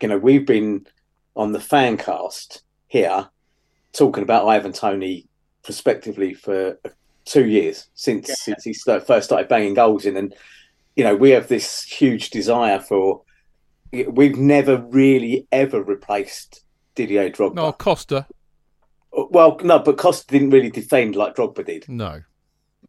you 0.00 0.08
know, 0.08 0.18
we've 0.18 0.46
been 0.46 0.86
on 1.36 1.52
the 1.52 1.60
fan 1.60 1.96
cast 1.96 2.62
here 2.86 3.28
talking 3.92 4.22
about 4.22 4.46
Ivan 4.46 4.72
Toney 4.72 5.26
prospectively 5.62 6.32
for 6.34 6.78
two 7.30 7.46
years 7.46 7.88
since 7.94 8.32
since 8.40 8.64
he 8.64 8.74
st- 8.74 9.06
first 9.06 9.26
started 9.26 9.48
banging 9.48 9.74
goals 9.74 10.04
in, 10.04 10.16
and 10.16 10.34
you 10.96 11.04
know, 11.04 11.14
we 11.14 11.30
have 11.30 11.48
this 11.48 11.82
huge 11.82 12.30
desire 12.30 12.80
for. 12.80 13.22
We've 13.92 14.36
never 14.36 14.76
really 14.76 15.48
ever 15.50 15.82
replaced 15.82 16.62
Didier 16.94 17.30
Drogba. 17.30 17.54
No, 17.54 17.72
Costa. 17.72 18.26
Well, 19.12 19.58
no, 19.64 19.80
but 19.80 19.98
Costa 19.98 20.26
didn't 20.28 20.50
really 20.50 20.70
defend 20.70 21.16
like 21.16 21.34
Drogba 21.34 21.66
did. 21.66 21.88
No, 21.88 22.22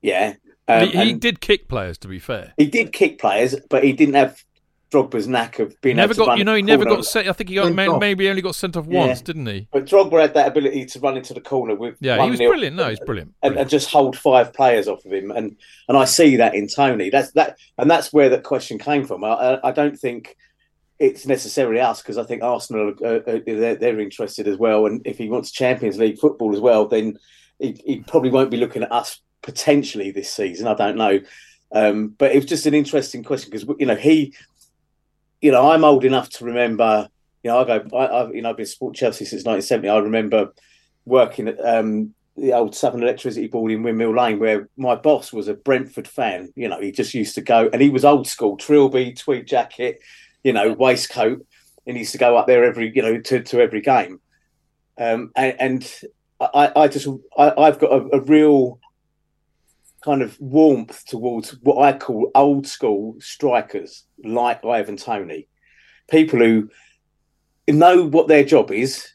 Yeah, 0.02 0.36
um, 0.68 0.88
he, 0.88 1.06
he 1.06 1.14
did 1.14 1.42
kick 1.42 1.68
players. 1.68 1.98
To 2.00 2.08
be 2.08 2.20
fair, 2.20 2.54
he 2.58 2.68
did 2.68 2.94
kick 2.94 3.20
players, 3.20 3.56
but 3.70 3.84
he 3.84 3.94
didn't 3.94 4.16
have 4.16 4.44
Drogba's 4.92 5.28
knack 5.28 5.60
of 5.60 5.80
being 5.82 5.96
never 5.96 6.12
able 6.12 6.16
to 6.16 6.20
got. 6.20 6.28
run 6.30 6.38
You 6.38 6.44
know, 6.44 6.56
he 6.56 6.62
never 6.62 6.84
got 6.84 7.06
sent. 7.06 7.28
I 7.28 7.32
think 7.34 7.50
he 7.50 7.56
got 7.56 7.74
may- 7.74 7.88
maybe 7.98 8.30
only 8.30 8.42
got 8.42 8.56
sent 8.56 8.76
off 8.76 8.86
Yeah. 8.90 9.08
once, 9.08 9.22
didn't 9.22 9.46
he? 9.46 9.68
But 9.72 9.86
Drogba 9.86 10.20
had 10.22 10.34
that 10.34 10.50
ability 10.50 10.86
to 10.88 11.00
run 11.00 11.16
into 11.18 11.34
the 11.34 11.40
corner 11.42 11.76
with 11.76 11.96
Yeah, 12.02 12.22
he 12.24 12.30
was 12.30 12.40
nil 12.40 12.50
brilliant. 12.50 12.76
No, 12.76 12.90
he's 12.90 13.00
brilliant. 13.00 13.34
and, 13.42 13.56
and 13.58 13.70
just 13.70 13.90
hold 13.90 14.18
five 14.18 14.52
players 14.54 14.88
off 14.90 15.06
of 15.06 15.14
him, 15.14 15.32
and 15.32 15.56
and 15.88 15.98
I 15.98 16.04
see 16.06 16.36
that 16.36 16.56
in 16.56 16.68
Toney. 16.68 17.10
That's 17.10 17.32
that, 17.32 17.58
and 17.78 17.90
that's 17.90 18.12
where 18.12 18.30
that 18.30 18.44
question 18.44 18.78
came 18.80 19.06
from. 19.06 19.24
I, 19.24 19.30
I, 19.30 19.70
I 19.70 19.72
don't 19.72 19.98
think 19.98 20.36
it's 21.00 21.26
necessarily 21.26 21.80
us 21.80 22.02
because 22.02 22.18
I 22.18 22.24
think 22.24 22.44
Arsenal 22.44 22.94
uh, 23.02 23.06
uh, 23.06 23.40
they're, 23.46 23.76
they're 23.76 24.00
interested 24.00 24.48
as 24.48 24.58
well, 24.58 24.86
and 24.86 25.02
if 25.06 25.18
he 25.18 25.30
wants 25.30 25.52
Champions 25.52 25.98
League 25.98 26.20
football 26.20 26.54
as 26.54 26.60
well, 26.60 26.86
then 26.88 27.18
he, 27.60 27.82
he 27.86 28.00
probably 28.02 28.30
won't 28.30 28.52
be 28.52 28.58
looking 28.58 28.84
at 28.84 28.92
us 28.92 29.22
potentially 29.42 30.12
this 30.12 30.30
season. 30.32 30.68
I 30.68 30.76
don't 30.76 30.98
know, 30.98 31.20
um, 31.72 32.10
but 32.18 32.32
it 32.34 32.36
was 32.36 32.46
just 32.46 32.66
an 32.68 32.74
interesting 32.74 33.24
question 33.24 33.50
because 33.50 33.66
you 33.80 33.86
know 33.88 33.96
he, 33.96 34.36
you 35.42 35.52
know, 35.52 35.72
I'm 35.72 35.84
old 35.84 36.06
enough 36.06 36.30
to 36.30 36.46
remember. 36.46 37.10
You 37.44 37.52
know, 37.52 37.60
I 37.60 37.64
go. 37.66 37.98
I, 37.98 38.22
I've 38.22 38.36
you 38.36 38.42
know 38.42 38.52
I've 38.52 38.58
been 38.58 38.66
sport 38.66 38.96
Chelsea 38.96 39.26
since 39.26 39.44
1970. 39.44 39.90
I 39.90 39.98
remember 39.98 40.54
working 41.06 41.48
at 41.48 41.60
um, 41.66 42.14
the 42.38 42.54
old 42.54 42.76
Southern 42.76 43.04
Electricity 43.04 43.48
Board 43.48 43.72
in 43.72 43.84
Windmill 43.84 44.16
Lane, 44.16 44.40
where 44.40 44.70
my 44.78 44.96
boss 44.96 45.34
was 45.34 45.48
a 45.48 45.56
Brentford 45.56 46.08
fan. 46.08 46.54
You 46.56 46.70
know, 46.70 46.80
he 46.80 46.92
just 46.92 47.14
used 47.14 47.36
to 47.36 47.42
go, 47.42 47.70
and 47.74 47.82
he 47.82 47.90
was 47.90 48.06
old 48.06 48.28
school, 48.28 48.58
trilby, 48.58 49.14
tweed 49.14 49.48
jacket, 49.48 50.02
you 50.44 50.54
know, 50.54 50.74
waistcoat, 50.74 51.46
and 51.86 51.98
he 51.98 52.02
used 52.02 52.14
to 52.14 52.18
go 52.18 52.38
up 52.38 52.48
there 52.48 52.64
every, 52.64 52.92
you 52.96 53.02
know, 53.02 53.20
to, 53.20 53.42
to 53.42 53.60
every 53.60 53.82
game. 53.82 54.20
Um, 54.98 55.32
and, 55.36 55.56
and 55.60 56.02
I, 56.40 56.72
I 56.76 56.88
just, 56.88 57.08
I, 57.38 57.54
I've 57.58 57.80
got 57.80 57.92
a, 57.92 58.18
a 58.18 58.22
real 58.22 58.80
kind 60.04 60.22
of 60.22 60.40
warmth 60.40 61.06
towards 61.06 61.52
what 61.62 61.82
I 61.82 61.98
call 61.98 62.32
old 62.34 62.68
school 62.68 63.16
strikers 63.20 64.06
like 64.24 64.66
Ivan 64.66 64.98
Toney, 64.98 65.48
people 66.10 66.40
who 66.40 66.70
know 67.68 68.06
what 68.06 68.28
their 68.28 68.44
job 68.44 68.72
is, 68.72 69.14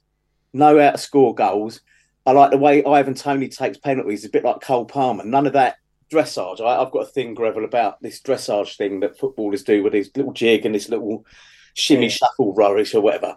know 0.53 0.79
how 0.81 0.93
to 0.93 0.99
score 0.99 1.35
goals. 1.35 1.81
I 2.25 2.33
like 2.33 2.51
the 2.51 2.59
way 2.59 2.85
Ivan 2.85 3.15
Toney 3.15 3.49
takes 3.49 3.79
penalties, 3.79 4.25
a 4.25 4.31
bit 4.31 4.45
like 4.45 4.61
Cole 4.61 4.85
Palmer. 4.85 5.25
None 5.25 5.47
of 5.47 5.53
that 5.55 5.77
dressage. 6.11 6.61
I, 6.61 6.81
I've 6.81 6.93
got 6.93 7.03
a 7.03 7.07
thing, 7.07 7.35
Greville, 7.35 7.65
about 7.65 8.01
this 8.01 8.21
dressage 8.21 8.77
thing 8.77 9.01
that 9.01 9.19
footballers 9.19 9.65
do 9.65 9.83
with 9.83 9.93
this 9.93 10.11
little 10.17 10.33
jig 10.33 10.65
and 10.67 10.75
this 10.75 10.89
little 10.89 11.25
shimmy 11.75 12.09
shuffle 12.09 12.55
rubbish 12.55 12.95
or 12.95 13.01
whatever. 13.01 13.37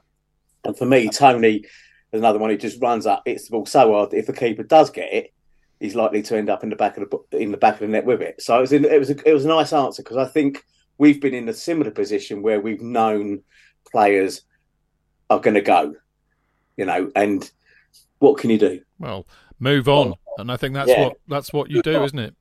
And 0.64 0.78
for 0.78 0.86
me, 0.86 1.10
Toney 1.10 1.66
is 2.12 2.20
another 2.20 2.40
one 2.40 2.50
who 2.50 2.58
just 2.58 2.82
runs 2.82 3.06
up, 3.06 3.24
hits 3.26 3.46
the 3.46 3.52
ball 3.52 3.66
so 3.66 3.94
hard 3.94 4.12
that 4.12 4.18
if 4.18 4.28
the 4.28 4.34
keeper 4.34 4.64
does 4.64 4.90
get 4.90 5.14
it, 5.14 5.34
he's 5.80 5.96
likely 5.96 6.22
to 6.24 6.38
end 6.38 6.50
up 6.50 6.64
in 6.64 6.70
the 6.70 6.76
back 6.76 6.98
of 6.98 7.10
the 7.10 7.38
in 7.38 7.52
the 7.52 7.58
back 7.58 7.76
of 7.76 7.80
the 7.82 7.88
net 7.88 8.06
with 8.06 8.22
it. 8.22 8.42
So 8.42 8.58
it 8.58 8.62
was 8.62 8.74
in, 8.74 8.86
it 8.86 9.00
was 9.00 9.10
a, 9.10 9.30
it 9.30 9.34
was 9.34 9.46
a 9.46 9.50
nice 9.50 9.74
answer 9.74 10.04
because 10.04 10.18
I 10.18 10.26
think 10.26 10.66
we've 10.98 11.22
been 11.22 11.34
in 11.34 11.48
a 11.50 11.54
similar 11.54 11.92
position 11.92 12.42
where 12.42 12.60
we've 12.60 12.82
known 12.82 13.42
players 13.92 14.42
are 15.30 15.40
going 15.40 15.56
to 15.56 15.62
go, 15.62 15.96
you 16.78 16.86
know, 16.86 17.12
and 17.16 17.50
what 18.20 18.38
can 18.38 18.50
you 18.50 18.58
do? 18.58 18.82
Well, 19.00 19.26
move 19.60 19.88
on, 19.88 20.14
and 20.38 20.52
I 20.52 20.58
think 20.58 20.74
that's 20.74 20.90
Yeah. 20.90 21.04
what 21.06 21.18
that's 21.28 21.54
what 21.54 21.70
you 21.70 21.82
do, 21.82 22.04
isn't 22.04 22.20
it? 22.20 22.36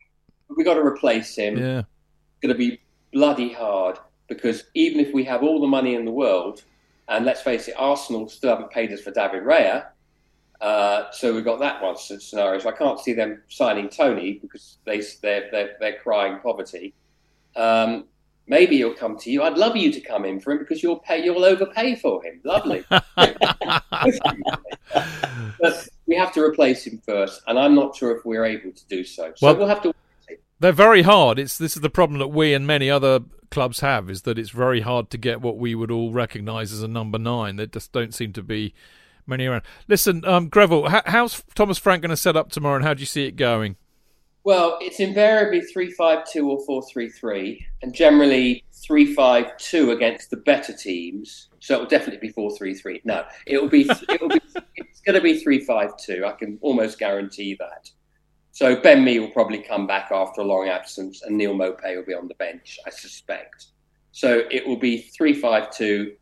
We 0.56 0.64
got 0.64 0.74
to 0.74 0.80
replace 0.80 1.36
him. 1.36 1.56
Yeah. 1.58 1.78
It's 1.80 2.42
going 2.42 2.54
to 2.54 2.58
be 2.58 2.80
bloody 3.12 3.52
hard 3.52 3.98
because 4.28 4.64
even 4.74 5.00
if 5.00 5.12
we 5.14 5.24
have 5.24 5.42
all 5.42 5.60
the 5.60 5.66
money 5.66 5.94
in 5.94 6.04
the 6.04 6.10
world, 6.10 6.62
and 7.08 7.24
let's 7.24 7.40
face 7.40 7.68
it, 7.68 7.74
Arsenal 7.78 8.28
still 8.28 8.50
haven't 8.50 8.70
paid 8.70 8.92
us 8.92 9.00
for 9.00 9.10
David 9.10 9.42
Raya. 9.44 9.86
Uh, 10.60 11.10
so 11.12 11.34
we've 11.34 11.44
got 11.44 11.60
that 11.60 11.82
one 11.82 11.96
scenario. 11.96 12.58
So 12.58 12.68
I 12.68 12.72
can't 12.72 12.98
see 12.98 13.12
them 13.12 13.42
signing 13.48 13.88
Toney 13.88 14.38
because 14.42 14.78
they 14.84 15.00
they're 15.22 15.48
they're, 15.50 15.76
they're 15.80 15.98
crying 15.98 16.38
poverty. 16.40 16.94
Um, 17.54 18.04
maybe 18.46 18.78
he'll 18.78 18.94
come 18.94 19.16
to 19.18 19.30
you. 19.30 19.42
I'd 19.42 19.56
love 19.56 19.76
you 19.76 19.92
to 19.92 20.00
come 20.00 20.24
in 20.24 20.40
for 20.40 20.52
him 20.52 20.58
because 20.58 20.82
you'll 20.82 20.98
pay. 20.98 21.24
You'll 21.24 21.44
overpay 21.44 21.96
for 21.96 22.22
him. 22.24 22.40
Lovely. 22.44 22.84
but 22.88 23.04
we 26.06 26.16
have 26.16 26.32
to 26.32 26.42
replace 26.42 26.86
him 26.86 27.00
first, 27.06 27.42
and 27.46 27.58
I'm 27.58 27.74
not 27.74 27.94
sure 27.94 28.16
if 28.16 28.24
we're 28.24 28.44
able 28.44 28.72
to 28.72 28.86
do 28.88 29.04
so. 29.04 29.32
So 29.36 29.46
Well- 29.46 29.56
we'll 29.56 29.68
have 29.68 29.82
to. 29.82 29.94
They're 30.60 30.72
very 30.72 31.02
hard. 31.02 31.38
It's 31.38 31.56
this 31.56 31.76
is 31.76 31.82
the 31.82 31.90
problem 31.90 32.18
that 32.18 32.28
we 32.28 32.52
and 32.52 32.66
many 32.66 32.90
other 32.90 33.20
clubs 33.50 33.78
have 33.78 34.10
is 34.10 34.22
that 34.22 34.40
it's 34.40 34.50
very 34.50 34.80
hard 34.80 35.08
to 35.10 35.16
get 35.16 35.40
what 35.40 35.56
we 35.56 35.74
would 35.74 35.92
all 35.92 36.12
recognise 36.12 36.72
as 36.72 36.82
a 36.82 36.88
number 36.88 37.16
nine. 37.16 37.56
They 37.56 37.66
just 37.66 37.92
don't 37.92 38.12
seem 38.12 38.32
to 38.32 38.42
be 38.42 38.74
many 39.28 39.46
around. 39.46 39.62
Listen, 39.86 40.24
um, 40.24 40.48
Greville, 40.48 40.88
how, 40.88 41.02
how's 41.06 41.42
Thomas 41.54 41.78
Frank 41.78 42.02
going 42.02 42.10
to 42.10 42.16
set 42.16 42.36
up 42.36 42.50
tomorrow, 42.50 42.76
and 42.76 42.84
how 42.84 42.94
do 42.94 43.00
you 43.00 43.06
see 43.06 43.26
it 43.26 43.36
going? 43.36 43.76
Well, 44.44 44.78
it's 44.80 44.98
invariably 44.98 45.60
three-five-two 45.60 46.48
or 46.50 46.64
four-three-three, 46.64 47.66
and 47.82 47.94
generally 47.94 48.64
three-five-two 48.72 49.90
against 49.90 50.30
the 50.30 50.38
better 50.38 50.72
teams. 50.72 51.48
So 51.60 51.74
it 51.74 51.80
will 51.80 51.86
definitely 51.86 52.26
be 52.28 52.32
four-three-three. 52.32 53.02
No, 53.04 53.24
it 53.46 53.60
will 53.60 53.68
be. 53.68 53.82
It 54.08 54.20
will 54.20 54.28
be. 54.28 54.40
it's 54.76 55.00
going 55.00 55.16
to 55.16 55.20
be 55.20 55.38
three-five-two. 55.38 56.24
I 56.24 56.32
can 56.32 56.58
almost 56.62 56.98
guarantee 56.98 57.56
that. 57.60 57.90
So 58.52 58.80
Ben 58.80 59.04
Mee 59.04 59.18
will 59.18 59.30
probably 59.30 59.62
come 59.62 59.86
back 59.86 60.10
after 60.10 60.40
a 60.40 60.44
long 60.44 60.68
absence, 60.68 61.22
and 61.22 61.36
Neal 61.36 61.54
Maupay 61.54 61.96
will 61.96 62.06
be 62.06 62.14
on 62.14 62.26
the 62.26 62.34
bench, 62.34 62.78
I 62.86 62.90
suspect. 62.90 63.66
So 64.12 64.44
it 64.50 64.66
will 64.66 64.78
be 64.78 65.02
three-five-two, 65.02 66.14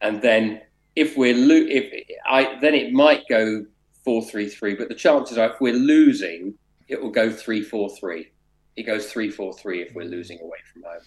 and 0.00 0.20
then 0.20 0.62
if 0.98 1.16
we're 1.16 1.34
lo- 1.34 1.66
if 1.68 1.92
I 2.26 2.58
then 2.60 2.74
it 2.74 2.92
might 2.92 3.22
go 3.28 3.64
four-three-three, 4.04 4.74
but 4.74 4.88
the 4.88 4.94
chances 4.94 5.38
are 5.38 5.50
if 5.52 5.60
we're 5.60 5.74
losing, 5.74 6.54
it 6.88 7.00
will 7.00 7.10
go 7.10 7.30
three-four-three. 7.30 8.30
It 8.76 8.82
goes 8.84 9.10
three-four-three 9.12 9.82
if 9.82 9.94
we're 9.94 10.04
losing 10.06 10.40
away 10.40 10.58
from 10.72 10.82
home. 10.82 11.00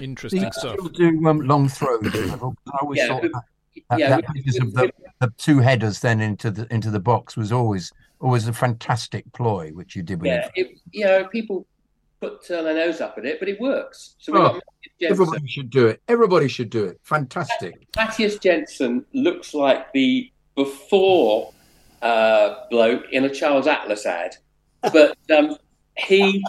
Interesting 0.00 0.42
Do 0.42 0.48
stuff. 0.52 0.76
you 0.78 0.90
still 0.94 1.10
do 1.10 1.26
um, 1.28 1.40
long 1.40 1.68
throws? 1.68 2.00
I 2.14 2.38
always 2.80 2.98
Yeah, 2.98 3.06
thought 3.08 3.22
we- 3.22 3.28
that, 3.28 3.42
that, 3.90 3.98
yeah, 3.98 4.08
that 4.10 4.24
we- 4.34 4.42
business 4.42 4.62
we- 4.62 4.68
of 4.68 4.74
the, 4.74 4.92
the 5.20 5.32
two 5.36 5.58
headers 5.58 6.00
then 6.00 6.20
into 6.20 6.50
the 6.50 6.66
into 6.72 6.90
the 6.90 7.00
box 7.00 7.36
was 7.36 7.52
always 7.52 7.92
always 8.20 8.46
a 8.48 8.52
fantastic 8.52 9.24
ploy, 9.32 9.70
which 9.70 9.96
you 9.96 10.02
did 10.02 10.20
with 10.20 10.26
Yeah, 10.30 10.48
it, 10.54 10.78
you 10.92 11.04
know, 11.06 11.24
people 11.28 11.66
put 12.20 12.50
uh, 12.50 12.62
their 12.62 12.74
nose 12.74 13.00
up 13.00 13.16
at 13.18 13.24
it, 13.24 13.38
but 13.38 13.48
it 13.48 13.60
works. 13.60 14.14
So 14.18 14.32
we've 14.32 14.42
Oh, 14.42 14.52
got 14.54 14.62
Everybody 15.02 15.48
should 15.48 15.70
do 15.70 15.86
it. 15.86 16.02
Everybody 16.08 16.48
should 16.48 16.70
do 16.70 16.84
it. 16.84 17.00
Fantastic. 17.02 17.74
Mathias 17.96 18.38
Jensen 18.38 19.04
looks 19.14 19.54
like 19.54 19.90
the 19.92 20.30
before 20.54 21.52
uh, 22.02 22.54
bloke 22.70 23.04
in 23.12 23.24
a 23.24 23.30
Charles 23.30 23.66
Atlas 23.66 24.04
ad, 24.04 24.36
but 24.92 25.16
um, 25.34 25.56
he 25.96 26.44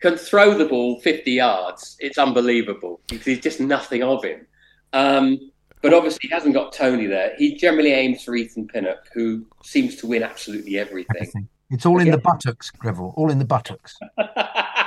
can 0.00 0.16
throw 0.16 0.56
the 0.56 0.64
ball 0.64 1.00
50 1.00 1.30
yards. 1.30 1.96
It's 2.00 2.18
unbelievable. 2.18 3.00
There's 3.08 3.40
just 3.40 3.60
nothing 3.60 4.02
of 4.02 4.24
him. 4.24 4.46
Um, 4.94 5.50
but 5.82 5.92
obviously, 5.92 6.28
he 6.28 6.34
hasn't 6.34 6.54
got 6.54 6.72
Toney 6.72 7.06
there. 7.06 7.32
He 7.36 7.56
generally 7.56 7.92
aims 7.92 8.22
for 8.22 8.34
Ethan 8.34 8.68
Pinnock, 8.68 9.08
who 9.12 9.44
seems 9.64 9.96
to 9.96 10.06
win 10.06 10.22
absolutely 10.22 10.78
everything. 10.78 11.48
It's 11.72 11.86
all 11.86 12.00
in 12.00 12.10
the 12.10 12.18
buttocks, 12.18 12.70
Greville. 12.70 13.14
All 13.16 13.30
in 13.30 13.38
the 13.38 13.44
buttocks. 13.44 13.98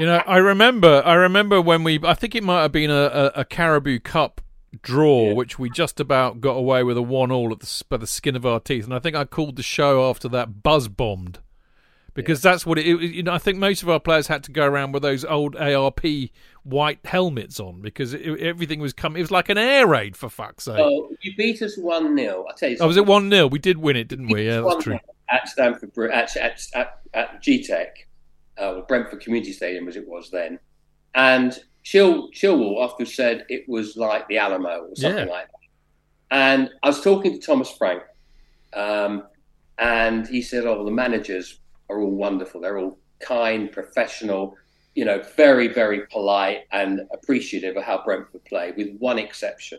You 0.00 0.06
know, 0.06 0.22
I 0.26 0.38
remember, 0.38 1.02
I 1.04 1.14
remember 1.14 1.60
when 1.60 1.84
we, 1.84 2.00
I 2.02 2.14
think 2.14 2.34
it 2.34 2.42
might 2.42 2.62
have 2.62 2.72
been 2.72 2.90
a, 2.90 2.94
a, 2.94 3.26
a 3.36 3.44
Carabao 3.44 3.98
Cup 4.02 4.40
draw, 4.82 5.32
which 5.32 5.56
we 5.56 5.70
just 5.70 6.00
about 6.00 6.40
got 6.40 6.54
away 6.54 6.82
with 6.82 6.96
a 6.96 7.02
one 7.02 7.30
all 7.30 7.52
at 7.52 7.60
the, 7.60 7.82
by 7.88 7.98
the 7.98 8.06
skin 8.06 8.34
of 8.34 8.44
our 8.44 8.58
teeth, 8.58 8.84
and 8.84 8.92
I 8.92 8.98
think 8.98 9.14
I 9.14 9.24
called 9.24 9.54
the 9.54 9.62
show 9.62 10.10
after 10.10 10.28
that 10.30 10.64
buzz 10.64 10.88
bombed, 10.88 11.38
because 12.12 12.42
that's 12.42 12.66
what 12.66 12.76
it, 12.78 12.86
it. 12.86 13.14
You 13.14 13.22
know, 13.22 13.32
I 13.32 13.38
think 13.38 13.58
most 13.58 13.84
of 13.84 13.88
our 13.88 14.00
players 14.00 14.26
had 14.26 14.42
to 14.44 14.50
go 14.50 14.66
around 14.66 14.90
with 14.90 15.04
those 15.04 15.24
old 15.24 15.54
ARP 15.54 16.00
white 16.64 16.98
helmets 17.04 17.60
on 17.60 17.80
because 17.80 18.14
it, 18.14 18.40
everything 18.40 18.80
was 18.80 18.92
coming. 18.92 19.20
It 19.20 19.22
was 19.22 19.30
like 19.30 19.48
an 19.48 19.58
air 19.58 19.86
raid 19.86 20.16
for 20.16 20.28
fuck's 20.28 20.64
sake. 20.64 20.80
Oh, 20.80 21.10
you 21.22 21.36
beat 21.36 21.62
us 21.62 21.78
1 21.78 22.16
0. 22.16 22.44
I'll 22.48 22.56
tell 22.56 22.70
you 22.70 22.78
Oh, 22.80 22.88
was 22.88 22.96
it 22.96 23.06
one 23.06 23.30
0 23.30 23.46
We 23.46 23.60
did 23.60 23.78
win 23.78 23.94
it, 23.94 24.08
didn't 24.08 24.28
we? 24.28 24.46
Yeah, 24.46 24.62
that's 24.62 24.74
1-0 24.76 24.80
true. 24.82 24.98
At 25.30 25.48
Stanford, 25.48 25.90
at, 26.12 26.36
at, 26.36 26.60
at, 26.74 27.00
at 27.14 27.42
GTEC, 27.42 27.86
uh, 28.60 28.74
or 28.74 28.82
Brentford 28.82 29.20
Community 29.20 29.52
Stadium 29.52 29.88
as 29.88 29.96
it 29.96 30.06
was 30.06 30.30
then. 30.30 30.58
And 31.14 31.58
Chill, 31.82 32.30
Chilwell 32.30 32.84
after 32.84 33.04
said 33.04 33.44
it 33.48 33.68
was 33.68 33.96
like 33.96 34.26
the 34.28 34.38
Alamo 34.38 34.88
or 34.88 34.96
something 34.96 35.26
Yeah. 35.26 35.32
like 35.32 35.46
that. 35.46 35.58
And 36.30 36.70
I 36.82 36.88
was 36.88 37.00
talking 37.00 37.32
to 37.32 37.38
Thomas 37.38 37.70
Frank, 37.70 38.02
um, 38.72 39.24
and 39.78 40.26
he 40.26 40.42
said, 40.42 40.64
"Oh, 40.66 40.84
the 40.84 40.90
managers 40.90 41.60
are 41.88 42.00
all 42.00 42.10
wonderful. 42.10 42.60
They're 42.60 42.78
all 42.78 42.98
kind, 43.20 43.70
professional, 43.70 44.56
you 44.94 45.04
know, 45.04 45.22
very, 45.36 45.68
very 45.68 46.06
polite 46.08 46.64
and 46.72 47.02
appreciative 47.12 47.76
of 47.76 47.84
how 47.84 48.02
Brentford 48.04 48.44
play, 48.44 48.72
with 48.76 48.96
one 48.98 49.18
exception. 49.18 49.78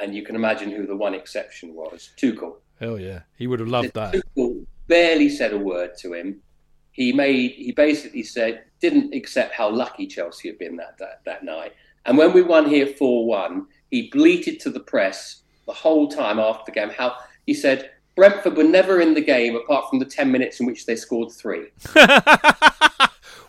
And 0.00 0.14
you 0.14 0.24
can 0.24 0.34
imagine 0.34 0.70
who 0.70 0.86
the 0.86 0.96
one 0.96 1.14
exception 1.14 1.74
was: 1.74 2.10
Tuchel. 2.16 2.56
Hell 2.80 2.98
yeah, 2.98 3.20
he 3.36 3.46
would 3.46 3.60
have 3.60 3.68
loved 3.68 3.94
that. 3.94 4.14
Tuchel 4.36 4.66
barely 4.86 5.28
said 5.28 5.52
a 5.52 5.58
word 5.58 5.96
to 5.98 6.14
him. 6.14 6.40
He 6.92 7.12
made 7.12 7.52
he 7.52 7.72
basically 7.72 8.22
said 8.22 8.64
didn't 8.80 9.14
accept 9.14 9.54
how 9.54 9.70
lucky 9.70 10.06
Chelsea 10.06 10.48
had 10.48 10.58
been 10.58 10.76
that 10.76 10.98
that, 10.98 11.20
that 11.24 11.44
night. 11.44 11.72
And 12.06 12.18
when 12.18 12.32
we 12.32 12.42
won 12.42 12.68
here 12.68 12.86
four 12.86 13.26
one, 13.26 13.66
he 13.90 14.10
bleated 14.10 14.60
to 14.60 14.70
the 14.70 14.80
press 14.80 15.42
the 15.66 15.72
whole 15.72 16.08
time 16.08 16.38
after 16.38 16.64
the 16.66 16.72
game 16.72 16.90
how 16.90 17.16
he 17.46 17.54
said 17.54 17.90
Brentford 18.16 18.56
were 18.56 18.64
never 18.64 19.00
in 19.00 19.14
the 19.14 19.20
game 19.20 19.56
apart 19.56 19.88
from 19.88 19.98
the 19.98 20.04
ten 20.04 20.30
minutes 20.30 20.60
in 20.60 20.66
which 20.66 20.86
they 20.86 20.96
scored 20.96 21.32
three. 21.32 21.68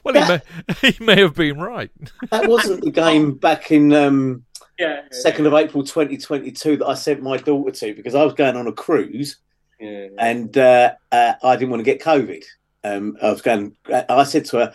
Well, 0.06 0.14
he 0.14 0.30
may, 0.30 0.42
he 0.92 1.04
may 1.04 1.20
have 1.20 1.34
been 1.34 1.58
right. 1.58 1.90
That 2.30 2.48
wasn't 2.48 2.84
the 2.84 2.92
game 2.92 3.34
back 3.34 3.72
in 3.72 3.92
um, 3.92 4.46
Yeah, 4.78 5.04
second 5.12 5.46
of 5.46 5.54
April 5.54 5.84
2022 5.84 6.78
that 6.78 6.86
I 6.86 6.96
sent 6.96 7.22
my 7.22 7.38
daughter 7.38 7.72
to 7.72 7.94
because 7.94 8.14
I 8.14 8.24
was 8.24 8.34
going 8.34 8.58
on 8.58 8.68
a 8.68 8.74
cruise 8.74 9.38
yeah. 9.80 10.08
and 10.20 10.58
uh, 10.58 10.94
uh, 11.12 11.34
I 11.44 11.56
didn't 11.56 11.70
want 11.70 11.82
to 11.82 11.86
get 11.86 12.02
COVID. 12.02 12.44
Um, 12.84 13.18
I 13.22 13.32
was 13.32 13.42
going. 13.42 13.76
I 13.92 14.24
said 14.24 14.46
to 14.46 14.58
her, 14.58 14.74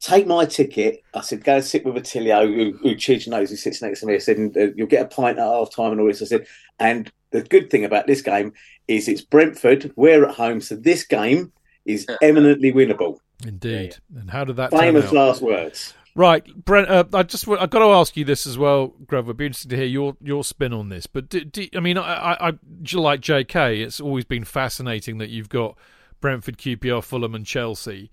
"Take 0.00 0.26
my 0.26 0.44
ticket." 0.44 1.02
I 1.14 1.20
said, 1.20 1.44
"Go 1.44 1.56
and 1.56 1.64
sit 1.64 1.84
with 1.84 1.96
Attilio, 1.96 2.46
who, 2.46 2.76
who 2.78 2.94
Chidge 2.96 3.28
knows, 3.28 3.50
who 3.50 3.56
sits 3.56 3.82
next 3.82 4.00
to 4.00 4.06
me." 4.06 4.14
I 4.14 4.18
said, 4.18 4.38
and, 4.38 4.56
uh, 4.56 4.72
"You'll 4.74 4.88
get 4.88 5.02
a 5.02 5.08
pint 5.08 5.38
at 5.38 5.44
half 5.44 5.74
time 5.74 5.92
and 5.92 6.00
all 6.00 6.08
this." 6.08 6.22
I 6.22 6.26
said, 6.26 6.46
"And 6.78 7.10
the 7.30 7.42
good 7.42 7.70
thing 7.70 7.84
about 7.84 8.06
this 8.06 8.22
game 8.22 8.52
is 8.88 9.06
it's 9.06 9.20
Brentford. 9.20 9.92
We're 9.94 10.26
at 10.26 10.34
home, 10.34 10.60
so 10.60 10.74
this 10.74 11.04
game 11.04 11.52
is 11.84 12.06
eminently 12.20 12.72
winnable." 12.72 13.18
Indeed. 13.46 13.96
And 14.16 14.30
how 14.30 14.44
did 14.44 14.56
that 14.56 14.70
turn 14.70 14.80
Famous 14.80 15.06
out? 15.06 15.12
last 15.12 15.42
words. 15.42 15.94
Right, 16.14 16.44
Brent. 16.64 16.88
Uh, 16.88 17.04
I 17.14 17.22
just 17.22 17.48
I've 17.48 17.70
got 17.70 17.78
to 17.78 17.92
ask 17.92 18.16
you 18.16 18.24
this 18.24 18.46
as 18.46 18.58
well, 18.58 18.88
Grove. 19.06 19.28
I'd 19.28 19.36
be 19.36 19.46
interested 19.46 19.70
to 19.70 19.76
hear 19.76 19.86
your 19.86 20.16
your 20.20 20.42
spin 20.42 20.72
on 20.72 20.88
this. 20.88 21.06
But 21.06 21.28
do, 21.28 21.44
do, 21.44 21.68
I 21.74 21.80
mean, 21.80 21.98
I, 21.98 22.32
I, 22.32 22.48
I 22.48 22.52
like 22.94 23.20
J.K. 23.20 23.80
It's 23.80 24.00
always 24.00 24.24
been 24.24 24.44
fascinating 24.44 25.18
that 25.18 25.30
you've 25.30 25.48
got 25.48 25.76
Brentford, 26.20 26.58
QPR, 26.58 27.02
Fulham, 27.04 27.34
and 27.34 27.46
Chelsea, 27.46 28.10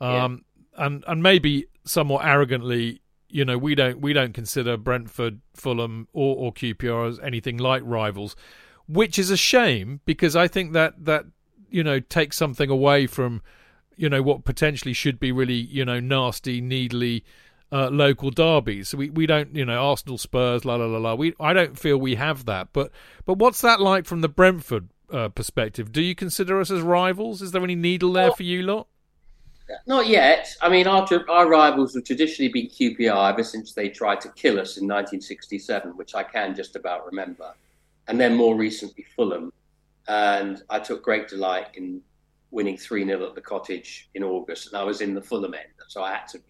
um, 0.00 0.44
and 0.76 1.04
and 1.06 1.22
maybe 1.22 1.66
somewhat 1.84 2.24
arrogantly, 2.24 3.02
you 3.28 3.44
know, 3.44 3.58
we 3.58 3.74
don't 3.74 4.00
we 4.00 4.12
don't 4.12 4.32
consider 4.32 4.76
Brentford, 4.76 5.40
Fulham, 5.54 6.08
or, 6.12 6.36
or 6.36 6.52
QPR 6.52 7.08
as 7.10 7.20
anything 7.20 7.58
like 7.58 7.82
rivals, 7.84 8.36
which 8.88 9.18
is 9.18 9.30
a 9.30 9.36
shame 9.36 10.00
because 10.06 10.34
I 10.34 10.48
think 10.48 10.72
that 10.72 11.04
that 11.04 11.26
you 11.70 11.84
know 11.84 12.00
takes 12.00 12.36
something 12.36 12.70
away 12.70 13.06
from 13.06 13.42
you 13.96 14.08
know 14.08 14.22
what 14.22 14.44
potentially 14.44 14.92
should 14.92 15.18
be 15.18 15.32
really 15.32 15.54
you 15.54 15.84
know 15.84 16.00
nasty 16.00 16.60
needly 16.60 17.24
uh, 17.72 17.88
local 17.88 18.30
derbies 18.30 18.90
so 18.90 18.98
we, 18.98 19.10
we 19.10 19.26
don't 19.26 19.54
you 19.54 19.64
know 19.64 19.82
arsenal 19.82 20.18
spurs 20.18 20.64
la 20.64 20.76
la 20.76 20.86
la 20.86 20.98
la 20.98 21.14
we 21.14 21.34
i 21.40 21.52
don't 21.52 21.78
feel 21.78 21.96
we 21.96 22.14
have 22.14 22.44
that 22.44 22.68
but 22.72 22.90
but 23.24 23.38
what's 23.38 23.60
that 23.60 23.80
like 23.80 24.04
from 24.04 24.20
the 24.20 24.28
brentford 24.28 24.88
uh, 25.12 25.28
perspective 25.28 25.90
do 25.92 26.00
you 26.00 26.14
consider 26.14 26.60
us 26.60 26.70
as 26.70 26.80
rivals 26.80 27.42
is 27.42 27.52
there 27.52 27.62
any 27.62 27.74
needle 27.74 28.12
there 28.12 28.30
for 28.32 28.42
you 28.42 28.62
lot 28.62 28.86
Not 29.86 30.06
yet. 30.06 30.54
I 30.60 30.68
mean, 30.68 30.86
our, 30.86 31.06
our 31.30 31.48
rivals 31.48 31.94
have 31.94 32.04
traditionally 32.04 32.52
been 32.52 32.66
QPR 32.66 33.32
ever 33.32 33.42
since 33.42 33.72
they 33.72 33.88
tried 33.88 34.20
to 34.22 34.28
kill 34.30 34.60
us 34.60 34.76
in 34.76 34.84
1967, 34.84 35.96
which 35.96 36.14
I 36.14 36.22
can 36.22 36.54
just 36.54 36.76
about 36.76 37.06
remember. 37.06 37.54
And 38.06 38.20
then 38.20 38.34
more 38.34 38.54
recently, 38.54 39.06
Fulham. 39.16 39.52
And 40.06 40.62
I 40.68 40.80
took 40.80 41.02
great 41.02 41.28
delight 41.28 41.68
in 41.74 42.02
winning 42.54 42.76
3 42.76 43.04
0 43.04 43.26
at 43.26 43.34
the 43.34 43.40
cottage 43.40 44.08
in 44.14 44.22
August. 44.22 44.68
And 44.68 44.76
I 44.76 44.84
was 44.84 45.00
in 45.00 45.14
the 45.14 45.20
Fulham 45.20 45.54
end, 45.54 45.68
so 45.88 46.02
I 46.02 46.12
had 46.14 46.28
to 46.28 46.40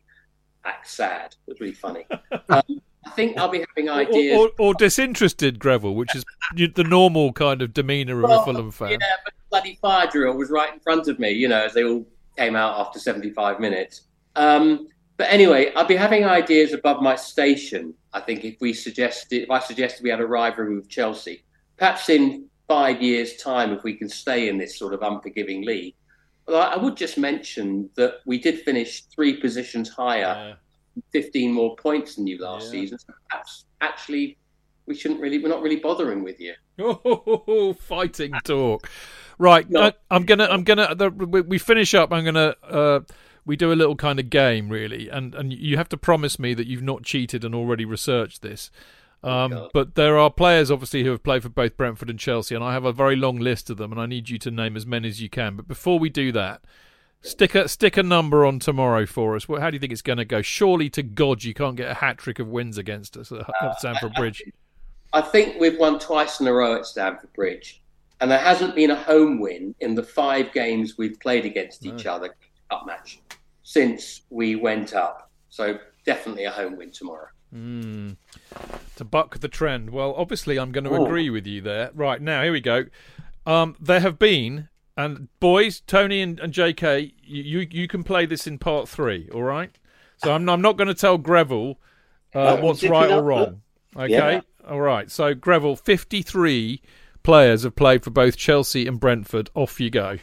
act 0.65 0.89
sad. 0.89 1.35
It 1.47 1.53
was 1.53 1.61
really 1.61 1.75
funny. 1.75 2.07
um, 2.51 2.63
I 3.07 3.11
think 3.11 3.37
I'll 3.39 3.49
be 3.49 3.65
having 3.69 3.91
ideas. 3.91 4.39
or, 4.39 4.51
or 4.59 4.75
disinterested 4.75 5.59
greville 5.59 5.95
which 5.95 6.15
is 6.17 6.25
the 6.57 6.85
normal 6.85 7.33
kind 7.33 7.61
of 7.61 7.75
demeanor 7.75 8.19
of 8.19 8.25
a 8.25 8.29
Well, 8.29 8.45
fulham 8.45 8.71
fan 8.71 8.93
Yeah, 8.93 8.99
but 9.25 9.35
the 9.35 9.43
bloody 9.51 9.79
fire 9.83 10.07
drill 10.07 10.35
was 10.35 10.51
right 10.51 10.73
in 10.73 10.81
front 10.81 11.09
of 11.09 11.19
me, 11.19 11.31
you 11.31 11.49
know, 11.49 11.65
as 11.65 11.75
they 11.75 11.85
all 11.85 12.07
came 12.39 12.57
out 12.57 12.81
after 12.81 12.99
75 12.99 13.61
minutes. 13.61 14.03
Um, 14.37 14.89
but 15.17 15.29
anyway, 15.31 15.73
I'll 15.75 15.87
be 15.87 15.97
having 15.97 16.25
ideas 16.25 16.73
above 16.73 17.03
my 17.03 17.15
station. 17.15 17.95
I 18.13 18.21
think 18.21 18.45
if 18.45 18.57
we 18.61 18.73
suggested, 18.73 19.43
if 19.43 19.51
I 19.51 19.61
suggested 19.61 20.03
we 20.03 20.11
had 20.11 20.21
a 20.21 20.27
rivalry 20.27 20.75
with 20.75 20.89
Chelsea, 20.89 21.45
perhaps 21.77 22.09
in 22.09 22.49
five 22.69 23.03
years' 23.03 23.37
time, 23.37 23.73
if 23.73 23.83
we 23.85 23.95
can 23.95 24.09
stay 24.09 24.49
in 24.49 24.59
this 24.59 24.79
sort 24.79 24.95
of 24.95 25.03
unforgiving 25.03 25.65
league. 25.65 25.95
Well, 26.47 26.63
I 26.63 26.77
would 26.77 26.97
just 26.97 27.17
mention 27.17 27.89
that 27.97 28.17
we 28.27 28.39
did 28.39 28.61
finish 28.61 29.05
three 29.05 29.41
positions 29.41 29.89
higher, 29.89 30.57
15 31.13 31.53
more 31.53 31.75
points 31.77 32.17
than 32.17 32.27
you 32.27 32.39
last 32.39 32.71
season. 32.71 32.99
So 32.99 33.15
perhaps 33.31 33.65
actually, 33.81 34.37
we 34.87 34.95
shouldn't 34.95 35.21
really, 35.21 35.39
we're 35.39 35.49
not 35.49 35.63
really 35.63 35.77
bothering 35.77 36.23
with 36.23 36.41
you. 36.41 36.55
Oh, 36.79 37.73
fighting 37.81 38.33
talk. 38.45 38.89
Right, 39.39 39.69
No. 39.69 39.83
I, 39.83 39.93
I'm 40.11 40.25
gonna, 40.25 40.45
I'm 40.45 40.65
gonna. 40.65 40.95
The, 40.95 41.11
we, 41.11 41.41
we 41.41 41.59
finish 41.59 41.95
up. 41.95 42.13
I'm 42.13 42.25
gonna. 42.25 42.55
Uh, 42.63 43.01
we 43.47 43.57
do 43.57 43.73
a 43.73 43.75
little 43.75 43.97
kind 43.97 44.19
of 44.21 44.31
game, 44.31 44.69
really, 44.69 45.09
and 45.09 45.35
and 45.35 45.53
you 45.53 45.77
have 45.77 45.89
to 45.91 45.97
promise 45.97 46.39
me 46.39 46.55
that 46.55 46.67
you've 46.67 46.83
not 46.83 47.03
cheated 47.03 47.45
and 47.45 47.55
already 47.55 47.85
researched 47.85 48.43
this. 48.43 48.71
Um, 49.25 49.69
but 49.73 49.95
there 49.95 50.19
are 50.19 50.31
players, 50.31 50.71
obviously, 50.71 51.05
who 51.05 51.11
have 51.11 51.23
played 51.23 51.43
for 51.43 51.49
both 51.49 51.77
Brentford 51.77 52.11
and 52.11 52.19
Chelsea, 52.19 52.55
and 52.55 52.63
I 52.63 52.73
have 52.73 52.85
a 52.85 52.93
very 52.93 53.17
long 53.17 53.39
list 53.39 53.71
of 53.71 53.77
them, 53.77 53.91
and 53.93 54.01
I 54.01 54.07
need 54.07 54.29
you 54.29 54.39
to 54.41 54.51
name 54.51 54.77
as 54.77 54.87
many 54.87 55.09
as 55.09 55.21
you 55.21 55.29
can. 55.29 55.57
But 55.57 55.67
before 55.67 55.99
we 55.99 56.11
do 56.11 56.31
that, 56.33 56.63
stick 57.23 57.55
a 57.55 57.69
stick 57.69 57.97
a 57.97 58.03
number 58.03 58.45
on 58.45 58.59
tomorrow 58.59 59.07
for 59.07 59.35
us. 59.35 59.49
Well, 59.49 59.61
How 59.61 59.71
do 59.71 59.77
you 59.77 59.81
think 59.81 59.93
it's 59.93 60.03
going 60.03 60.19
to 60.19 60.25
go? 60.25 60.43
Surely 60.43 60.91
to 60.91 61.03
God, 61.03 61.43
you 61.43 61.55
can't 61.55 61.77
get 61.77 61.91
a 61.91 61.95
hat 61.95 62.19
trick 62.19 62.39
of 62.39 62.49
wins 62.49 62.79
against 62.79 63.17
us 63.17 63.33
at 63.33 63.49
at 63.63 63.79
Stamford 63.79 64.13
Bridge. 64.15 64.43
I 65.13 65.21
think 65.21 65.61
we've 65.61 65.79
won 65.79 65.99
twice 66.01 66.41
in 66.41 66.49
a 66.49 66.53
row 66.53 66.75
at 66.75 66.87
Stamford 66.87 67.33
Bridge, 67.35 67.81
and 68.21 68.31
there 68.31 68.39
hasn't 68.39 68.75
been 68.75 68.91
a 68.91 68.97
home 68.97 69.41
win 69.41 69.75
in 69.81 69.95
the 69.95 70.03
five 70.03 70.53
games 70.53 70.99
we've 70.99 71.19
played 71.21 71.45
against 71.45 71.87
each 71.87 72.05
other 72.05 72.35
up 72.71 72.85
match 72.85 73.21
since 73.63 74.23
we 74.31 74.57
went 74.57 74.93
up. 74.95 75.31
So 75.51 75.79
definitely 76.05 76.45
a 76.45 76.51
home 76.51 76.77
win 76.77 76.91
tomorrow. 76.91 77.29
Mm. 77.55 78.17
To 78.97 79.05
buck 79.05 79.39
the 79.39 79.49
trend. 79.49 79.91
Well, 79.91 80.15
obviously, 80.17 80.59
I'm 80.59 80.73
going 80.73 80.85
to 80.85 80.91
Oh. 80.91 81.05
agree 81.05 81.31
with 81.31 81.47
you 81.47 81.61
there. 81.61 81.91
Right 81.95 82.21
now, 82.21 82.43
here 82.43 82.53
we 82.53 82.61
go. 82.61 82.87
Um, 83.47 83.77
there 83.79 84.01
have 84.01 84.19
been, 84.19 84.69
and 84.97 85.29
boys, 85.41 85.81
Tony 85.87 86.21
and, 86.21 86.41
and 86.41 86.53
J.K., 86.53 87.13
you, 87.23 87.43
you 87.43 87.69
you 87.71 87.89
can 87.89 88.03
play 88.03 88.27
this 88.27 88.47
in 88.47 88.59
part 88.59 88.89
three. 88.89 89.29
All 89.33 89.43
right. 89.43 89.71
So 90.17 90.33
I'm 90.33 90.49
I'm 90.49 90.63
not 90.63 90.77
going 90.77 90.89
to 90.89 90.95
tell 90.95 91.19
Greville 91.19 91.79
uh, 92.35 92.57
what's 92.59 92.83
right 92.83 93.11
or 93.11 93.23
wrong. 93.23 93.63
Okay. 93.97 94.09
Yeah. 94.09 94.41
All 94.69 94.81
right. 94.81 95.11
So 95.11 95.35
Greville, 95.35 95.77
53 95.77 96.81
players 97.23 97.63
have 97.65 97.77
played 97.77 98.03
for 98.03 98.11
both 98.11 98.37
Chelsea 98.37 98.87
and 98.87 98.99
Brentford. 98.99 99.51
Off 99.55 99.81
you 99.81 99.91
go. 99.91 100.19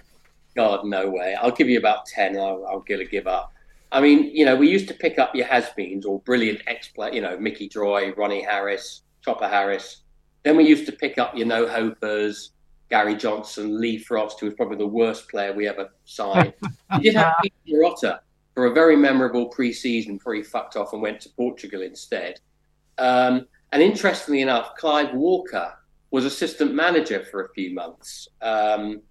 God, 0.55 0.85
no 0.85 1.09
way. 1.09 1.35
I'll 1.35 1.51
give 1.51 1.69
you 1.69 1.77
about 1.79 2.05
10. 2.07 2.37
I'll, 2.37 2.65
I'll 2.69 2.79
give 2.81 3.27
up. 3.27 3.53
I 3.91 3.99
mean, 3.99 4.31
you 4.33 4.45
know, 4.45 4.55
we 4.55 4.69
used 4.69 4.87
to 4.87 4.93
pick 4.93 5.19
up 5.19 5.35
your 5.35 5.45
has 5.47 5.69
beens 5.75 6.05
or 6.05 6.19
brilliant 6.21 6.61
ex 6.67 6.87
play, 6.89 7.11
you 7.13 7.21
know, 7.21 7.37
Mickey 7.37 7.67
Droy, 7.67 8.15
Ronnie 8.15 8.43
Harris, 8.43 9.01
Chopper 9.23 9.47
Harris. 9.47 10.03
Then 10.43 10.57
we 10.57 10.65
used 10.65 10.85
to 10.85 10.91
pick 10.91 11.17
up 11.17 11.35
your 11.35 11.45
no 11.45 11.67
hopers, 11.67 12.51
Gary 12.89 13.15
Johnson, 13.15 13.79
Lee 13.79 13.97
Frost, 13.97 14.39
who 14.39 14.45
was 14.45 14.55
probably 14.55 14.77
the 14.77 14.87
worst 14.87 15.29
player 15.29 15.53
we 15.53 15.67
ever 15.67 15.89
signed. 16.05 16.53
we 16.95 17.03
did 17.03 17.15
have 17.15 17.35
Peter 17.41 17.55
Marotta 17.69 18.19
for 18.53 18.65
a 18.67 18.73
very 18.73 18.95
memorable 18.95 19.47
pre 19.47 19.73
season 19.73 20.17
before 20.17 20.35
he 20.35 20.43
fucked 20.43 20.75
off 20.75 20.93
and 20.93 21.01
went 21.01 21.19
to 21.21 21.29
Portugal 21.29 21.81
instead. 21.81 22.39
Um, 22.97 23.47
and 23.71 23.81
interestingly 23.81 24.41
enough, 24.41 24.75
Clive 24.75 25.13
Walker 25.13 25.73
was 26.11 26.25
assistant 26.25 26.73
manager 26.73 27.23
for 27.25 27.45
a 27.45 27.49
few 27.53 27.73
months. 27.73 28.27
Um, 28.41 29.01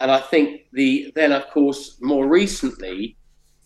and 0.00 0.10
I 0.10 0.20
think 0.20 0.62
the 0.72 1.12
then, 1.14 1.32
of 1.32 1.48
course, 1.50 1.98
more 2.00 2.26
recently, 2.26 3.16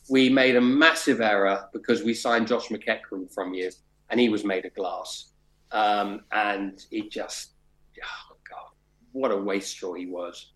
we 0.08 0.28
made 0.28 0.56
a 0.56 0.60
massive 0.60 1.20
error 1.20 1.68
because 1.72 2.02
we 2.02 2.14
signed 2.14 2.48
Josh 2.48 2.68
McEachran 2.68 3.32
from 3.32 3.54
you, 3.54 3.70
and 4.10 4.18
he 4.18 4.28
was 4.28 4.44
made 4.44 4.64
of 4.64 4.74
glass. 4.74 5.32
Um, 5.70 6.24
and 6.32 6.84
he 6.90 7.08
just, 7.08 7.50
oh 8.02 8.36
God, 8.48 8.70
what 9.12 9.30
a 9.30 9.36
waste 9.36 9.70
straw 9.70 9.94
he 9.94 10.06
was. 10.06 10.52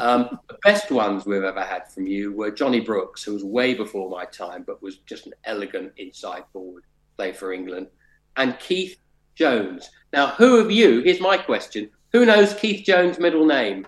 Um, 0.00 0.38
the 0.48 0.56
best 0.64 0.90
ones 0.90 1.26
we've 1.26 1.42
ever 1.42 1.62
had 1.62 1.90
from 1.92 2.06
you 2.06 2.32
were 2.32 2.50
Johnny 2.50 2.80
Brooks, 2.80 3.22
who 3.22 3.34
was 3.34 3.44
way 3.44 3.74
before 3.74 4.08
my 4.08 4.24
time, 4.24 4.64
but 4.66 4.82
was 4.82 4.98
just 4.98 5.26
an 5.26 5.34
elegant 5.44 5.92
inside 5.98 6.44
forward, 6.52 6.84
played 7.16 7.36
for 7.36 7.52
England, 7.52 7.88
and 8.36 8.58
Keith 8.58 8.98
Jones. 9.34 9.90
Now, 10.12 10.28
who 10.28 10.58
of 10.58 10.70
you? 10.70 11.00
Here's 11.00 11.20
my 11.20 11.36
question: 11.36 11.90
Who 12.12 12.24
knows 12.24 12.54
Keith 12.54 12.84
Jones' 12.86 13.18
middle 13.18 13.44
name? 13.44 13.86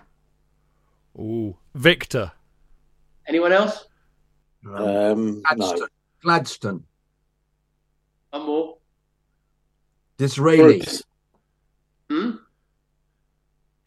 Ooh, 1.17 1.57
Victor. 1.73 2.31
Anyone 3.27 3.51
else? 3.51 3.86
Um, 4.75 5.41
no. 5.41 5.55
Gladstone. 5.55 5.87
Gladstone. 6.23 6.83
One 8.31 8.45
more. 8.45 8.77
Disraeli. 10.17 10.77
Bruce. 10.79 11.03
Hmm? 12.09 12.31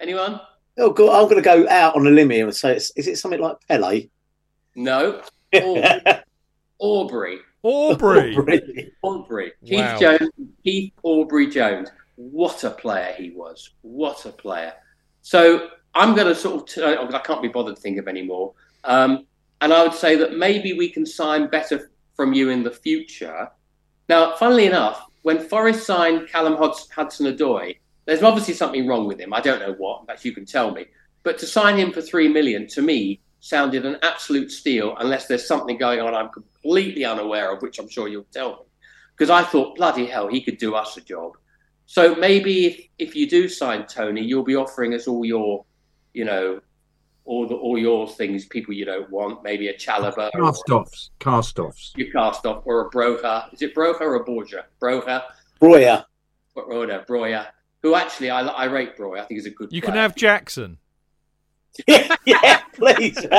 Anyone? 0.00 0.40
Oh, 0.78 0.90
God, 0.90 1.10
I'm 1.14 1.24
going 1.24 1.36
to 1.36 1.42
go 1.42 1.68
out 1.68 1.96
on 1.96 2.06
a 2.06 2.10
limb 2.10 2.30
here 2.30 2.46
and 2.46 2.54
say, 2.54 2.76
it's, 2.76 2.90
is 2.96 3.06
it 3.06 3.18
something 3.18 3.40
like 3.40 3.56
Pele? 3.68 4.08
No. 4.76 5.20
Aubrey. 6.78 7.38
Aubrey. 7.62 8.34
Aubrey. 8.34 8.92
Aubrey. 9.02 9.52
Keith 9.66 9.78
Wow. 9.78 9.98
Jones. 9.98 10.30
Keith 10.64 10.92
Aubrey 11.02 11.48
Jones. 11.48 11.90
What 12.16 12.64
a 12.64 12.70
player 12.70 13.14
he 13.18 13.30
was. 13.30 13.70
What 13.82 14.24
a 14.24 14.30
player. 14.32 14.72
So 15.22 15.68
I'm 15.94 16.14
going 16.14 16.28
to 16.28 16.34
sort 16.34 16.62
of, 16.62 16.66
t- 16.66 16.82
I 16.82 17.18
can't 17.18 17.42
be 17.42 17.48
bothered 17.48 17.76
to 17.76 17.82
think 17.82 17.98
of 17.98 18.08
any 18.08 18.22
more. 18.22 18.54
Um, 18.84 19.26
and 19.60 19.72
I 19.72 19.82
would 19.82 19.94
say 19.94 20.16
that 20.16 20.36
maybe 20.36 20.72
we 20.72 20.88
can 20.88 21.04
sign 21.04 21.48
better 21.48 21.90
from 22.14 22.32
you 22.32 22.50
in 22.50 22.62
the 22.62 22.70
future. 22.70 23.48
Now, 24.08 24.36
funnily 24.36 24.66
enough, 24.66 25.06
when 25.22 25.38
Forest 25.38 25.86
signed 25.86 26.28
Callum 26.28 26.56
Hudson 26.56 27.26
Odoi, 27.26 27.76
there's 28.06 28.22
obviously 28.22 28.54
something 28.54 28.86
wrong 28.86 29.06
with 29.06 29.20
him. 29.20 29.32
I 29.32 29.40
don't 29.40 29.60
know 29.60 29.74
what. 29.74 30.06
Fact, 30.06 30.24
you 30.24 30.32
can 30.32 30.46
tell 30.46 30.70
me. 30.70 30.86
But 31.22 31.38
to 31.38 31.46
sign 31.46 31.76
him 31.78 31.92
for 31.92 32.00
three 32.00 32.28
million 32.28 32.66
to 32.68 32.82
me 32.82 33.20
sounded 33.40 33.86
an 33.86 33.98
absolute 34.02 34.50
steal, 34.50 34.96
unless 34.98 35.26
there's 35.26 35.46
something 35.46 35.78
going 35.78 36.00
on 36.00 36.14
I'm 36.14 36.30
completely 36.30 37.04
unaware 37.04 37.54
of, 37.54 37.62
which 37.62 37.78
I'm 37.78 37.88
sure 37.88 38.08
you'll 38.08 38.26
tell 38.32 38.50
me. 38.50 38.62
Because 39.16 39.30
I 39.30 39.42
thought, 39.42 39.76
bloody 39.76 40.06
hell, 40.06 40.28
he 40.28 40.40
could 40.40 40.58
do 40.58 40.74
us 40.74 40.96
a 40.96 41.00
job. 41.02 41.32
So 41.86 42.14
maybe 42.14 42.66
if, 42.66 42.86
if 42.98 43.16
you 43.16 43.28
do 43.28 43.48
sign 43.48 43.86
Toney, 43.86 44.22
you'll 44.22 44.44
be 44.44 44.56
offering 44.56 44.94
us 44.94 45.06
all 45.06 45.24
your, 45.24 45.64
you 46.14 46.24
know, 46.24 46.60
all 47.24 47.46
the 47.46 47.54
all 47.54 47.78
your 47.78 48.08
things, 48.08 48.46
people 48.46 48.74
you 48.74 48.84
don't 48.84 49.10
want. 49.10 49.42
Maybe 49.42 49.68
a 49.68 49.74
Chalobah, 49.74 50.30
or 50.34 50.40
Cast 50.40 50.70
offs. 50.70 51.10
Cast 51.18 51.58
offs. 51.58 51.92
your 51.96 52.10
cast 52.12 52.46
off, 52.46 52.62
or 52.64 52.86
a 52.86 52.90
Broha. 52.90 53.52
Is 53.52 53.62
it 53.62 53.74
Broha 53.74 54.00
or 54.00 54.24
Borgia? 54.24 54.66
Broha, 54.80 55.22
Breuer. 55.60 56.04
Broda, 56.56 57.06
Broja. 57.06 57.46
Who 57.82 57.94
actually 57.94 58.30
I, 58.30 58.42
I 58.42 58.64
rate 58.64 58.96
Broja. 58.96 59.20
I 59.20 59.24
think 59.24 59.38
he's 59.38 59.46
a 59.46 59.50
good. 59.50 59.72
You 59.72 59.80
can 59.80 59.94
have 59.94 60.14
Jackson. 60.14 60.78
yeah, 61.86 62.60
please. 62.74 63.16
Take 63.16 63.30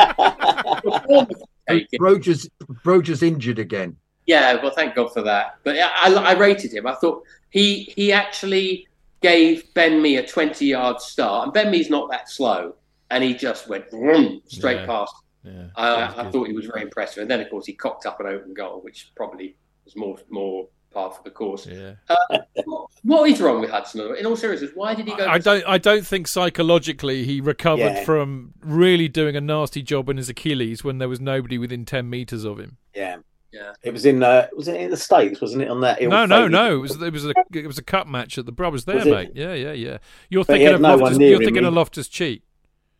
it. 1.91 1.99
Broja's, 1.99 2.49
Broja's 2.83 3.21
injured 3.21 3.59
again. 3.59 3.97
Yeah, 4.25 4.61
well, 4.61 4.71
thank 4.71 4.95
God 4.95 5.13
for 5.13 5.21
that. 5.23 5.57
But 5.63 5.77
I, 5.77 5.89
I, 5.89 6.13
I 6.13 6.31
rated 6.33 6.73
him. 6.73 6.87
I 6.87 6.95
thought 6.95 7.23
he 7.49 7.91
he 7.95 8.11
actually 8.11 8.87
gave 9.21 9.73
Ben 9.73 10.01
Mee 10.01 10.17
a 10.17 10.27
20 10.27 10.65
yard 10.65 11.01
start, 11.01 11.45
and 11.45 11.53
Ben 11.53 11.71
Mee's 11.71 11.89
not 11.89 12.09
that 12.09 12.29
slow, 12.29 12.75
and 13.11 13.23
he 13.23 13.33
just 13.35 13.67
went 13.67 13.89
vroom, 13.91 14.41
straight 14.47 14.77
Yeah. 14.81 14.85
past. 14.87 15.13
Yeah, 15.43 15.67
I, 15.75 16.21
I 16.27 16.31
thought 16.31 16.47
he 16.47 16.53
was 16.53 16.65
very 16.67 16.83
impressive, 16.83 17.21
and 17.23 17.29
then 17.31 17.39
of 17.41 17.49
course 17.49 17.65
he 17.65 17.73
cocked 17.73 18.05
up 18.05 18.19
an 18.19 18.27
open 18.27 18.53
goal, 18.53 18.79
which 18.81 19.11
probably 19.15 19.55
was 19.85 19.95
more 19.95 20.17
more 20.29 20.67
par 20.93 21.09
for 21.11 21.23
the 21.23 21.31
course. 21.31 21.65
Yeah. 21.65 21.93
Uh, 22.09 22.37
what, 22.65 22.87
what 23.03 23.29
is 23.29 23.41
wrong 23.41 23.59
with 23.61 23.69
Hudson? 23.71 24.15
In 24.17 24.25
all 24.27 24.35
seriousness, 24.35 24.71
why 24.75 24.93
did 24.93 25.07
he 25.07 25.15
go? 25.15 25.25
I 25.27 25.39
don't. 25.39 25.63
I 25.67 25.77
don't 25.79 26.05
think 26.05 26.27
psychologically 26.27 27.23
he 27.25 27.41
recovered 27.41 27.79
Yeah. 27.81 28.03
from 28.05 28.53
really 28.61 29.07
doing 29.07 29.35
a 29.35 29.41
nasty 29.41 29.81
job 29.81 30.09
in 30.09 30.17
his 30.17 30.29
Achilles 30.29 30.83
when 30.83 30.99
there 30.99 31.09
was 31.09 31.19
nobody 31.19 31.57
within 31.57 31.85
ten 31.85 32.09
meters 32.09 32.43
of 32.43 32.59
him. 32.59 32.77
yeah. 32.95 33.17
Yeah. 33.53 33.73
It 33.83 33.91
was 33.91 34.05
in 34.05 34.23
uh, 34.23 34.47
was 34.55 34.69
it 34.69 34.79
in 34.79 34.91
the 34.91 34.95
States, 34.95 35.41
wasn't 35.41 35.63
it? 35.63 35.69
On 35.69 35.81
that 35.81 36.01
No, 36.01 36.25
no, 36.25 36.43
ill-fated- 36.45 36.51
no. 36.53 36.75
It 36.75 36.77
was 36.77 37.01
it 37.01 37.11
was 37.13 37.25
a 37.25 37.33
it 37.53 37.67
was 37.67 37.77
a 37.77 37.83
cup 37.83 38.07
match 38.07 38.37
at 38.37 38.45
the 38.45 38.51
Brothers 38.53 38.85
there, 38.85 38.95
Was 38.95 39.07
it? 39.07 39.11
mate. 39.11 39.31
Yeah, 39.35 39.53
yeah, 39.53 39.73
yeah. 39.73 39.97
You're 40.29 40.45
But 40.45 40.53
thinking 40.53 40.75
of 40.75 40.79
no 40.79 40.95
Loftus. 40.95 41.17
near 41.17 41.29
You're 41.31 41.41
him, 41.41 41.45
thinking 41.47 41.63
he- 41.63 41.67
of 41.67 41.73
Loftus 41.73 42.07
Cheek. 42.07 42.43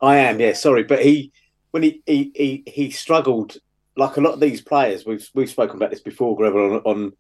I 0.02 0.18
am, 0.18 0.40
yeah, 0.40 0.54
sorry. 0.54 0.84
But 0.84 1.04
he 1.04 1.32
when 1.72 1.84
he 1.84 2.02
he 2.06 2.32
he, 2.36 2.64
he 2.68 2.90
struggled 2.92 3.58
like 3.98 4.18
a 4.18 4.22
lot 4.22 4.34
of 4.34 4.40
these 4.40 4.62
players, 4.62 5.06
we've 5.06 5.28
we've 5.34 5.50
spoken 5.50 5.76
about 5.76 5.92
this 5.92 6.02
before, 6.02 6.36
Greville, 6.36 6.76
on 6.76 6.82
on, 6.86 7.14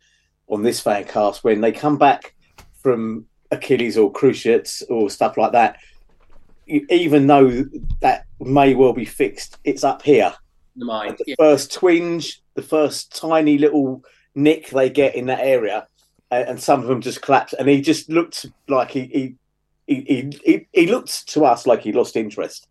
on 0.47 0.63
this 0.63 0.79
fan 0.79 1.03
cast, 1.05 1.43
when 1.43 1.61
they 1.61 1.71
come 1.71 1.97
back 1.97 2.33
from 2.81 3.25
Achilles 3.51 3.97
or 3.97 4.11
cruciates 4.11 4.81
or 4.83 5.09
stuff 5.09 5.37
like 5.37 5.51
that, 5.51 5.77
even 6.67 7.27
though 7.27 7.65
that 8.01 8.25
may 8.39 8.73
well 8.73 8.93
be 8.93 9.05
fixed, 9.05 9.57
it's 9.63 9.83
up 9.83 10.01
here. 10.01 10.33
the 10.75 10.85
mind. 10.85 11.17
the 11.17 11.25
Yeah. 11.27 11.35
first 11.37 11.73
twinge, 11.73 12.41
the 12.55 12.61
first 12.61 13.15
tiny 13.15 13.57
little 13.57 14.03
nick 14.35 14.69
they 14.69 14.89
get 14.89 15.15
in 15.15 15.25
that 15.27 15.41
area, 15.41 15.87
and, 16.31 16.59
some 16.61 16.79
of 16.81 16.87
them 16.87 17.01
just 17.01 17.21
collapse. 17.21 17.53
And 17.53 17.67
he 17.67 17.81
just 17.81 18.09
looked 18.09 18.45
like 18.69 18.89
he 18.91 19.01
he, 19.07 19.35
he 19.85 20.01
he 20.01 20.39
he 20.45 20.67
he 20.71 20.87
looked 20.87 21.27
to 21.33 21.43
us 21.45 21.67
like 21.67 21.81
he 21.81 21.91
lost 21.91 22.15
interest. 22.15 22.67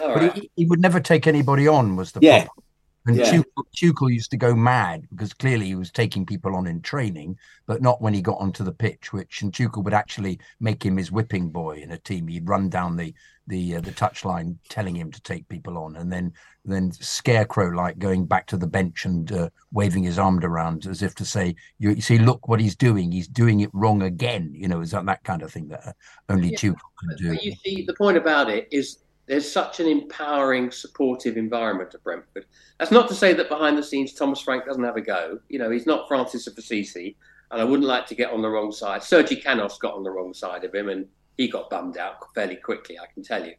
All 0.00 0.08
But 0.14 0.22
right. 0.22 0.34
he, 0.34 0.50
he 0.56 0.64
would 0.66 0.80
never 0.80 1.00
take 1.00 1.26
anybody 1.26 1.68
on, 1.68 1.96
was 1.96 2.12
the 2.12 2.20
Yeah. 2.22 2.44
problem. 2.44 2.64
And 3.04 3.16
Yeah. 3.16 3.32
Tuchel, 3.32 3.64
Tuchel 3.76 4.12
used 4.12 4.30
to 4.30 4.36
go 4.36 4.54
mad 4.54 5.08
because 5.10 5.34
clearly 5.34 5.66
he 5.66 5.74
was 5.74 5.90
taking 5.90 6.24
people 6.24 6.54
on 6.54 6.68
in 6.68 6.80
training, 6.82 7.36
but 7.66 7.82
not 7.82 8.00
when 8.00 8.14
he 8.14 8.22
got 8.22 8.38
onto 8.38 8.62
the 8.62 8.72
pitch. 8.72 9.12
Which 9.12 9.42
and 9.42 9.52
Tuchel 9.52 9.82
would 9.82 9.94
actually 9.94 10.38
make 10.60 10.84
him 10.84 10.96
his 10.96 11.10
whipping 11.10 11.50
boy 11.50 11.78
in 11.78 11.90
a 11.90 11.98
team. 11.98 12.28
He'd 12.28 12.48
run 12.48 12.68
down 12.68 12.96
the 12.96 13.12
the 13.48 13.74
uh, 13.76 13.80
the 13.80 13.90
touchline, 13.90 14.56
telling 14.68 14.94
him 14.94 15.10
to 15.10 15.20
take 15.22 15.48
people 15.48 15.76
on, 15.78 15.96
and 15.96 16.12
then 16.12 16.32
then 16.64 16.92
scarecrow 16.92 17.70
like 17.70 17.98
going 17.98 18.24
back 18.24 18.46
to 18.46 18.56
the 18.56 18.68
bench 18.68 19.04
and 19.04 19.32
uh, 19.32 19.48
waving 19.72 20.04
his 20.04 20.16
arm 20.16 20.38
around 20.44 20.86
as 20.86 21.02
if 21.02 21.12
to 21.16 21.24
say, 21.24 21.56
"You, 21.80 21.90
you 21.90 22.02
see, 22.02 22.18
look 22.18 22.46
what 22.46 22.60
he's 22.60 22.76
doing. 22.76 23.10
He's 23.10 23.26
doing 23.26 23.60
it 23.60 23.70
wrong 23.72 24.02
again." 24.02 24.52
You 24.54 24.68
know, 24.68 24.80
is 24.80 24.92
that 24.92 25.06
that 25.06 25.24
kind 25.24 25.42
of 25.42 25.50
thing 25.50 25.66
that 25.68 25.84
uh, 25.88 25.92
only 26.28 26.50
Yeah. 26.50 26.58
Tuchel 26.58 26.76
can 27.00 27.16
do? 27.18 27.34
But 27.34 27.44
you 27.44 27.56
see, 27.64 27.84
the 27.84 27.94
point 27.94 28.16
about 28.16 28.48
it 28.48 28.68
is 28.70 28.98
there's 29.26 29.50
such 29.50 29.80
an 29.80 29.86
empowering, 29.86 30.70
supportive 30.70 31.36
environment 31.36 31.94
at 31.94 32.02
Brentford. 32.02 32.46
That's 32.78 32.90
not 32.90 33.08
to 33.08 33.14
say 33.14 33.32
that 33.34 33.48
behind 33.48 33.78
the 33.78 33.82
scenes 33.82 34.14
Thomas 34.14 34.40
Frank 34.40 34.64
doesn't 34.64 34.82
have 34.82 34.96
a 34.96 35.00
go. 35.00 35.38
You 35.48 35.58
know, 35.58 35.70
he's 35.70 35.86
not 35.86 36.08
Francis 36.08 36.46
of 36.46 36.58
Assisi, 36.58 37.16
and 37.50 37.60
I 37.60 37.64
wouldn't 37.64 37.88
like 37.88 38.06
to 38.06 38.14
get 38.14 38.32
on 38.32 38.42
the 38.42 38.48
wrong 38.48 38.72
side. 38.72 39.02
Sergi 39.02 39.36
Canos 39.36 39.78
got 39.78 39.94
on 39.94 40.02
the 40.02 40.10
wrong 40.10 40.34
side 40.34 40.64
of 40.64 40.74
him, 40.74 40.88
and 40.88 41.06
he 41.36 41.48
got 41.48 41.70
bummed 41.70 41.98
out 41.98 42.16
fairly 42.34 42.56
quickly, 42.56 42.98
I 42.98 43.06
can 43.12 43.22
tell 43.22 43.44
you. 43.44 43.54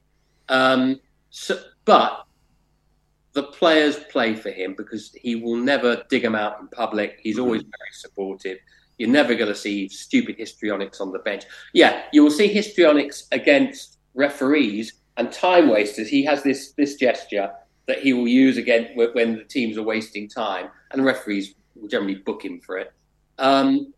Um, 0.50 1.00
so, 1.30 1.60
but 1.86 2.26
the 3.34 3.44
players 3.44 3.98
play 4.12 4.36
for 4.36 4.52
him 4.52 4.76
because 4.76 5.12
he 5.22 5.36
will 5.36 5.56
never 5.56 6.04
dig 6.10 6.22
them 6.22 6.36
out 6.36 6.60
in 6.60 6.68
public. 6.68 7.20
He's 7.24 7.40
always 7.40 7.62
very 7.62 7.92
supportive. 7.94 8.58
You're 8.98 9.10
never 9.10 9.34
going 9.34 9.50
to 9.50 9.56
see 9.56 9.90
stupid 9.90 10.36
histrionics 10.38 11.02
on 11.02 11.12
the 11.12 11.20
bench. 11.20 11.46
Yeah, 11.74 12.04
you 12.14 12.24
will 12.24 12.32
see 12.32 12.48
histrionics 12.48 13.28
against 13.32 13.98
referees 14.14 14.94
and 15.18 15.32
time 15.32 15.70
wasters. 15.70 16.08
He 16.08 16.24
has 16.26 16.44
this 16.44 16.72
this 16.74 16.96
gesture 16.96 17.52
that 17.86 18.00
he 18.00 18.14
will 18.14 18.28
use 18.28 18.58
again 18.58 18.90
when 18.96 19.36
the 19.36 19.44
teams 19.44 19.78
are 19.78 19.84
wasting 19.84 20.28
time, 20.30 20.70
and 20.92 21.02
the 21.02 21.06
referees 21.06 21.56
will 21.76 21.88
generally 21.88 22.16
book 22.16 22.44
him 22.44 22.60
for 22.62 22.78
it. 22.78 22.94
Um, 23.40 23.94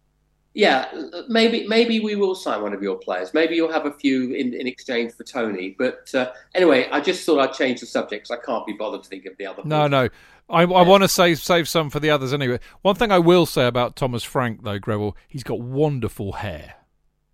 yeah, 0.56 0.90
maybe 1.28 1.68
maybe 1.68 2.00
we 2.00 2.16
will 2.16 2.34
sign 2.34 2.62
one 2.62 2.74
of 2.74 2.82
your 2.82 2.96
players. 2.96 3.34
Maybe 3.34 3.56
you'll 3.56 3.72
have 3.72 3.86
a 3.86 3.92
few 3.92 4.34
in, 4.34 4.54
in 4.54 4.68
exchange 4.68 5.12
for 5.12 5.26
Toney. 5.26 5.76
But 5.78 6.10
uh, 6.16 6.32
anyway, 6.56 6.88
I 6.92 7.02
just 7.02 7.26
thought 7.26 7.40
I'd 7.40 7.54
change 7.54 7.82
the 7.82 7.86
subject 7.86 8.28
because 8.28 8.40
I 8.42 8.46
can't 8.46 8.66
be 8.66 8.72
bothered 8.72 9.04
to 9.04 9.10
think 9.10 9.26
of 9.26 9.36
the 9.38 9.48
other. 9.48 9.64
No, 9.66 9.88
no. 9.88 10.08
I, 10.50 10.62
I 10.62 10.82
want 10.84 11.04
to 11.04 11.10
save 11.10 11.40
save 11.40 11.68
some 11.68 11.90
for 11.90 12.00
the 12.00 12.10
others 12.10 12.32
anyway. 12.32 12.60
One 12.84 12.96
thing 12.96 13.12
I 13.12 13.20
will 13.20 13.46
say 13.46 13.68
about 13.68 13.98
Thomas 13.98 14.24
Frank 14.24 14.64
though, 14.64 14.80
Greville, 14.80 15.18
he's 15.28 15.44
got 15.44 15.60
wonderful 15.60 16.34
hair. 16.34 16.76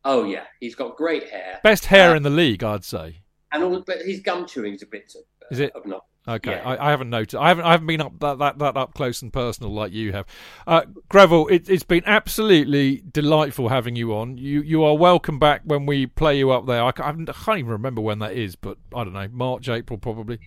Oh 0.03 0.23
yeah, 0.23 0.45
he's 0.59 0.73
got 0.73 0.97
great 0.97 1.29
hair. 1.29 1.59
Best 1.61 1.85
hair 1.85 2.13
uh, 2.13 2.15
in 2.15 2.23
the 2.23 2.31
league, 2.31 2.63
I'd 2.63 2.83
say. 2.83 3.17
And 3.51 3.63
all, 3.63 3.81
but 3.85 3.99
his 4.01 4.19
gum 4.21 4.45
chewing's 4.45 4.81
a 4.81 4.85
bit. 4.85 5.13
Uh, 5.15 5.19
Is 5.51 5.59
it? 5.59 5.75
Obnoxious. 5.75 6.07
Okay, 6.27 6.51
Yeah. 6.51 6.69
I, 6.69 6.87
I 6.87 6.89
haven't 6.91 7.09
noticed. 7.09 7.35
I 7.35 7.47
haven't. 7.47 7.65
I 7.65 7.71
haven't 7.71 7.87
been 7.87 7.99
up 8.01 8.19
that 8.19 8.37
that, 8.37 8.59
that 8.59 8.77
up 8.77 8.93
close 8.93 9.21
and 9.23 9.33
personal 9.33 9.73
like 9.73 9.91
you 9.91 10.11
have. 10.11 10.25
Uh, 10.67 10.83
Greville, 11.09 11.47
it, 11.47 11.67
it's 11.67 11.83
been 11.83 12.03
absolutely 12.05 13.03
delightful 13.11 13.69
having 13.69 13.95
you 13.95 14.15
on. 14.15 14.37
You 14.37 14.61
you 14.61 14.83
are 14.83 14.95
welcome 14.95 15.39
back 15.39 15.61
when 15.65 15.85
we 15.87 16.05
play 16.05 16.37
you 16.37 16.51
up 16.51 16.67
there. 16.67 16.83
I 16.83 16.91
can't, 16.91 17.27
I 17.27 17.33
can't 17.33 17.57
even 17.59 17.71
remember 17.71 18.01
when 18.01 18.19
that 18.19 18.33
is, 18.33 18.55
but 18.55 18.77
I 18.95 19.03
don't 19.03 19.13
know, 19.13 19.27
March, 19.31 19.67
April, 19.67 19.97
probably. 19.97 20.37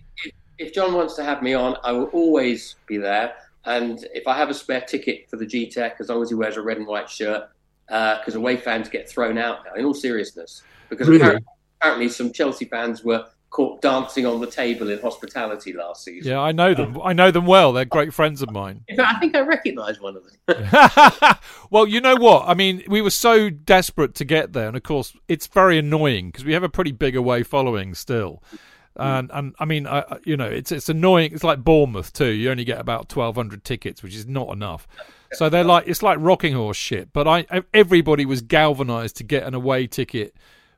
if 0.57 0.73
John 0.73 0.93
wants 0.93 1.15
to 1.15 1.23
have 1.25 1.43
me 1.43 1.53
on, 1.53 1.75
I 1.83 1.91
will 1.91 2.05
always 2.07 2.75
be 2.87 2.97
there. 2.97 3.33
And 3.65 3.99
if 4.13 4.27
I 4.27 4.35
have 4.37 4.49
a 4.49 4.53
spare 4.53 4.81
ticket 4.81 5.29
for 5.29 5.35
the 5.35 5.45
G 5.45 5.69
Tech, 5.69 5.97
as 5.99 6.07
long 6.09 6.21
as 6.21 6.29
he 6.29 6.35
wears 6.35 6.55
a 6.55 6.61
red 6.61 6.77
and 6.77 6.87
white 6.87 7.09
shirt, 7.09 7.49
because 7.87 8.35
away 8.35 8.55
fans 8.57 8.87
get 8.87 9.09
thrown 9.09 9.37
out 9.37 9.59
now. 9.65 9.73
In 9.73 9.83
all 9.85 9.93
seriousness, 9.93 10.63
because 10.89 11.07
Really? 11.09 11.19
apparently, 11.21 11.47
apparently 11.85 12.09
some 12.09 12.33
Chelsea 12.33 12.65
fans 12.65 13.03
were 13.03 13.25
caught 13.51 13.81
dancing 13.81 14.25
on 14.25 14.41
the 14.41 14.47
table 14.47 14.89
in 14.89 14.99
hospitality 14.99 15.71
last 15.71 16.03
season. 16.03 16.31
Yeah, 16.31 16.39
I 16.41 16.51
know 16.51 16.73
them. 16.73 16.99
I 17.01 17.13
know 17.13 17.31
them 17.31 17.45
well. 17.45 17.71
They're 17.71 17.85
great 17.85 18.13
friends 18.13 18.41
of 18.41 18.51
mine. 18.51 18.83
In 18.87 18.97
fact, 18.97 19.15
I 19.15 19.19
think 19.19 19.35
I 19.35 19.41
recognise 19.41 20.01
one 20.01 20.17
of 20.17 20.23
them. 20.47 21.35
well, 21.69 21.87
you 21.87 22.01
know 22.01 22.15
what? 22.15 22.47
I 22.47 22.53
mean, 22.53 22.83
we 22.87 23.01
were 23.01 23.11
so 23.11 23.49
desperate 23.49 24.13
to 24.15 24.25
get 24.25 24.51
there, 24.53 24.67
and 24.67 24.75
of 24.75 24.83
course, 24.83 25.15
it's 25.29 25.47
very 25.47 25.77
annoying 25.77 26.27
because 26.27 26.43
we 26.43 26.53
have 26.53 26.63
a 26.63 26.69
pretty 26.69 26.91
big 26.91 27.15
away 27.15 27.43
following 27.43 27.93
still. 27.93 28.43
Hmm. 28.97 29.03
And 29.03 29.31
and 29.33 29.55
I 29.59 29.65
mean, 29.65 29.87
I, 29.87 29.99
I- 29.99 30.19
you 30.25 30.35
know, 30.35 30.47
it's 30.47 30.71
it's 30.71 30.89
annoying. 30.89 31.31
It's 31.33 31.43
like 31.43 31.63
Bournemouth 31.63 32.11
too. 32.11 32.31
You 32.31 32.51
only 32.51 32.65
get 32.65 32.79
about 32.81 33.07
twelve 33.09 33.35
hundred 33.35 33.63
tickets, 33.63 34.01
which 34.03 34.15
is 34.15 34.25
not 34.25 34.49
enough. 34.49 34.87
So 35.33 35.49
they're 35.49 35.63
like 35.65 35.87
it's 35.87 36.01
like 36.03 36.17
rocking 36.19 36.53
horse 36.53 36.77
shit. 36.77 37.13
But 37.13 37.27
I 37.27 37.45
everybody 37.73 38.25
was 38.25 38.41
galvanised 38.41 39.17
to 39.17 39.23
get 39.23 39.43
an 39.43 39.53
away 39.53 39.87
ticket 39.87 40.33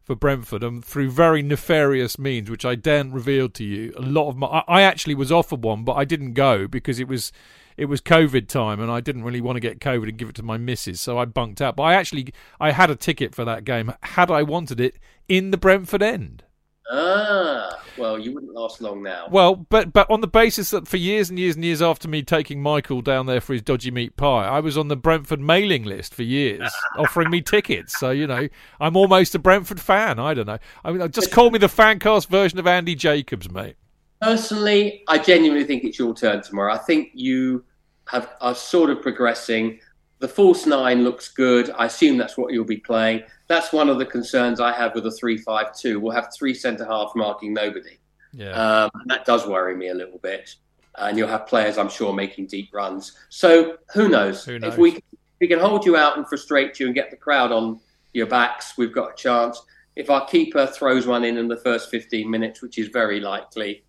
for 0.08 0.16
Brentford, 0.16 0.64
and 0.64 0.84
through 0.86 1.12
very 1.12 1.44
nefarious 1.44 2.18
means, 2.18 2.50
which 2.50 2.64
I 2.64 2.76
daren't 2.76 3.14
reveal 3.14 3.50
to 3.50 3.64
you, 3.64 3.94
a 3.98 4.02
lot 4.02 4.30
of 4.30 4.38
my 4.38 4.48
I, 4.48 4.64
I 4.68 4.82
actually 4.84 5.16
was 5.16 5.34
offered 5.34 5.66
one, 5.66 5.84
but 5.84 5.96
I 5.96 6.06
didn't 6.06 6.32
go 6.32 6.66
because 6.66 6.98
it 6.98 7.10
was 7.10 7.34
it 7.76 7.86
was 7.86 8.00
COVID 8.00 8.48
time, 8.48 8.80
and 8.80 8.90
I 8.90 9.02
didn't 9.02 9.26
really 9.26 9.42
want 9.42 9.58
to 9.58 9.60
get 9.60 9.82
COVID 9.82 10.08
and 10.08 10.18
give 10.18 10.30
it 10.30 10.36
to 10.36 10.44
my 10.44 10.58
missus, 10.58 11.02
so 11.02 11.18
I 11.18 11.26
bunked 11.26 11.62
out. 11.62 11.76
But 11.76 11.84
I 11.84 11.94
actually 11.96 12.34
I 12.58 12.72
had 12.72 12.90
a 12.90 12.96
ticket 12.96 13.36
for 13.36 13.44
that 13.44 13.66
game 13.66 13.94
had 14.02 14.32
I 14.32 14.44
wanted 14.44 14.80
it 14.80 14.96
in 15.28 15.52
the 15.52 15.58
Brentford 15.58 16.02
end. 16.02 16.44
Ah, 16.91 17.80
well, 17.97 18.19
you 18.19 18.34
wouldn't 18.34 18.53
last 18.53 18.81
long 18.81 19.03
now. 19.03 19.27
Well, 19.30 19.55
but 19.55 19.93
but 19.93 20.09
on 20.09 20.22
the 20.22 20.27
basis 20.27 20.72
that 20.72 20.88
for 20.88 20.97
years 20.97 21.30
and 21.30 21.38
years 21.38 21.55
and 21.55 21.64
years 21.64 21.81
after 21.81 22.07
me 22.07 22.23
taking 22.23 22.61
Michael 22.61 23.01
down 23.01 23.26
there 23.26 23.41
for 23.41 23.53
his 23.53 23.61
dodgy 23.61 23.91
meat 23.91 24.15
pie, 24.18 24.47
I 24.47 24.59
was 24.59 24.77
on 24.77 24.88
the 24.88 24.95
Brentford 24.95 25.39
mailing 25.39 25.84
list 25.84 26.14
for 26.14 26.23
years, 26.23 26.72
offering 26.97 27.30
me 27.30 27.41
tickets. 27.41 27.99
So 27.99 28.11
you 28.11 28.27
know, 28.27 28.47
I'm 28.80 28.95
almost 28.95 29.35
a 29.35 29.39
Brentford 29.39 29.80
fan. 29.80 30.19
I 30.19 30.34
don't 30.34 30.47
know. 30.47 30.59
I 30.84 30.91
mean, 30.91 31.11
just 31.11 31.31
call 31.31 31.51
me 31.51 31.59
the 31.59 31.68
fancast 31.68 32.27
version 32.27 32.59
of 32.59 32.68
Andy 32.68 32.95
Jacobs, 32.95 33.49
mate. 33.49 33.76
Personally, 34.22 35.03
I 35.07 35.19
genuinely 35.19 35.65
think 35.65 35.84
it's 35.84 35.99
your 35.99 36.14
turn 36.15 36.41
tomorrow. 36.41 36.73
I 36.73 36.80
think 36.80 37.11
you 37.14 37.64
have 38.05 38.30
are 38.41 38.55
sort 38.55 38.89
of 38.89 39.01
progressing. 39.01 39.80
The 40.19 40.27
false 40.27 40.65
nine 40.65 41.03
looks 41.03 41.27
good. 41.30 41.69
I 41.77 41.85
assume 41.85 42.18
that's 42.18 42.38
what 42.38 42.52
you'll 42.52 42.65
be 42.65 42.77
playing. 42.77 43.23
That's 43.48 43.72
one 43.72 43.89
of 43.89 43.99
the 43.99 44.06
concerns 44.06 44.60
I 44.60 44.72
have 44.72 44.95
with 44.95 45.06
a 45.06 45.11
three-five-two. 45.11 45.99
We'll 45.99 46.14
have 46.14 46.30
three 46.38 46.53
centre 46.53 46.85
half 46.85 47.11
marking 47.15 47.53
nobody. 47.53 47.99
Yeah. 48.34 48.52
Um, 48.52 48.91
that 49.06 49.26
does 49.26 49.48
worry 49.48 49.76
me 49.76 49.89
a 49.89 49.94
little 49.94 50.19
bit. 50.19 50.56
And 50.98 51.18
you'll 51.18 51.27
have 51.27 51.45
players, 51.45 51.77
I'm 51.77 51.89
sure, 51.89 52.14
making 52.14 52.48
deep 52.48 52.69
runs. 52.73 53.15
So 53.30 53.77
who 53.94 54.10
knows? 54.10 54.44
Who 54.45 54.57
knows? 54.57 54.73
If 54.73 54.80
we 54.80 54.91
if 54.95 55.41
we 55.41 55.48
can 55.48 55.60
hold 55.60 55.85
you 55.85 55.95
out 55.95 56.18
and 56.18 56.27
frustrate 56.27 56.80
you 56.80 56.88
and 56.88 56.95
get 56.95 57.11
the 57.11 57.18
crowd 57.18 57.52
on 57.52 57.80
your 58.14 58.26
backs, 58.26 58.76
we've 58.77 58.94
got 58.94 59.11
a 59.11 59.15
chance. 59.15 59.61
If 59.95 60.10
our 60.10 60.26
keeper 60.26 60.65
throws 60.65 61.06
one 61.06 61.23
in 61.23 61.38
in 61.38 61.48
the 61.48 61.57
first 61.57 61.91
15 61.91 62.30
minutes, 62.30 62.61
which 62.64 62.80
is 62.80 62.88
very 62.88 63.19
likely, 63.19 63.84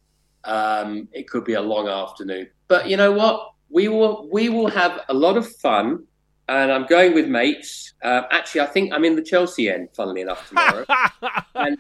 um, 0.44 1.09
it 1.12 1.28
could 1.28 1.44
be 1.44 1.55
a 1.55 1.60
long 1.60 1.88
afternoon. 1.88 2.48
But 2.68 2.88
you 2.88 2.96
know 2.96 3.12
what? 3.12 3.52
We 3.70 3.88
will 3.88 4.28
we 4.30 4.48
will 4.48 4.68
have 4.68 5.00
a 5.09 5.14
lot 5.14 5.36
of 5.36 5.50
fun. 5.56 6.05
And 6.48 6.72
I'm 6.72 6.86
going 6.86 7.14
with 7.14 7.28
mates. 7.28 7.92
Uh, 8.02 8.22
actually, 8.30 8.62
I 8.62 8.66
think 8.66 8.92
I'm 8.92 9.04
in 9.04 9.16
the 9.16 9.22
Chelsea 9.22 9.68
end, 9.68 9.90
funnily 9.94 10.22
enough, 10.22 10.48
tomorrow. 10.48 10.84
and 11.54 11.78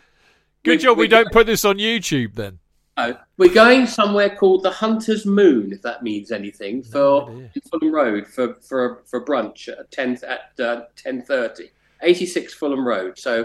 Good 0.64 0.72
we- 0.72 0.76
job 0.78 0.98
we 0.98 1.04
we- 1.04 1.08
don't 1.08 1.32
put 1.32 1.46
this 1.46 1.64
on 1.64 1.78
YouTube 1.78 2.34
then. 2.34 2.58
no, 2.98 3.16
we're 3.38 3.54
going 3.54 3.86
somewhere 3.86 4.28
called 4.36 4.64
the 4.64 4.70
Hunter's 4.70 5.24
Moon, 5.24 5.72
if 5.72 5.80
that 5.82 6.02
means 6.02 6.30
anything, 6.32 6.82
for 6.82 7.32
Fulham 7.70 7.94
Road 7.94 8.26
for 8.26 8.54
for 8.60 9.02
for 9.06 9.24
brunch 9.24 9.68
at 9.68 9.90
ten 9.90 10.18
at 10.26 10.58
uh, 10.64 10.82
ten 10.96 11.22
thirty. 11.22 11.70
86 12.02 12.54
Fulham 12.54 12.86
Road. 12.86 13.18
So 13.18 13.40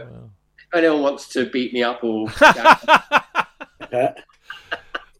if 0.60 0.74
anyone 0.76 1.02
wants 1.02 1.28
to 1.30 1.46
beat 1.50 1.74
me 1.74 1.82
up 1.84 2.04
or 2.04 2.28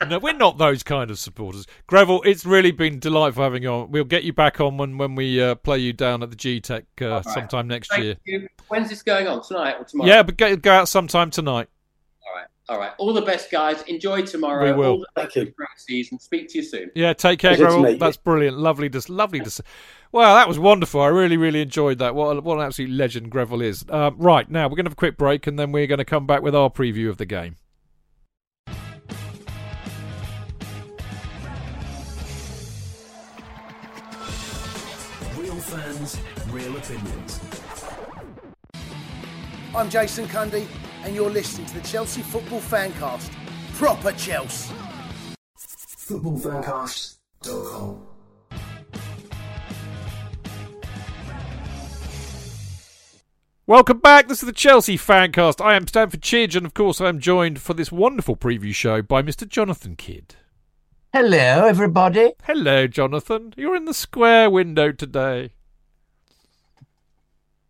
no, 0.06 0.20
we're 0.20 0.34
not 0.34 0.58
those 0.58 0.84
kind 0.84 1.12
of 1.12 1.20
supporters. 1.20 1.68
Greville, 1.88 2.22
it's 2.24 2.46
really 2.46 2.72
been 2.72 3.00
delightful 3.00 3.44
having 3.44 3.64
you 3.64 3.70
on. 3.70 3.92
We'll 3.92 4.04
get 4.04 4.24
you 4.24 4.34
back 4.34 4.60
on 4.60 4.78
when, 4.78 4.98
when 4.98 5.16
we 5.16 5.42
uh, 5.42 5.56
play 5.56 5.80
you 5.80 5.94
down 5.94 6.24
at 6.24 6.30
the 6.30 6.36
G 6.36 6.60
Tech 6.62 6.86
uh, 7.02 7.06
All 7.06 7.12
right. 7.16 7.26
sometime 7.26 7.68
next 7.68 7.90
Thank 7.90 8.04
year. 8.04 8.16
you. 8.26 8.48
When's 8.68 8.90
this 8.90 9.02
going 9.02 9.28
on? 9.28 9.44
Tonight 9.44 9.76
or 9.80 9.86
tomorrow? 9.86 10.10
Yeah, 10.10 10.24
but 10.24 10.38
go, 10.38 10.56
go 10.56 10.72
out 10.72 10.90
sometime 10.90 11.30
tonight. 11.30 11.70
All 12.26 12.34
right. 12.34 12.48
All 12.70 12.80
right. 12.80 12.92
All 12.98 13.14
the 13.14 13.22
best, 13.22 13.52
guys. 13.52 13.82
Enjoy 13.84 14.22
tomorrow. 14.22 14.66
We 14.66 14.72
will. 14.72 14.92
All 14.92 15.00
the 15.00 15.22
best 15.22 15.34
for 15.34 15.40
the 15.42 15.52
Great 15.52 15.68
season. 15.78 16.20
Speak 16.20 16.50
to 16.50 16.60
you 16.60 16.64
soon. 16.64 16.92
Yeah, 16.96 17.14
take 17.14 17.40
care, 17.40 17.56
Pleasure 17.56 17.78
Greville. 17.78 17.98
That's 17.98 18.18
brilliant. 18.18 18.58
Lovely 18.58 18.90
to 18.90 19.12
lovely 19.12 19.42
to. 19.42 19.50
see. 19.50 19.64
Well, 20.12 20.36
that 20.36 20.48
was 20.48 20.60
wonderful. 20.60 21.02
I 21.02 21.08
really, 21.08 21.38
really 21.38 21.62
enjoyed 21.62 21.98
that. 21.98 22.14
What, 22.14 22.38
a, 22.38 22.42
what 22.42 22.60
an 22.60 22.66
absolute 22.66 22.92
legend 22.92 23.32
Greville 23.32 23.62
is. 23.62 23.84
Um, 23.90 24.16
right 24.20 24.50
now, 24.50 24.68
we're 24.68 24.76
going 24.76 24.86
to 24.86 24.90
have 24.90 24.94
a 24.94 24.96
quick 24.96 25.18
break, 25.18 25.48
and 25.48 25.58
then 25.58 25.72
we're 25.72 25.88
going 25.88 25.98
to 25.98 26.06
come 26.06 26.28
back 26.28 26.44
with 26.44 26.56
our 26.56 26.70
preview 26.70 27.10
of 27.10 27.18
the 27.18 27.26
game. 27.26 27.56
I'm 39.76 39.90
Jason 39.90 40.28
Cundy, 40.28 40.68
and 41.04 41.16
you're 41.16 41.32
listening 41.32 41.66
to 41.66 41.74
the 41.74 41.82
Chelsea 41.82 42.22
Football 42.22 42.60
Fancast. 42.60 43.32
Proper 43.74 44.12
Chelsea. 44.12 44.72
Footballfancast.com. 45.58 48.06
Welcome 53.66 53.98
back. 53.98 54.28
This 54.28 54.44
is 54.44 54.46
the 54.46 54.54
Chelsea 54.54 54.96
Fancast. 54.96 55.60
I 55.60 55.74
am 55.74 55.88
Stamford 55.88 56.22
Chidge, 56.22 56.56
and 56.56 56.68
of 56.68 56.76
course, 56.76 57.02
I 57.02 57.10
am 57.10 57.20
joined 57.20 57.60
for 57.60 57.74
this 57.74 57.92
wonderful 57.92 58.36
preview 58.36 58.76
show 58.76 59.02
by 59.02 59.24
Mr. 59.24 59.50
Jonathan 59.50 59.96
Kydd. 59.96 60.36
Hello, 61.12 61.66
everybody. 61.66 62.34
Hello, 62.44 62.86
Jonathan. 62.86 63.56
You're 63.58 63.76
in 63.76 63.86
the 63.86 63.96
square 63.96 64.52
window 64.52 64.92
today. 64.92 65.54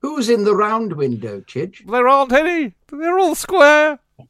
Who's 0.03 0.29
in 0.29 0.43
the 0.43 0.55
round 0.55 0.93
window, 0.93 1.39
Chidge? 1.41 1.89
There 1.89 2.07
aren't 2.07 2.33
any. 2.33 2.73
They're 2.91 3.17
all 3.17 3.35
square. 3.35 3.99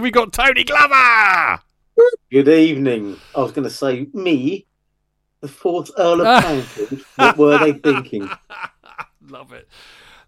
we 0.00 0.10
got 0.12 0.32
Tony 0.32 0.64
Glover. 0.64 1.60
Good 2.30 2.48
evening. 2.48 3.16
I 3.36 3.40
was 3.40 3.50
going 3.52 3.64
to 3.64 3.70
say 3.74 4.06
me, 4.14 4.66
the 5.40 5.48
fourth 5.48 5.90
Earl 5.98 6.20
of 6.24 6.44
Poundford. 6.44 7.04
what 7.16 7.36
were 7.36 7.58
they 7.58 7.72
thinking? 7.72 8.30
Love 9.28 9.52
it. 9.52 9.68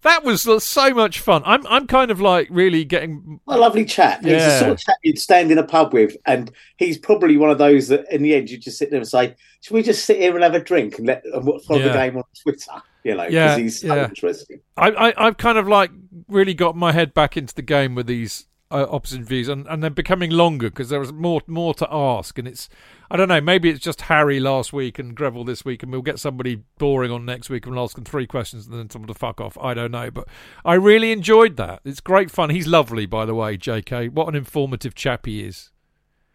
that 0.02 0.24
was 0.24 0.42
so 0.64 0.92
much 0.92 1.20
fun. 1.20 1.42
I'm 1.46 1.64
I'm 1.68 1.86
kind 1.86 2.10
of 2.10 2.20
like 2.20 2.48
really 2.50 2.84
getting 2.84 3.40
a 3.48 3.56
lovely 3.56 3.84
chap. 3.84 4.18
He's 4.22 4.32
the 4.32 4.36
Yeah. 4.38 4.58
sort 4.58 4.70
of 4.72 4.78
chap 4.80 4.96
you'd 5.04 5.18
stand 5.20 5.50
in 5.52 5.58
a 5.58 5.64
pub 5.64 5.92
with, 5.94 6.16
and 6.26 6.50
he's 6.78 6.98
probably 6.98 7.36
one 7.36 7.50
of 7.50 7.58
those 7.58 7.86
that, 7.88 8.04
in 8.12 8.22
the 8.22 8.34
end, 8.34 8.50
you 8.50 8.58
just 8.58 8.76
sit 8.78 8.90
there 8.90 8.98
and 9.00 9.08
say, 9.08 9.34
"Should 9.60 9.74
we 9.74 9.82
just 9.82 10.04
sit 10.04 10.18
here 10.18 10.34
and 10.34 10.42
have 10.42 10.54
a 10.54 10.60
drink 10.60 10.98
and 10.98 11.06
let 11.06 11.24
and 11.24 11.44
follow 11.62 11.78
Yeah. 11.80 11.88
the 11.88 11.92
game 11.94 12.16
on 12.16 12.24
Twitter?" 12.42 12.72
You 13.04 13.14
know, 13.16 13.28
because 13.28 13.32
Yeah, 13.32 13.56
he's 13.58 13.80
so 13.80 13.94
yeah. 13.94 14.04
interesting. 14.08 14.60
I, 14.76 14.90
I 14.90 15.26
I've 15.26 15.36
kind 15.36 15.58
of 15.58 15.66
like 15.68 15.90
really 16.28 16.54
got 16.54 16.76
my 16.76 16.92
head 16.92 17.14
back 17.14 17.36
into 17.36 17.54
the 17.54 17.62
game 17.62 17.94
with 17.94 18.06
these 18.06 18.46
uh, 18.70 18.86
opposite 18.88 19.20
views, 19.22 19.48
and, 19.48 19.66
and 19.66 19.82
they're 19.82 19.90
becoming 19.90 20.30
longer 20.30 20.70
because 20.70 20.88
there 20.88 21.02
is 21.02 21.12
more 21.12 21.42
more 21.46 21.74
to 21.74 21.86
ask, 21.90 22.38
and 22.38 22.48
it's 22.48 22.68
I 23.10 23.16
don't 23.16 23.28
know 23.28 23.40
maybe 23.40 23.68
it's 23.68 23.80
just 23.80 24.02
Harry 24.02 24.40
last 24.40 24.72
week 24.72 24.98
and 24.98 25.14
Greville 25.14 25.44
this 25.44 25.64
week, 25.64 25.82
and 25.82 25.92
we'll 25.92 26.00
get 26.00 26.18
somebody 26.18 26.62
boring 26.78 27.10
on 27.10 27.26
next 27.26 27.50
week 27.50 27.66
and 27.66 27.74
we'll 27.74 27.84
ask 27.84 27.96
them 27.96 28.04
three 28.04 28.26
questions 28.26 28.66
and 28.66 28.78
then 28.78 28.88
someone 28.88 29.08
to 29.08 29.14
fuck 29.14 29.40
off. 29.40 29.58
I 29.58 29.74
don't 29.74 29.90
know, 29.90 30.10
but 30.10 30.26
I 30.64 30.74
really 30.74 31.12
enjoyed 31.12 31.56
that. 31.58 31.80
It's 31.84 32.00
great 32.00 32.30
fun. 32.30 32.48
He's 32.50 32.66
lovely, 32.66 33.04
by 33.04 33.26
the 33.26 33.34
way, 33.34 33.56
J.K. 33.58 34.08
What 34.08 34.28
an 34.28 34.34
informative 34.34 34.94
chap 34.94 35.26
he 35.26 35.42
is. 35.44 35.70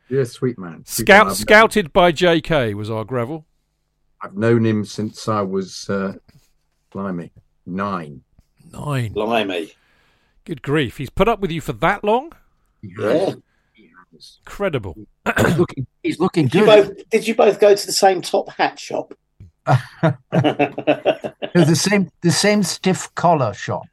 Yeah, 0.09 0.23
sweet 0.25 0.57
man. 0.59 0.83
Sweet 0.85 1.05
Scout 1.05 1.25
man. 1.27 1.35
Scouted 1.35 1.91
by 1.91 2.11
J.K. 2.11 2.73
was 2.75 2.89
our 2.89 3.03
Greville. 3.03 3.45
I've 4.21 4.35
known 4.37 4.65
him 4.65 4.85
since 4.85 5.27
I 5.27 5.41
was, 5.41 5.89
uh, 5.89 6.13
blimey, 6.91 7.31
nine. 7.65 8.21
Nine. 8.71 9.13
Blimey. 9.13 9.71
Good 10.45 10.61
grief. 10.61 10.97
He's 10.97 11.09
put 11.09 11.27
up 11.27 11.39
with 11.39 11.51
you 11.51 11.61
for 11.61 11.73
that 11.73 12.03
long? 12.03 12.33
Yeah. 12.81 13.33
Incredible. 14.45 14.95
He's 15.37 15.57
looking, 15.57 15.87
he's 16.03 16.19
looking 16.19 16.47
Did 16.47 16.53
you 16.59 16.65
good. 16.65 16.87
both? 16.87 17.09
Did 17.09 17.27
you 17.27 17.35
both 17.35 17.59
go 17.59 17.75
to 17.75 17.85
the 17.85 17.91
same 17.91 18.21
top 18.21 18.49
hat 18.49 18.79
shop? 18.79 19.13
the 20.31 21.75
same, 21.75 22.09
the 22.21 22.31
same 22.31 22.63
stiff 22.63 23.13
collar 23.15 23.53
shop. 23.53 23.85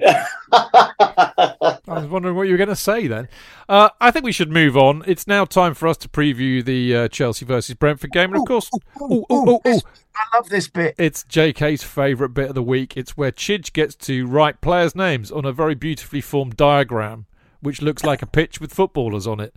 I 0.00 1.54
was 1.86 2.06
wondering 2.06 2.36
what 2.36 2.42
you 2.42 2.52
were 2.52 2.58
going 2.58 2.68
to 2.68 2.76
say 2.76 3.06
then. 3.06 3.28
Uh, 3.68 3.90
I 4.00 4.10
think 4.10 4.24
we 4.24 4.32
should 4.32 4.50
move 4.50 4.76
on. 4.76 5.02
It's 5.06 5.26
now 5.26 5.44
time 5.44 5.74
for 5.74 5.88
us 5.88 5.96
to 5.98 6.08
preview 6.08 6.64
the 6.64 6.96
uh, 6.96 7.08
Chelsea 7.08 7.44
versus 7.44 7.74
Brentford 7.74 8.12
game. 8.12 8.32
And 8.32 8.40
of 8.40 8.46
course, 8.46 8.70
ooh, 9.00 9.24
ooh, 9.30 9.60
ooh, 9.66 9.80
I 10.16 10.36
love 10.36 10.48
this 10.48 10.68
bit. 10.68 10.94
it's 10.98 11.24
JK's 11.24 11.82
favourite 11.82 12.34
bit 12.34 12.48
of 12.48 12.54
the 12.54 12.62
week. 12.62 12.96
It's 12.96 13.16
where 13.16 13.32
Chidge 13.32 13.72
gets 13.72 13.94
to 13.96 14.26
write 14.26 14.60
players' 14.60 14.94
names 14.94 15.30
on 15.30 15.44
a 15.44 15.52
very 15.52 15.74
beautifully 15.74 16.20
formed 16.20 16.56
diagram, 16.56 17.26
which 17.60 17.82
looks 17.82 18.04
like 18.04 18.22
a 18.22 18.26
pitch 18.26 18.60
with 18.60 18.72
footballers 18.72 19.26
on 19.26 19.40
it. 19.40 19.54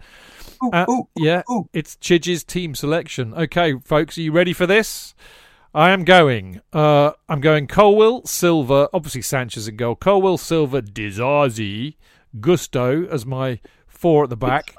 Uh, 0.72 0.86
yeah, 1.16 1.42
it's 1.74 1.96
Chidge's 1.96 2.44
team 2.44 2.76
selection. 2.76 3.34
Okay, 3.34 3.80
folks, 3.80 4.18
are 4.18 4.22
you 4.22 4.32
ready 4.32 4.54
for 4.54 4.68
this? 4.68 5.16
I 5.74 5.92
am 5.92 6.04
going. 6.04 6.62
Uh, 6.74 7.12
I'm 7.30 7.40
going 7.40 7.68
Colwill, 7.68 8.26
Silva, 8.26 8.90
obviously 8.94 9.22
Sanchez 9.22 9.68
in 9.68 9.78
goal. 9.78 9.96
Colwill, 9.96 10.38
Silva, 10.38 10.82
Disasi, 10.82 11.96
Gusto 12.40 13.06
as 13.08 13.26
my 13.26 13.62
four 13.88 14.26
at 14.26 14.30
the 14.30 14.38
back. 14.38 14.76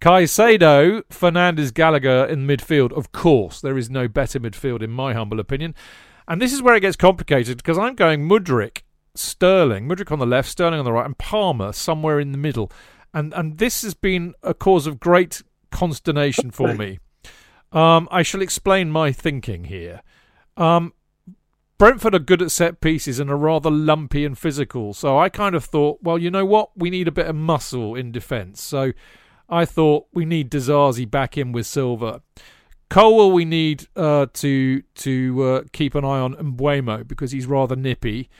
Caicedo, 0.00 1.02
Fernandez, 1.10 1.70
Gallagher 1.70 2.24
in 2.24 2.46
midfield. 2.46 2.92
Of 2.92 3.12
course, 3.12 3.60
there 3.60 3.78
is 3.78 3.90
no 3.90 4.08
better 4.08 4.40
midfield 4.40 4.82
in 4.82 4.90
my 4.90 5.12
humble 5.12 5.38
opinion. 5.38 5.74
And 6.26 6.42
this 6.42 6.52
is 6.52 6.62
where 6.62 6.74
it 6.74 6.80
gets 6.80 6.96
complicated 6.96 7.56
because 7.58 7.78
I'm 7.78 7.94
going 7.94 8.28
Mudryk, 8.28 8.82
Sterling, 9.14 9.88
Mudryk 9.88 10.12
on 10.12 10.18
the 10.18 10.26
left, 10.26 10.48
Sterling 10.48 10.78
on 10.78 10.84
the 10.84 10.92
right, 10.92 11.06
and 11.06 11.16
Palmer 11.16 11.72
somewhere 11.72 12.20
in 12.20 12.32
the 12.32 12.38
middle. 12.38 12.70
And 13.14 13.32
and 13.34 13.58
this 13.58 13.82
has 13.82 13.94
been 13.94 14.34
a 14.42 14.52
cause 14.52 14.86
of 14.86 15.00
great 15.00 15.42
consternation 15.70 16.50
for 16.50 16.74
me. 16.74 16.98
Um, 17.72 18.08
I 18.10 18.22
shall 18.22 18.42
explain 18.42 18.90
my 18.90 19.12
thinking 19.12 19.64
here. 19.64 20.02
Um, 20.56 20.92
Brentford 21.78 22.14
are 22.14 22.18
good 22.20 22.42
at 22.42 22.50
set 22.50 22.80
pieces 22.80 23.20
and 23.20 23.30
are 23.30 23.36
rather 23.36 23.70
lumpy 23.70 24.24
and 24.24 24.36
physical. 24.36 24.94
So 24.94 25.16
I 25.18 25.28
kind 25.28 25.54
of 25.54 25.64
thought, 25.64 26.00
well, 26.02 26.18
you 26.18 26.30
know 26.30 26.44
what? 26.44 26.70
We 26.76 26.90
need 26.90 27.06
a 27.06 27.12
bit 27.12 27.26
of 27.26 27.36
muscle 27.36 27.94
in 27.94 28.10
defence. 28.10 28.60
So 28.60 28.92
I 29.48 29.64
thought 29.64 30.08
we 30.12 30.24
need 30.24 30.50
Disasi 30.50 31.08
back 31.08 31.38
in 31.38 31.52
with 31.52 31.66
Silva. 31.66 32.22
Cole 32.90 33.30
we 33.32 33.44
need 33.44 33.86
uh, 33.96 34.26
to 34.32 34.82
to 34.82 35.42
uh, 35.42 35.62
keep 35.72 35.94
an 35.94 36.04
eye 36.04 36.20
on 36.20 36.34
Mbeumo 36.34 37.06
because 37.06 37.32
he's 37.32 37.46
rather 37.46 37.76
nippy, 37.76 38.30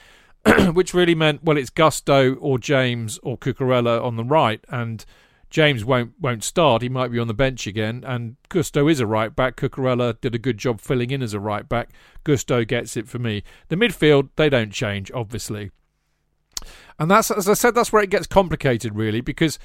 which 0.72 0.94
really 0.94 1.14
meant 1.14 1.44
well 1.44 1.58
it's 1.58 1.70
Gusto 1.70 2.34
or 2.36 2.58
James 2.58 3.18
or 3.22 3.36
Cucurella 3.36 4.02
on 4.02 4.16
the 4.16 4.24
right, 4.24 4.64
and 4.70 5.04
James 5.50 5.84
won't 5.84 6.12
won't 6.20 6.44
start. 6.44 6.82
He 6.82 6.88
might 6.88 7.10
be 7.10 7.18
on 7.18 7.26
the 7.26 7.34
bench 7.34 7.66
again, 7.66 8.04
and 8.06 8.36
Gusto 8.48 8.86
is 8.88 9.00
a 9.00 9.06
right 9.06 9.34
back. 9.34 9.56
Cucurella 9.56 10.20
did 10.20 10.34
a 10.34 10.38
good 10.38 10.58
job 10.58 10.80
filling 10.80 11.10
in 11.10 11.22
as 11.22 11.32
a 11.32 11.40
right 11.40 11.66
back. 11.68 11.90
Gusto 12.24 12.64
gets 12.64 12.96
it 12.96 13.08
for 13.08 13.18
me. 13.18 13.42
The 13.68 13.76
midfield 13.76 14.28
they 14.36 14.50
don't 14.50 14.72
change, 14.72 15.10
obviously, 15.12 15.70
and 16.98 17.10
that's 17.10 17.30
as 17.30 17.48
I 17.48 17.54
said, 17.54 17.74
that's 17.74 17.92
where 17.92 18.02
it 18.02 18.10
gets 18.10 18.26
complicated, 18.26 18.94
really, 18.94 19.22
because 19.22 19.58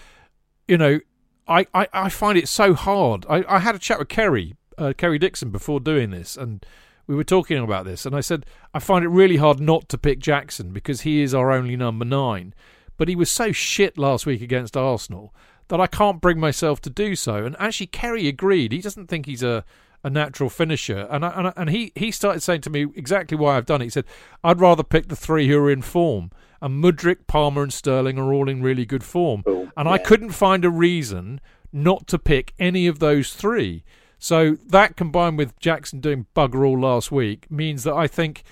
you 0.68 0.78
know 0.78 1.00
I, 1.48 1.68
I, 1.74 1.88
I 1.92 2.10
find 2.10 2.38
it 2.38 2.48
so 2.48 2.74
hard. 2.74 3.26
I, 3.30 3.44
I 3.48 3.60
had 3.60 3.76
a 3.76 3.80
chat 3.80 4.00
with 4.00 4.08
Kerry, 4.08 4.56
uh, 4.78 4.94
Kerry 4.96 5.20
Dixon, 5.20 5.50
before 5.50 5.82
doing 5.82 6.12
this, 6.12 6.38
and 6.38 6.66
we 7.08 7.16
were 7.16 7.26
talking 7.26 7.58
about 7.58 7.84
this, 7.84 8.06
and 8.06 8.16
I 8.16 8.22
said 8.22 8.46
I 8.74 8.80
find 8.80 9.04
it 9.04 9.10
really 9.10 9.38
hard 9.38 9.60
not 9.60 9.90
to 9.90 9.98
pick 9.98 10.20
Jackson 10.20 10.72
because 10.72 11.02
he 11.02 11.22
is 11.22 11.34
our 11.34 11.52
only 11.52 11.76
number 11.76 12.06
nine. 12.06 12.54
But 12.96 13.08
he 13.08 13.16
was 13.16 13.32
so 13.32 13.52
shit 13.52 13.98
last 13.98 14.26
week 14.28 14.42
against 14.42 14.78
Arsenal 14.78 15.34
that 15.68 15.80
I 15.80 15.88
can't 15.88 16.22
bring 16.22 16.40
myself 16.40 16.82
to 16.82 16.90
do 16.90 17.16
so. 17.16 17.46
And 17.46 17.56
actually, 17.60 17.88
Kerry 17.88 18.28
agreed. 18.28 18.72
He 18.72 18.82
doesn't 18.82 19.08
think 19.08 19.26
he's 19.26 19.44
a, 19.44 19.64
a 20.04 20.10
natural 20.10 20.50
finisher, 20.50 21.08
and 21.10 21.26
I, 21.26 21.30
and, 21.30 21.48
I, 21.48 21.54
and 21.56 21.70
he 21.70 21.92
he 21.96 22.12
started 22.12 22.42
saying 22.42 22.62
to 22.62 22.70
me 22.70 22.88
exactly 22.96 23.38
why 23.38 23.58
I've 23.58 23.66
done 23.66 23.82
it. 23.82 23.86
He 23.86 23.90
said 23.90 24.06
I'd 24.44 24.60
rather 24.60 24.84
pick 24.84 25.08
the 25.08 25.16
three 25.16 25.48
who 25.48 25.58
are 25.60 25.72
in 25.72 25.82
form, 25.82 26.32
and 26.62 26.84
Mudryk, 26.84 27.28
Palmer, 27.28 27.64
and 27.64 27.74
Sterling 27.74 28.20
are 28.20 28.34
all 28.34 28.50
in 28.50 28.62
really 28.62 28.86
good 28.86 29.04
form, 29.04 29.44
and 29.78 29.88
I 29.88 29.98
couldn't 29.98 30.32
find 30.32 30.66
a 30.66 30.70
reason 30.70 31.40
not 31.72 32.08
to 32.08 32.20
pick 32.20 32.54
any 32.60 32.86
of 32.88 33.00
those 33.00 33.34
three. 33.34 33.84
So 34.20 34.58
that 34.68 34.96
combined 34.96 35.38
with 35.38 35.60
Jackson 35.60 36.00
doing 36.00 36.28
bugger 36.36 36.66
all 36.66 36.80
last 36.80 37.12
week 37.12 37.50
means 37.52 37.84
that 37.84 37.94
I 37.94 38.08
think 38.08 38.44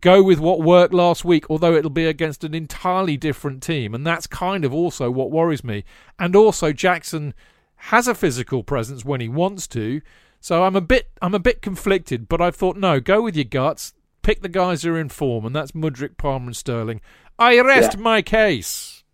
go 0.00 0.22
with 0.22 0.38
what 0.38 0.60
worked 0.60 0.94
last 0.94 1.24
week, 1.24 1.48
although 1.48 1.74
it'll 1.74 1.90
be 1.90 2.06
against 2.06 2.44
an 2.44 2.54
entirely 2.54 3.16
different 3.16 3.62
team. 3.62 3.94
And 3.94 4.06
that's 4.06 4.26
kind 4.26 4.64
of 4.64 4.72
also 4.72 5.10
what 5.10 5.30
worries 5.30 5.64
me. 5.64 5.84
And 6.18 6.36
also 6.36 6.72
Jackson 6.72 7.34
has 7.76 8.06
a 8.06 8.14
physical 8.14 8.62
presence 8.62 9.04
when 9.04 9.20
he 9.20 9.28
wants 9.28 9.66
to. 9.68 10.02
So 10.40 10.64
I'm 10.64 10.76
a 10.76 10.80
bit 10.80 11.10
I'm 11.22 11.34
a 11.34 11.38
bit 11.38 11.62
conflicted, 11.62 12.28
but 12.28 12.40
I 12.40 12.50
thought 12.50 12.76
no, 12.76 13.00
go 13.00 13.22
with 13.22 13.36
your 13.36 13.44
guts, 13.44 13.94
pick 14.22 14.42
the 14.42 14.48
guys 14.48 14.82
who 14.82 14.94
are 14.94 14.98
in 14.98 15.08
form, 15.08 15.46
and 15.46 15.54
that's 15.54 15.72
Mudryk, 15.72 16.16
Palmer, 16.16 16.46
and 16.46 16.56
Sterling. 16.56 17.00
I 17.38 17.60
rest 17.60 17.96
my 17.96 18.22
case. 18.22 19.04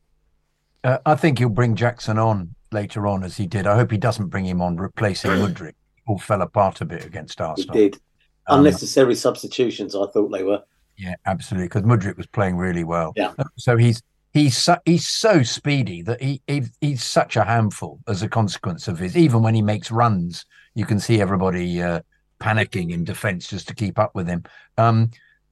Uh, 0.83 0.99
I 1.05 1.15
think 1.17 1.39
he'll 1.39 1.49
bring 1.49 1.77
Jackson 1.77 2.19
on 2.19 2.55
later 2.73 3.07
on, 3.07 3.25
as 3.25 3.37
he 3.37 3.47
did. 3.47 3.67
I 3.67 3.77
hope 3.77 3.91
he 3.91 3.99
doesn't 3.99 4.29
bring 4.29 4.47
him 4.47 4.61
on 4.63 4.77
replacing 4.77 5.31
Mudryk. 5.33 5.75
All 6.07 6.19
fell 6.19 6.41
apart 6.41 6.81
a 6.81 6.85
bit 6.85 7.05
against 7.05 7.39
He 7.39 7.45
Arsenal. 7.45 7.91
Um, 8.49 8.61
Unnecessary 8.61 9.15
substitutions, 9.15 9.95
I 9.95 10.07
thought 10.07 10.33
they 10.33 10.43
were. 10.43 10.63
Yeah, 10.97 11.15
absolutely. 11.27 11.69
Because 11.69 11.83
Mudryk 11.83 12.17
was 12.17 12.27
playing 12.27 12.57
really 12.57 12.85
well. 12.85 13.13
Yeah. 13.17 13.33
So 13.57 13.77
he's 13.77 14.03
he's 14.33 14.57
so, 14.57 14.77
he's 14.85 15.07
so 15.07 15.43
speedy 15.43 16.03
that 16.03 16.21
he, 16.21 16.41
he 16.47 16.65
he's 16.81 17.05
such 17.05 17.37
a 17.37 17.45
handful 17.45 18.01
as 18.09 18.23
a 18.23 18.29
consequence 18.29 18.89
of 18.89 18.99
his. 18.99 19.17
Even 19.17 19.43
when 19.43 19.55
he 19.55 19.63
makes 19.63 19.91
runs, 19.91 20.45
you 20.75 20.85
can 20.85 21.01
see 21.01 21.21
everybody 21.21 21.83
uh, 21.83 22.01
panicking 22.41 22.93
in 22.93 23.05
defence 23.05 23.49
just 23.49 23.69
to 23.69 23.75
keep 23.75 23.99
up 23.99 24.15
with 24.15 24.27
him. 24.27 24.45
Um, 24.77 25.11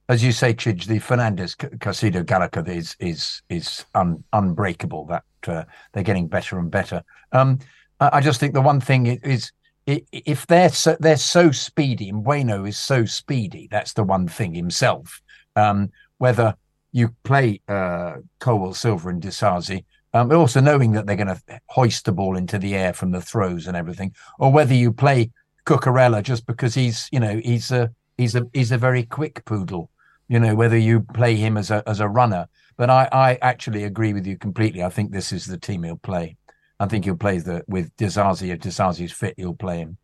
as 0.09 0.23
you 0.23 0.31
say, 0.31 0.53
Chidge, 0.53 0.85
the 0.85 0.99
Fernandez 0.99 1.55
Caicedo 1.55 2.25
Gallagher 2.25 2.63
is 2.67 2.95
is 2.99 3.41
is 3.49 3.85
un, 3.93 4.23
unbreakable. 4.33 5.05
That 5.07 5.23
uh, 5.47 5.63
they're 5.93 6.03
getting 6.03 6.27
better 6.27 6.59
and 6.59 6.71
better. 6.71 7.03
Um, 7.31 7.59
I, 7.99 8.17
I 8.17 8.21
just 8.21 8.39
think 8.39 8.53
the 8.53 8.61
one 8.61 8.79
thing 8.79 9.05
is 9.05 9.51
if 9.87 10.45
they're 10.47 10.69
so 10.69 10.97
they're 10.99 11.17
so 11.17 11.51
speedy, 11.51 12.09
and 12.09 12.23
Bueno 12.23 12.65
is 12.65 12.77
so 12.77 13.05
speedy. 13.05 13.67
That's 13.71 13.93
the 13.93 14.03
one 14.03 14.27
thing 14.27 14.53
himself. 14.53 15.21
Um, 15.55 15.91
whether 16.17 16.55
you 16.91 17.15
play 17.23 17.61
uh, 17.67 18.17
Silva, 18.43 19.09
and 19.09 19.21
Disasi, 19.21 19.85
um, 20.13 20.31
also 20.31 20.59
knowing 20.59 20.91
that 20.93 21.05
they're 21.05 21.15
going 21.15 21.27
to 21.27 21.41
hoist 21.67 22.05
the 22.05 22.11
ball 22.11 22.37
into 22.37 22.57
the 22.57 22.75
air 22.75 22.93
from 22.93 23.11
the 23.11 23.21
throws 23.21 23.67
and 23.67 23.77
everything, 23.77 24.13
or 24.39 24.51
whether 24.51 24.73
you 24.73 24.91
play 24.91 25.31
Cucurella 25.65 26.21
just 26.21 26.45
because 26.45 26.73
he's 26.73 27.07
you 27.11 27.19
know 27.19 27.39
he's 27.43 27.71
a 27.71 27.91
he's 28.17 28.35
a 28.35 28.43
he's 28.53 28.71
a 28.71 28.77
very 28.77 29.03
quick 29.03 29.45
poodle. 29.45 29.89
You 30.27 30.39
know 30.39 30.55
whether 30.55 30.77
you 30.77 31.01
play 31.01 31.35
him 31.35 31.57
as 31.57 31.71
a 31.71 31.83
as 31.87 31.99
a 31.99 32.09
runner. 32.09 32.47
But 32.75 32.89
I 32.89 33.07
I 33.11 33.37
actually 33.41 33.83
agree 33.83 34.13
with 34.13 34.27
you 34.27 34.37
completely. 34.37 34.83
I 34.83 34.89
think 34.89 35.11
this 35.11 35.31
is 35.31 35.45
the 35.45 35.57
team 35.57 35.83
he'll 35.83 35.97
play. 35.97 36.36
I 36.79 36.85
think 36.85 37.05
he'll 37.05 37.15
play 37.15 37.39
the 37.39 37.63
with 37.67 37.95
Disasi. 37.97 38.53
If 38.53 38.59
Disasi's 38.59 39.11
fit, 39.11 39.33
he'll 39.37 39.53
play 39.53 39.79
him. 39.79 39.97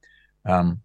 Um, 0.45 0.81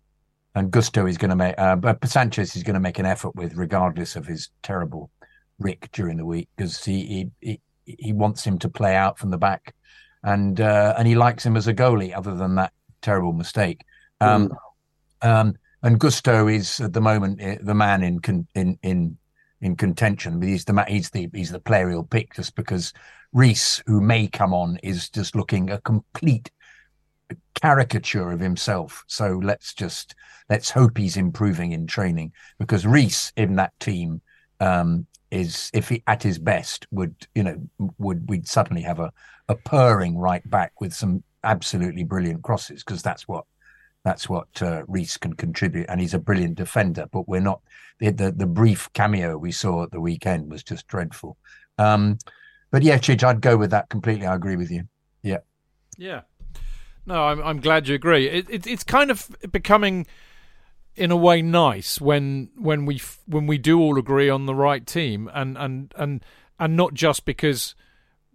and 0.54 0.70
Gusto 0.70 1.06
is 1.06 1.18
going 1.18 1.30
to 1.30 1.36
make, 1.36 1.54
uh, 1.58 1.76
but 1.76 2.04
Sanchez 2.08 2.56
is 2.56 2.62
going 2.62 2.74
to 2.74 2.80
make 2.80 2.98
an 2.98 3.06
effort 3.06 3.34
with, 3.36 3.54
regardless 3.54 4.16
of 4.16 4.26
his 4.26 4.50
terrible 4.62 5.10
Rick 5.58 5.90
during 5.92 6.16
the 6.16 6.26
week, 6.26 6.48
because 6.56 6.84
he, 6.84 7.06
he 7.06 7.30
he 7.40 7.60
he 7.84 8.12
wants 8.12 8.44
him 8.44 8.58
to 8.60 8.68
play 8.68 8.94
out 8.94 9.18
from 9.18 9.30
the 9.30 9.38
back, 9.38 9.74
and 10.22 10.60
uh, 10.60 10.94
and 10.98 11.06
he 11.06 11.14
likes 11.14 11.44
him 11.44 11.56
as 11.56 11.66
a 11.66 11.74
goalie. 11.74 12.16
Other 12.16 12.34
than 12.34 12.56
that 12.56 12.72
terrible 13.02 13.32
mistake, 13.32 13.84
um, 14.20 14.52
um, 15.22 15.54
and 15.82 15.98
Gusto 15.98 16.48
is 16.48 16.80
at 16.80 16.92
the 16.92 17.00
moment 17.00 17.40
eh, 17.40 17.58
the 17.60 17.74
man 17.74 18.02
in 18.02 18.20
in 18.54 18.78
in 18.82 19.18
in 19.60 19.76
contention. 19.76 20.40
But 20.40 20.48
he's 20.48 20.64
the 20.64 20.84
he's 20.88 21.10
the 21.10 21.28
he's 21.32 21.50
the 21.50 21.60
player 21.60 21.90
he'll 21.90 22.04
pick 22.04 22.34
just 22.34 22.54
because 22.54 22.92
Reece, 23.32 23.82
who 23.86 24.00
may 24.00 24.26
come 24.26 24.54
on, 24.54 24.78
is 24.82 25.10
just 25.10 25.36
looking 25.36 25.70
a 25.70 25.80
complete 25.80 26.50
caricature 27.60 28.30
of 28.30 28.40
himself. 28.40 29.04
So 29.06 29.40
let's 29.42 29.74
just 29.74 30.14
let's 30.48 30.70
hope 30.70 30.96
he's 30.96 31.16
improving 31.16 31.72
in 31.72 31.86
training 31.86 32.32
because 32.58 32.86
Reece 32.86 33.32
in 33.36 33.56
that 33.56 33.78
team 33.80 34.22
um, 34.60 35.06
is 35.30 35.70
if 35.74 35.88
he 35.88 36.02
at 36.06 36.22
his 36.22 36.38
best 36.38 36.86
would 36.90 37.14
you 37.34 37.42
know 37.42 37.56
would 37.98 38.28
we'd 38.28 38.48
suddenly 38.48 38.82
have 38.82 38.98
a 38.98 39.12
a 39.48 39.54
purring 39.54 40.16
right 40.16 40.48
back 40.50 40.80
with 40.80 40.92
some 40.92 41.22
absolutely 41.44 42.04
brilliant 42.04 42.42
crosses 42.42 42.82
because 42.82 43.02
that's 43.02 43.28
what 43.28 43.44
that's 44.08 44.26
what 44.26 44.62
uh, 44.62 44.84
Reece 44.88 45.18
can 45.18 45.34
contribute, 45.34 45.84
and 45.90 46.00
he's 46.00 46.14
a 46.14 46.18
brilliant 46.18 46.54
defender. 46.54 47.04
But 47.12 47.28
we're 47.28 47.42
not 47.42 47.60
the, 47.98 48.10
the, 48.10 48.32
the 48.32 48.46
brief 48.46 48.90
cameo 48.94 49.36
we 49.36 49.52
saw 49.52 49.82
at 49.82 49.90
the 49.90 50.00
weekend 50.00 50.50
was 50.50 50.62
just 50.62 50.86
dreadful. 50.86 51.36
Um, 51.76 52.16
but 52.70 52.82
yeah, 52.82 52.96
Chidge, 52.96 53.22
I'd 53.22 53.42
go 53.42 53.58
with 53.58 53.70
that 53.70 53.90
completely. 53.90 54.26
I 54.26 54.34
agree 54.34 54.56
with 54.56 54.70
you. 54.70 54.88
Yeah, 55.22 55.40
Yeah. 55.98 56.22
No, 57.04 57.24
I'm 57.24 57.42
I'm 57.42 57.60
glad 57.60 57.86
you 57.86 57.94
agree. 57.94 58.28
It, 58.28 58.48
it 58.48 58.66
it's 58.66 58.84
kind 58.84 59.10
of 59.10 59.28
becoming, 59.52 60.06
in 60.96 61.10
a 61.10 61.16
way, 61.16 61.42
nice 61.42 62.00
when 62.00 62.50
when 62.56 62.86
we 62.86 63.02
when 63.26 63.46
we 63.46 63.58
do 63.58 63.78
all 63.78 63.98
agree 63.98 64.30
on 64.30 64.46
the 64.46 64.54
right 64.54 64.86
team, 64.86 65.30
and 65.34 65.58
and 65.58 65.92
and 65.96 66.24
and 66.58 66.76
not 66.76 66.94
just 66.94 67.26
because 67.26 67.74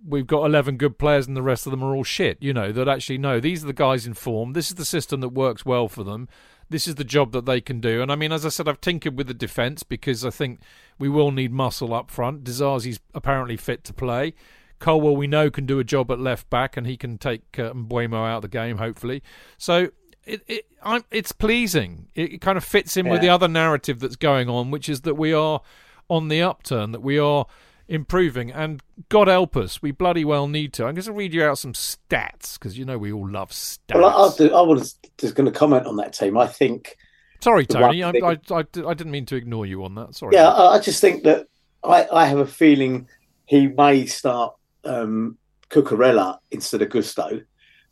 we've 0.06 0.28
got 0.28 0.46
11 0.46 0.78
good 0.78 0.98
players 0.98 1.28
and 1.28 1.38
the 1.38 1.42
rest 1.42 1.66
of 1.66 1.72
them 1.72 1.84
are 1.84 1.96
all 1.96 2.04
shit. 2.04 2.38
You 2.42 2.54
know 2.54 2.72
that 2.72 2.88
actually 2.88 3.18
no, 3.18 3.40
these 3.40 3.64
are 3.64 3.68
the 3.68 3.74
guys 3.74 4.06
in 4.06 4.14
form. 4.14 4.54
This 4.54 4.70
is 4.70 4.76
the 4.76 4.86
system 4.86 5.22
that 5.22 5.30
works 5.30 5.66
well 5.66 5.88
for 5.88 6.04
them. 6.04 6.28
This 6.70 6.88
is 6.88 6.96
the 6.96 7.04
job 7.04 7.32
that 7.34 7.46
they 7.46 7.62
can 7.62 7.80
do. 7.80 8.02
And 8.02 8.12
I 8.12 8.16
mean, 8.16 8.32
as 8.32 8.46
I 8.46 8.50
said, 8.50 8.68
I've 8.68 8.82
tinkered 8.82 9.18
with 9.18 9.28
the 9.28 9.34
defence 9.34 9.84
because 9.84 10.26
I 10.26 10.30
think 10.30 10.62
we 10.98 11.10
will 11.10 11.32
need 11.32 11.52
muscle 11.52 11.94
up 11.94 12.10
front. 12.10 12.44
Disasi's 12.44 13.00
apparently 13.14 13.58
fit 13.58 13.84
to 13.86 13.94
play. 13.94 14.34
Colwill, 14.80 15.16
we 15.16 15.28
know, 15.28 15.50
can 15.50 15.66
do 15.66 15.80
a 15.80 15.84
job 15.84 16.12
at 16.12 16.20
left 16.20 16.50
back, 16.50 16.76
and 16.76 16.86
he 16.86 16.98
can 16.98 17.18
take 17.18 17.58
uh, 17.58 17.72
Mbeumo 17.72 18.28
out 18.28 18.38
of 18.38 18.42
the 18.42 18.48
game, 18.50 18.80
hopefully. 18.80 19.24
So 19.58 19.92
it, 20.26 20.42
it 20.48 20.66
I'm, 20.82 21.06
it's 21.12 21.32
pleasing. 21.32 22.08
It, 22.16 22.34
it 22.34 22.42
kind 22.42 22.58
of 22.58 22.64
fits 22.64 22.98
in 22.98 23.08
with 23.08 23.22
the 23.22 23.30
other 23.30 23.48
narrative 23.48 24.00
that's 24.00 24.16
going 24.16 24.50
on, 24.50 24.72
which 24.72 24.90
is 24.90 25.02
that 25.02 25.16
we 25.16 25.32
are 25.32 25.62
on 26.10 26.28
the 26.28 26.42
upturn, 26.42 26.92
that 26.92 27.02
we 27.02 27.18
are 27.18 27.46
improving, 27.96 28.52
and 28.52 28.82
God 29.10 29.28
help 29.28 29.56
us, 29.56 29.82
we 29.82 29.92
bloody 29.92 30.26
well 30.26 30.48
need 30.48 30.74
to. 30.74 30.86
I'm 30.86 30.96
going 30.96 31.04
to 31.06 31.12
read 31.14 31.34
you 31.34 31.44
out 31.44 31.58
some 31.58 31.74
stats 31.74 32.54
because 32.54 32.78
you 32.78 32.86
know 32.86 32.98
we 32.98 33.12
all 33.12 33.30
love 33.30 33.52
stats. 33.52 33.96
Well, 33.96 34.06
I, 34.06 34.36
do- 34.38 34.54
I 34.54 34.62
was 34.62 34.98
just 35.18 35.36
going 35.36 35.52
to 35.52 35.58
comment 35.58 35.86
on 35.86 35.96
that 35.98 36.14
team. 36.14 36.38
I 36.38 36.48
think, 36.48 36.98
Sorry, 37.42 37.66
Tony, 37.66 38.04
I, 38.04 38.12
thing- 38.12 38.24
I, 38.24 38.38
I, 38.52 38.60
I 38.60 38.94
didn't 38.94 39.12
mean 39.12 39.26
to 39.28 39.36
ignore 39.36 39.66
you 39.66 39.84
on 39.84 39.96
that. 39.96 40.16
Sorry. 40.16 40.36
yeah, 40.36 40.50
I, 40.50 40.76
I 40.76 40.80
just 40.80 41.02
think 41.02 41.24
that 41.24 41.48
I, 41.84 42.08
I 42.12 42.26
have 42.26 42.40
a 42.40 42.48
feeling 42.48 43.08
he 43.46 43.68
may 43.68 44.06
start 44.06 44.56
um, 44.86 45.38
Cucurella 45.70 46.38
instead 46.52 46.82
of 46.82 46.90
Gusto. 46.90 47.42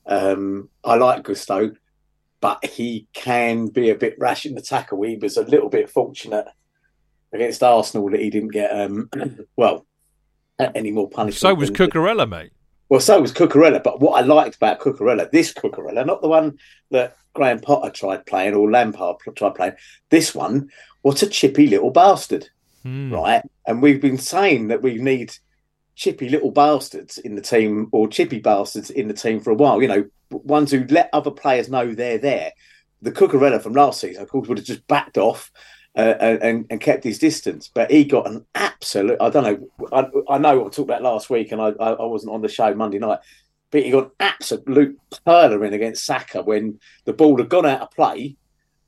Um, 0.05 0.69
I 0.83 0.95
like 0.95 1.23
Gusto, 1.23 1.71
but 2.39 2.65
he 2.65 3.07
can 3.13 3.67
be 3.67 3.89
a 3.89 3.95
bit 3.95 4.15
rash 4.17 4.45
in 4.45 4.55
the 4.55 4.61
tackle. 4.61 5.01
He 5.03 5.17
was 5.17 5.37
a 5.37 5.43
little 5.43 5.69
bit 5.69 5.89
fortunate 5.89 6.47
against 7.33 7.63
Arsenal 7.63 8.09
that 8.09 8.19
he 8.19 8.29
didn't 8.29 8.51
get 8.51 8.71
um, 8.71 9.09
well 9.55 9.85
any 10.75 10.91
more 10.91 11.09
punishment. 11.09 11.39
so 11.39 11.53
was 11.53 11.71
Cucurella, 11.71 12.27
mate. 12.27 12.51
Well, 12.89 12.99
so 12.99 13.21
was 13.21 13.31
Cucurella. 13.31 13.81
But 13.81 14.01
what 14.01 14.21
I 14.21 14.25
liked 14.25 14.55
about 14.57 14.79
Cucurella, 14.79 15.29
this 15.31 15.53
Cucurella, 15.53 16.05
not 16.05 16.21
the 16.21 16.27
one 16.27 16.57
that 16.89 17.15
Graham 17.33 17.59
Potter 17.59 17.89
tried 17.89 18.25
playing 18.25 18.53
or 18.53 18.69
Lampard 18.69 19.15
tried 19.35 19.55
playing, 19.55 19.73
this 20.09 20.35
one, 20.35 20.69
what 21.01 21.21
a 21.23 21.27
chippy 21.27 21.67
little 21.67 21.91
bastard, 21.91 22.49
Hmm. 22.83 23.13
right? 23.13 23.43
And 23.65 23.81
we've 23.81 24.01
been 24.01 24.17
saying 24.17 24.67
that 24.69 24.81
we 24.81 24.95
need 24.95 25.33
chippy 25.95 26.29
little 26.29 26.51
bastards 26.51 27.17
in 27.17 27.35
the 27.35 27.41
team 27.41 27.87
or 27.91 28.07
chippy 28.07 28.39
bastards 28.39 28.89
in 28.89 29.07
the 29.07 29.13
team 29.13 29.39
for 29.39 29.51
a 29.51 29.55
while. 29.55 29.81
You 29.81 29.87
know, 29.87 30.05
ones 30.31 30.71
who 30.71 30.85
let 30.89 31.09
other 31.13 31.31
players 31.31 31.69
know 31.69 31.93
they're 31.93 32.17
there. 32.17 32.51
The 33.01 33.11
Cucurella 33.11 33.61
from 33.61 33.73
last 33.73 34.01
season, 34.01 34.21
of 34.23 34.29
course, 34.29 34.47
would 34.47 34.57
have 34.57 34.67
just 34.67 34.85
backed 34.87 35.17
off 35.17 35.51
uh, 35.95 35.99
and, 36.41 36.65
and 36.69 36.79
kept 36.79 37.03
his 37.03 37.19
distance. 37.19 37.69
But 37.73 37.91
he 37.91 38.05
got 38.05 38.27
an 38.27 38.45
absolute. 38.55 39.17
I 39.21 39.29
don't 39.29 39.43
know. 39.43 39.87
I, 39.91 40.33
I 40.33 40.37
know 40.37 40.59
what 40.59 40.67
I 40.67 40.69
talked 40.69 40.79
about 40.79 41.01
last 41.01 41.29
week, 41.29 41.51
and 41.51 41.61
I, 41.61 41.69
I, 41.69 42.05
wasn't 42.05 42.33
on 42.33 42.41
the 42.41 42.49
show 42.49 42.73
Monday 42.73 42.99
night. 42.99 43.19
But 43.71 43.83
he 43.83 43.91
got 43.91 44.05
an 44.05 44.11
absolute 44.19 44.99
perler 45.25 45.65
in 45.65 45.73
against 45.73 46.05
Saka 46.05 46.41
when 46.41 46.79
the 47.05 47.13
ball 47.13 47.37
had 47.37 47.49
gone 47.49 47.65
out 47.65 47.81
of 47.81 47.91
play. 47.91 48.35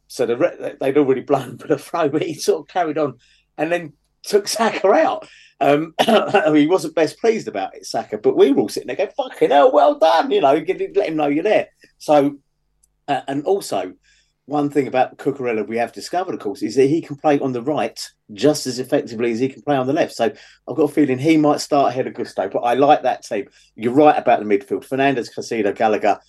So 0.08 0.26
the 0.26 0.78
they'd 0.80 0.98
already 0.98 1.22
blown 1.22 1.58
for 1.60 1.68
the 1.68 1.78
throw, 1.78 2.10
but 2.10 2.24
he 2.24 2.34
sort 2.34 2.62
of 2.62 2.74
carried 2.74 2.98
on 2.98 3.18
and 3.58 3.72
then 3.72 3.94
took 4.24 4.48
Saka 4.48 4.88
out. 4.92 5.28
Um, 5.60 5.94
he 6.54 6.68
wasn't 6.68 6.96
best 6.96 7.20
pleased 7.20 7.48
about 7.48 7.76
it, 7.76 7.86
Saka, 7.86 8.18
but 8.18 8.36
we 8.36 8.52
were 8.52 8.62
all 8.62 8.70
sitting 8.70 8.88
there 8.88 8.96
going, 8.96 9.12
"Fucking 9.16 9.50
hell, 9.50 9.72
well 9.72 9.98
done!" 9.98 10.32
You 10.32 10.42
know, 10.42 10.54
let 10.54 11.08
him 11.08 11.16
know 11.16 11.28
you're 11.28 11.44
there. 11.44 11.70
So, 11.98 12.38
uh, 13.08 13.22
and 13.28 13.44
also 13.46 13.94
one 14.46 14.70
thing 14.70 14.88
about 14.88 15.18
Cucurella 15.18 15.66
we 15.66 15.78
have 15.78 15.94
discovered, 15.94 16.34
of 16.34 16.42
course, 16.42 16.62
is 16.62 16.76
that 16.76 16.88
he 16.88 17.02
can 17.02 17.16
play 17.16 17.40
on 17.40 17.54
the 17.54 17.62
right 17.62 18.00
just 18.34 18.68
as 18.68 18.80
effectively 18.80 19.32
as 19.32 19.40
he 19.40 19.48
can 19.48 19.62
play 19.62 19.76
on 19.76 19.88
the 19.88 19.94
left. 19.94 20.14
So 20.14 20.26
I've 20.26 20.76
got 20.76 20.84
a 20.84 20.94
feeling 20.94 21.18
he 21.18 21.38
might 21.38 21.62
start 21.62 21.92
ahead 21.92 22.08
of 22.08 22.14
Gusto, 22.14 22.50
but 22.50 22.60
I 22.60 22.74
like 22.74 23.04
that 23.04 23.24
team. 23.24 23.48
You're 23.76 23.94
right 23.94 24.18
about 24.18 24.40
the 24.40 24.46
midfield. 24.46 24.84
Fernandez, 24.84 25.34
Caicedo, 25.34 25.76
Gallagher. 25.76 26.20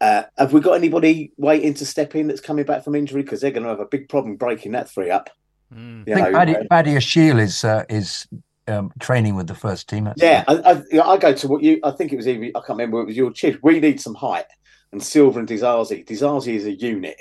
Uh, 0.00 0.24
have 0.36 0.52
we 0.52 0.60
got 0.60 0.72
anybody 0.72 1.32
waiting 1.36 1.74
to 1.74 1.86
step 1.86 2.14
in 2.14 2.26
that's 2.26 2.40
coming 2.40 2.64
back 2.64 2.84
from 2.84 2.94
injury? 2.94 3.22
Because 3.22 3.40
they're 3.40 3.50
going 3.50 3.62
to 3.64 3.70
have 3.70 3.80
a 3.80 3.86
big 3.86 4.08
problem 4.08 4.36
breaking 4.36 4.72
that 4.72 4.90
three 4.90 5.10
up. 5.10 5.30
You 5.74 6.02
I 6.06 6.14
think 6.14 6.32
know, 6.32 6.66
Paddy, 6.70 6.96
uh, 6.96 7.38
is 7.38 7.64
uh, 7.64 7.84
is 7.88 8.28
um, 8.68 8.92
training 9.00 9.34
with 9.34 9.46
the 9.46 9.54
first 9.54 9.88
team. 9.88 10.06
actually. 10.06 10.28
Yeah, 10.28 10.44
I, 10.46 10.82
I, 10.94 11.00
I 11.00 11.16
go 11.18 11.32
to 11.32 11.48
what 11.48 11.62
you. 11.62 11.80
I 11.82 11.90
think 11.90 12.12
it 12.12 12.16
was 12.16 12.28
even. 12.28 12.50
I 12.54 12.60
can't 12.60 12.70
remember. 12.70 13.00
It 13.00 13.06
was 13.06 13.16
your 13.16 13.32
chid. 13.32 13.58
We 13.62 13.80
need 13.80 14.00
some 14.00 14.14
height, 14.14 14.46
and 14.92 15.02
Silva 15.02 15.38
and 15.38 15.48
Disasi. 15.48 16.06
Disasi 16.06 16.54
is 16.54 16.66
a 16.66 16.72
unit, 16.72 17.16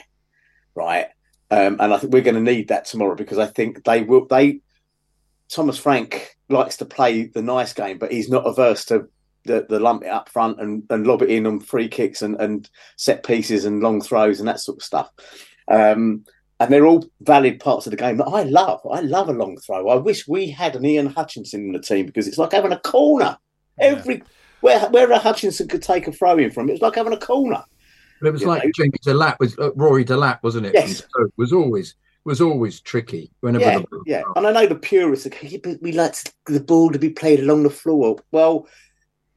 right? 0.75 1.07
Um, 1.51 1.77
and 1.79 1.93
I 1.93 1.97
think 1.97 2.13
we're 2.13 2.21
going 2.21 2.43
to 2.43 2.53
need 2.53 2.69
that 2.69 2.85
tomorrow 2.85 3.15
because 3.15 3.37
I 3.37 3.47
think 3.47 3.83
they 3.83 4.01
will. 4.01 4.25
They 4.25 4.61
Thomas 5.49 5.77
Frank 5.77 6.35
likes 6.49 6.77
to 6.77 6.85
play 6.85 7.25
the 7.25 7.41
nice 7.41 7.73
game, 7.73 7.97
but 7.97 8.11
he's 8.11 8.29
not 8.29 8.47
averse 8.47 8.85
to 8.85 9.07
the, 9.45 9.65
the 9.69 9.79
lump 9.79 10.03
it 10.03 10.09
up 10.09 10.29
front 10.29 10.59
and, 10.59 10.83
and 10.89 11.05
lob 11.05 11.21
it 11.21 11.29
in 11.29 11.45
on 11.45 11.59
free 11.59 11.87
kicks 11.87 12.21
and, 12.21 12.35
and 12.41 12.69
set 12.97 13.23
pieces 13.23 13.65
and 13.65 13.81
long 13.81 14.01
throws 14.01 14.39
and 14.39 14.47
that 14.47 14.59
sort 14.59 14.79
of 14.79 14.83
stuff. 14.83 15.11
Um, 15.67 16.25
and 16.59 16.71
they're 16.71 16.85
all 16.85 17.05
valid 17.21 17.59
parts 17.59 17.85
of 17.85 17.91
the 17.91 17.97
game 17.97 18.17
that 18.17 18.27
I 18.27 18.43
love. 18.43 18.79
I 18.89 19.01
love 19.01 19.29
a 19.29 19.33
long 19.33 19.57
throw. 19.57 19.89
I 19.89 19.95
wish 19.95 20.27
we 20.27 20.49
had 20.49 20.75
an 20.75 20.85
Ian 20.85 21.07
Hutchinson 21.07 21.61
in 21.61 21.71
the 21.73 21.79
team 21.79 22.05
because 22.05 22.27
it's 22.27 22.37
like 22.37 22.53
having 22.53 22.71
a 22.71 22.79
corner. 22.79 23.37
Every 23.77 24.23
where 24.61 24.79
where 24.89 25.17
Hutchinson 25.19 25.67
could 25.67 25.83
take 25.83 26.07
a 26.07 26.11
throw 26.11 26.37
in 26.37 26.51
from, 26.51 26.69
it 26.69 26.73
was 26.73 26.81
like 26.81 26.95
having 26.95 27.13
a 27.13 27.17
corner. 27.17 27.63
But 28.21 28.27
it 28.27 28.31
was 28.31 28.43
like 28.43 28.63
know? 28.63 28.71
Jamie 28.75 28.91
Delat 29.05 29.37
was 29.39 29.57
uh, 29.59 29.73
Rory 29.73 30.05
Delap, 30.05 30.39
wasn't 30.41 30.67
it? 30.67 30.73
Yes. 30.73 30.99
So 30.99 31.25
it 31.25 31.33
was 31.37 31.53
always 31.53 31.95
was 32.23 32.41
always 32.41 32.81
tricky 32.81 33.31
whenever 33.41 33.65
Yeah, 33.65 33.79
the 33.79 34.03
yeah. 34.05 34.23
And 34.35 34.47
I 34.47 34.51
know 34.51 34.65
the 34.65 34.75
purists 34.75 35.27
are 35.27 35.77
we 35.81 35.91
like 35.91 36.15
the 36.47 36.59
ball 36.59 36.91
to 36.91 36.99
be 36.99 37.09
played 37.09 37.39
along 37.39 37.63
the 37.63 37.69
floor. 37.69 38.17
Well, 38.31 38.67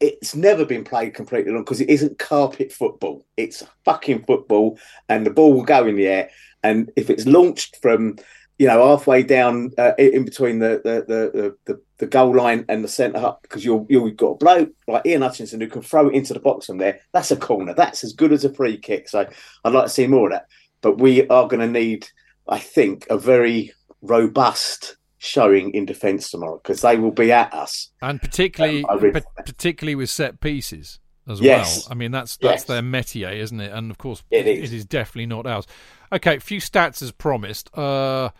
it's 0.00 0.34
never 0.34 0.64
been 0.64 0.84
played 0.84 1.14
completely 1.14 1.50
along 1.50 1.64
because 1.64 1.80
it 1.80 1.90
isn't 1.90 2.18
carpet 2.18 2.72
football. 2.72 3.26
It's 3.36 3.62
fucking 3.84 4.24
football, 4.24 4.78
and 5.08 5.26
the 5.26 5.30
ball 5.30 5.52
will 5.52 5.64
go 5.64 5.86
in 5.86 5.96
the 5.96 6.06
air. 6.06 6.30
And 6.62 6.90
if 6.96 7.10
it's 7.10 7.26
launched 7.26 7.76
from, 7.82 8.16
you 8.58 8.66
know, 8.66 8.84
halfway 8.88 9.22
down 9.22 9.70
uh, 9.78 9.92
in 9.98 10.24
between 10.24 10.58
the 10.58 10.80
the, 10.84 11.04
the 11.06 11.56
the 11.64 11.80
the 11.98 12.06
goal 12.06 12.34
line 12.34 12.64
and 12.68 12.82
the 12.82 12.88
centre 12.88 13.18
up, 13.18 13.42
because 13.42 13.64
you're 13.64 13.86
you've 13.88 14.16
got 14.16 14.30
a 14.32 14.34
bloke 14.36 14.70
like 14.86 15.06
Ian 15.06 15.22
Hutchinson 15.22 15.60
who 15.60 15.68
can 15.68 15.82
throw 15.82 16.08
it 16.08 16.14
into 16.14 16.32
the 16.34 16.40
box 16.40 16.66
from 16.66 16.78
there. 16.78 17.00
That's 17.12 17.30
a 17.30 17.36
corner. 17.36 17.74
That's 17.74 18.02
as 18.04 18.12
good 18.12 18.32
as 18.32 18.44
a 18.44 18.52
free 18.52 18.76
kick. 18.76 19.08
So 19.08 19.26
I'd 19.64 19.72
like 19.72 19.84
to 19.84 19.90
see 19.90 20.06
more 20.06 20.26
of 20.26 20.32
that. 20.32 20.46
But 20.80 20.98
we 20.98 21.26
are 21.28 21.48
going 21.48 21.60
to 21.60 21.66
need, 21.80 22.08
I 22.48 22.58
think, 22.58 23.06
a 23.10 23.18
very 23.18 23.72
robust 24.02 24.96
showing 25.18 25.72
in 25.74 25.84
defence 25.84 26.30
tomorrow 26.30 26.60
because 26.62 26.80
they 26.80 26.96
will 26.96 27.10
be 27.10 27.32
at 27.32 27.52
us. 27.52 27.90
and 28.02 28.20
particularly 28.20 28.84
Um, 28.84 29.00
really- 29.00 29.20
pa- 29.20 29.42
particularly 29.44 29.94
with 29.96 30.10
set 30.10 30.40
pieces 30.40 31.00
as 31.28 31.40
Yes. 31.40 31.84
well. 31.84 31.92
I 31.92 31.94
mean, 31.96 32.12
that's 32.12 32.36
that's 32.36 32.62
Yes. 32.62 32.64
their 32.64 32.82
métier, 32.82 33.34
isn't 33.36 33.60
it? 33.60 33.72
And 33.72 33.90
of 33.90 33.98
course, 33.98 34.22
It 34.30 34.46
is. 34.46 34.72
it 34.72 34.76
is 34.76 34.84
definitely 34.84 35.26
not 35.26 35.46
ours. 35.46 35.66
Okay, 36.12 36.36
a 36.36 36.40
few 36.40 36.60
stats 36.60 37.02
as 37.02 37.10
promised. 37.12 37.68
Uh, 37.76 38.30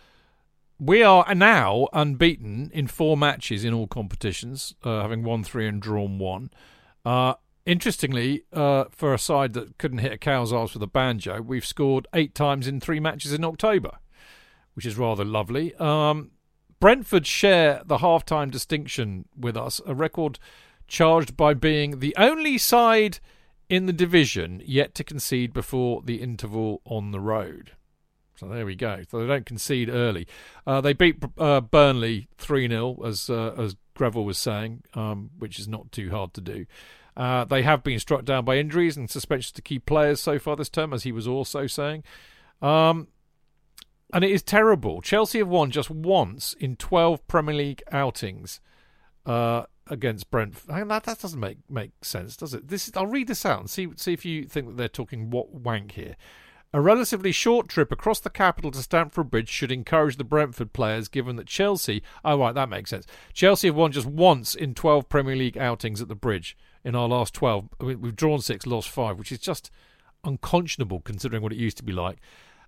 we 0.79 1.03
are 1.03 1.35
now 1.35 1.89
unbeaten 1.93 2.71
in 2.73 2.87
four 2.87 3.17
matches 3.17 3.65
in 3.65 3.75
all 3.75 3.87
competitions, 3.87 4.75
uh, 4.85 5.03
having 5.03 5.25
won 5.25 5.43
three 5.43 5.67
and 5.67 5.83
drawn 5.83 6.19
one. 6.19 6.51
Uh, 7.05 7.35
interestingly, 7.67 8.45
uh, 8.53 8.85
for 8.91 9.13
a 9.13 9.19
side 9.19 9.53
that 9.55 9.77
couldn't 9.79 9.99
hit 9.99 10.13
a 10.13 10.19
cow's 10.19 10.53
ass 10.53 10.75
with 10.75 10.83
a 10.83 10.89
banjo, 10.89 11.41
we've 11.41 11.67
scored 11.67 12.07
eight 12.15 12.35
times 12.35 12.69
in 12.69 12.81
three 12.81 13.01
matches 13.01 13.33
in 13.33 13.45
October, 13.45 13.99
which 14.75 14.87
is 14.87 14.97
rather 14.97 15.25
lovely. 15.25 15.75
Um, 15.77 16.31
Brentford 16.81 17.27
share 17.27 17.83
the 17.85 17.99
half-time 17.99 18.51
distinction 18.51 19.27
with 19.37 19.57
us, 19.57 19.81
a 19.85 19.95
record 19.95 20.39
charged 20.87 21.37
by 21.37 21.55
being 21.55 21.99
the 21.99 22.15
only 22.17 22.57
side 22.57 23.19
in 23.69 23.87
the 23.87 23.93
division 23.93 24.63
yet 24.65 24.95
to 24.95 25.05
concede 25.05 25.53
before 25.53 26.03
the 26.03 26.23
interval 26.23 26.81
on 26.85 27.11
the 27.11 27.21
road. 27.21 27.73
So 28.39 28.49
there 28.49 28.67
we 28.67 28.77
go. 28.77 29.03
So 29.11 29.21
they 29.21 29.27
don't 29.27 29.47
concede 29.47 29.89
early. 29.89 30.27
Uh, 30.67 30.81
they 30.81 30.93
beat 30.93 31.23
uh, 31.37 31.61
Burnley 31.61 32.29
3 32.39 32.69
0, 32.69 33.03
as, 33.05 33.29
uh, 33.29 33.55
as 33.59 33.77
Greville 33.95 34.25
was 34.25 34.39
saying, 34.39 34.83
um, 34.95 35.31
which 35.39 35.59
is 35.59 35.69
not 35.69 35.91
too 35.93 36.11
hard 36.11 36.35
to 36.35 36.41
do. 36.41 36.67
Uh, 37.17 37.45
they 37.45 37.63
have 37.63 37.83
been 37.83 37.99
struck 37.99 38.25
down 38.25 38.45
by 38.45 38.57
injuries 38.57 38.97
and 38.97 39.11
suspensions 39.11 39.53
to 39.53 39.63
key 39.63 39.81
players 39.81 40.21
so 40.21 40.39
far 40.39 40.55
this 40.55 40.69
term, 40.69 40.93
as 40.93 41.03
he 41.03 41.11
was 41.11 41.27
also 41.27 41.67
saying. 41.67 42.05
Um, 42.63 43.09
and 44.13 44.25
it 44.25 44.31
is 44.31 44.43
terrible. 44.43 45.03
Chelsea 45.03 45.39
have 45.39 45.49
won 45.49 45.71
just 45.71 45.91
once 45.91 46.55
in 46.61 46.77
12 46.77 47.27
Premier 47.27 47.55
League 47.55 47.83
outings 47.91 48.61
uh, 49.27 49.65
against 49.89 50.31
Brentford. 50.31 50.89
That, 50.89 51.05
that 51.05 51.19
doesn't 51.19 51.41
make, 51.41 51.59
make 51.69 51.91
sense, 52.03 52.37
does 52.37 52.55
it? 52.55 52.69
This 52.69 52.89
is, 52.89 52.97
I'll 52.97 53.07
read 53.07 53.27
this 53.27 53.45
out 53.45 53.61
and 53.61 53.69
see 53.69 53.89
see 53.97 54.13
if 54.13 54.25
you 54.25 54.45
think 54.45 54.69
that 54.69 54.77
they're 54.77 54.89
talking 54.89 55.31
what 55.31 55.53
wank 55.53 55.93
here. 55.93 56.17
A 56.75 56.83
relatively 56.83 57.33
short 57.33 57.67
trip 57.69 57.91
across 57.91 58.21
the 58.21 58.29
capital 58.29 58.71
to 58.71 58.83
Stamford 58.83 59.31
Bridge 59.31 59.49
should 59.49 59.73
encourage 59.73 60.17
the 60.17 60.25
Brentford 60.25 60.75
players, 60.75 61.09
given 61.09 61.37
that 61.37 61.47
Chelsea. 61.47 62.03
Oh, 62.23 62.39
right, 62.39 62.55
that 62.55 62.69
makes 62.69 62.91
sense. 62.91 63.07
Chelsea 63.33 63.69
have 63.69 63.75
won 63.75 63.91
just 63.91 64.07
once 64.07 64.55
in 64.55 64.75
12 64.75 65.09
Premier 65.09 65.35
League 65.35 65.57
outings 65.57 66.03
at 66.03 66.09
the 66.09 66.15
Bridge 66.15 66.59
in 66.85 66.95
our 66.95 67.09
last 67.09 67.33
12. 67.33 67.71
I 67.81 67.85
mean, 67.85 68.01
we've 68.03 68.15
drawn 68.15 68.41
six, 68.43 68.67
lost 68.67 68.91
five, 68.91 69.19
which 69.19 69.33
is 69.33 69.39
just 69.39 69.71
unconscionable 70.25 71.01
considering 71.01 71.43
what 71.43 71.53
it 71.53 71.59
used 71.59 71.79
to 71.79 71.85
be 71.85 71.93
like. 71.93 72.19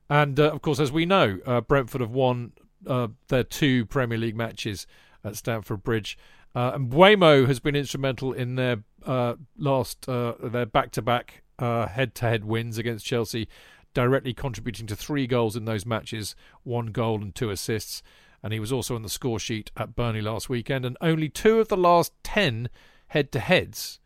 And 0.09 0.41
uh, 0.41 0.51
of 0.51 0.63
course, 0.63 0.81
as 0.81 0.91
we 0.91 1.05
know, 1.05 1.39
uh, 1.45 1.61
Brentford 1.61 2.01
have 2.01 2.11
won 2.11 2.53
uh, 2.87 3.09
their 3.29 3.45
two 3.45 3.85
Premier 3.85 4.17
League 4.19 4.35
matches 4.37 4.87
at 5.23 5.37
Stamford 5.37 5.83
Bridge. 5.83 6.17
Uh, 6.55 6.73
and 6.75 6.91
Mbeumo 6.91 7.47
has 7.47 7.61
been 7.61 7.77
instrumental 7.77 8.33
in 8.33 8.57
their 8.57 8.83
uh, 9.05 9.35
last, 9.59 10.09
uh, 10.09 10.35
their 10.43 10.67
back-to-back 10.67 11.43
head-to-head 11.59 12.47
wins 12.47 12.79
against 12.79 13.05
Chelsea, 13.05 13.47
directly 13.95 14.33
contributing 14.33 14.87
to 14.87 14.97
three 14.97 15.27
goals 15.27 15.57
in 15.57 15.65
those 15.65 15.87
matches, 15.87 16.35
one 16.63 16.87
goal 16.87 17.21
and 17.21 17.35
two 17.35 17.51
assists. 17.51 18.03
And 18.43 18.53
he 18.53 18.61
was 18.61 18.73
also 18.73 18.95
on 18.95 19.03
the 19.03 19.09
score 19.09 19.39
sheet 19.39 19.71
at 19.77 19.95
Burnley 19.95 20.23
last 20.23 20.49
weekend. 20.49 20.85
And 20.85 20.97
only 21.01 21.29
two 21.29 21.61
of 21.61 21.69
the 21.69 21.77
last 21.77 22.13
ten 22.23 22.71
head-to-heads 23.09 23.99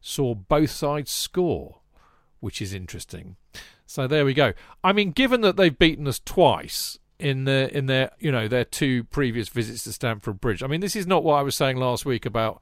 saw 0.00 0.34
both 0.34 0.70
sides 0.70 1.10
score, 1.10 1.80
which 2.40 2.62
is 2.62 2.72
interesting. 2.72 3.36
So 3.86 4.06
there 4.06 4.24
we 4.24 4.34
go. 4.34 4.52
I 4.82 4.92
mean, 4.92 5.10
given 5.10 5.42
that 5.42 5.56
they've 5.56 5.78
beaten 5.78 6.08
us 6.08 6.20
twice 6.24 6.98
in 7.18 7.44
their 7.44 7.68
in 7.68 7.86
their 7.86 8.10
you 8.18 8.32
know 8.32 8.48
their 8.48 8.64
two 8.64 9.04
previous 9.04 9.48
visits 9.48 9.84
to 9.84 9.92
Stamford 9.92 10.40
Bridge. 10.40 10.62
I 10.62 10.66
mean, 10.66 10.80
this 10.80 10.96
is 10.96 11.06
not 11.06 11.22
what 11.22 11.36
I 11.36 11.42
was 11.42 11.54
saying 11.54 11.76
last 11.76 12.04
week 12.04 12.26
about 12.26 12.60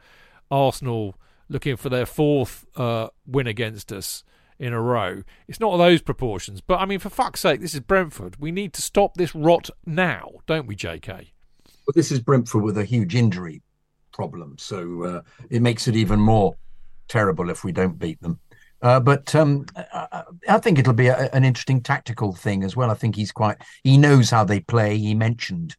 Arsenal 0.50 1.16
looking 1.48 1.76
for 1.76 1.88
their 1.88 2.06
fourth 2.06 2.66
uh, 2.76 3.08
win 3.26 3.46
against 3.46 3.92
us 3.92 4.24
in 4.62 4.72
a 4.72 4.80
row. 4.80 5.22
It's 5.48 5.58
not 5.58 5.76
those 5.76 6.00
proportions, 6.00 6.60
but 6.60 6.78
I 6.78 6.86
mean, 6.86 7.00
for 7.00 7.10
fuck's 7.10 7.40
sake, 7.40 7.60
this 7.60 7.74
is 7.74 7.80
Brentford. 7.80 8.36
We 8.38 8.52
need 8.52 8.72
to 8.74 8.82
stop 8.82 9.14
this 9.14 9.34
rot 9.34 9.70
now, 9.84 10.30
don't 10.46 10.68
we, 10.68 10.76
J.K.? 10.76 11.32
Well, 11.66 11.92
this 11.96 12.12
is 12.12 12.20
Brentford 12.20 12.62
with 12.62 12.78
a 12.78 12.84
huge 12.84 13.16
injury 13.16 13.60
problem, 14.12 14.56
so 14.58 15.02
uh, 15.02 15.22
it 15.50 15.62
makes 15.62 15.88
it 15.88 15.96
even 15.96 16.20
more 16.20 16.54
terrible 17.08 17.50
if 17.50 17.64
we 17.64 17.72
don't 17.72 17.98
beat 17.98 18.22
them. 18.22 18.38
Uh, 18.82 19.00
but 19.00 19.34
um, 19.34 19.66
I, 19.76 20.22
I, 20.48 20.58
think 20.58 20.78
it'll 20.78 20.92
be 20.92 21.08
a, 21.08 21.28
an 21.32 21.44
interesting 21.44 21.80
tactical 21.80 22.32
thing 22.32 22.62
as 22.62 22.76
well. 22.76 22.90
I 22.90 22.94
think 22.94 23.16
he's 23.16 23.32
quite 23.32 23.58
he 23.82 23.96
knows 23.96 24.30
how 24.30 24.44
they 24.44 24.60
play. 24.60 24.96
He 24.96 25.14
mentioned 25.14 25.76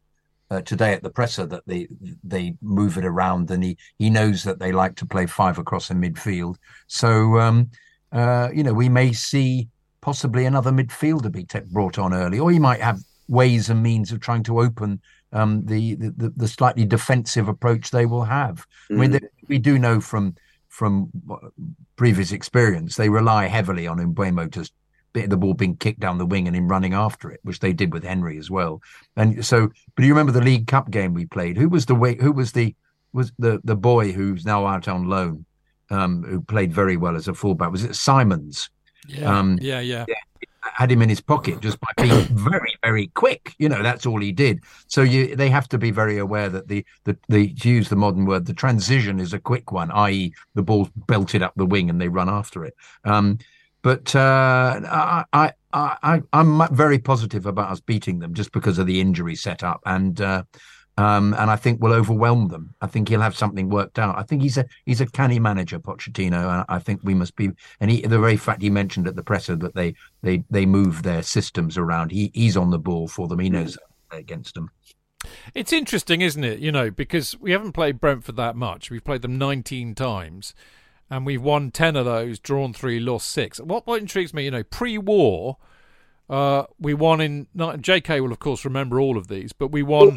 uh, 0.50 0.60
today 0.62 0.92
at 0.92 1.02
the 1.02 1.10
presser 1.10 1.46
that 1.46 1.62
they 1.66 1.88
they 2.22 2.54
move 2.62 2.96
it 2.96 3.04
around, 3.04 3.50
and 3.50 3.62
he 3.62 3.76
he 3.98 4.08
knows 4.08 4.42
that 4.44 4.58
they 4.58 4.72
like 4.72 4.96
to 4.96 5.06
play 5.06 5.26
five 5.26 5.58
across 5.58 5.88
the 5.88 5.94
midfield. 5.94 6.56
So 6.86 7.38
um, 7.38 7.70
uh, 8.14 8.48
you 8.54 8.62
know 8.62 8.72
we 8.72 8.88
may 8.88 9.12
see 9.12 9.68
possibly 10.00 10.46
another 10.46 10.70
midfielder 10.70 11.30
be 11.30 11.44
te- 11.44 11.60
brought 11.70 11.98
on 11.98 12.14
early, 12.14 12.38
or 12.38 12.50
he 12.50 12.58
might 12.58 12.80
have 12.80 13.00
ways 13.28 13.70
and 13.70 13.82
means 13.82 14.12
of 14.12 14.20
trying 14.20 14.42
to 14.44 14.60
open 14.60 15.00
um, 15.32 15.64
the, 15.66 15.94
the 15.96 16.32
the 16.36 16.48
slightly 16.48 16.84
defensive 16.86 17.48
approach 17.48 17.90
they 17.90 18.06
will 18.06 18.24
have. 18.24 18.66
Mm. 18.90 18.96
I 18.96 19.00
mean, 19.00 19.12
mm. 19.12 19.28
we 19.48 19.58
do 19.58 19.78
know 19.78 20.00
from 20.00 20.36
from 20.68 21.10
previous 21.96 22.32
experience, 22.32 22.96
they 22.96 23.08
rely 23.08 23.46
heavily 23.46 23.86
on 23.86 23.98
Mbeumo 23.98 24.50
to 24.52 24.68
the 25.14 25.36
ball 25.36 25.54
being 25.54 25.76
kicked 25.76 26.00
down 26.00 26.18
the 26.18 26.26
wing 26.26 26.48
and 26.48 26.56
him 26.56 26.66
running 26.66 26.92
after 26.92 27.30
it, 27.30 27.38
which 27.44 27.60
they 27.60 27.72
did 27.72 27.92
with 27.92 28.02
Henry 28.02 28.36
as 28.36 28.50
well. 28.50 28.82
And 29.16 29.44
so, 29.46 29.70
but 29.94 30.04
you 30.04 30.12
remember 30.12 30.32
the 30.32 30.40
League 30.40 30.66
Cup 30.66 30.90
game 30.90 31.14
we 31.14 31.26
played? 31.26 31.56
Who 31.56 31.68
was 31.68 31.86
the 31.86 31.94
way? 31.94 32.16
Who 32.16 32.32
was 32.32 32.52
the 32.52 32.74
was 33.12 33.32
the 33.38 33.60
the 33.64 33.76
boy 33.76 34.12
who's 34.12 34.44
now 34.44 34.66
out 34.66 34.88
on 34.88 35.08
loan, 35.08 35.46
um, 35.90 36.22
who 36.24 36.40
played 36.40 36.72
very 36.72 36.96
well 36.96 37.16
as 37.16 37.28
a 37.28 37.34
fullback? 37.34 37.70
Was 37.70 37.84
it 37.84 37.94
Simons? 37.94 38.70
Yeah, 39.06 39.38
um, 39.38 39.58
yeah, 39.60 39.80
yeah, 39.80 40.06
had 40.72 40.90
him 40.90 41.02
in 41.02 41.08
his 41.08 41.20
pocket 41.20 41.60
just 41.60 41.78
by 41.80 41.88
being 41.96 42.24
very, 42.30 42.74
very 42.82 43.08
quick. 43.08 43.54
You 43.58 43.68
know, 43.68 43.82
that's 43.82 44.06
all 44.06 44.20
he 44.20 44.32
did. 44.32 44.60
So 44.86 45.02
you, 45.02 45.36
they 45.36 45.50
have 45.50 45.68
to 45.68 45.78
be 45.78 45.90
very 45.90 46.18
aware 46.18 46.48
that 46.48 46.68
the, 46.68 46.84
the, 47.04 47.16
the, 47.28 47.52
to 47.54 47.68
use 47.68 47.88
the 47.88 47.96
modern 47.96 48.24
word, 48.24 48.46
the 48.46 48.54
transition 48.54 49.20
is 49.20 49.32
a 49.32 49.38
quick 49.38 49.72
one, 49.72 49.90
i.e., 49.90 50.34
the 50.54 50.62
ball's 50.62 50.88
belted 51.06 51.42
up 51.42 51.52
the 51.56 51.66
wing 51.66 51.90
and 51.90 52.00
they 52.00 52.08
run 52.08 52.28
after 52.28 52.64
it. 52.64 52.74
Um, 53.04 53.38
but 53.82 54.16
uh, 54.16 54.80
I, 54.84 55.24
I, 55.32 55.52
I, 55.72 56.22
I'm 56.32 56.74
very 56.74 56.98
positive 56.98 57.44
about 57.44 57.70
us 57.70 57.80
beating 57.80 58.18
them 58.18 58.32
just 58.32 58.50
because 58.52 58.78
of 58.78 58.86
the 58.86 59.00
injury 59.00 59.36
setup 59.36 59.80
and. 59.86 60.20
Uh, 60.20 60.44
um, 60.96 61.34
and 61.38 61.50
I 61.50 61.56
think 61.56 61.82
will 61.82 61.92
overwhelm 61.92 62.48
them. 62.48 62.74
I 62.80 62.86
think 62.86 63.08
he'll 63.08 63.20
have 63.20 63.36
something 63.36 63.68
worked 63.68 63.98
out. 63.98 64.16
I 64.16 64.22
think 64.22 64.42
he's 64.42 64.56
a 64.56 64.66
he's 64.86 65.00
a 65.00 65.06
canny 65.06 65.38
manager, 65.38 65.78
Pochettino, 65.78 66.52
and 66.52 66.64
I 66.68 66.78
think 66.78 67.00
we 67.02 67.14
must 67.14 67.34
be. 67.36 67.50
And 67.80 67.90
he, 67.90 68.02
the 68.02 68.18
very 68.18 68.36
fact 68.36 68.62
he 68.62 68.70
mentioned 68.70 69.08
at 69.08 69.16
the 69.16 69.22
presser 69.22 69.56
that 69.56 69.74
they 69.74 69.94
they 70.22 70.44
they 70.50 70.66
move 70.66 71.02
their 71.02 71.22
systems 71.22 71.76
around. 71.76 72.12
He 72.12 72.30
he's 72.34 72.56
on 72.56 72.70
the 72.70 72.78
ball 72.78 73.08
for 73.08 73.26
them. 73.26 73.40
He 73.40 73.50
knows 73.50 73.76
against 74.12 74.54
them. 74.54 74.70
It's 75.54 75.72
interesting, 75.72 76.20
isn't 76.20 76.44
it? 76.44 76.60
You 76.60 76.70
know, 76.70 76.90
because 76.90 77.38
we 77.40 77.50
haven't 77.50 77.72
played 77.72 78.00
Brentford 78.00 78.36
that 78.36 78.56
much. 78.56 78.90
We've 78.90 79.04
played 79.04 79.22
them 79.22 79.38
19 79.38 79.94
times, 79.94 80.54
and 81.10 81.24
we've 81.26 81.42
won 81.42 81.70
10 81.70 81.96
of 81.96 82.04
those, 82.04 82.38
drawn 82.38 82.72
three, 82.72 83.00
lost 83.00 83.28
six. 83.28 83.58
What 83.58 83.86
what 83.86 84.00
intrigues 84.00 84.32
me, 84.32 84.44
you 84.44 84.50
know, 84.52 84.62
pre-war. 84.62 85.56
Uh, 86.30 86.64
we 86.78 86.94
won 86.94 87.20
in. 87.20 87.48
J.K. 87.80 88.20
will 88.20 88.32
of 88.32 88.38
course 88.38 88.64
remember 88.64 89.00
all 89.00 89.18
of 89.18 89.26
these, 89.26 89.52
but 89.52 89.68
we 89.68 89.82
won. 89.82 90.16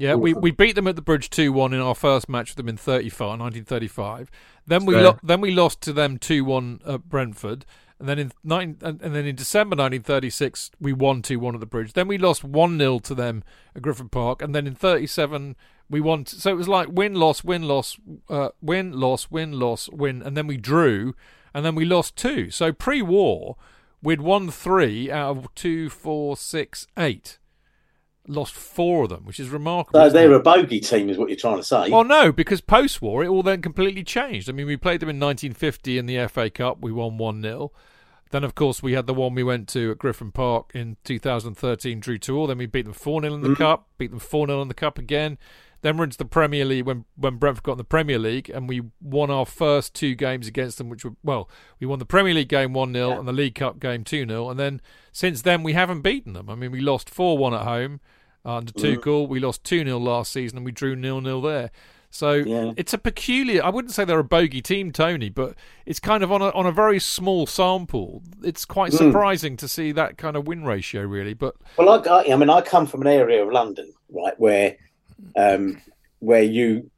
Yeah, 0.00 0.14
we, 0.14 0.32
we 0.32 0.50
beat 0.50 0.76
them 0.76 0.86
at 0.86 0.96
the 0.96 1.02
bridge 1.02 1.28
two 1.28 1.52
one 1.52 1.74
in 1.74 1.80
our 1.80 1.94
first 1.94 2.26
match 2.26 2.50
with 2.50 2.56
them 2.56 2.70
in 2.70 2.78
35, 2.78 3.38
1935. 3.38 4.30
Then 4.66 4.86
we 4.86 4.94
lo- 5.02 5.18
then 5.22 5.42
we 5.42 5.50
lost 5.50 5.82
to 5.82 5.92
them 5.92 6.16
two 6.16 6.42
one 6.42 6.80
at 6.86 7.06
Brentford, 7.10 7.66
and 7.98 8.08
then 8.08 8.18
in 8.18 8.32
19, 8.42 8.78
and, 8.80 9.02
and 9.02 9.14
then 9.14 9.26
in 9.26 9.36
December 9.36 9.76
1936 9.76 10.70
we 10.80 10.94
won 10.94 11.20
two 11.20 11.38
one 11.38 11.52
at 11.54 11.60
the 11.60 11.66
bridge. 11.66 11.92
Then 11.92 12.08
we 12.08 12.16
lost 12.16 12.42
one 12.42 12.78
0 12.78 13.00
to 13.00 13.14
them 13.14 13.44
at 13.76 13.82
Griffin 13.82 14.08
Park, 14.08 14.40
and 14.40 14.54
then 14.54 14.66
in 14.66 14.74
37 14.74 15.54
we 15.90 16.00
won. 16.00 16.24
T- 16.24 16.38
so 16.38 16.50
it 16.50 16.56
was 16.56 16.68
like 16.68 16.88
win 16.90 17.14
loss 17.14 17.44
win 17.44 17.64
loss 17.64 17.98
uh, 18.30 18.48
win 18.62 18.92
loss 18.92 19.30
win 19.30 19.52
loss 19.52 19.90
win, 19.90 20.22
and 20.22 20.34
then 20.34 20.46
we 20.46 20.56
drew, 20.56 21.14
and 21.52 21.62
then 21.62 21.74
we 21.74 21.84
lost 21.84 22.16
two. 22.16 22.50
So 22.50 22.72
pre-war 22.72 23.56
we'd 24.02 24.22
won 24.22 24.50
three 24.50 25.10
out 25.10 25.36
of 25.36 25.54
two, 25.54 25.90
four, 25.90 26.38
six, 26.38 26.86
eight 26.96 27.38
lost 28.30 28.54
four 28.54 29.04
of 29.04 29.10
them, 29.10 29.24
which 29.24 29.40
is 29.40 29.48
remarkable. 29.48 30.00
So 30.00 30.10
they're 30.10 30.32
a 30.32 30.40
bogey 30.40 30.80
team, 30.80 31.10
is 31.10 31.18
what 31.18 31.28
you're 31.28 31.36
trying 31.36 31.56
to 31.56 31.62
say. 31.62 31.90
Well, 31.90 32.04
no, 32.04 32.32
because 32.32 32.60
post 32.60 33.02
war, 33.02 33.24
it 33.24 33.28
all 33.28 33.42
then 33.42 33.62
completely 33.62 34.04
changed. 34.04 34.48
I 34.48 34.52
mean, 34.52 34.66
we 34.66 34.76
played 34.76 35.00
them 35.00 35.08
in 35.08 35.20
1950 35.20 35.98
in 35.98 36.06
the 36.06 36.26
FA 36.28 36.50
Cup, 36.50 36.78
we 36.80 36.92
won 36.92 37.18
1 37.18 37.42
0. 37.42 37.72
Then, 38.30 38.44
of 38.44 38.54
course, 38.54 38.82
we 38.82 38.92
had 38.92 39.06
the 39.06 39.14
one 39.14 39.34
we 39.34 39.42
went 39.42 39.68
to 39.70 39.90
at 39.90 39.98
Griffin 39.98 40.30
Park 40.30 40.70
in 40.72 40.96
2013, 41.04 41.98
drew 41.98 42.16
2 42.16 42.36
all. 42.36 42.46
Then 42.46 42.58
we 42.58 42.66
beat 42.66 42.84
them 42.84 42.94
4 42.94 43.22
0 43.22 43.34
in 43.34 43.40
the 43.42 43.48
mm. 43.48 43.56
Cup, 43.56 43.88
beat 43.98 44.10
them 44.10 44.20
4 44.20 44.46
0 44.46 44.62
in 44.62 44.68
the 44.68 44.74
Cup 44.74 44.98
again. 44.98 45.36
Then 45.82 45.96
we're 45.96 46.04
into 46.04 46.18
the 46.18 46.26
Premier 46.26 46.64
League 46.64 46.84
when, 46.84 47.06
when 47.16 47.36
Brentford 47.36 47.64
got 47.64 47.72
in 47.72 47.78
the 47.78 47.84
Premier 47.84 48.18
League 48.18 48.50
and 48.50 48.68
we 48.68 48.82
won 49.00 49.30
our 49.30 49.46
first 49.46 49.94
two 49.94 50.14
games 50.14 50.46
against 50.46 50.76
them, 50.78 50.90
which 50.90 51.04
were, 51.04 51.14
well, 51.24 51.48
we 51.80 51.86
won 51.86 51.98
the 51.98 52.04
Premier 52.04 52.34
League 52.34 52.48
game 52.48 52.74
1 52.74 52.92
0 52.92 53.08
yeah. 53.08 53.18
and 53.18 53.26
the 53.26 53.32
League 53.32 53.54
Cup 53.54 53.80
game 53.80 54.04
2 54.04 54.26
0. 54.26 54.50
And 54.50 54.60
then 54.60 54.80
since 55.10 55.42
then, 55.42 55.62
we 55.62 55.72
haven't 55.72 56.02
beaten 56.02 56.34
them. 56.34 56.50
I 56.50 56.54
mean, 56.54 56.70
we 56.70 56.80
lost 56.80 57.08
4 57.08 57.38
1 57.38 57.54
at 57.54 57.62
home 57.62 58.00
under 58.44 58.72
Tuchel. 58.72 59.28
We 59.28 59.40
lost 59.40 59.64
2 59.64 59.84
0 59.84 59.98
last 59.98 60.32
season 60.32 60.58
and 60.58 60.64
we 60.64 60.72
drew 60.72 60.96
nil 60.96 61.20
nil 61.20 61.40
there. 61.40 61.70
So 62.10 62.32
yeah. 62.32 62.72
it's 62.76 62.92
a 62.92 62.98
peculiar. 62.98 63.64
I 63.64 63.68
wouldn't 63.70 63.94
say 63.94 64.04
they're 64.04 64.18
a 64.18 64.24
bogey 64.24 64.60
team, 64.60 64.90
Tony, 64.90 65.28
but 65.28 65.54
it's 65.86 66.00
kind 66.00 66.24
of 66.24 66.32
on 66.32 66.42
a 66.42 66.50
on 66.50 66.66
a 66.66 66.72
very 66.72 66.98
small 66.98 67.46
sample. 67.46 68.22
It's 68.42 68.64
quite 68.64 68.92
mm. 68.92 68.98
surprising 68.98 69.56
to 69.58 69.68
see 69.68 69.92
that 69.92 70.18
kind 70.18 70.36
of 70.36 70.46
win 70.48 70.64
ratio, 70.64 71.02
really. 71.02 71.34
But 71.34 71.54
well, 71.76 71.88
I, 72.08 72.32
I 72.32 72.36
mean, 72.36 72.50
I 72.50 72.62
come 72.62 72.86
from 72.86 73.02
an 73.02 73.06
area 73.06 73.44
of 73.44 73.52
London, 73.52 73.92
right, 74.08 74.38
where 74.40 74.76
um, 75.36 75.80
where 76.18 76.42
you 76.42 76.90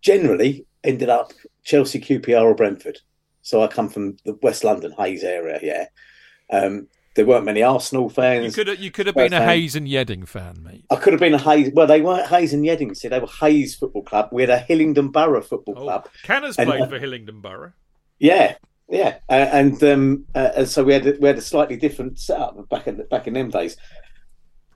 generally 0.00 0.66
ended 0.82 1.08
up 1.08 1.32
Chelsea, 1.62 2.00
QPR, 2.00 2.42
or 2.42 2.54
Brentford. 2.54 2.98
So 3.42 3.62
I 3.62 3.68
come 3.68 3.88
from 3.88 4.16
the 4.24 4.36
West 4.42 4.64
London 4.64 4.92
Hayes 4.98 5.22
area, 5.22 5.60
yeah. 5.62 5.86
Um, 6.50 6.88
there 7.18 7.26
weren't 7.26 7.44
many 7.44 7.64
Arsenal 7.64 8.08
fans. 8.08 8.44
You 8.46 8.52
could 8.52 8.68
have, 8.68 8.78
you 8.78 8.92
could 8.92 9.06
have 9.06 9.16
been 9.16 9.32
a 9.32 9.44
Hayes 9.44 9.74
and 9.74 9.88
Yeading 9.88 10.28
fan, 10.28 10.62
mate. 10.62 10.84
I 10.88 10.94
could 10.94 11.12
have 11.12 11.18
been 11.18 11.34
a 11.34 11.38
Hayes. 11.38 11.72
Well, 11.74 11.88
they 11.88 12.00
weren't 12.00 12.28
Hayes 12.28 12.54
and 12.54 12.64
Yeading. 12.64 12.96
See, 12.96 13.08
they 13.08 13.18
were 13.18 13.26
Hayes 13.26 13.74
Football 13.74 14.04
Club. 14.04 14.28
We 14.30 14.42
had 14.42 14.50
a 14.50 14.58
Hillingdon 14.58 15.08
Borough 15.08 15.42
Football 15.42 15.74
oh, 15.78 15.82
Club. 15.82 16.08
Canners 16.22 16.54
played 16.54 16.80
uh, 16.80 16.86
for 16.86 17.00
Hillingdon 17.00 17.40
Borough. 17.40 17.72
Yeah, 18.20 18.54
Yeah, 18.88 19.16
uh, 19.28 19.32
and 19.32 19.82
um, 19.82 20.26
uh, 20.32 20.50
and 20.58 20.68
so 20.68 20.84
we 20.84 20.92
had 20.92 21.18
we 21.18 21.26
had 21.26 21.38
a 21.38 21.42
slightly 21.42 21.76
different 21.76 22.20
setup 22.20 22.68
back 22.68 22.86
in 22.86 23.04
back 23.10 23.26
in 23.26 23.34
them 23.34 23.50
days. 23.50 23.76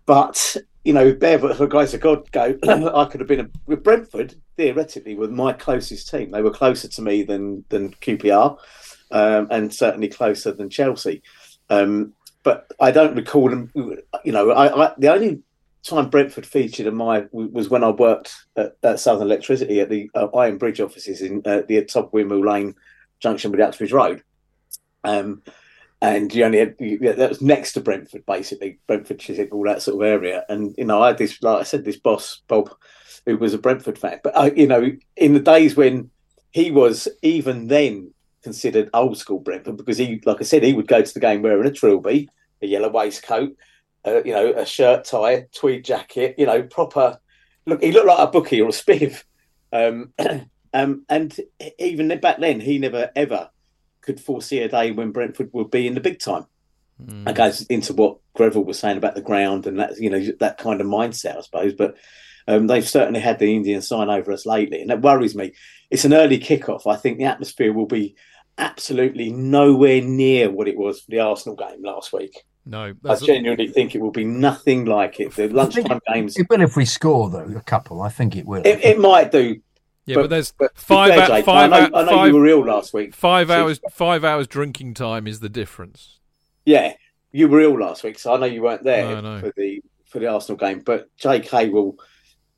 But 0.05 0.57
you 0.83 0.93
know, 0.93 1.15
bear 1.15 1.39
for 1.39 1.55
the 1.55 1.67
guys 1.67 1.95
of 1.95 2.01
God 2.01 2.29
go. 2.33 2.59
I 2.65 3.05
could 3.05 3.21
have 3.21 3.29
been 3.29 3.41
a, 3.41 3.51
with 3.67 3.85
Brentford 3.85 4.35
theoretically 4.57 5.15
were 5.15 5.29
my 5.29 5.53
closest 5.53 6.11
team. 6.11 6.33
They 6.33 6.43
were 6.43 6.51
closer 6.51 6.89
to 6.89 7.03
me 7.03 7.23
than 7.23 7.65
than 7.69 7.93
QPR, 7.93 8.59
um, 9.13 9.47
and 9.53 9.73
certainly 9.73 10.09
closer 10.09 10.51
than 10.51 10.71
Chelsea. 10.71 11.23
Um, 11.71 12.15
but 12.43 12.71
I 12.81 12.91
don't 12.91 13.17
recall 13.17 13.49
them. 13.49 13.71
You 13.75 14.33
know, 14.33 14.51
I, 14.51 14.87
I, 14.87 14.95
the 14.99 15.13
only 15.13 15.43
time 15.83 16.11
Brentford 16.11 16.47
featured 16.47 16.87
in 16.87 16.95
my 16.95 17.27
was 17.33 17.69
when 17.69 17.85
I 17.85 17.91
worked 17.91 18.35
at, 18.57 18.77
at 18.83 19.01
Southern 19.01 19.27
Electricity 19.27 19.81
at 19.81 19.91
the 19.91 20.11
uh, 20.15 20.29
Iron 20.37 20.59
Bridge 20.59 20.81
offices 20.81 21.23
in 21.23 21.43
uh, 21.45 21.63
the 21.67 21.85
top 21.85 22.15
of 22.15 22.31
Lane 22.31 22.75
junction 23.21 23.51
with 23.51 23.61
Uxbridge 23.61 23.93
Road. 23.93 24.23
Um, 25.05 25.43
and 26.01 26.35
you 26.35 26.45
only 26.45 26.59
had 26.59 26.75
yeah, 26.81 27.13
that 27.13 27.29
was 27.29 27.41
next 27.41 27.75
to 27.75 27.81
Brentford, 27.81 28.27
basically 28.27 28.81
Brentford, 28.89 29.21
Chiswick, 29.21 29.55
all 29.55 29.65
that 29.65 29.83
sort 29.83 30.03
of 30.03 30.09
area. 30.09 30.45
And 30.49 30.75
you 30.77 30.85
know, 30.85 31.01
I 31.01 31.09
had 31.09 31.19
this, 31.19 31.41
like 31.43 31.61
I 31.61 31.63
said, 31.63 31.85
this 31.85 31.97
boss 31.97 32.43
Bob, 32.49 32.75
who 33.25 33.37
was 33.37 33.55
a 33.55 33.59
Brentford 33.59 33.99
fan. 33.99 34.21
But 34.23 34.37
uh, 34.37 34.51
you 34.55 34.67
know, 34.67 34.91
in 35.17 35.33
the 35.33 35.41
days 35.41 35.77
when 35.77 36.11
he 36.51 36.73
was 36.73 37.07
even 37.23 37.69
then 37.69 38.13
considered 38.43 38.91
old 38.95 39.17
school 39.19 39.41
Brentford, 39.41 39.77
because 39.77 39.99
he, 39.99 40.21
like 40.25 40.39
I 40.41 40.45
said, 40.45 40.63
he 40.63 40.73
would 40.73 40.89
go 40.89 41.03
to 41.03 41.15
the 41.15 41.21
game 41.21 41.43
wearing 41.43 41.67
a 41.67 41.73
trilby, 41.73 42.29
a 42.61 42.67
yellow 42.67 42.91
waistcoat, 42.91 43.57
uh, 44.07 44.23
you 44.25 44.33
know, 44.33 44.53
a 44.53 44.67
shirt 44.67 45.05
tie, 45.05 45.47
tweed 45.55 45.85
jacket, 45.85 46.35
you 46.39 46.47
know, 46.47 46.63
proper. 46.63 47.19
Look, 47.67 47.83
he 47.83 47.93
looked 47.93 48.09
like 48.09 48.29
a 48.29 48.31
bookie 48.31 48.61
or 48.61 48.69
a 48.69 48.73
spiv. 48.73 49.23
Um, 49.73 50.13
um, 50.75 51.05
and 51.09 51.39
even 51.79 52.09
back 52.21 52.39
then, 52.41 52.61
he 52.61 52.79
never 52.79 53.11
ever 53.15 53.51
could 54.01 54.21
foresee 54.21 54.59
a 54.59 54.69
day 54.69 54.91
when 54.91 55.13
Brentford 55.13 55.51
would 55.53 55.71
be 55.71 55.87
in 55.87 55.95
the 55.95 56.01
big 56.01 56.19
time. 56.19 56.47
Mm. 57.01 57.25
That 57.25 57.37
goes 57.37 57.63
into 57.67 57.93
what 57.95 58.19
Greville 58.35 58.65
was 58.65 58.79
saying 58.79 58.97
about 58.97 59.15
the 59.15 59.23
ground 59.23 59.67
and 59.67 59.79
that 59.79 59.99
you 59.99 60.11
know 60.11 60.25
that 60.41 60.59
kind 60.59 60.81
of 60.81 60.87
mindset, 60.87 61.37
I 61.37 61.41
suppose. 61.41 61.73
But 61.73 61.97
um, 62.49 62.67
they've 62.67 62.89
certainly 62.89 63.21
had 63.21 63.39
the 63.39 63.55
Indian 63.55 63.83
sign 63.83 64.11
over 64.11 64.33
us 64.33 64.47
lately, 64.47 64.81
and 64.81 64.91
that 64.91 65.03
worries 65.03 65.35
me. 65.35 65.53
It's 65.91 66.05
an 66.05 66.15
early 66.15 66.39
kickoff. 66.39 66.87
I 66.87 66.97
think 66.97 67.19
the 67.19 67.25
atmosphere 67.25 67.73
will 67.73 67.87
be 67.87 68.17
absolutely 68.59 69.31
nowhere 69.31 70.01
near 70.01 70.51
what 70.51 70.69
it 70.69 70.77
was 70.77 71.01
for 71.01 71.11
the 71.11 71.21
Arsenal 71.21 71.57
game 71.57 71.83
last 71.83 72.13
week. 72.13 72.45
No, 72.65 72.95
I 73.05 73.17
genuinely 73.17 73.67
a... 73.67 73.73
think 73.73 73.95
it 73.95 74.01
will 74.01 74.13
be 74.13 74.25
nothing 74.25 74.85
like 74.85 75.19
it. 75.19 75.35
The 75.35 75.49
lunchtime 75.49 76.01
games. 76.13 76.37
It 76.37 76.47
will 76.49 76.61
if 76.61 76.77
we 76.77 76.85
score 76.85 77.29
though 77.29 77.53
a 77.57 77.63
couple. 77.63 78.03
I 78.03 78.09
think 78.09 78.37
it 78.37 78.47
will. 78.47 78.65
It, 78.65 78.85
it 78.85 78.99
might 79.01 79.33
do. 79.33 79.61
Yeah, 80.07 80.17
but, 80.17 80.23
but 80.23 80.31
there's 80.31 80.53
but 80.53 80.77
five, 80.77 81.15
fair, 81.15 81.27
Jake, 81.29 81.45
five, 81.45 81.73
I 81.73 81.81
know, 81.81 81.91
I 81.95 82.05
know 82.05 82.11
five, 82.11 82.29
you 82.29 82.37
were 82.37 82.47
ill 82.47 82.65
last 82.65 82.93
week. 82.93 83.15
Five 83.15 83.51
hours, 83.51 83.81
five 83.91 84.25
hours 84.25 84.49
drinking 84.49 84.95
time 84.95 85.27
is 85.29 85.41
the 85.41 85.49
difference. 85.49 86.19
Yeah, 86.65 86.95
you 87.31 87.49
were 87.49 87.61
ill 87.61 87.79
last 87.79 88.03
week, 88.03 88.19
so 88.19 88.35
I 88.35 88.39
know 88.39 88.47
you 88.47 88.63
weren't 88.63 88.85
there 88.85 89.21
for 89.41 89.53
the 89.57 89.83
for 90.07 90.19
the 90.19 90.27
Arsenal 90.29 90.59
game. 90.59 90.81
But 90.81 91.09
J.K. 91.17 91.71
will 91.71 91.97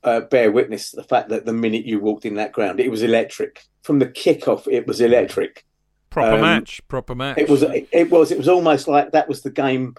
uh, 0.03 0.21
bear 0.23 0.53
witness 0.53 0.91
to 0.91 0.97
the 0.97 1.05
fact 1.05 1.31
that 1.31 1.47
the 1.47 1.53
minute 1.53 1.87
you 1.87 2.01
walked 2.01 2.27
in 2.27 2.35
that 2.35 2.53
ground, 2.53 2.81
it 2.81 2.91
was 2.91 3.03
electric. 3.03 3.62
From 3.83 3.99
the 3.99 4.07
kickoff, 4.07 4.66
it 4.71 4.87
was 4.87 5.01
electric. 5.01 5.65
Proper 6.15 6.36
um, 6.36 6.41
match, 6.43 6.81
proper 6.86 7.15
match. 7.16 7.39
It 7.39 7.49
was. 7.49 7.65
It, 7.65 7.89
it 7.91 8.09
was. 8.09 8.31
It 8.31 8.39
was 8.39 8.47
almost 8.47 8.86
like 8.86 9.11
that 9.11 9.28
was 9.28 9.43
the 9.43 9.51
game 9.51 9.97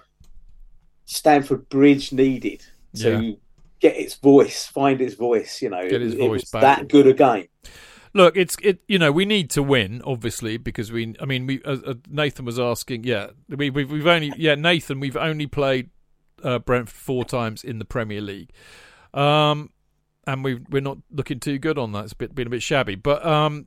Stamford 1.04 1.68
Bridge 1.68 2.10
needed 2.10 2.64
to 2.94 3.20
yeah. 3.20 3.34
get 3.80 3.96
its 3.96 4.14
voice, 4.14 4.64
find 4.64 5.02
its 5.02 5.14
voice. 5.14 5.60
You 5.60 5.68
know, 5.68 5.86
get 5.86 6.00
his 6.00 6.14
it, 6.14 6.18
voice 6.18 6.26
it 6.26 6.30
was 6.30 6.50
back. 6.50 6.62
that 6.62 6.88
good 6.88 7.06
a 7.06 7.12
game. 7.12 7.48
Look, 8.14 8.34
it's 8.34 8.56
it. 8.62 8.80
You 8.88 8.98
know, 8.98 9.12
we 9.12 9.26
need 9.26 9.50
to 9.50 9.62
win, 9.62 10.00
obviously, 10.06 10.56
because 10.56 10.90
we. 10.90 11.14
I 11.20 11.26
mean, 11.26 11.46
we. 11.46 11.62
Uh, 11.62 11.76
uh, 11.86 11.94
Nathan 12.08 12.46
was 12.46 12.58
asking. 12.58 13.04
Yeah, 13.04 13.26
we, 13.50 13.68
we've 13.68 13.90
we've 13.90 14.06
only. 14.06 14.32
Yeah, 14.38 14.54
Nathan, 14.54 15.00
we've 15.00 15.18
only 15.18 15.46
played 15.46 15.90
uh, 16.42 16.60
Brentford 16.60 16.96
four 16.96 17.26
times 17.26 17.62
in 17.62 17.78
the 17.78 17.84
Premier 17.84 18.22
League, 18.22 18.52
um, 19.12 19.68
and 20.26 20.42
we 20.42 20.60
we're 20.70 20.80
not 20.80 20.96
looking 21.10 21.40
too 21.40 21.58
good 21.58 21.76
on 21.76 21.92
that. 21.92 22.04
it's 22.04 22.14
bit 22.14 22.34
been 22.34 22.46
a 22.46 22.50
bit 22.50 22.62
shabby, 22.62 22.94
but 22.94 23.22
um, 23.26 23.66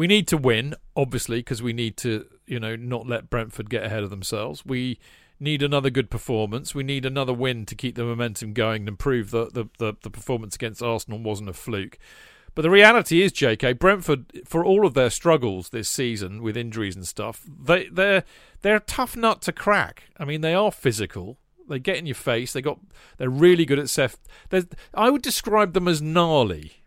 we 0.00 0.06
need 0.06 0.26
to 0.28 0.38
win, 0.38 0.74
obviously, 0.96 1.40
because 1.40 1.62
we 1.62 1.74
need 1.74 1.98
to. 1.98 2.24
You 2.46 2.58
know, 2.58 2.74
not 2.74 3.06
let 3.06 3.28
Brentford 3.28 3.68
get 3.68 3.84
ahead 3.84 4.02
of 4.02 4.08
themselves. 4.08 4.64
We 4.64 4.98
need 5.38 5.62
another 5.62 5.90
good 5.90 6.10
performance. 6.10 6.74
We 6.74 6.82
need 6.82 7.04
another 7.04 7.34
win 7.34 7.66
to 7.66 7.74
keep 7.74 7.96
the 7.96 8.04
momentum 8.04 8.54
going 8.54 8.88
and 8.88 8.98
prove 8.98 9.30
that 9.32 9.52
the, 9.52 9.66
the, 9.78 9.92
the 10.02 10.08
performance 10.08 10.54
against 10.54 10.82
Arsenal 10.82 11.18
wasn't 11.18 11.50
a 11.50 11.52
fluke. 11.52 11.98
But 12.54 12.62
the 12.62 12.70
reality 12.70 13.20
is, 13.20 13.30
J.K. 13.30 13.74
Brentford, 13.74 14.40
for 14.46 14.64
all 14.64 14.86
of 14.86 14.94
their 14.94 15.10
struggles 15.10 15.68
this 15.68 15.90
season 15.90 16.42
with 16.42 16.56
injuries 16.56 16.96
and 16.96 17.06
stuff, 17.06 17.44
they 17.46 17.88
they're 17.88 18.24
they're 18.62 18.76
a 18.76 18.80
tough 18.80 19.18
nut 19.18 19.42
to 19.42 19.52
crack. 19.52 20.04
I 20.18 20.24
mean, 20.24 20.40
they 20.40 20.54
are 20.54 20.72
physical. 20.72 21.36
They 21.68 21.78
get 21.78 21.98
in 21.98 22.06
your 22.06 22.14
face. 22.14 22.54
They 22.54 22.62
got 22.62 22.80
they're 23.18 23.28
really 23.28 23.66
good 23.66 23.78
at 23.78 23.90
self. 23.90 24.16
I 24.94 25.10
would 25.10 25.22
describe 25.22 25.74
them 25.74 25.88
as 25.88 26.00
gnarly. 26.00 26.79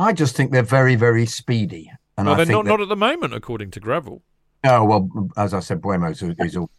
I 0.00 0.12
just 0.12 0.36
think 0.36 0.52
they're 0.52 0.62
very 0.62 0.96
very 0.96 1.26
speedy. 1.26 1.92
And 2.16 2.26
well, 2.26 2.40
I 2.40 2.44
they're 2.44 2.56
not 2.56 2.66
not 2.66 2.80
at 2.80 2.88
the 2.88 2.96
moment, 2.96 3.34
according 3.34 3.70
to 3.72 3.80
Greville. 3.80 4.22
Oh 4.64 4.84
well, 4.84 5.30
as 5.36 5.54
I 5.54 5.60
said, 5.60 5.80
Mbeumo 5.80 6.10
is 6.44 6.56
all 6.56 6.70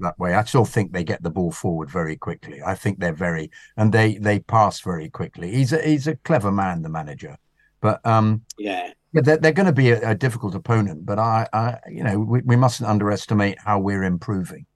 that 0.00 0.18
way. 0.18 0.34
I 0.34 0.44
still 0.44 0.64
think 0.64 0.92
they 0.92 1.04
get 1.04 1.22
the 1.22 1.30
ball 1.30 1.52
forward 1.52 1.90
very 1.90 2.16
quickly. 2.16 2.60
I 2.64 2.74
think 2.74 2.98
they're 2.98 3.12
very 3.12 3.50
and 3.76 3.92
they 3.92 4.16
they 4.18 4.40
pass 4.40 4.80
very 4.80 5.08
quickly. 5.08 5.50
He's 5.50 5.72
a 5.72 5.82
he's 5.82 6.06
a 6.06 6.16
clever 6.16 6.50
man, 6.50 6.82
the 6.82 6.88
manager. 6.88 7.36
But 7.80 8.04
um, 8.04 8.44
yeah, 8.58 8.92
they're, 9.12 9.36
they're 9.36 9.52
going 9.52 9.66
to 9.66 9.72
be 9.72 9.90
a, 9.90 10.10
a, 10.10 10.14
difficult 10.14 10.54
opponent. 10.54 11.06
But 11.06 11.18
I, 11.18 11.48
I 11.52 11.78
you 11.88 12.02
know, 12.02 12.18
we, 12.18 12.40
we 12.42 12.56
mustn't 12.56 12.88
underestimate 12.88 13.58
how 13.64 13.78
we're 13.78 14.02
improving. 14.02 14.66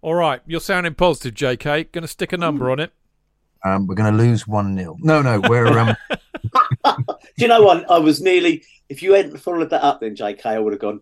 All 0.00 0.14
right, 0.14 0.40
you're 0.46 0.60
sounding 0.60 0.94
positive, 0.94 1.34
J.K. 1.34 1.84
Going 1.84 2.02
to 2.02 2.08
stick 2.08 2.32
a 2.32 2.36
number 2.36 2.70
on 2.70 2.78
it. 2.80 2.92
Um, 3.64 3.86
we're 3.86 3.94
going 3.94 4.12
to 4.12 4.18
lose 4.18 4.46
one 4.46 4.76
0 4.76 4.96
No, 5.00 5.22
no, 5.22 5.40
we're. 5.48 5.66
Um... 5.78 5.96
Do 6.84 7.14
you 7.36 7.48
know 7.48 7.62
what? 7.62 7.90
I 7.90 7.98
was 7.98 8.20
nearly. 8.20 8.64
If 8.88 9.02
you 9.02 9.12
hadn't 9.12 9.38
followed 9.38 9.70
that 9.70 9.82
up, 9.82 10.00
then 10.00 10.16
J.K., 10.16 10.48
I 10.48 10.58
would 10.58 10.72
have 10.72 10.80
gone 10.80 11.00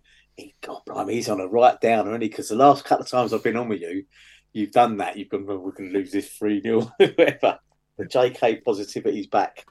God, 0.61 0.83
Brian, 0.85 1.09
he's 1.09 1.29
on 1.29 1.41
a 1.41 1.47
right 1.47 1.81
down, 1.81 2.09
only 2.09 2.29
because 2.29 2.49
the 2.49 2.57
last 2.57 2.85
couple 2.85 3.05
of 3.05 3.11
times 3.11 3.33
I've 3.33 3.43
been 3.43 3.57
on 3.57 3.69
with 3.69 3.81
you, 3.81 4.05
you've 4.53 4.73
done 4.73 4.99
that. 4.99 5.17
You've 5.17 5.31
gone, 5.31 5.47
well, 5.47 5.59
we 5.59 5.73
can 5.73 5.93
lose 5.93 6.13
this 6.13 6.29
3 6.31 6.61
0, 6.61 6.81
whatever. 6.99 7.59
The 7.97 8.05
JK 8.05 8.63
positivity's 8.63 9.27
back. 9.27 9.65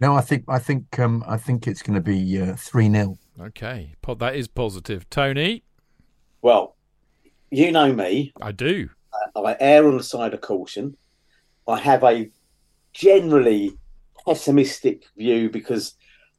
No, 0.00 0.14
I 0.14 0.20
think 0.20 0.44
I 0.48 0.58
think 0.58 0.98
um, 0.98 1.24
I 1.26 1.36
think 1.36 1.66
it's 1.66 1.82
going 1.82 1.94
to 1.94 2.00
be 2.00 2.40
uh, 2.40 2.54
three 2.56 2.88
uh, 2.88 2.92
0 2.92 3.18
Okay, 3.40 3.94
that 4.18 4.34
is 4.34 4.48
positive. 4.48 5.08
Tony, 5.08 5.62
well, 6.42 6.76
you 7.50 7.72
know 7.72 7.92
me. 7.92 8.32
I 8.40 8.52
do. 8.52 8.90
I 9.34 9.56
err 9.60 9.86
on 9.88 9.96
the 9.96 10.02
side 10.02 10.34
of 10.34 10.40
caution. 10.40 10.96
I 11.70 11.78
have 11.78 12.04
a 12.04 12.30
generally 12.92 13.76
pessimistic 14.26 15.04
view 15.16 15.50
because 15.50 15.94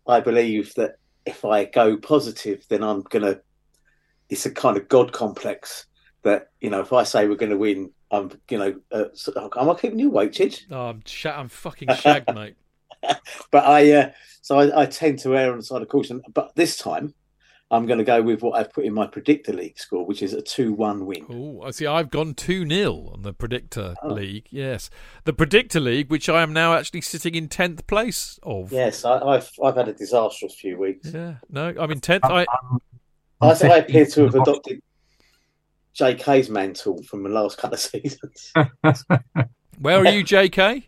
I 0.08 0.20
believe 0.20 0.74
that 0.76 0.98
if 1.26 1.46
I 1.46 1.66
go 1.66 1.98
positive, 1.98 2.66
then 2.70 2.84
I'm 2.84 3.02
going 3.02 3.24
to 3.24 3.42
it's 4.30 4.46
a 4.46 4.52
kind 4.52 4.78
of 4.78 4.88
god 4.88 5.12
complex 5.12 5.86
that 6.24 6.50
you 6.62 6.70
know 6.70 6.80
if 6.80 6.94
I 6.94 7.04
say 7.04 7.28
we're 7.28 7.36
going 7.36 7.52
to 7.52 7.58
win, 7.58 7.92
I'm 8.12 8.32
you 8.50 8.58
know 8.58 8.76
uh, 8.92 9.06
am 9.58 9.70
I 9.70 9.74
keeping 9.76 10.00
you 10.00 10.10
awake, 10.10 10.32
Chidge? 10.32 10.62
Oh, 10.72 10.90
I'm 10.90 11.04
sh- 11.06 11.26
I'm 11.26 11.50
fucking 11.50 11.90
shagged, 11.96 12.34
mate. 12.34 12.56
but 13.52 13.66
I 13.66 13.92
uh, 13.92 14.12
so 14.42 14.60
I, 14.60 14.84
I, 14.84 14.86
tend 14.86 15.20
to 15.20 15.36
err 15.36 15.52
on 15.52 15.58
the 15.58 15.64
side 15.64 15.82
of 15.82 15.90
caution. 15.90 16.22
But 16.34 16.56
this 16.56 16.78
time, 16.78 17.14
I'm 17.72 17.86
going 17.86 18.00
to 18.00 18.04
go 18.04 18.22
with 18.22 18.42
what 18.42 18.60
I've 18.60 18.72
put 18.72 18.84
in 18.84 18.94
my 18.94 19.08
predictor 19.08 19.54
league 19.54 19.80
score, 19.80 20.06
which 20.06 20.22
is 20.22 20.34
a 20.34 20.42
two-one 20.42 21.06
win. 21.06 21.26
Oh, 21.30 21.62
I 21.66 21.72
see. 21.72 21.88
I've 21.88 22.10
gone 22.10 22.34
two 22.34 22.68
0 22.68 23.12
on 23.14 23.22
the 23.22 23.32
predictor 23.32 23.96
oh. 24.04 24.10
league. 24.10 24.48
Yes, 24.52 24.90
the 25.24 25.32
predictor 25.32 25.80
league, 25.80 26.10
which 26.10 26.28
I 26.28 26.44
am 26.44 26.52
now 26.52 26.74
actually 26.74 27.00
sitting 27.00 27.34
in 27.34 27.48
tenth 27.48 27.88
place 27.88 28.38
of. 28.44 28.74
Yes, 28.74 29.06
I, 29.06 29.36
have 29.36 29.50
I've 29.64 29.76
had 29.78 29.88
a 29.88 29.94
disastrous 29.94 30.54
few 30.54 30.78
weeks. 30.78 31.14
Yeah, 31.14 31.36
no, 31.50 31.74
I'm 31.80 31.92
in 31.92 32.02
tenth. 32.02 32.26
I, 32.26 32.42
um, 32.42 32.82
um, 33.40 33.50
I, 33.62 33.68
I 33.68 33.78
appear 33.78 34.06
to 34.06 34.24
have 34.26 34.36
adopted 34.42 34.82
JK's 35.96 36.50
mantle 36.50 37.02
from 37.04 37.24
the 37.24 37.30
last 37.30 37.58
couple 37.58 37.76
of 37.76 37.80
seasons. 37.80 38.52
Where 39.80 39.98
are 39.98 40.06
you, 40.06 40.26
JK? 40.26 40.60
I 40.60 40.84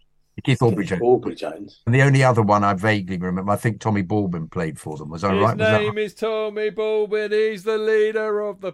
Keith 0.42 0.60
Aubrey 0.62 0.84
Jones, 0.84 1.00
Aubrey 1.02 1.36
Jones, 1.36 1.80
and 1.86 1.94
the 1.94 2.02
only 2.02 2.24
other 2.24 2.42
one 2.42 2.64
I 2.64 2.74
vaguely 2.74 3.16
remember, 3.16 3.52
I 3.52 3.56
think 3.56 3.80
Tommy 3.80 4.02
Baldwin 4.02 4.48
played 4.48 4.80
for 4.80 4.96
them. 4.96 5.10
Was 5.10 5.22
I 5.22 5.32
His 5.32 5.42
right? 5.42 5.56
Was 5.56 5.68
that 5.68 5.80
name 5.80 5.96
is 5.96 6.12
Tommy 6.12 6.70
Baldwin. 6.70 7.30
He's 7.30 7.62
the 7.62 7.78
leader 7.78 8.40
of 8.40 8.60
the. 8.60 8.72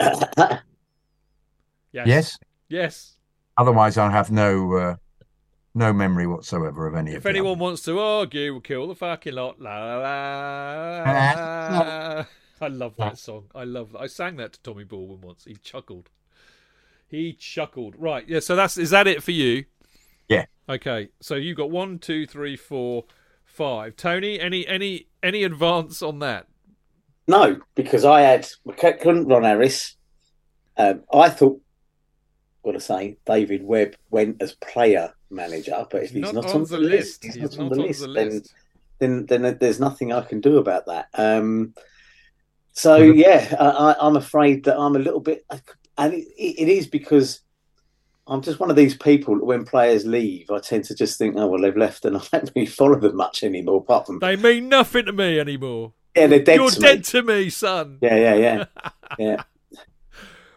Yes. 1.94 2.06
Yes. 2.08 2.38
Yes. 2.68 3.16
Otherwise, 3.56 3.96
I'll 3.96 4.10
have 4.10 4.32
no 4.32 4.72
uh, 4.74 4.96
no 5.74 5.92
memory 5.92 6.26
whatsoever 6.26 6.86
of 6.86 6.94
any 6.94 7.10
If 7.10 7.18
of 7.18 7.22
If 7.22 7.26
anyone 7.26 7.58
wants 7.58 7.82
to 7.82 7.98
argue, 7.98 8.52
we'll 8.52 8.60
kill 8.60 8.86
the 8.88 8.94
fucking 8.94 9.34
lot. 9.34 9.60
La 9.60 9.84
la 9.84 9.96
la. 9.96 11.02
la. 12.18 12.24
I 12.60 12.68
love 12.68 12.96
that 12.96 13.18
song. 13.18 13.46
I 13.54 13.64
love 13.64 13.92
that. 13.92 14.00
I 14.00 14.06
sang 14.06 14.36
that 14.36 14.54
to 14.54 14.60
Tommy 14.62 14.84
Baldwin 14.84 15.20
once. 15.20 15.44
He 15.44 15.56
chuckled. 15.56 16.10
He 17.08 17.32
chuckled. 17.32 17.94
Right. 17.98 18.26
Yeah. 18.28 18.40
So 18.40 18.56
that's 18.56 18.78
is 18.78 18.90
that 18.90 19.06
it 19.06 19.22
for 19.22 19.32
you? 19.32 19.64
Yeah. 20.28 20.46
Okay. 20.68 21.08
So 21.20 21.34
you 21.34 21.54
got 21.54 21.70
one, 21.70 21.98
two, 21.98 22.26
three, 22.26 22.56
four, 22.56 23.04
five. 23.44 23.96
Tony, 23.96 24.38
any 24.40 24.66
any 24.66 25.08
any 25.22 25.44
advance 25.44 26.02
on 26.02 26.20
that? 26.20 26.46
No, 27.26 27.60
because 27.74 28.04
I 28.04 28.20
had 28.20 28.46
McEachran, 28.66 29.30
Ron 29.30 29.44
Harris. 29.44 29.96
Um, 30.76 31.04
I 31.12 31.30
thought, 31.30 31.60
got 32.64 32.72
to 32.72 32.80
say, 32.80 33.16
David 33.24 33.64
Webb 33.64 33.96
went 34.10 34.42
as 34.42 34.54
player 34.54 35.14
manager, 35.34 35.86
but 35.90 36.04
if 36.04 36.10
he's 36.10 36.32
not, 36.32 36.54
on, 36.54 36.64
the 36.64 36.78
list, 36.78 37.24
he's, 37.24 37.36
not, 37.36 37.58
on 37.58 37.68
the 37.68 37.76
list, 37.76 38.06
then, 38.14 38.42
then 38.98 39.26
then 39.26 39.58
there's 39.60 39.80
nothing 39.80 40.12
I 40.12 40.22
can 40.22 40.40
do 40.40 40.58
about 40.58 40.86
that. 40.86 41.08
Um, 41.14 41.74
so 42.72 42.96
yeah, 43.02 43.54
I, 43.58 43.96
I'm 44.00 44.16
afraid 44.16 44.64
that 44.64 44.78
I'm 44.78 44.96
a 44.96 45.00
little 45.00 45.20
bit, 45.20 45.46
and 45.98 46.14
it, 46.14 46.26
it 46.36 46.68
is 46.68 46.86
because 46.86 47.40
I'm 48.26 48.42
just 48.42 48.60
one 48.60 48.70
of 48.70 48.76
these 48.76 48.96
people. 48.96 49.34
When 49.44 49.64
players 49.64 50.06
leave, 50.06 50.50
I 50.50 50.58
tend 50.58 50.84
to 50.86 50.94
just 50.94 51.18
think, 51.18 51.36
oh 51.36 51.46
well, 51.46 51.60
they've 51.60 51.76
left, 51.76 52.04
and 52.04 52.16
I 52.18 52.22
don't 52.32 52.50
really 52.54 52.66
follow 52.66 52.98
them 52.98 53.16
much 53.16 53.42
anymore. 53.42 53.78
Apart 53.78 54.06
from 54.06 54.18
They 54.18 54.36
mean 54.36 54.68
nothing 54.68 55.06
to 55.06 55.12
me 55.12 55.38
anymore. 55.38 55.92
yeah, 56.16 56.26
they're 56.26 56.42
dead 56.42 56.56
You're 56.56 56.70
to 56.70 56.80
dead 56.80 56.98
me. 56.98 57.02
to 57.04 57.22
me, 57.22 57.50
son. 57.50 57.98
Yeah, 58.00 58.16
yeah, 58.16 58.34
yeah, 58.34 58.64
yeah. 59.18 59.42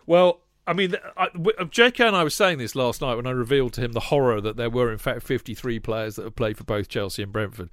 Well, 0.06 0.42
I 0.68 0.74
mean, 0.74 0.96
I, 1.16 1.30
w- 1.30 1.56
JK 1.58 2.06
and 2.06 2.16
I 2.16 2.24
were 2.24 2.30
saying 2.30 2.58
this 2.58 2.76
last 2.76 3.02
night 3.02 3.16
when 3.16 3.26
I 3.26 3.32
revealed 3.32 3.72
to 3.74 3.82
him 3.82 3.94
the 3.94 4.02
horror 4.02 4.42
that 4.42 4.58
there 4.58 4.70
were, 4.70 4.92
in 4.92 4.98
fact, 4.98 5.24
53 5.24 5.80
players 5.80 6.18
that 6.18 6.24
have 6.24 6.36
played 6.36 6.58
for 6.58 6.66
both 6.66 6.90
Chelsea 6.90 7.24
and 7.24 7.32
Brentford. 7.32 7.70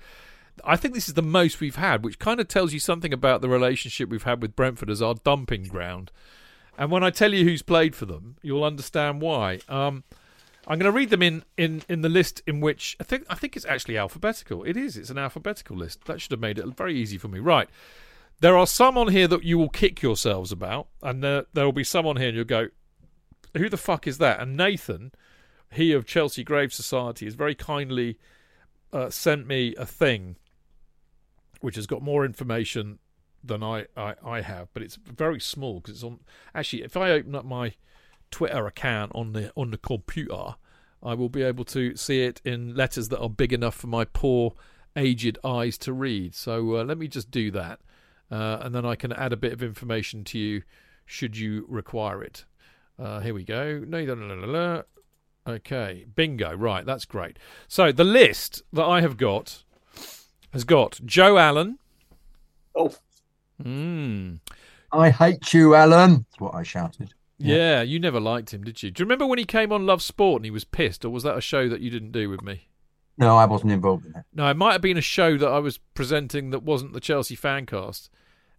I 0.62 0.76
think 0.76 0.94
this 0.94 1.08
is 1.08 1.14
the 1.14 1.22
most 1.22 1.60
we've 1.60 1.74
had, 1.74 2.04
which 2.04 2.20
kind 2.20 2.38
of 2.38 2.46
tells 2.46 2.72
you 2.72 2.78
something 2.78 3.12
about 3.12 3.40
the 3.40 3.48
relationship 3.48 4.08
we've 4.08 4.22
had 4.22 4.40
with 4.40 4.54
Brentford 4.54 4.88
as 4.88 5.02
our 5.02 5.14
dumping 5.14 5.64
ground. 5.64 6.12
And 6.78 6.92
when 6.92 7.02
I 7.02 7.10
tell 7.10 7.34
you 7.34 7.44
who's 7.44 7.62
played 7.62 7.96
for 7.96 8.06
them, 8.06 8.36
you'll 8.42 8.62
understand 8.62 9.20
why. 9.20 9.58
Um, 9.68 10.04
I'm 10.66 10.78
going 10.78 10.90
to 10.90 10.96
read 10.96 11.10
them 11.10 11.22
in, 11.22 11.44
in, 11.56 11.82
in 11.88 12.02
the 12.02 12.08
list 12.08 12.42
in 12.46 12.60
which 12.60 12.96
I 13.00 13.04
think 13.04 13.26
I 13.28 13.34
think 13.34 13.56
it's 13.56 13.66
actually 13.66 13.98
alphabetical. 13.98 14.64
It 14.64 14.76
is. 14.76 14.96
It's 14.96 15.10
an 15.10 15.18
alphabetical 15.18 15.76
list. 15.76 16.04
That 16.06 16.20
should 16.20 16.30
have 16.30 16.40
made 16.40 16.58
it 16.58 16.66
very 16.76 16.96
easy 16.96 17.18
for 17.18 17.28
me. 17.28 17.40
Right. 17.40 17.68
There 18.40 18.56
are 18.56 18.66
some 18.66 18.96
on 18.96 19.08
here 19.08 19.28
that 19.28 19.44
you 19.44 19.58
will 19.58 19.68
kick 19.68 20.02
yourselves 20.02 20.52
about, 20.52 20.86
and 21.02 21.22
there 21.22 21.44
there 21.52 21.64
will 21.64 21.72
be 21.72 21.84
some 21.84 22.06
on 22.06 22.16
here 22.16 22.28
and 22.28 22.36
you'll 22.36 22.46
go, 22.46 22.68
"Who 23.56 23.68
the 23.68 23.76
fuck 23.76 24.06
is 24.06 24.18
that?" 24.18 24.40
And 24.40 24.56
Nathan, 24.56 25.12
he 25.72 25.92
of 25.92 26.06
Chelsea 26.06 26.44
Grave 26.44 26.72
Society, 26.72 27.26
has 27.26 27.34
very 27.34 27.54
kindly 27.54 28.18
uh, 28.92 29.10
sent 29.10 29.46
me 29.46 29.74
a 29.76 29.86
thing, 29.86 30.36
which 31.60 31.76
has 31.76 31.86
got 31.86 32.02
more 32.02 32.24
information 32.24 32.98
than 33.42 33.62
I, 33.62 33.86
I, 33.96 34.14
I 34.24 34.40
have, 34.40 34.68
but 34.72 34.82
it's 34.82 34.96
very 34.96 35.40
small 35.40 35.80
because 35.80 35.96
it's 35.96 36.04
on. 36.04 36.20
Actually, 36.54 36.82
if 36.82 36.96
I 36.96 37.10
open 37.10 37.34
up 37.34 37.44
my 37.44 37.74
Twitter 38.30 38.66
account 38.66 39.12
on 39.14 39.32
the 39.32 39.52
on 39.56 39.70
the 39.70 39.78
computer, 39.78 40.56
I 41.02 41.14
will 41.14 41.28
be 41.28 41.42
able 41.42 41.64
to 41.66 41.96
see 41.96 42.22
it 42.22 42.40
in 42.44 42.74
letters 42.74 43.08
that 43.10 43.20
are 43.20 43.28
big 43.28 43.52
enough 43.52 43.74
for 43.74 43.86
my 43.86 44.04
poor 44.06 44.54
aged 44.96 45.38
eyes 45.44 45.76
to 45.78 45.92
read. 45.92 46.34
So 46.34 46.76
uh, 46.76 46.84
let 46.84 46.98
me 46.98 47.08
just 47.08 47.30
do 47.30 47.50
that, 47.50 47.80
uh, 48.30 48.58
and 48.62 48.74
then 48.74 48.86
I 48.86 48.94
can 48.94 49.12
add 49.12 49.32
a 49.32 49.36
bit 49.36 49.52
of 49.52 49.62
information 49.62 50.24
to 50.24 50.38
you 50.38 50.62
should 51.06 51.36
you 51.36 51.66
require 51.68 52.22
it. 52.22 52.44
Uh, 52.98 53.20
here 53.20 53.34
we 53.34 53.44
go. 53.44 53.82
No. 53.86 54.82
Okay, 55.46 56.06
bingo. 56.14 56.54
Right, 56.54 56.86
that's 56.86 57.04
great. 57.04 57.38
So 57.68 57.92
the 57.92 58.04
list 58.04 58.62
that 58.72 58.84
I 58.84 59.00
have 59.02 59.16
got 59.16 59.62
has 60.52 60.64
got 60.64 61.00
Joe 61.04 61.38
Allen. 61.38 61.78
Oh, 62.74 62.94
Mm. 63.62 64.40
I 64.90 65.10
hate 65.10 65.52
you, 65.54 65.74
Alan. 65.74 66.26
That's 66.30 66.40
what 66.40 66.54
I 66.54 66.62
shouted. 66.64 67.14
Yeah. 67.38 67.82
you 67.82 67.98
never 68.00 68.20
liked 68.20 68.52
him, 68.52 68.64
did 68.64 68.82
you? 68.82 68.90
Do 68.90 69.00
you 69.02 69.04
remember 69.04 69.26
when 69.26 69.38
he 69.38 69.44
came 69.44 69.70
on 69.72 69.86
Love 69.86 70.02
Sport 70.02 70.40
and 70.40 70.44
he 70.44 70.50
was 70.50 70.64
pissed, 70.64 71.04
or 71.04 71.10
was 71.10 71.22
that 71.24 71.36
a 71.36 71.40
show 71.40 71.68
that 71.68 71.80
you 71.80 71.90
didn't 71.90 72.12
do 72.12 72.28
with 72.30 72.42
me? 72.42 72.68
No, 73.16 73.36
I 73.36 73.44
wasn't 73.44 73.72
involved 73.72 74.06
in 74.06 74.12
that. 74.12 74.24
No, 74.34 74.48
it 74.48 74.56
might 74.56 74.72
have 74.72 74.80
been 74.80 74.96
a 74.96 75.00
show 75.02 75.36
that 75.38 75.48
I 75.48 75.58
was 75.60 75.78
presenting 75.78 76.50
that 76.50 76.62
wasn't 76.64 76.94
the 76.94 77.00
Chelsea 77.00 77.36
fancast, 77.36 78.08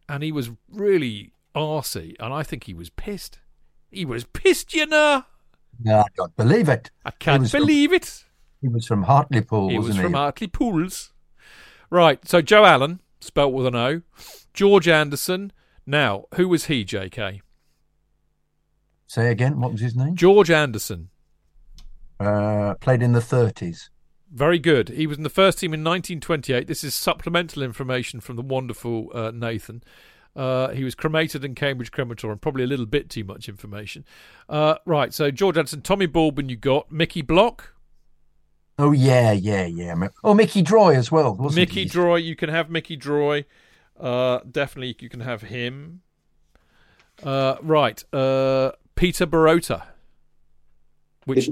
and 0.07 0.24
he 0.24 0.32
was 0.32 0.52
really 0.72 1.32
arsey, 1.53 2.16
and 2.20 2.34
I 2.34 2.44
think 2.44 2.66
he 2.66 2.74
was 2.74 2.90
pissed. 2.90 3.40
He 3.95 4.05
was 4.05 4.26
pissed, 4.26 4.73
you 4.73 4.85
know. 4.85 5.23
No, 5.84 5.99
I 5.99 6.05
can't 6.17 6.35
believe 6.35 6.69
it. 6.69 6.91
I 7.05 7.11
can't 7.11 7.41
was 7.41 7.51
from- 7.51 7.61
believe 7.61 7.93
it. 7.93 8.23
He 8.61 8.67
was 8.67 8.85
from 8.88 9.03
Hartlepool, 9.03 9.69
He 9.69 9.77
wasn't 9.77 9.95
was 9.97 10.01
from 10.03 10.13
he? 10.13 10.17
Hartley 10.17 10.47
Pools. 10.47 11.13
Right, 11.89 12.27
so 12.27 12.41
Joe 12.41 12.65
Allen, 12.65 12.99
spelt 13.22 13.53
with 13.53 13.67
an 13.67 13.76
O. 13.76 14.01
George 14.53 14.88
Anderson. 14.88 15.51
Now, 15.85 16.26
who 16.35 16.47
was 16.49 16.65
he, 16.65 16.84
JK? 16.84 17.41
Say 19.07 19.30
again, 19.30 19.59
what 19.59 19.72
was 19.72 19.81
his 19.81 19.95
name? 19.95 20.15
George 20.15 20.49
Anderson. 20.49 21.09
Uh, 22.19 22.73
played 22.76 23.03
in 23.03 23.11
the 23.13 23.19
30s. 23.19 23.89
Very 24.34 24.57
good. 24.59 24.89
He 24.89 25.05
was 25.05 25.17
in 25.17 25.23
the 25.23 25.30
first 25.30 25.59
team 25.59 25.73
in 25.73 25.81
1928. 25.84 26.67
This 26.67 26.84
is 26.84 26.95
supplemental 26.95 27.61
information 27.61 28.19
from 28.19 28.35
the 28.35 28.41
wonderful 28.41 29.09
uh, 29.13 29.31
Nathan. 29.31 29.84
Uh, 30.36 30.70
he 30.70 30.84
was 30.84 30.95
cremated 30.95 31.45
in 31.45 31.56
Cambridge 31.56 31.91
Crematorium. 31.91 32.40
Probably 32.40 32.64
a 32.64 32.68
little 32.68 32.86
bit 32.86 33.10
too 33.10 33.24
much 33.24 33.48
information. 33.48 34.03
Uh, 34.49 34.76
right, 34.86 35.14
so 35.14 35.32
George 35.32 35.57
Anderson, 35.57 35.82
Tommy 35.82 36.07
Baldwin, 36.07 36.49
you 36.49 36.57
got 36.57 36.91
Mickey 36.91 37.22
Block, 37.22 37.76
Oh, 38.78 38.91
yeah, 38.91 39.32
yeah, 39.32 39.66
yeah. 39.66 39.95
Oh, 40.24 40.34
Mickey 40.34 40.62
Droy 40.62 40.95
as 40.95 41.12
well, 41.12 41.34
wasn't 41.34 41.56
Mickey 41.56 41.84
he? 41.84 41.90
Droy. 41.90 42.24
You 42.24 42.36
can 42.36 42.49
have 42.49 42.70
Mickey 42.70 42.98
Droy. 42.98 43.45
Uh, 43.98 44.40
definitely, 44.49 44.95
you 44.99 45.10
can 45.10 45.22
have 45.22 45.44
him. 45.44 46.02
Uh, 47.24 47.56
right, 47.62 48.03
uh, 48.14 48.74
Peter 48.95 49.26
Barota. 49.26 49.84
Which. 51.24 51.49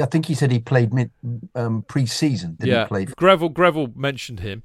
I 0.00 0.06
think 0.06 0.26
he 0.26 0.34
said 0.34 0.50
he 0.50 0.60
played 0.60 0.94
mid 0.94 1.10
um, 1.54 1.82
pre-season. 1.82 2.56
Didn't 2.60 2.74
yeah, 2.74 2.84
play. 2.86 3.06
Greville 3.06 3.48
Greville 3.48 3.92
mentioned 3.94 4.40
him. 4.40 4.62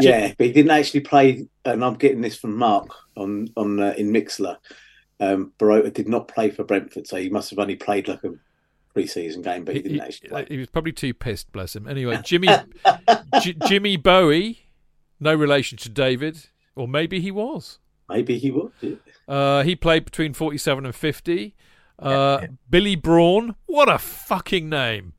Yeah, 0.00 0.32
but 0.36 0.46
he 0.46 0.52
didn't 0.52 0.70
actually 0.72 1.00
play. 1.00 1.46
And 1.64 1.84
I'm 1.84 1.94
getting 1.94 2.20
this 2.20 2.36
from 2.36 2.56
Mark 2.56 2.88
on 3.16 3.48
on 3.56 3.80
uh, 3.80 3.94
in 3.96 4.12
Mixlr. 4.12 4.56
Um, 5.18 5.52
Barota 5.58 5.92
did 5.92 6.08
not 6.08 6.28
play 6.28 6.50
for 6.50 6.62
Brentford, 6.64 7.06
so 7.06 7.16
he 7.16 7.30
must 7.30 7.50
have 7.50 7.58
only 7.58 7.76
played 7.76 8.06
like 8.06 8.22
a 8.24 8.34
pre-season 8.92 9.42
game, 9.42 9.64
but 9.64 9.74
he, 9.74 9.82
He, 9.82 9.88
didn't 9.88 10.02
actually 10.02 10.28
play. 10.28 10.46
he 10.48 10.58
was 10.58 10.68
probably 10.68 10.92
too 10.92 11.14
pissed, 11.14 11.50
bless 11.52 11.74
him. 11.74 11.88
Anyway, 11.88 12.20
Jimmy 12.24 12.48
J- 13.40 13.56
Jimmy 13.66 13.96
Bowie, 13.96 14.68
no 15.18 15.34
relation 15.34 15.78
to 15.78 15.88
David, 15.88 16.48
or 16.74 16.86
maybe 16.86 17.20
he 17.20 17.30
was. 17.30 17.78
Maybe 18.08 18.38
he 18.38 18.50
was. 18.50 18.70
yeah. 18.80 18.94
Uh, 19.26 19.62
he 19.64 19.74
played 19.74 20.04
between 20.04 20.32
47 20.32 20.84
and 20.86 20.94
50. 20.94 21.54
Uh, 21.98 22.46
Billy 22.68 22.94
Brawn, 22.94 23.56
what 23.66 23.88
a 23.88 23.98
fucking 23.98 24.68
name. 24.68 25.14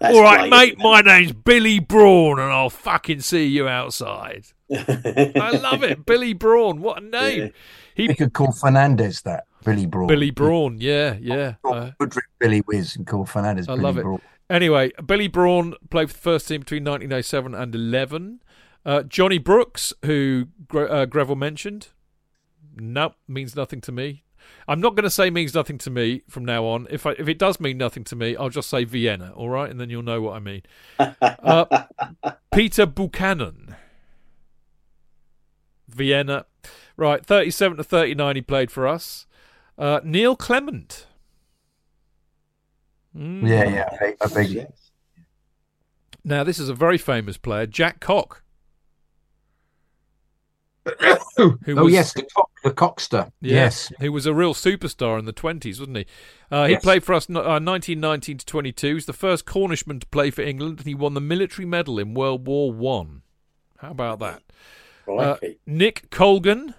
That's 0.00 0.16
All 0.16 0.22
right, 0.22 0.50
great, 0.50 0.50
mate, 0.50 0.78
my 0.78 1.00
name's 1.00 1.32
Billy 1.32 1.78
Brawn, 1.78 2.38
and 2.38 2.52
I'll 2.52 2.70
fucking 2.70 3.20
see 3.20 3.46
you 3.46 3.68
outside. 3.68 4.46
I 4.70 5.58
love 5.60 5.82
it. 5.82 6.04
Billy 6.06 6.32
Brawn, 6.32 6.80
what 6.80 7.02
a 7.02 7.06
name. 7.06 7.42
Yeah. 7.42 7.48
He 7.94 8.08
We 8.08 8.14
could 8.14 8.32
call 8.32 8.52
Fernandez 8.52 9.22
that 9.22 9.44
Billy 9.64 9.86
Brawn. 9.86 10.08
Billy 10.08 10.30
Brawn, 10.30 10.78
yeah, 10.80 11.16
yeah. 11.20 11.54
Uh, 11.64 11.92
Could 11.98 12.14
Billy 12.38 12.58
Whiz 12.60 12.96
and 12.96 13.06
call 13.06 13.24
Fernandez. 13.24 13.68
I 13.68 13.72
Billy 13.72 13.82
love 13.82 13.98
it. 13.98 14.02
Brawn. 14.02 14.20
Anyway, 14.50 14.90
Billy 15.06 15.28
Brawn 15.28 15.74
played 15.90 16.10
for 16.10 16.14
the 16.14 16.20
first 16.20 16.48
team 16.48 16.60
between 16.60 16.84
1907 16.84 17.54
and 17.54 17.74
11. 17.74 18.42
Uh, 18.84 19.02
Johnny 19.04 19.38
Brooks, 19.38 19.92
who 20.04 20.48
Gre- 20.68 20.82
uh, 20.84 21.06
Greville 21.06 21.36
mentioned, 21.36 21.88
nope, 22.76 23.14
means 23.26 23.56
nothing 23.56 23.80
to 23.82 23.92
me. 23.92 24.23
I'm 24.66 24.80
not 24.80 24.94
going 24.94 25.04
to 25.04 25.10
say 25.10 25.30
means 25.30 25.54
nothing 25.54 25.78
to 25.78 25.90
me 25.90 26.22
from 26.28 26.44
now 26.44 26.64
on. 26.64 26.86
If 26.90 27.06
I, 27.06 27.12
if 27.12 27.28
it 27.28 27.38
does 27.38 27.60
mean 27.60 27.76
nothing 27.78 28.04
to 28.04 28.16
me, 28.16 28.36
I'll 28.36 28.48
just 28.50 28.70
say 28.70 28.84
Vienna, 28.84 29.32
all 29.36 29.48
right, 29.50 29.70
and 29.70 29.80
then 29.80 29.90
you'll 29.90 30.02
know 30.02 30.20
what 30.22 30.34
I 30.36 30.38
mean. 30.40 30.62
Uh, 31.20 31.84
Peter 32.52 32.86
Buchanan, 32.86 33.74
Vienna, 35.88 36.46
right, 36.96 37.24
37 37.24 37.76
to 37.78 37.84
39. 37.84 38.36
He 38.36 38.42
played 38.42 38.70
for 38.70 38.86
us. 38.86 39.26
Uh, 39.76 40.00
Neil 40.04 40.36
Clement. 40.36 41.06
Mm. 43.16 43.48
Yeah, 43.48 43.64
yeah. 43.64 43.88
I 43.92 43.96
beg, 43.98 44.16
I 44.20 44.26
beg 44.26 44.48
you. 44.48 44.56
Yes. 44.60 44.90
Now, 46.24 46.42
this 46.42 46.58
is 46.58 46.68
a 46.68 46.74
very 46.74 46.98
famous 46.98 47.36
player, 47.36 47.66
Jack 47.66 48.00
Cock. 48.00 48.42
oh 51.38 51.56
was- 51.66 51.92
yes, 51.92 52.12
the, 52.14 52.22
cock, 52.34 52.50
the 52.64 52.70
cockster. 52.72 53.30
Yeah, 53.40 53.54
Yes. 53.54 53.92
He 54.00 54.08
was 54.08 54.26
a 54.26 54.34
real 54.34 54.54
superstar 54.54 55.18
in 55.18 55.26
the 55.26 55.32
20s, 55.32 55.78
wasn't 55.78 55.98
he? 55.98 56.06
Uh, 56.50 56.64
he 56.66 56.72
Yes. 56.72 56.82
played 56.82 57.04
for 57.04 57.14
us 57.14 57.28
uh, 57.30 57.34
1919 57.34 58.38
to 58.38 58.46
22. 58.46 58.94
He's 58.94 59.06
the 59.06 59.12
first 59.12 59.44
Cornishman 59.46 60.00
to 60.00 60.06
play 60.08 60.30
for 60.30 60.42
England, 60.42 60.78
and 60.80 60.88
he 60.88 60.94
won 60.94 61.14
the 61.14 61.20
military 61.20 61.66
medal 61.66 61.98
in 61.98 62.14
World 62.14 62.46
War 62.46 62.72
One. 62.72 63.22
How 63.78 63.90
about 63.90 64.18
that? 64.20 64.42
Uh, 65.06 65.36
Nick 65.66 66.10
Colgan, 66.10 66.74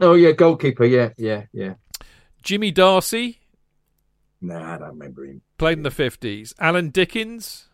Oh 0.00 0.14
yeah, 0.14 0.32
goalkeeper. 0.32 0.84
Yeah, 0.84 1.10
yeah, 1.16 1.44
yeah. 1.52 1.74
Jimmy 2.42 2.72
D'Arcy, 2.72 3.38
No, 4.40 4.56
I 4.60 4.76
don't 4.76 4.88
remember 4.88 5.24
him. 5.24 5.40
played 5.56 5.78
in 5.78 5.84
the 5.84 5.90
50s. 5.90 6.52
Alan 6.58 6.90
Dickens, 6.90 7.68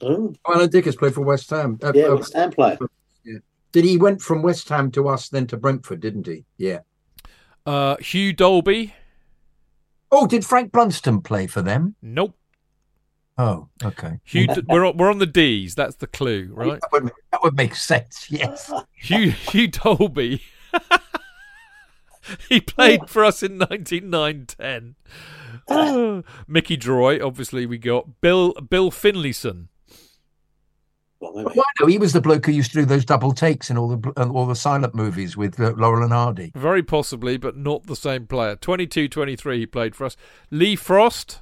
Oh, 0.00 0.32
Alan 0.48 0.70
Dickens 0.70 0.96
played 0.96 1.12
for 1.12 1.20
West 1.20 1.50
Ham. 1.50 1.78
Uh, 1.82 1.92
yeah, 1.94 2.06
uh, 2.06 2.16
West 2.16 2.32
Ham 2.32 2.50
player. 2.50 2.78
Did 3.72 3.84
he 3.84 3.96
went 3.96 4.20
from 4.20 4.42
West 4.42 4.68
Ham 4.68 4.90
to 4.92 5.08
us, 5.08 5.28
then 5.28 5.46
to 5.48 5.56
Brentford, 5.56 6.00
didn't 6.00 6.26
he? 6.26 6.44
Yeah. 6.58 6.80
uh, 7.66 7.96
Hugh 7.98 8.32
Dolby. 8.32 8.94
Oh, 10.12 10.26
did 10.26 10.44
Frank 10.44 10.72
Blunstone 10.72 11.22
play 11.22 11.46
for 11.46 11.62
them? 11.62 11.94
Nope. 12.02 12.34
Oh, 13.38 13.68
okay. 13.84 14.18
Hugh, 14.24 14.48
we're, 14.68 14.84
on, 14.84 14.96
we're 14.96 15.10
on 15.10 15.18
the 15.18 15.26
D's. 15.26 15.74
That's 15.74 15.96
the 15.96 16.06
clue, 16.08 16.50
right? 16.52 16.80
That 16.80 16.92
would, 16.92 17.12
that 17.30 17.42
would 17.42 17.56
make 17.56 17.74
sense. 17.76 18.26
Yes. 18.28 18.72
Hugh, 18.92 19.30
Hugh 19.30 19.68
Dolby. 19.68 20.42
he 22.48 22.60
played 22.60 23.08
for 23.08 23.24
us 23.24 23.42
in 23.42 23.58
1909-10. 23.58 24.94
Ah, 25.68 26.22
Mickey 26.48 26.76
Droy, 26.76 27.24
obviously 27.24 27.64
we 27.66 27.78
got 27.78 28.20
Bill 28.20 28.52
Bill 28.54 28.90
Finlayson. 28.90 29.68
Blimey. 31.20 31.50
Why 31.54 31.64
no? 31.80 31.86
He 31.86 31.98
was 31.98 32.12
the 32.12 32.20
bloke 32.20 32.46
who 32.46 32.52
used 32.52 32.72
to 32.72 32.78
do 32.78 32.84
those 32.84 33.04
double 33.04 33.32
takes 33.32 33.70
in 33.70 33.78
all 33.78 33.96
the 33.96 34.28
all 34.28 34.46
the 34.46 34.54
silent 34.56 34.94
movies 34.94 35.36
with 35.36 35.60
uh, 35.60 35.72
Laurel 35.76 36.02
and 36.02 36.12
Hardy. 36.12 36.52
Very 36.54 36.82
possibly, 36.82 37.36
but 37.36 37.56
not 37.56 37.86
the 37.86 37.96
same 37.96 38.26
player. 38.26 38.56
22-23 38.56 39.58
he 39.58 39.66
played 39.66 39.94
for 39.94 40.06
us. 40.06 40.16
Lee 40.50 40.76
Frost. 40.76 41.40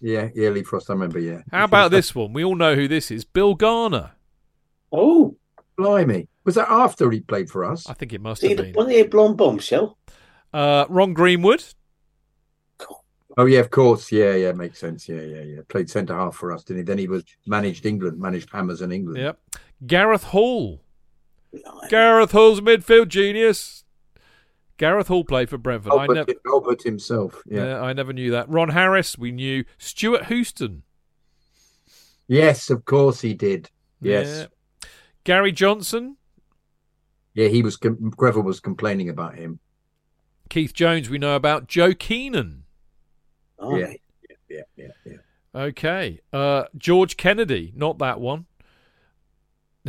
Yeah, 0.00 0.28
yeah, 0.34 0.50
Lee 0.50 0.62
Frost. 0.62 0.90
I 0.90 0.92
remember. 0.92 1.18
Yeah. 1.18 1.42
How 1.50 1.64
about 1.64 1.90
this 1.90 2.14
one? 2.14 2.32
We 2.32 2.44
all 2.44 2.54
know 2.54 2.74
who 2.74 2.86
this 2.86 3.10
is. 3.10 3.24
Bill 3.24 3.54
Garner. 3.54 4.12
Oh, 4.92 5.36
Blimey, 5.76 6.28
was 6.44 6.54
that 6.54 6.68
after 6.70 7.10
he 7.10 7.20
played 7.20 7.50
for 7.50 7.64
us? 7.64 7.88
I 7.88 7.94
think 7.94 8.12
it 8.12 8.20
must 8.20 8.40
see, 8.40 8.48
have 8.48 8.56
been. 8.58 8.72
wasn't 8.74 8.94
he 8.94 9.00
a 9.00 9.08
blonde 9.08 9.36
bombshell? 9.36 9.98
Uh, 10.52 10.86
Ron 10.88 11.12
Greenwood. 11.12 11.64
Oh 13.38 13.46
yeah, 13.46 13.60
of 13.60 13.70
course. 13.70 14.10
Yeah, 14.10 14.34
yeah, 14.34 14.50
makes 14.50 14.80
sense. 14.80 15.08
Yeah, 15.08 15.20
yeah, 15.20 15.42
yeah. 15.42 15.60
Played 15.68 15.88
centre 15.88 16.14
half 16.14 16.34
for 16.34 16.52
us, 16.52 16.64
didn't 16.64 16.80
he? 16.80 16.84
Then 16.84 16.98
he 16.98 17.06
was 17.06 17.22
managed 17.46 17.86
England, 17.86 18.18
managed 18.18 18.50
Hammers 18.50 18.82
in 18.82 18.90
England. 18.90 19.18
Yep. 19.20 19.38
Gareth 19.86 20.24
Hall. 20.24 20.82
Blimey. 21.52 21.88
Gareth 21.88 22.32
Hall's 22.32 22.58
a 22.58 22.62
midfield 22.62 23.06
genius. 23.08 23.84
Gareth 24.76 25.06
Hall 25.06 25.22
played 25.22 25.48
for 25.48 25.56
Brentford. 25.56 25.92
I 25.92 26.02
Albert, 26.02 26.14
never, 26.14 26.32
Albert 26.48 26.82
himself. 26.82 27.40
Yeah. 27.46 27.64
yeah, 27.64 27.80
I 27.80 27.92
never 27.92 28.12
knew 28.12 28.32
that. 28.32 28.48
Ron 28.48 28.70
Harris, 28.70 29.16
we 29.16 29.30
knew. 29.30 29.64
Stuart 29.78 30.26
Houston. 30.26 30.82
Yes, 32.26 32.70
of 32.70 32.84
course 32.84 33.20
he 33.20 33.34
did. 33.34 33.70
Yes. 34.00 34.48
Yeah. 34.82 34.88
Gary 35.22 35.52
Johnson. 35.52 36.16
Yeah, 37.34 37.48
he 37.48 37.62
was. 37.62 37.76
Com- 37.76 38.10
Greville 38.10 38.42
was 38.42 38.58
complaining 38.58 39.08
about 39.08 39.36
him. 39.36 39.60
Keith 40.48 40.74
Jones, 40.74 41.08
we 41.08 41.18
know 41.18 41.36
about. 41.36 41.68
Joe 41.68 41.94
Keenan. 41.94 42.64
Blimey. 43.58 44.00
Yeah, 44.28 44.36
yeah, 44.48 44.62
yeah, 44.76 44.88
yeah. 45.04 45.16
Okay. 45.54 46.20
Uh, 46.32 46.64
George 46.76 47.16
Kennedy, 47.16 47.72
not 47.74 47.98
that 47.98 48.20
one. 48.20 48.46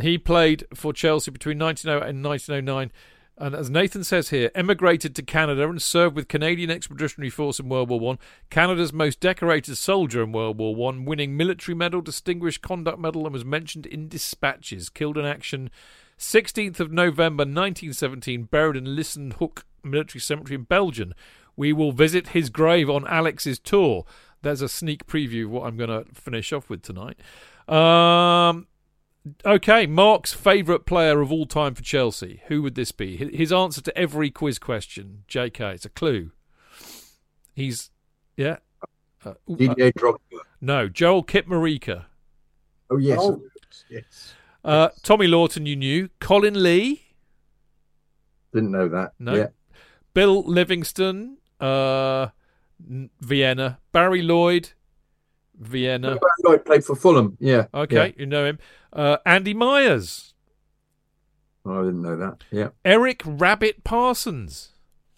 He 0.00 0.18
played 0.18 0.64
for 0.74 0.92
Chelsea 0.92 1.30
between 1.30 1.58
1908 1.58 2.08
and 2.08 2.24
1909. 2.24 2.92
And 3.36 3.54
as 3.54 3.70
Nathan 3.70 4.04
says 4.04 4.28
here, 4.28 4.50
emigrated 4.54 5.14
to 5.16 5.22
Canada 5.22 5.66
and 5.66 5.80
served 5.80 6.14
with 6.14 6.28
Canadian 6.28 6.70
Expeditionary 6.70 7.30
Force 7.30 7.58
in 7.58 7.70
World 7.70 7.88
War 7.88 7.98
One. 7.98 8.18
Canada's 8.50 8.92
most 8.92 9.18
decorated 9.18 9.76
soldier 9.76 10.22
in 10.22 10.32
World 10.32 10.58
War 10.58 10.74
One, 10.74 11.06
winning 11.06 11.38
military 11.38 11.74
medal, 11.74 12.02
distinguished 12.02 12.60
conduct 12.60 12.98
medal, 12.98 13.24
and 13.24 13.32
was 13.32 13.44
mentioned 13.44 13.86
in 13.86 14.08
dispatches. 14.08 14.90
Killed 14.90 15.16
in 15.16 15.24
action, 15.24 15.70
16th 16.18 16.80
of 16.80 16.92
November 16.92 17.42
1917, 17.42 18.44
buried 18.44 18.76
in 18.76 18.84
Lijssenthoek 18.84 19.62
Military 19.82 20.20
Cemetery 20.20 20.56
in 20.56 20.64
Belgium. 20.64 21.14
We 21.60 21.74
will 21.74 21.92
visit 21.92 22.28
his 22.28 22.48
grave 22.48 22.88
on 22.88 23.06
Alex's 23.06 23.58
tour. 23.58 24.06
There's 24.40 24.62
a 24.62 24.68
sneak 24.68 25.06
preview 25.06 25.44
of 25.44 25.50
what 25.50 25.66
I'm 25.66 25.76
going 25.76 25.90
to 25.90 26.10
finish 26.14 26.54
off 26.54 26.70
with 26.70 26.80
tonight. 26.80 27.18
Um, 27.68 28.66
okay, 29.44 29.86
Mark's 29.86 30.32
favourite 30.32 30.86
player 30.86 31.20
of 31.20 31.30
all 31.30 31.44
time 31.44 31.74
for 31.74 31.82
Chelsea. 31.82 32.40
Who 32.46 32.62
would 32.62 32.76
this 32.76 32.92
be? 32.92 33.14
His 33.18 33.52
answer 33.52 33.82
to 33.82 33.94
every 33.98 34.30
quiz 34.30 34.58
question, 34.58 35.24
JK, 35.28 35.74
it's 35.74 35.84
a 35.84 35.90
clue. 35.90 36.30
He's, 37.54 37.90
yeah. 38.38 38.56
Uh, 39.22 39.34
ooh, 39.50 39.52
uh, 39.52 39.56
Didier 39.56 39.92
Drogba. 39.92 40.18
no, 40.62 40.88
Joel 40.88 41.22
Kitamirike. 41.24 42.04
Oh 42.88 42.96
yes, 42.96 43.18
Oh. 43.20 43.34
of 43.34 43.40
course, 43.40 43.84
yes. 43.90 44.32
Uh, 44.64 44.88
Tommy 45.02 45.26
Lawton, 45.26 45.66
you 45.66 45.76
knew. 45.76 46.08
Colin 46.20 46.62
Lee. 46.62 47.02
Didn't 48.54 48.70
know 48.70 48.88
that. 48.88 49.12
No. 49.18 49.34
Yeah. 49.34 49.48
Bill 50.14 50.42
Livingston. 50.42 51.36
Uh, 51.60 52.28
Vienna. 53.20 53.78
Barry 53.92 54.22
Lloyd. 54.22 54.70
Vienna. 55.58 56.08
Barry 56.08 56.20
Lloyd 56.44 56.64
played 56.64 56.84
for 56.84 56.96
Fulham. 56.96 57.36
Yeah. 57.40 57.66
Okay, 57.74 58.14
you 58.16 58.26
know 58.26 58.46
him. 58.46 58.58
Uh, 58.92 59.18
Andy 59.26 59.54
Myers. 59.54 60.34
Yeah. 61.66 61.72
Oh, 61.72 61.80
I 61.80 61.84
didn't 61.84 62.02
know 62.02 62.16
that. 62.16 62.44
Yeah. 62.50 62.68
Eric 62.84 63.22
Rabbit 63.24 63.84
Parsons. 63.84 64.70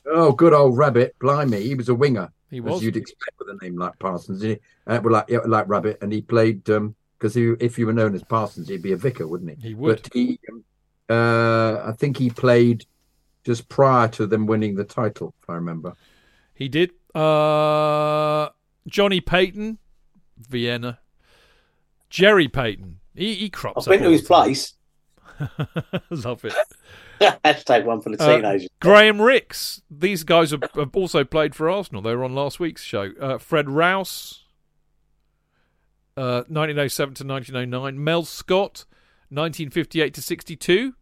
Oh, 0.06 0.32
good 0.32 0.52
old 0.52 0.76
Rabbit. 0.76 1.14
Blimey, 1.20 1.62
he 1.62 1.74
was 1.76 1.88
a 1.88 1.94
winger. 1.94 2.32
He 2.50 2.58
as 2.58 2.64
was. 2.64 2.82
you'd 2.82 2.96
expect 2.96 3.38
with 3.38 3.48
a 3.48 3.64
name 3.64 3.76
like 3.78 3.98
Parsons. 3.98 4.44
Uh, 4.44 4.56
well, 4.86 5.12
like 5.12 5.26
yeah, 5.28 5.38
like 5.46 5.68
Rabbit, 5.68 5.98
and 6.02 6.12
he 6.12 6.20
played 6.20 6.68
um 6.68 6.94
because 7.18 7.34
he, 7.34 7.54
if 7.60 7.78
you 7.78 7.86
were 7.86 7.92
known 7.92 8.14
as 8.16 8.24
Parsons, 8.24 8.68
he'd 8.68 8.82
be 8.82 8.92
a 8.92 8.96
vicar, 8.96 9.28
wouldn't 9.28 9.58
he? 9.60 9.68
He 9.68 9.74
would. 9.74 10.02
But 10.02 10.12
he, 10.12 10.40
um, 10.50 10.64
uh, 11.08 11.88
I 11.88 11.92
think 11.92 12.16
he 12.16 12.30
played 12.30 12.84
just 13.44 13.68
prior 13.68 14.08
to 14.08 14.26
them 14.26 14.46
winning 14.46 14.74
the 14.74 14.84
title, 14.84 15.32
if 15.40 15.48
I 15.48 15.54
remember. 15.54 15.94
He 16.54 16.68
did. 16.68 16.92
Uh, 17.14 18.48
Johnny 18.86 19.20
Paton. 19.20 19.78
Vienna. 20.48 20.98
Jerry 22.10 22.48
Payton. 22.48 22.98
He, 23.14 23.34
he 23.34 23.50
crops 23.50 23.86
I've 23.86 23.92
been 23.92 24.02
to 24.02 24.10
his 24.10 24.22
place. 24.22 24.74
Love 26.10 26.44
it. 26.44 26.54
Hashtag 27.44 27.84
one 27.84 28.00
for 28.00 28.10
the 28.10 28.22
Uh, 28.22 28.36
teenagers. 28.36 28.68
Graham 28.80 29.20
Rix. 29.20 29.82
These 29.90 30.24
guys 30.24 30.50
have, 30.50 30.62
have 30.74 30.94
also 30.96 31.24
played 31.24 31.54
for 31.54 31.70
Arsenal. 31.70 32.02
They 32.02 32.14
were 32.14 32.24
on 32.24 32.34
last 32.34 32.58
week's 32.60 32.82
show. 32.82 33.12
Uh, 33.20 33.38
Fred 33.38 33.68
Rouse, 33.70 34.44
uh, 36.16 36.42
1907 36.48 37.14
to 37.14 37.24
1909. 37.26 38.02
Mel 38.02 38.24
Scott, 38.24 38.84
1958 39.30 40.14
to 40.14 40.22
62. 40.22 40.94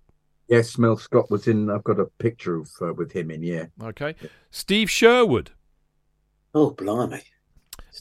Yes, 0.50 0.76
Mel 0.78 0.96
Scott 0.96 1.30
was 1.30 1.46
in. 1.46 1.70
I've 1.70 1.84
got 1.84 2.00
a 2.00 2.06
picture 2.18 2.56
of 2.56 2.68
uh, 2.82 2.92
with 2.92 3.12
him 3.12 3.30
in. 3.30 3.42
Yeah. 3.42 3.66
Okay. 3.82 4.16
Steve 4.50 4.90
Sherwood. 4.90 5.52
oh, 6.54 6.72
blimey. 6.72 7.22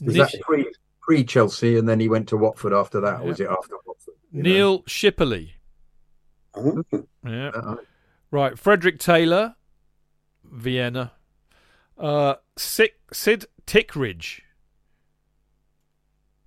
Was 0.02 0.16
that 0.16 0.34
pre 0.40 0.66
pre 1.00 1.24
Chelsea, 1.24 1.78
and 1.78 1.88
then 1.88 2.00
he 2.00 2.08
went 2.08 2.28
to 2.28 2.36
Watford 2.36 2.72
after 2.72 3.00
that, 3.00 3.20
or 3.20 3.28
was 3.28 3.40
it 3.40 3.48
after 3.48 3.76
Watford? 3.86 4.14
you 4.32 4.42
know? 4.42 4.50
Neil 4.50 4.82
Shipperley. 4.82 5.50
Oh, 6.54 6.82
Yeah. 7.24 7.48
Uh, 7.54 7.76
Right. 8.32 8.56
Frederick 8.56 9.00
Taylor, 9.00 9.56
Vienna. 10.44 11.12
Uh, 11.98 12.34
Sid, 12.56 12.90
Sid 13.12 13.46
Tickridge. 13.66 14.42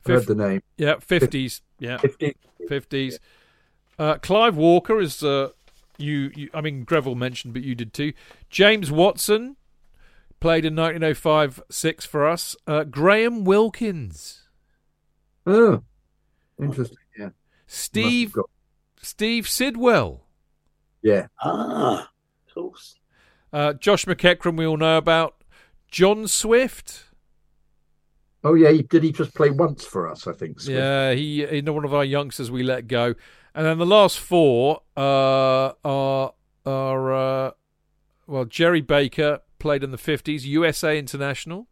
heard 0.05 0.25
the 0.25 0.35
name. 0.35 0.61
Yeah, 0.77 0.95
50s. 0.95 1.61
Yeah, 1.79 1.97
50. 1.97 2.35
50s. 2.69 3.19
Uh, 3.99 4.15
Clive 4.19 4.55
Walker 4.55 4.99
is, 5.01 5.21
uh, 5.23 5.49
you, 5.97 6.31
you, 6.35 6.49
I 6.53 6.61
mean, 6.61 6.83
Greville 6.85 7.15
mentioned, 7.15 7.53
but 7.53 7.63
you 7.63 7.75
did 7.75 7.93
too. 7.93 8.13
James 8.49 8.91
Watson 8.91 9.57
played 10.39 10.65
in 10.65 10.75
1905 10.75 11.63
6 11.69 12.05
for 12.05 12.27
us. 12.27 12.55
Uh, 12.67 12.83
Graham 12.83 13.43
Wilkins. 13.43 14.47
Oh, 15.45 15.83
interesting. 16.59 16.97
Yeah. 17.17 17.29
Steve, 17.67 18.33
got- 18.33 18.49
Steve 19.01 19.47
Sidwell. 19.47 20.25
Yeah. 21.01 21.27
ah, 21.41 22.09
of 22.47 22.53
course. 22.53 22.95
Uh, 23.51 23.73
Josh 23.73 24.05
McEachran, 24.05 24.57
we 24.57 24.65
all 24.65 24.77
know 24.77 24.97
about. 24.97 25.43
John 25.89 26.27
Swift. 26.27 27.05
Oh 28.43 28.55
yeah. 28.55 28.71
He, 28.71 28.81
did 28.81 29.03
he 29.03 29.11
just 29.11 29.35
play 29.35 29.51
once 29.51 29.85
for 29.85 30.09
us? 30.09 30.25
I 30.27 30.33
think. 30.33 30.59
Swift? 30.59 30.75
Yeah, 30.77 31.13
he, 31.13 31.45
he 31.45 31.61
one 31.61 31.85
of 31.85 31.93
our 31.93 32.03
youngsters 32.03 32.49
we 32.49 32.63
let 32.63 32.87
go, 32.87 33.13
and 33.55 33.65
then 33.65 33.77
the 33.77 33.85
last 33.85 34.19
four 34.19 34.81
uh, 34.97 35.73
are 35.83 36.33
are 36.65 37.13
uh, 37.13 37.51
well 38.27 38.45
Jerry 38.45 38.81
Baker 38.81 39.39
played 39.59 39.83
in 39.83 39.91
the 39.91 39.97
fifties, 39.97 40.45
USA 40.45 40.97
international. 40.97 41.67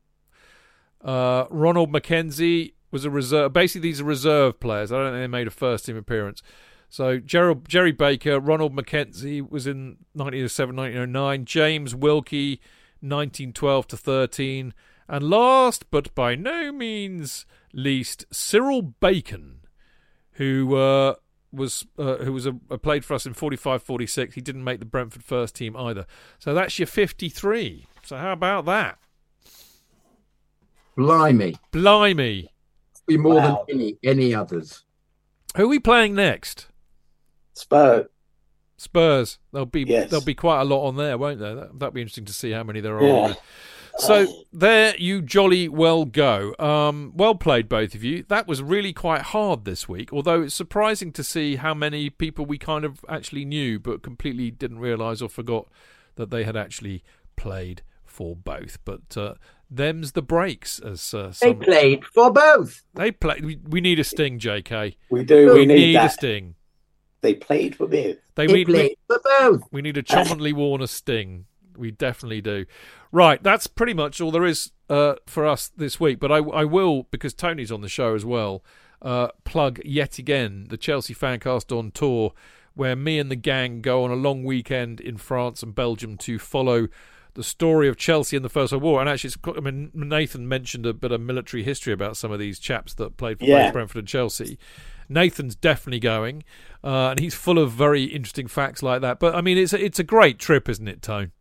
Uh, 1.04 1.46
Ronald 1.50 1.92
McKenzie 1.92 2.74
was 2.92 3.06
a 3.06 3.10
reserve. 3.10 3.54
Basically, 3.54 3.90
these 3.90 4.02
are 4.02 4.06
reserve 4.06 4.60
players. 4.60 4.92
I 4.92 4.98
don't 4.98 5.14
think 5.14 5.24
they 5.24 5.28
made 5.28 5.48
a 5.48 5.52
first 5.52 5.86
team 5.86 5.98
appearance. 5.98 6.44
So 6.90 7.20
Jerry, 7.20 7.56
Jerry 7.68 7.94
Baker, 7.94 8.40
Ronald 8.40 8.76
McKenzie 8.76 9.50
was 9.50 9.66
in 9.66 9.98
1907, 10.14 10.76
1909. 10.76 11.46
James 11.46 11.96
Wilkie, 11.96 12.60
1912 13.00 13.88
to 13.88 13.98
13. 13.98 14.74
And 15.08 15.30
last 15.30 15.90
but 15.90 16.14
by 16.14 16.36
no 16.36 16.72
means 16.72 17.46
least, 17.74 18.26
Cyril 18.32 18.82
Bacon, 18.82 19.62
who 20.34 20.76
uh, 20.76 21.16
was 21.54 21.86
uh, 21.98 22.18
who 22.18 22.34
was 22.34 22.46
a, 22.46 22.56
a 22.70 22.78
played 22.78 23.04
for 23.06 23.14
us 23.14 23.26
in 23.26 23.34
45-46. 23.34 24.34
He 24.34 24.42
didn't 24.42 24.64
make 24.64 24.80
the 24.80 24.86
Brentford 24.86 25.24
first 25.24 25.56
team 25.56 25.76
either. 25.76 26.06
So 26.40 26.54
that's 26.54 26.78
your 26.80 26.88
53. 26.88 27.86
So 28.04 28.18
how 28.18 28.32
about 28.32 28.66
that? 28.66 28.98
Blimey. 30.98 31.56
Blimey. 31.72 32.50
Be 33.08 33.18
more 33.18 33.36
Wow. 33.36 33.66
than 33.68 33.78
any 33.80 33.98
any 34.04 34.36
others. 34.36 34.84
Who 35.56 35.64
are 35.66 35.68
we 35.68 35.80
playing 35.80 36.16
next? 36.16 36.68
Spurs. 37.54 38.06
Spurs. 38.78 39.38
There'll 39.52 39.66
be 39.66 39.84
Yes. 39.84 40.10
there'll 40.10 40.26
be 40.26 40.34
quite 40.36 40.62
a 40.62 40.66
lot 40.66 40.88
on 40.88 40.96
there, 40.98 41.18
won't 41.18 41.40
there? 41.40 41.56
That, 41.56 41.80
that'll 41.80 41.92
be 41.94 42.02
interesting 42.02 42.26
to 42.26 42.34
see 42.34 42.52
how 42.52 42.64
many 42.64 42.80
there 42.82 42.98
are. 42.98 43.04
Yeah. 43.04 43.34
On 44.00 44.10
there. 44.10 44.26
So 44.28 44.34
there 44.54 44.96
you 44.98 45.22
jolly 45.22 45.68
well 45.70 46.06
go. 46.06 46.56
Um, 46.60 47.12
well 47.16 47.36
played, 47.36 47.68
both 47.70 47.96
of 47.96 48.04
you. 48.04 48.24
That 48.28 48.48
was 48.48 48.62
really 48.62 48.94
quite 48.94 49.22
hard 49.22 49.66
this 49.66 49.88
week. 49.90 50.12
Although 50.14 50.42
it's 50.44 50.56
surprising 50.56 51.12
to 51.14 51.24
see 51.24 51.56
how 51.58 51.74
many 51.74 52.10
people 52.10 52.46
we 52.46 52.58
kind 52.58 52.86
of 52.86 53.04
actually 53.10 53.46
knew, 53.46 53.80
but 53.80 54.02
completely 54.04 54.52
didn't 54.52 54.80
realise 54.80 55.22
or 55.22 55.30
forgot 55.30 55.68
that 56.16 56.30
they 56.30 56.44
had 56.44 56.56
actually 56.58 57.04
played 57.36 57.82
for 58.06 58.36
both. 58.36 58.78
But 58.86 59.16
uh, 59.18 59.34
them's 59.70 60.12
the 60.12 60.22
breaks, 60.22 60.80
as 60.80 61.14
uh, 61.14 61.34
They 61.42 61.54
played 61.54 62.06
for 62.06 62.32
both. 62.32 62.84
they 62.94 63.12
play. 63.12 63.40
We, 63.42 63.58
we 63.68 63.82
need 63.82 64.00
a 64.00 64.04
sting, 64.04 64.38
J.K. 64.40 64.98
We 65.10 65.24
do. 65.24 65.54
We 65.54 65.66
need, 65.66 65.96
a 65.96 66.00
that. 66.02 66.12
sting. 66.14 66.56
They 67.22 67.36
played 67.36 67.76
for 67.76 67.88
me. 67.88 68.18
They, 68.36 68.48
They 68.48 68.54
need, 68.54 68.68
we- 68.68 68.74
played 68.74 68.98
for 69.08 69.20
both. 69.40 69.62
We 69.72 69.82
need 69.82 69.96
a 69.98 70.04
Cholmondeley 70.04 70.54
Warner 70.54 70.88
sting. 70.88 71.46
We 71.82 71.92
definitely 71.92 72.40
do. 72.42 72.66
Right, 73.12 73.44
that's 73.44 73.68
pretty 73.68 73.94
much 73.94 74.22
all 74.22 74.32
there 74.32 74.46
is 74.46 74.72
uh, 74.90 75.16
for 75.28 75.46
us 75.46 75.70
this 75.76 76.00
week. 76.00 76.20
But 76.20 76.32
I, 76.32 76.38
I 76.38 76.64
will, 76.64 77.04
because 77.12 77.34
Tony's 77.34 77.72
on 77.72 77.82
the 77.82 77.90
show 77.90 78.16
as 78.16 78.24
well, 78.24 78.64
uh, 79.02 79.30
plug 79.44 79.82
yet 79.84 80.18
again 80.18 80.68
the 80.70 80.78
Chelsea 80.78 81.14
Fancast 81.14 81.78
on 81.78 81.92
tour, 81.92 82.34
where 82.74 82.96
me 82.96 83.20
and 83.20 83.30
the 83.30 83.36
gang 83.36 83.82
go 83.82 84.06
on 84.06 84.12
a 84.12 84.16
long 84.16 84.46
weekend 84.46 85.02
in 85.02 85.18
France 85.18 85.62
and 85.62 85.76
Belgium 85.76 86.16
to 86.20 86.40
follow 86.40 86.88
the 87.34 87.44
story 87.44 87.88
of 87.88 87.98
Chelsea 87.98 88.36
in 88.38 88.44
the 88.44 88.50
First 88.50 88.72
World 88.74 88.84
War. 88.84 89.00
And 89.02 89.10
actually, 89.10 89.30
it's, 89.30 89.38
I 89.58 89.60
mean, 89.62 89.90
Nathan 89.94 90.48
mentioned 90.48 90.86
a 90.86 90.94
bit 90.94 91.12
of 91.12 91.20
military 91.20 91.64
history 91.64 91.94
about 91.94 92.16
some 92.18 92.32
of 92.32 92.40
these 92.40 92.60
chaps 92.60 92.94
that 92.96 93.18
played 93.18 93.40
for 93.40 93.46
Yeah. 93.46 93.72
Brentford 93.72 94.00
and 94.00 94.08
Chelsea. 94.08 94.58
Nathan's 95.10 95.56
definitely 95.56 96.00
going, 96.00 96.44
uh, 96.84 97.10
and 97.10 97.20
he's 97.20 97.36
full 97.36 97.58
of 97.58 97.72
very 97.72 98.04
interesting 98.04 98.48
facts 98.48 98.82
like 98.82 99.02
that. 99.02 99.20
But 99.20 99.36
I 99.36 99.42
mean, 99.42 99.58
it's 99.58 99.74
a, 99.74 99.84
it's 99.84 100.00
a 100.00 100.06
great 100.06 100.40
trip, 100.40 100.70
isn't 100.70 100.88
it, 100.88 101.02
Tone? 101.02 101.32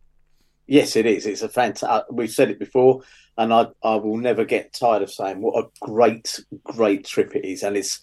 Yes, 0.71 0.95
it 0.95 1.05
is. 1.05 1.25
It's 1.25 1.41
a 1.41 1.49
fantastic. 1.49 2.05
We've 2.09 2.31
said 2.31 2.49
it 2.49 2.57
before, 2.57 3.01
and 3.37 3.53
I 3.53 3.65
I 3.83 3.95
will 3.95 4.15
never 4.15 4.45
get 4.45 4.71
tired 4.71 5.01
of 5.01 5.11
saying 5.11 5.41
what 5.41 5.61
a 5.61 5.67
great, 5.85 6.39
great 6.63 7.03
trip 7.03 7.35
it 7.35 7.43
is. 7.43 7.63
And 7.63 7.75
it's, 7.75 7.99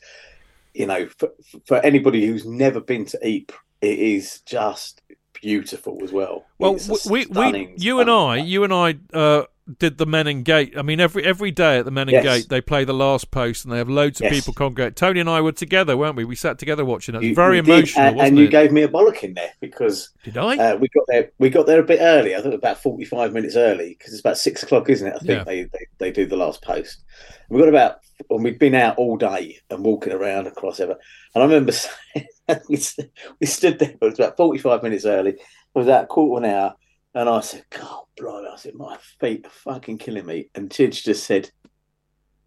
you 0.75 0.85
know, 0.85 1.09
for, 1.17 1.31
for 1.67 1.79
anybody 1.79 2.27
who's 2.27 2.45
never 2.45 2.79
been 2.79 3.07
to 3.07 3.19
Ypres, 3.27 3.57
it 3.81 3.99
is 3.99 4.43
just 4.43 5.01
beautiful 5.33 6.01
as 6.03 6.13
well. 6.13 6.45
Well, 6.59 6.77
we, 7.09 7.25
we, 7.31 7.75
you 7.79 8.01
and 8.01 8.11
I, 8.11 8.37
you 8.37 8.65
and 8.65 8.75
I 8.75 8.99
uh, 9.15 9.45
did 9.79 9.99
the 9.99 10.07
Menin 10.07 10.43
Gate. 10.45 10.75
I 10.77 10.83
mean, 10.83 10.99
every 11.01 11.25
every 11.25 11.51
day 11.51 11.79
at 11.79 11.85
the 11.85 11.91
Menin 11.91 12.15
Yes. 12.15 12.25
Gate, 12.25 12.49
they 12.49 12.61
play 12.61 12.85
the 12.85 12.95
last 12.95 13.31
post, 13.31 13.65
and 13.65 13.73
they 13.73 13.79
have 13.79 13.89
loads 13.89 14.21
of 14.21 14.25
Yes. 14.25 14.35
people 14.35 14.55
congregate. 14.55 14.97
Tony 14.97 15.21
and 15.21 15.29
I 15.29 15.41
were 15.41 15.53
together, 15.53 15.97
weren't 15.97 16.17
we? 16.17 16.25
We 16.25 16.37
sat 16.37 16.59
together 16.59 16.85
watching 16.85 17.15
it. 17.15 17.23
You- 17.23 17.35
very 17.35 17.61
did, 17.61 17.69
emotional, 17.69 18.07
and, 18.07 18.21
and 18.21 18.39
you 18.39 18.45
it? 18.45 18.51
gave 18.51 18.73
me 18.73 18.83
a 18.83 18.89
bollock 18.89 19.23
in 19.23 19.35
there 19.35 19.53
because 19.61 20.11
Did 20.25 20.39
I? 20.39 20.57
uh, 20.57 20.77
we 20.77 20.89
got 20.89 21.05
there. 21.09 21.31
We 21.39 21.51
got 21.51 21.67
there 21.67 21.81
a 21.81 21.85
bit 21.85 21.99
early. 22.01 22.35
I 22.35 22.41
think 22.41 22.55
about 22.55 22.79
forty-five 22.83 23.33
minutes 23.33 23.57
early 23.57 23.97
because 23.99 24.13
it's 24.13 24.21
about 24.21 24.39
six 24.39 24.63
o'clock, 24.63 24.89
isn't 24.89 25.07
it? 25.07 25.15
I 25.15 25.19
think 25.19 25.29
Yeah. 25.31 25.45
they, 25.45 25.63
they 25.65 25.87
they 25.99 26.11
do 26.13 26.25
the 26.27 26.37
last 26.37 26.63
post. 26.63 27.03
We 27.51 27.59
got 27.59 27.69
about, 27.69 27.97
and 28.31 28.45
we've 28.45 28.59
been 28.59 28.75
out 28.75 28.99
all 28.99 29.17
day 29.17 29.59
and 29.71 29.85
walking 29.85 30.13
around 30.13 30.47
across 30.47 30.81
ever. 30.81 30.97
And 31.35 31.43
I 31.43 31.47
remember 31.47 31.73
saying, 31.73 32.27
we, 32.69 32.77
st- 32.77 33.11
we 33.41 33.47
stood 33.47 33.79
there. 33.79 33.91
It 33.91 34.01
was 34.01 34.19
about 34.19 34.37
forty-five 34.37 34.83
minutes 34.83 35.05
early. 35.05 35.31
It 35.33 35.41
was 35.75 35.87
about 35.87 36.05
a 36.05 36.07
quarter 36.07 36.39
of 36.39 36.45
an 36.51 36.57
hour, 36.57 36.75
and 37.15 37.29
I 37.29 37.41
said, 37.41 37.65
"God, 37.71 38.05
blimey!" 38.17 38.49
I 38.53 38.57
said, 38.57 38.75
"My 38.75 38.97
feet 39.21 39.47
are 39.47 39.51
fucking 39.51 39.99
killing 39.99 40.27
me." 40.27 40.51
And 40.55 40.71
Chidge 40.71 41.03
just 41.05 41.25
said, 41.25 41.51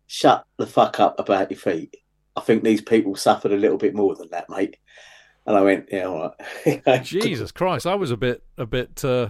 "Shut 0.08 0.46
the 0.58 0.68
fuck 0.68 1.00
up 1.00 1.20
about 1.20 1.52
your 1.52 1.60
feet." 1.60 1.96
I 2.36 2.42
think 2.42 2.64
these 2.64 2.82
people 2.82 3.16
suffered 3.16 3.52
a 3.52 3.58
little 3.58 3.78
bit 3.78 3.94
more 3.94 4.16
than 4.16 4.30
that, 4.32 4.50
mate. 4.50 4.78
And 5.46 5.58
I 5.58 5.62
went, 5.62 5.90
yeah, 5.92 6.06
all 6.06 6.34
right. 6.66 7.04
Jesus 7.04 7.52
Christ, 7.52 7.86
I 7.88 7.96
was 7.96 8.12
a 8.12 8.18
bit 8.18 8.44
a 8.58 8.66
bit. 8.66 9.04
Uh, 9.04 9.30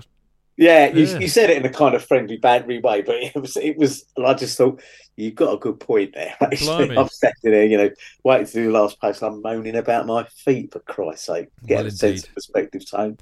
Yeah, 0.58 0.88
you, 0.88 1.06
Yeah. 1.06 1.20
you 1.20 1.28
said 1.28 1.49
it 1.49 1.58
in 1.58 1.66
a 1.66 1.72
kind 1.74 1.95
of 1.95 2.06
friendly, 2.06 2.38
bantery 2.38 2.82
way, 2.84 3.02
but 3.02 3.16
it 3.24 3.36
was, 3.36 3.56
it 3.58 3.78
was. 3.78 4.06
And 4.18 4.28
I 4.28 4.34
just 4.36 4.58
thought 4.58 4.84
you've 5.16 5.36
got 5.36 5.53
a 5.53 5.58
good 5.58 5.80
point 5.80 6.14
there. 6.14 6.36
Actually, 6.41 6.95
I'm 6.98 7.08
sat 7.08 7.34
there, 7.41 7.66
you 7.66 7.78
know, 7.78 7.90
waiting 8.24 8.45
to 8.48 8.53
do 8.53 8.66
the 8.66 8.72
last 8.80 8.99
post. 9.02 9.22
and 9.24 9.34
I'm 9.34 9.41
moaning 9.41 9.78
about 9.78 10.06
my 10.06 10.26
feet 10.26 10.74
for 10.74 10.80
Christ's 10.82 11.26
sake. 11.26 11.48
Get 11.66 11.78
Well, 11.78 11.88
a 11.88 11.91
sense 11.91 12.24
of 12.26 12.34
perspective, 12.36 12.88
tone. 12.90 13.18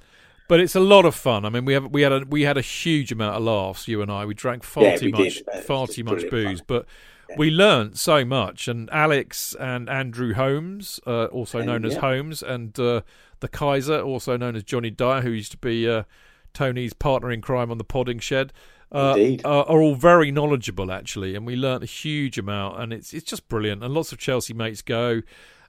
But 0.49 0.59
it's 0.59 0.75
a 0.75 0.81
lot 0.81 1.05
of 1.05 1.15
fun. 1.15 1.45
I 1.45 1.49
mean, 1.49 1.63
we 1.63 1.71
have 1.73 1.85
we 1.91 2.01
had 2.01 2.11
a 2.11 2.25
we 2.29 2.41
had 2.41 2.57
a 2.57 2.61
huge 2.61 3.13
amount 3.13 3.37
of 3.37 3.43
laughs. 3.43 3.87
You 3.87 4.01
and 4.01 4.11
I, 4.11 4.25
we 4.25 4.33
drank 4.33 4.63
far 4.63 4.83
Yeah, 4.83 4.95
too 4.97 5.09
much, 5.11 5.35
did. 5.35 5.63
Far 5.63 5.87
too 5.87 6.03
much 6.03 6.29
booze, 6.29 6.59
fun. 6.59 6.65
but. 6.67 6.85
We 7.37 7.51
learnt 7.51 7.95
so 7.99 8.25
much, 8.25 8.67
and 8.67 8.89
Alex 8.89 9.55
and 9.59 9.87
Andrew 9.87 10.33
Holmes, 10.33 10.99
uh, 11.05 11.25
also 11.25 11.59
Yeah, 11.59 11.65
known 11.65 11.85
as 11.85 11.93
yeah. 11.93 11.99
Holmes, 11.99 12.41
and 12.41 12.77
uh, 12.79 13.01
the 13.39 13.47
Kaiser, 13.47 14.01
also 14.01 14.35
known 14.35 14.55
as 14.55 14.63
Johnny 14.63 14.89
Dyer, 14.89 15.21
who 15.21 15.29
used 15.29 15.51
to 15.51 15.57
be 15.59 15.87
uh, 15.87 16.05
Tony's 16.55 16.93
partner 16.93 17.29
in 17.31 17.39
crime 17.41 17.69
on 17.69 17.77
the 17.77 17.83
Podding 17.83 18.17
Shed, 18.17 18.51
uh, 18.91 19.13
Indeed. 19.15 19.41
are, 19.45 19.63
are 19.65 19.79
all 19.79 19.93
very 19.93 20.31
knowledgeable 20.31 20.91
actually, 20.91 21.35
and 21.35 21.45
we 21.45 21.55
learnt 21.55 21.83
a 21.83 21.85
huge 21.85 22.39
amount, 22.39 22.81
and 22.81 22.91
it's 22.91 23.13
it's 23.13 23.29
just 23.29 23.47
brilliant. 23.47 23.83
And 23.83 23.93
lots 23.93 24.11
of 24.11 24.17
Chelsea 24.17 24.55
mates 24.55 24.81
go, 24.81 25.21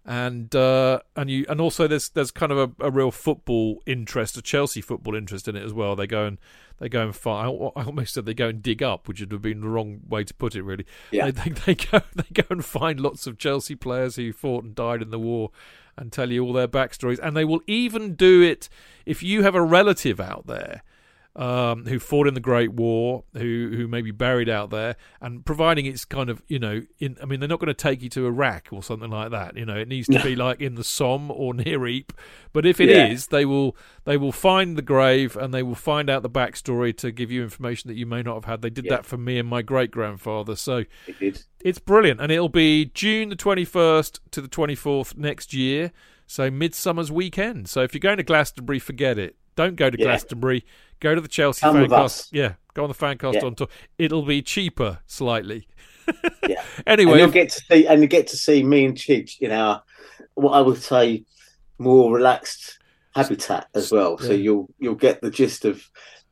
and 0.05 0.55
uh, 0.55 1.01
and 1.14 1.31
you 1.31 1.44
and 1.48 1.60
also 1.60 1.86
there's 1.86 2.09
there's 2.10 2.31
kind 2.31 2.52
of 2.52 2.59
a, 2.59 2.86
a 2.86 2.90
real 2.90 3.10
football 3.10 3.82
interest, 3.86 4.36
a 4.36 4.43
Chelsea 4.43 4.81
football 4.81 5.14
interest 5.14 5.47
in 5.47 5.56
it 5.56 5.62
as 5.62 5.72
well. 5.72 5.94
They 5.94 6.06
go 6.06 6.24
and 6.24 6.39
they 6.78 6.89
go 6.89 7.02
and 7.02 7.14
find. 7.14 7.72
I 7.77 7.85
almost 7.85 8.14
said 8.14 8.24
they 8.24 8.35
go 8.35 8.48
and 8.48 8.62
dig 8.62 8.82
up, 8.82 9.06
which 9.06 9.20
would 9.20 9.32
have 9.32 9.43
been 9.43 9.60
the 9.60 9.68
wrong 9.68 10.01
way 10.09 10.24
to 10.24 10.35
put 10.35 10.55
it, 10.55 10.62
really. 10.62 10.86
Yeah. 11.10 11.31
They, 11.31 11.51
they, 11.51 11.51
they 11.51 11.74
go 11.74 12.01
they 12.14 12.27
go 12.32 12.44
and 12.48 12.64
find 12.64 12.98
lots 12.98 13.27
of 13.27 13.39
Chelsea 13.39 13.74
players 13.74 14.16
who 14.16 14.32
fought 14.32 14.64
and 14.64 14.74
died 14.74 15.02
in 15.02 15.10
the 15.10 15.18
war, 15.18 15.51
and 15.97 16.10
tell 16.10 16.31
you 16.31 16.44
all 16.44 16.55
their 16.55 16.68
backstories. 16.68 17.18
And 17.22 17.36
they 17.36 17.44
will 17.44 17.62
even 17.66 18.14
do 18.14 18.43
it 18.43 18.68
if 19.05 19.22
you 19.22 19.43
have 19.43 19.55
a 19.55 19.62
relative 19.62 20.18
out 20.18 20.47
there 20.47 20.82
um, 21.36 21.86
who 21.86 21.98
fought 22.01 22.27
in 22.27 22.35
the 22.35 22.40
Great 22.40 22.73
War, 22.73 23.23
who 23.35 23.70
who 23.74 23.86
may 23.86 24.02
be 24.02 24.11
buried 24.11 24.48
out 24.48 24.70
there, 24.70 24.97
and 25.20 25.44
providing 25.47 25.86
it's 25.86 26.05
kind 26.05 26.28
of 26.28 26.43
you 26.48 26.59
know, 26.59 26.82
in 26.98 27.16
I 27.23 27.24
mean, 27.27 27.39
they're 27.40 27.48
not 27.48 27.61
going 27.61 27.69
to 27.69 27.74
take 27.74 28.02
you 28.02 28.09
to 28.11 28.27
Iraq 28.27 28.69
or 28.73 28.82
something 28.82 29.11
like 29.11 29.31
that. 29.31 29.57
You 29.57 29.65
know, 29.65 29.77
it 29.77 29.86
needs 29.89 30.09
to 30.09 30.19
No. 30.19 30.23
be 30.24 30.35
like 30.36 30.61
in 30.61 30.74
the 30.74 30.82
Somme 30.85 31.31
or 31.31 31.55
near 31.55 31.86
Ypres. 31.86 32.16
But 32.52 32.66
if 32.66 32.81
it 32.81 32.89
is, 32.90 33.28
Yeah. 33.31 33.39
they 33.39 33.44
will 33.44 33.77
they 34.05 34.16
will 34.16 34.32
find 34.32 34.77
the 34.77 34.82
grave 34.82 35.36
and 35.36 35.55
they 35.55 35.62
will 35.62 35.74
find 35.77 36.11
out 36.11 36.23
the 36.23 36.31
backstory 36.31 36.97
to 36.97 37.12
give 37.12 37.31
you 37.31 37.43
information 37.43 37.89
that 37.89 37.97
you 37.97 38.07
may 38.07 38.23
not 38.23 38.35
have 38.35 38.44
had. 38.47 38.62
They 38.62 38.70
did 38.70 38.86
Yeah. 38.86 38.97
that 38.97 39.07
for 39.07 39.16
me 39.16 39.39
and 39.39 39.48
my 39.48 39.62
great 39.62 39.90
grandfather. 39.93 40.57
So 40.57 40.85
It 41.07 41.47
it's 41.61 41.78
brilliant, 41.78 42.20
and 42.20 42.32
it'll 42.32 42.48
be 42.48 42.86
June 42.93 43.28
the 43.28 43.36
twenty 43.36 43.65
first 43.65 44.20
to 44.32 44.40
the 44.40 44.48
twenty 44.48 44.74
fourth 44.74 45.16
next 45.16 45.55
year. 45.55 45.93
So 46.27 46.51
midsummer's 46.51 47.11
weekend. 47.11 47.69
So 47.69 47.82
if 47.82 47.93
you're 47.93 47.98
going 48.01 48.19
to 48.19 48.23
Glastonbury, 48.23 48.78
forget 48.78 49.19
it. 49.19 49.36
Don't 49.56 49.77
go 49.77 49.90
to 49.90 49.98
Yeah. 49.98 50.06
Glastonbury. 50.06 50.64
Go 51.01 51.14
to 51.14 51.20
the 51.20 51.28
Chelsea 51.28 51.60
Come 51.60 51.77
Fancast. 51.77 52.28
Yeah, 52.32 52.55
go 52.74 52.82
on 52.85 52.89
the 52.89 52.94
Fancast 52.94 53.35
Yeah. 53.35 53.44
on 53.44 53.55
tour. 53.55 53.68
It'll 53.98 54.22
be 54.22 54.43
cheaper 54.43 54.98
slightly. 55.06 55.66
Yeah. 56.48 56.64
Anyway, 56.86 57.12
and 57.12 57.20
you'll 57.20 57.31
get 57.31 57.51
to 57.51 57.60
see 57.70 57.86
and 57.86 58.02
you 58.02 58.09
get 58.09 58.27
to 58.28 58.36
see 58.36 58.64
me 58.64 58.85
and 58.85 58.97
Chidge 58.97 59.39
in 59.40 59.52
our 59.52 59.82
what 60.35 60.51
I 60.52 60.60
would 60.60 60.82
say 60.82 61.24
more 61.78 62.12
relaxed 62.12 62.78
habitat 63.14 63.68
as 63.74 63.93
well. 63.93 64.18
So 64.18 64.32
you'll 64.32 64.68
you'll 64.81 64.97
get 64.97 65.20
the 65.20 65.31
gist 65.31 65.64
of 65.64 65.89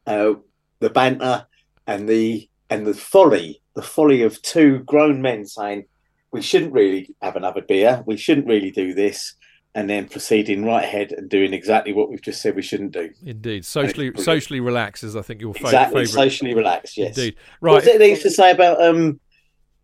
uh, 0.07 0.35
the 0.81 0.91
banter 0.91 1.47
and 1.87 2.09
the 2.09 2.49
and 2.71 2.87
the 2.87 2.95
folly, 2.95 3.61
the 3.75 3.83
folly 3.83 4.23
of 4.23 4.43
two 4.43 4.81
grown 4.81 5.23
men 5.23 5.47
saying 5.47 5.85
we 6.33 6.43
shouldn't 6.43 6.73
really 6.73 7.15
have 7.23 7.37
another 7.37 7.63
beer, 7.63 8.03
we 8.05 8.17
shouldn't 8.17 8.47
really 8.49 8.71
do 8.71 8.95
this, 8.95 9.35
and 9.75 9.89
then 9.89 10.09
proceeding 10.09 10.65
right 10.65 10.83
ahead 10.85 11.13
and 11.13 11.29
doing 11.29 11.53
exactly 11.53 11.93
what 11.93 12.11
we've 12.11 12.23
just 12.23 12.41
said 12.41 12.57
we 12.57 12.63
shouldn't 12.63 12.93
do. 12.93 13.11
indeed, 13.25 13.65
socially 13.65 14.11
socially 14.17 14.61
relax 14.61 15.03
is 15.05 15.15
I 15.15 15.23
think 15.23 15.41
your 15.41 15.55
Exactly, 15.57 16.05
favorite. 16.07 16.09
socially 16.09 16.55
relaxed. 16.55 16.97
Yes. 16.97 17.17
Indeed, 17.17 17.37
right. 17.61 17.75
was 17.75 17.87
it 17.87 17.99
they 17.99 18.11
used 18.11 18.23
to 18.23 18.31
say 18.31 18.51
about 18.51 18.83
um 18.83 19.21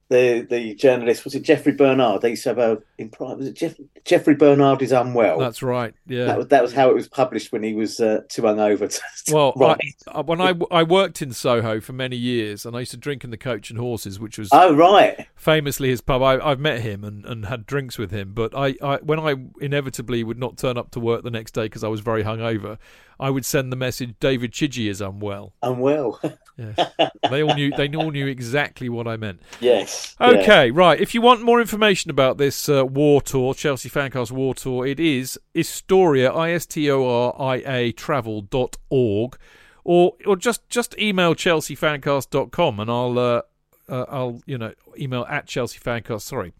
the 0.08 0.46
the 0.48 0.74
journalist? 0.74 1.24
Was 1.24 1.34
it 1.34 1.42
Jeffrey 1.42 1.72
Bernard? 1.72 2.22
They 2.22 2.30
used 2.30 2.42
to 2.44 2.50
have 2.50 2.58
a 2.58 2.78
in 2.98 3.08
private. 3.08 3.38
Was 3.38 3.46
it 3.48 3.54
Jeff, 3.54 3.74
Jeffrey 4.04 4.34
Bernard 4.34 4.82
is 4.82 4.92
unwell? 4.92 5.38
That's 5.38 5.62
right. 5.62 5.94
Yeah. 6.06 6.26
that 6.26 6.36
was 6.38 6.46
that 6.48 6.62
was 6.62 6.72
how 6.72 6.90
it 6.90 6.94
was 6.94 7.08
published 7.08 7.52
when 7.52 7.62
he 7.62 7.74
was 7.74 8.00
uh, 8.00 8.20
too 8.28 8.42
hungover. 8.42 8.88
To, 8.92 9.00
to 9.26 9.34
Well, 9.34 9.52
write. 9.56 9.80
I, 10.08 10.20
when 10.20 10.40
I, 10.40 10.54
I 10.70 10.82
worked 10.82 11.22
in 11.22 11.32
Soho 11.32 11.80
for 11.80 11.92
many 11.92 12.16
years, 12.16 12.64
and 12.66 12.76
I 12.76 12.80
used 12.80 12.90
to 12.92 12.96
drink 12.96 13.24
in 13.24 13.30
the 13.30 13.36
Coach 13.38 13.70
and 13.70 13.78
Horses, 13.78 14.20
which 14.20 14.38
was 14.38 14.50
oh 14.52 14.74
right, 14.74 15.26
famously 15.36 15.88
his 15.88 16.00
pub. 16.00 16.22
I, 16.22 16.38
I've 16.44 16.60
met 16.60 16.80
him 16.80 17.02
and, 17.04 17.24
and 17.24 17.46
had 17.46 17.66
drinks 17.66 17.98
with 17.98 18.10
him, 18.10 18.32
but 18.34 18.54
I, 18.54 18.76
I 18.82 18.96
when 18.98 19.18
I 19.20 19.34
inevitably 19.60 20.22
would 20.22 20.38
not 20.38 20.56
turn 20.58 20.76
up 20.78 20.90
to 20.92 21.00
work 21.00 21.22
the 21.24 21.30
next 21.30 21.52
day 21.52 21.64
because 21.64 21.82
I 21.82 21.88
was 21.88 22.00
very 22.00 22.22
hungover, 22.24 22.78
I 23.18 23.30
would 23.30 23.44
send 23.46 23.72
the 23.72 23.76
message 23.76 24.14
David 24.20 24.52
Chidgey 24.52 24.88
is 24.90 25.00
unwell. 25.00 25.52
unwell. 25.62 26.20
Yes. 26.56 26.92
they 27.30 27.42
all 27.42 27.52
knew 27.56 27.72
they 27.76 27.88
all 27.96 28.12
knew 28.12 28.28
exactly 28.28 28.88
what 28.88 29.08
I 29.08 29.16
meant. 29.16 29.40
yes. 29.58 29.93
Yeah. 30.20 30.26
Okay, 30.26 30.70
right. 30.70 31.00
If 31.00 31.14
you 31.14 31.22
want 31.22 31.42
more 31.42 31.60
information 31.60 32.10
about 32.10 32.38
this 32.38 32.68
uh, 32.68 32.84
war 32.84 33.22
tour, 33.22 33.54
Chelsea 33.54 33.88
Fancast 33.88 34.32
war 34.32 34.54
tour, 34.54 34.86
it 34.86 34.98
is 35.00 35.38
Historia, 35.52 36.30
I 36.32 36.50
S 36.52 36.66
T 36.66 36.90
O 36.90 37.06
R 37.06 37.34
I 37.38 37.56
A 37.66 37.92
travel 37.92 38.24
travel.org. 38.24 39.38
Or 39.86 40.14
or 40.24 40.36
just 40.36 40.68
just 40.70 40.98
email 40.98 41.34
chelseafancast.com 41.34 42.80
and 42.80 42.90
I'll 42.90 43.18
uh, 43.18 43.42
uh, 43.86 44.06
I'll 44.08 44.40
you 44.46 44.56
know 44.56 44.72
email 44.96 45.26
at 45.28 45.46
Chelsea 45.46 45.78
Fancast 45.78 46.22
sorry. 46.22 46.54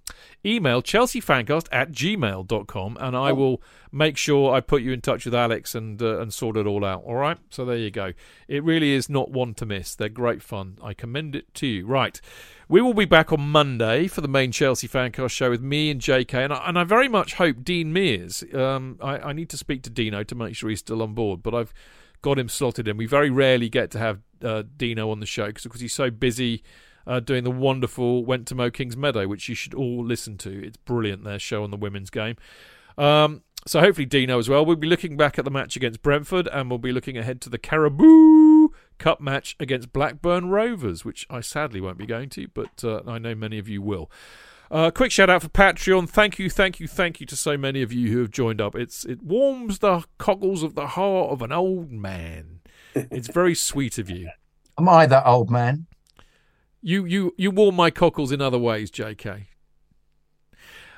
Email 0.45 0.83
chelseafancast 0.83 1.69
at 1.73 1.91
gmail.com 1.91 2.99
and 3.01 3.17
I 3.17 3.33
will 3.33 3.63
make 3.91 4.19
sure 4.19 4.53
I 4.53 4.61
put 4.61 4.83
you 4.83 4.93
in 4.93 5.01
touch 5.01 5.25
with 5.25 5.35
Alex 5.35 5.75
and 5.75 6.03
uh, 6.03 6.21
and 6.21 6.35
sort 6.35 6.59
it 6.59 6.67
all 6.67 6.85
out. 6.85 7.03
All 7.05 7.15
right? 7.15 7.39
So 7.49 7.65
there 7.65 7.79
you 7.79 7.91
go. 7.91 8.13
It 8.47 8.63
really 8.63 8.93
is 8.93 9.09
not 9.09 9.31
one 9.31 9.55
to 9.55 9.65
miss. 9.65 9.95
They're 9.95 10.11
great 10.11 10.43
fun. 10.43 10.77
I 10.83 10.93
commend 10.93 11.35
it 11.35 11.55
to 11.55 11.67
you. 11.67 11.87
Right. 11.87 12.21
We 12.69 12.81
will 12.81 12.95
be 12.95 13.05
back 13.05 13.31
on 13.31 13.41
Monday 13.41 14.07
for 14.09 14.23
the 14.23 14.29
main 14.29 14.51
Chelsea 14.51 14.89
Fancast 14.89 15.33
show 15.33 15.51
with 15.51 15.61
me 15.61 15.91
and 15.91 16.01
JK, 16.01 16.33
and 16.33 16.53
I, 16.53 16.69
and 16.69 16.79
I 16.79 16.85
very 16.85 17.09
much 17.09 17.35
hope 17.35 17.63
Dean 17.63 17.93
Mears. 17.93 18.43
Um, 18.55 18.99
I, 19.03 19.19
I 19.19 19.33
need 19.35 19.51
to 19.51 19.59
speak 19.59 19.83
to 19.83 19.91
Dino 19.91 20.25
to 20.25 20.35
make 20.35 20.57
sure 20.57 20.71
he's 20.71 20.79
still 20.79 21.03
on 21.03 21.13
board, 21.13 21.43
but 21.43 21.55
I've 21.55 21.75
got 22.23 22.39
him 22.39 22.49
slotted 22.49 22.89
in. 22.89 22.97
We 22.97 23.05
very 23.05 23.29
rarely 23.29 23.69
get 23.69 23.91
to 23.93 23.99
have 23.99 24.21
uh, 24.43 24.63
Dino 24.77 25.11
on 25.11 25.21
the 25.21 25.27
show 25.27 25.53
because 25.53 25.81
he's 25.81 25.93
so 25.93 26.11
busy 26.11 26.63
uh, 27.07 27.21
doing 27.21 27.45
the 27.45 27.51
wonderful 27.51 28.25
Went 28.25 28.47
to 28.49 28.55
Mo 28.55 28.71
Kings 28.71 28.97
Meadow, 28.97 29.29
which 29.29 29.47
you 29.49 29.55
should 29.55 29.75
all 29.75 30.03
listen 30.03 30.39
to. 30.39 30.67
It's 30.67 30.79
brilliant, 30.79 31.25
their 31.25 31.39
show 31.39 31.65
on 31.65 31.71
the 31.71 31.77
women's 31.77 32.09
game. 32.09 32.37
Um, 32.97 33.43
so 33.67 33.81
hopefully 33.81 34.07
Dino 34.07 34.39
as 34.39 34.49
well. 34.49 34.65
We'll 34.65 34.77
be 34.77 34.89
looking 34.89 35.19
back 35.19 35.39
at 35.39 35.45
the 35.45 35.51
match 35.51 35.77
against 35.77 36.01
Brentford, 36.01 36.49
and 36.49 36.71
we'll 36.71 36.79
be 36.79 36.93
looking 36.93 37.19
ahead 37.19 37.43
to 37.43 37.51
the 37.51 37.59
Carabao 37.59 38.54
Cup 38.99 39.21
match 39.21 39.57
against 39.61 39.93
Blackburn 39.93 40.49
Rovers, 40.51 41.05
which 41.05 41.27
I 41.29 41.41
sadly 41.41 41.81
won't 41.81 41.99
be 41.99 42.07
going 42.07 42.29
to, 42.31 42.49
but 42.49 42.83
uh, 42.85 43.01
I 43.07 43.19
know 43.19 43.35
many 43.35 43.59
of 43.59 43.69
you 43.69 43.83
will. 43.83 44.11
Uh, 44.71 44.91
quick 44.91 45.13
shout 45.13 45.31
out 45.31 45.43
for 45.43 45.49
Patreon. 45.49 46.09
Thank 46.09 46.39
you, 46.39 46.49
thank 46.49 46.81
you, 46.81 46.89
thank 46.89 47.21
you 47.21 47.27
to 47.27 47.37
so 47.37 47.57
many 47.57 47.83
of 47.83 47.93
you 47.93 48.11
who 48.11 48.21
have 48.21 48.31
joined 48.31 48.61
up. 48.61 48.75
It's 48.75 49.05
it 49.05 49.23
warms 49.23 49.81
the 49.81 50.05
cockles 50.19 50.63
of 50.63 50.75
the 50.75 50.89
heart 50.89 51.31
of 51.31 51.43
an 51.43 51.53
old 51.53 51.93
man. 51.93 52.61
It's 52.95 53.29
very 53.29 53.55
sweet 53.55 53.99
of 53.99 54.09
you. 54.09 54.31
Am 54.79 54.89
I 54.89 55.07
that 55.07 55.27
old 55.27 55.51
man? 55.51 55.87
You 56.81 57.05
you 57.05 57.35
you 57.37 57.51
warm 57.51 57.77
my 57.77 57.91
cockles 57.91 58.33
in 58.33 58.41
other 58.41 58.59
ways, 58.59 58.91
J.K. 58.91 59.49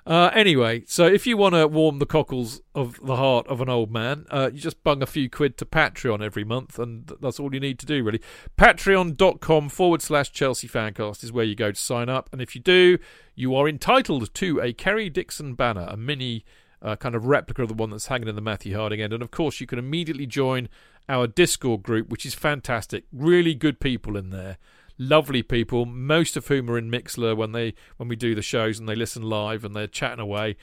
Uh, 0.06 0.30
anyway, 0.34 0.84
so 0.86 1.04
if 1.04 1.26
you 1.26 1.36
want 1.36 1.52
to 1.52 1.66
warm 1.66 1.98
the 1.98 2.06
cockles 2.06 2.60
of 2.76 3.00
the 3.04 3.16
heart 3.16 3.44
of 3.48 3.60
an 3.60 3.68
old 3.68 3.90
man, 3.90 4.24
uh, 4.30 4.48
you 4.52 4.60
just 4.60 4.84
bung 4.84 5.02
a 5.02 5.06
few 5.06 5.28
quid 5.28 5.58
to 5.58 5.64
Patreon 5.64 6.22
every 6.22 6.44
month, 6.44 6.78
and 6.78 7.12
that's 7.20 7.40
all 7.40 7.52
you 7.52 7.58
need 7.58 7.80
to 7.80 7.86
do, 7.86 8.04
really. 8.04 8.20
Patreon.com 8.56 9.68
forward 9.68 10.00
slash 10.00 10.30
Chelsea 10.30 10.68
Fancast 10.68 11.24
is 11.24 11.32
where 11.32 11.44
you 11.44 11.56
go 11.56 11.72
to 11.72 11.80
sign 11.80 12.08
up, 12.08 12.28
and 12.30 12.40
if 12.40 12.54
you 12.54 12.60
do, 12.60 12.98
you 13.34 13.56
are 13.56 13.68
entitled 13.68 14.32
to 14.32 14.60
a 14.60 14.72
Kerry 14.72 15.10
Dixon 15.10 15.54
banner, 15.54 15.88
a 15.90 15.96
mini 15.96 16.44
uh, 16.80 16.94
kind 16.94 17.16
of 17.16 17.26
replica 17.26 17.62
of 17.62 17.68
the 17.68 17.74
one 17.74 17.90
that's 17.90 18.06
hanging 18.06 18.28
in 18.28 18.36
the 18.36 18.40
Matthew 18.40 18.76
Harding 18.76 19.00
end, 19.00 19.12
and 19.12 19.24
of 19.24 19.32
course, 19.32 19.60
you 19.60 19.66
can 19.66 19.80
immediately 19.80 20.26
join 20.26 20.68
our 21.08 21.26
Discord 21.26 21.82
group, 21.82 22.10
which 22.10 22.24
is 22.24 22.34
fantastic. 22.34 23.06
Really 23.12 23.54
good 23.54 23.80
people 23.80 24.16
in 24.16 24.30
there 24.30 24.58
lovely 24.98 25.42
people, 25.42 25.84
most 25.86 26.36
of 26.36 26.46
whom 26.46 26.70
are 26.70 26.78
in 26.78 26.90
Mixlr 26.90 27.36
when 27.36 27.52
they 27.52 27.74
when 27.96 28.08
we 28.08 28.16
do 28.16 28.34
the 28.34 28.42
shows 28.42 28.78
and 28.78 28.88
they 28.88 28.94
listen 28.94 29.22
live 29.22 29.64
and 29.64 29.74
they're 29.74 29.86
chatting 29.86 30.20
away, 30.20 30.56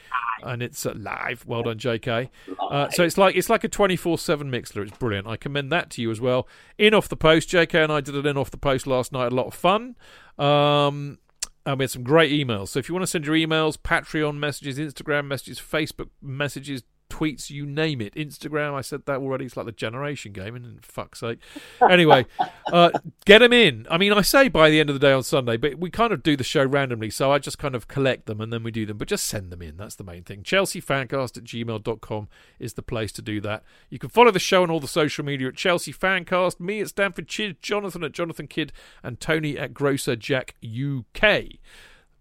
and 0.44 0.62
it's 0.62 0.86
uh, 0.86 0.94
live. 0.96 1.46
Well 1.46 1.64
done, 1.64 1.78
J.K. 1.78 2.30
Uh, 2.60 2.90
so 2.90 3.04
it's 3.04 3.18
like 3.18 3.36
it's 3.36 3.50
like 3.50 3.64
a 3.64 3.70
twenty 3.70 3.96
four 3.96 4.18
seven 4.18 4.52
Mixlr. 4.52 4.84
It's 4.88 4.98
brilliant. 4.98 5.28
I 5.28 5.38
commend 5.38 5.72
that 5.72 5.90
to 5.92 6.02
you 6.02 6.12
as 6.12 6.22
well. 6.22 6.48
In 6.78 6.94
off 6.94 7.10
the 7.10 7.18
post, 7.18 7.50
J.K. 7.50 7.84
and 7.84 7.92
I 7.92 8.02
did 8.02 8.16
it 8.16 8.26
in 8.26 8.38
off 8.38 8.52
the 8.52 8.58
post 8.58 8.88
last 8.88 9.12
night. 9.12 9.32
A 9.32 9.36
lot 9.36 9.48
of 9.48 9.54
fun. 9.54 9.96
Um, 10.38 11.20
and 11.66 11.80
we 11.80 11.84
had 11.84 11.92
some 11.92 12.04
great 12.04 12.32
emails. 12.32 12.70
So 12.70 12.80
if 12.80 12.90
you 12.90 12.96
want 12.96 13.04
to 13.04 13.08
send 13.08 13.26
your 13.26 13.36
emails, 13.36 13.78
Patreon 13.78 14.38
messages, 14.38 14.78
Instagram 14.78 15.28
messages, 15.28 15.60
Facebook 15.60 16.10
messages, 16.22 16.84
tweets, 17.14 17.50
you 17.52 17.66
name 17.66 18.02
it. 18.02 18.16
Instagram, 18.16 18.74
I 18.74 18.82
said 18.82 19.06
that 19.06 19.20
already. 19.20 19.46
It's 19.46 19.56
like 19.56 19.68
the 19.68 19.72
generation 19.72 20.32
game, 20.32 20.56
and 20.56 20.84
fuck's 20.84 21.20
sake. 21.20 21.40
Anyway, 21.88 22.26
uh, 22.74 22.90
get 23.26 23.40
them 23.40 23.54
in. 23.54 23.86
I 23.90 23.98
mean, 24.00 24.14
I 24.14 24.22
say 24.22 24.48
by 24.48 24.70
the 24.70 24.80
end 24.80 24.90
of 24.90 24.96
the 24.96 25.06
day 25.06 25.14
on 25.14 25.24
Sunday, 25.24 25.58
but 25.58 25.78
we 25.78 25.92
kind 25.92 26.12
of 26.12 26.24
do 26.24 26.36
the 26.36 26.44
show 26.44 26.66
randomly, 26.66 27.12
so 27.12 27.32
I 27.32 27.38
just 27.38 27.60
kind 27.60 27.76
of 27.76 27.88
collect 27.88 28.26
them 28.26 28.42
and 28.42 28.52
then 28.52 28.64
we 28.64 28.72
do 28.72 28.86
them. 28.86 28.98
But 28.98 29.08
just 29.08 29.28
send 29.28 29.52
them 29.52 29.62
in. 29.62 29.78
That's 29.78 29.96
the 29.96 30.04
main 30.04 30.24
thing. 30.24 30.42
ChelseaFancast 30.44 31.38
at 31.38 31.44
gmail.com 31.44 32.28
is 32.60 32.74
the 32.74 32.82
place 32.82 33.12
to 33.14 33.22
do 33.22 33.40
that. 33.42 33.64
You 33.90 34.00
can 34.00 34.10
follow 34.10 34.32
the 34.32 34.40
show 34.40 34.64
on 34.64 34.72
all 34.72 34.80
the 34.80 34.88
social 34.88 35.24
media 35.24 35.50
at 35.50 35.56
Chelsea 35.56 35.94
Fancast, 35.94 36.60
me 36.60 36.82
at 36.82 36.90
Stamford 36.90 37.28
Chidge, 37.28 37.62
Jonathan 37.62 38.04
at 38.04 38.12
Jonathan 38.12 38.48
Kydd, 38.48 38.72
and 39.04 39.20
Tony 39.20 39.58
at 39.58 39.74
Grocer 39.74 40.16
Jack 40.16 40.56
UK. 40.64 41.60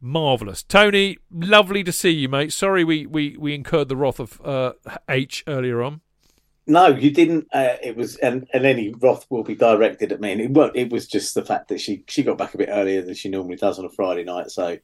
Marvelous, 0.02 0.62
Tony. 0.64 1.16
Lovely 1.30 1.84
to 1.84 1.92
see 1.92 2.10
you, 2.10 2.28
mate. 2.28 2.52
Sorry 2.52 2.82
we 2.82 3.06
we, 3.06 3.36
we 3.38 3.54
incurred 3.54 3.88
the 3.88 3.96
wrath 3.96 4.18
of 4.18 4.40
uh, 4.44 4.72
H 5.08 5.44
earlier 5.46 5.82
on. 5.82 6.00
No, 6.66 6.88
you 6.88 7.10
didn't. 7.10 7.48
Uh, 7.52 7.76
it 7.82 7.96
was, 7.96 8.16
and, 8.16 8.46
and 8.52 8.64
any 8.64 8.94
wrath 9.00 9.26
will 9.30 9.42
be 9.42 9.54
directed 9.54 10.12
at 10.12 10.20
me. 10.20 10.32
And 10.32 10.40
it, 10.40 10.50
won't. 10.50 10.76
it 10.76 10.92
was 10.92 11.08
just 11.08 11.34
the 11.34 11.44
fact 11.44 11.68
that 11.68 11.80
she 11.80 12.04
she 12.08 12.22
got 12.22 12.38
back 12.38 12.54
a 12.54 12.58
bit 12.58 12.68
earlier 12.70 13.02
than 13.02 13.14
she 13.14 13.28
normally 13.28 13.56
does 13.56 13.78
on 13.78 13.84
a 13.84 13.90
Friday 13.90 14.24
night. 14.24 14.50
So 14.50 14.78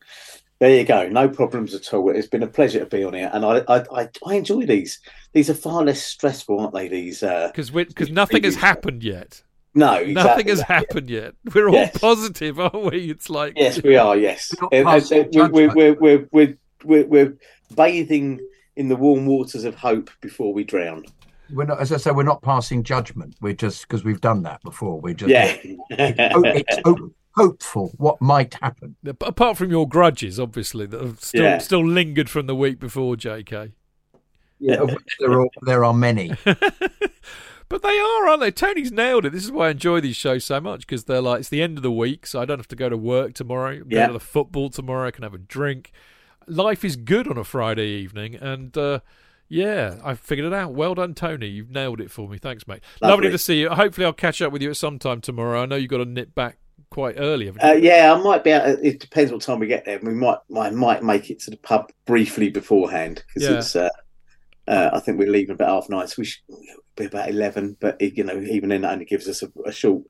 there 0.59 0.77
you 0.77 0.85
go. 0.85 1.09
No 1.09 1.29
problems 1.29 1.75
at 1.75 1.93
all. 1.95 2.11
It's 2.11 2.27
been 2.27 2.43
a 2.43 2.49
pleasure 2.49 2.81
to 2.81 2.87
be 2.87 3.05
on 3.05 3.15
here, 3.15 3.31
and 3.33 3.45
I 3.45 3.63
I, 3.69 3.85
I, 3.93 4.09
I 4.27 4.35
enjoy 4.35 4.67
these. 4.67 5.01
These 5.33 5.51
are 5.51 5.55
far 5.55 5.85
less 5.85 6.03
stressful, 6.03 6.59
aren't 6.59 6.75
they? 6.75 6.89
These 6.89 7.23
uh, 7.23 7.49
because 7.49 7.71
because 7.71 8.11
nothing 8.11 8.43
has 8.45 8.57
happened 8.57 9.05
yet. 9.05 9.43
No, 9.75 10.03
nothing 10.05 10.49
has 10.49 10.59
that. 10.59 10.67
happened 10.69 11.11
yet. 11.11 11.35
We're 11.55 11.69
all 11.69 11.75
Yes. 11.75 11.99
positive, 11.99 12.59
aren't 12.59 12.91
we? 12.91 13.11
It's 13.11 13.29
like 13.31 13.53
Yes, 13.57 13.83
we 13.83 13.97
are. 13.97 14.17
Yes, 14.17 14.53
we're, 14.73 15.49
we're, 15.51 15.69
we're, 15.75 16.29
we're, 16.33 16.57
we're, 16.85 17.07
we're 17.07 17.37
bathing 17.77 18.41
in 18.77 18.89
the 18.89 18.97
warm 18.97 19.27
waters 19.27 19.65
of 19.65 19.75
hope 19.75 20.11
before 20.21 20.53
we 20.53 20.65
drown. 20.65 21.05
We're 21.53 21.65
not, 21.65 21.81
as 21.81 21.93
I 21.93 21.97
say, 21.97 22.11
we're 22.11 22.23
not 22.25 22.43
passing 22.43 22.83
judgment. 22.83 23.35
We're 23.41 23.55
just 23.55 23.83
because 23.89 24.05
we've 24.05 24.21
done 24.21 24.43
that 24.43 24.63
before. 24.63 25.01
We're 25.01 25.15
just 25.15 25.31
Yeah. 25.31 25.57
it's 25.91 26.79
hope, 26.85 27.15
hopeful 27.35 27.93
what 27.99 28.21
might 28.21 28.55
happen. 28.55 28.97
apart 29.21 29.57
from 29.57 29.71
your 29.71 29.89
grudges, 29.89 30.39
obviously 30.41 30.87
that 30.87 31.01
have 31.01 31.21
still 31.21 31.43
Yeah. 31.45 31.59
still 31.59 31.87
lingered 31.87 32.29
from 32.29 32.47
the 32.47 32.55
week 32.55 32.79
before, 32.81 33.17
J.K. 33.17 33.73
Yeah, 34.61 34.85
there 35.21 35.41
are 35.41 35.49
there 35.63 35.85
are 35.85 35.95
many. 35.95 36.33
But 37.69 37.83
they 37.83 37.99
are, 37.99 38.29
aren't 38.29 38.41
they? 38.41 38.51
Tony's 38.51 38.91
nailed 38.91 39.27
it. 39.27 39.33
This 39.33 39.45
is 39.45 39.53
why 39.53 39.69
I 39.69 39.71
enjoy 39.71 40.01
these 40.01 40.17
shows 40.17 40.45
so 40.45 40.61
much 40.61 40.81
because 40.81 41.05
they're 41.05 41.21
like 41.21 41.41
it's 41.41 41.49
the 41.51 41.61
end 41.63 41.77
of 41.77 41.83
the 41.83 41.93
week, 41.93 42.27
so 42.27 42.41
I 42.41 42.45
don't 42.47 42.59
have 42.59 42.69
to 42.69 42.77
go 42.77 42.89
to 42.89 42.97
work 42.97 43.35
tomorrow. 43.35 43.79
Go 43.81 43.85
Yeah. 43.89 44.07
to 44.07 44.13
the 44.15 44.21
football 44.21 44.71
tomorrow. 44.71 45.09
I 45.09 45.11
can 45.11 45.23
have 45.23 45.35
a 45.35 45.39
drink. 45.39 45.93
Life 46.47 46.85
is 46.85 46.97
good 46.97 47.29
on 47.29 47.37
a 47.37 47.45
Friday 47.45 47.89
evening, 47.89 48.35
and 48.37 48.77
uh, 48.79 49.01
yeah, 49.51 49.99
I 50.03 50.15
figured 50.15 50.47
it 50.47 50.55
out. 50.55 50.73
Well 50.73 50.95
done, 50.95 51.13
Tony. 51.15 51.47
You've 51.49 51.71
nailed 51.71 52.01
it 52.01 52.11
for 52.11 52.27
me. 52.27 52.39
Thanks, 52.39 52.67
mate. 52.67 52.81
Lovely, 53.03 53.25
Lovely. 53.27 53.31
to 53.33 53.39
see 53.39 53.61
you. 53.61 53.69
Hopefully, 53.69 54.07
I'll 54.07 54.13
catch 54.15 54.41
up 54.41 54.51
with 54.51 54.63
you 54.63 54.71
at 54.71 54.77
some 54.79 54.99
time 54.99 55.21
tomorrow. 55.21 55.63
I 55.63 55.67
know 55.67 55.77
you've 55.77 55.91
got 55.91 55.99
to 55.99 56.05
nip 56.07 56.35
back 56.35 56.57
quite 56.91 57.17
early. 57.19 57.47
haven't 57.47 57.63
you? 57.63 57.69
Uh, 57.69 57.75
yeah, 57.75 58.15
I 58.15 58.23
might 58.23 58.45
be. 58.45 58.51
Able, 58.51 58.79
it 58.83 58.99
depends 58.99 59.31
what 59.31 59.43
time 59.43 59.59
we 59.59 59.67
get 59.67 59.85
there. 59.85 59.99
We 60.03 60.15
might, 60.15 60.39
I 60.57 60.71
might 60.71 61.03
make 61.03 61.29
it 61.29 61.39
to 61.41 61.51
the 61.51 61.59
pub 61.59 61.93
briefly 62.07 62.49
beforehand 62.49 63.23
because 63.35 63.51
Yeah. 63.51 63.59
it's. 63.59 63.77
Uh, 63.77 63.91
uh, 64.69 64.91
I 64.93 65.01
think 65.01 65.19
we're 65.19 65.31
leaving 65.31 65.55
about 65.55 65.69
half 65.71 65.91
nine, 65.91 66.07
so 66.07 66.17
we 66.19 66.25
should 66.27 66.43
be 66.97 67.07
about 67.07 67.29
eleven. 67.29 67.77
But 67.81 68.01
you 68.01 68.25
know, 68.25 68.39
even 68.39 68.69
then, 68.69 68.83
that 68.83 68.93
only 68.93 69.05
gives 69.05 69.29
us 69.29 69.43
a, 69.43 69.51
a 69.67 69.73
short 69.73 70.03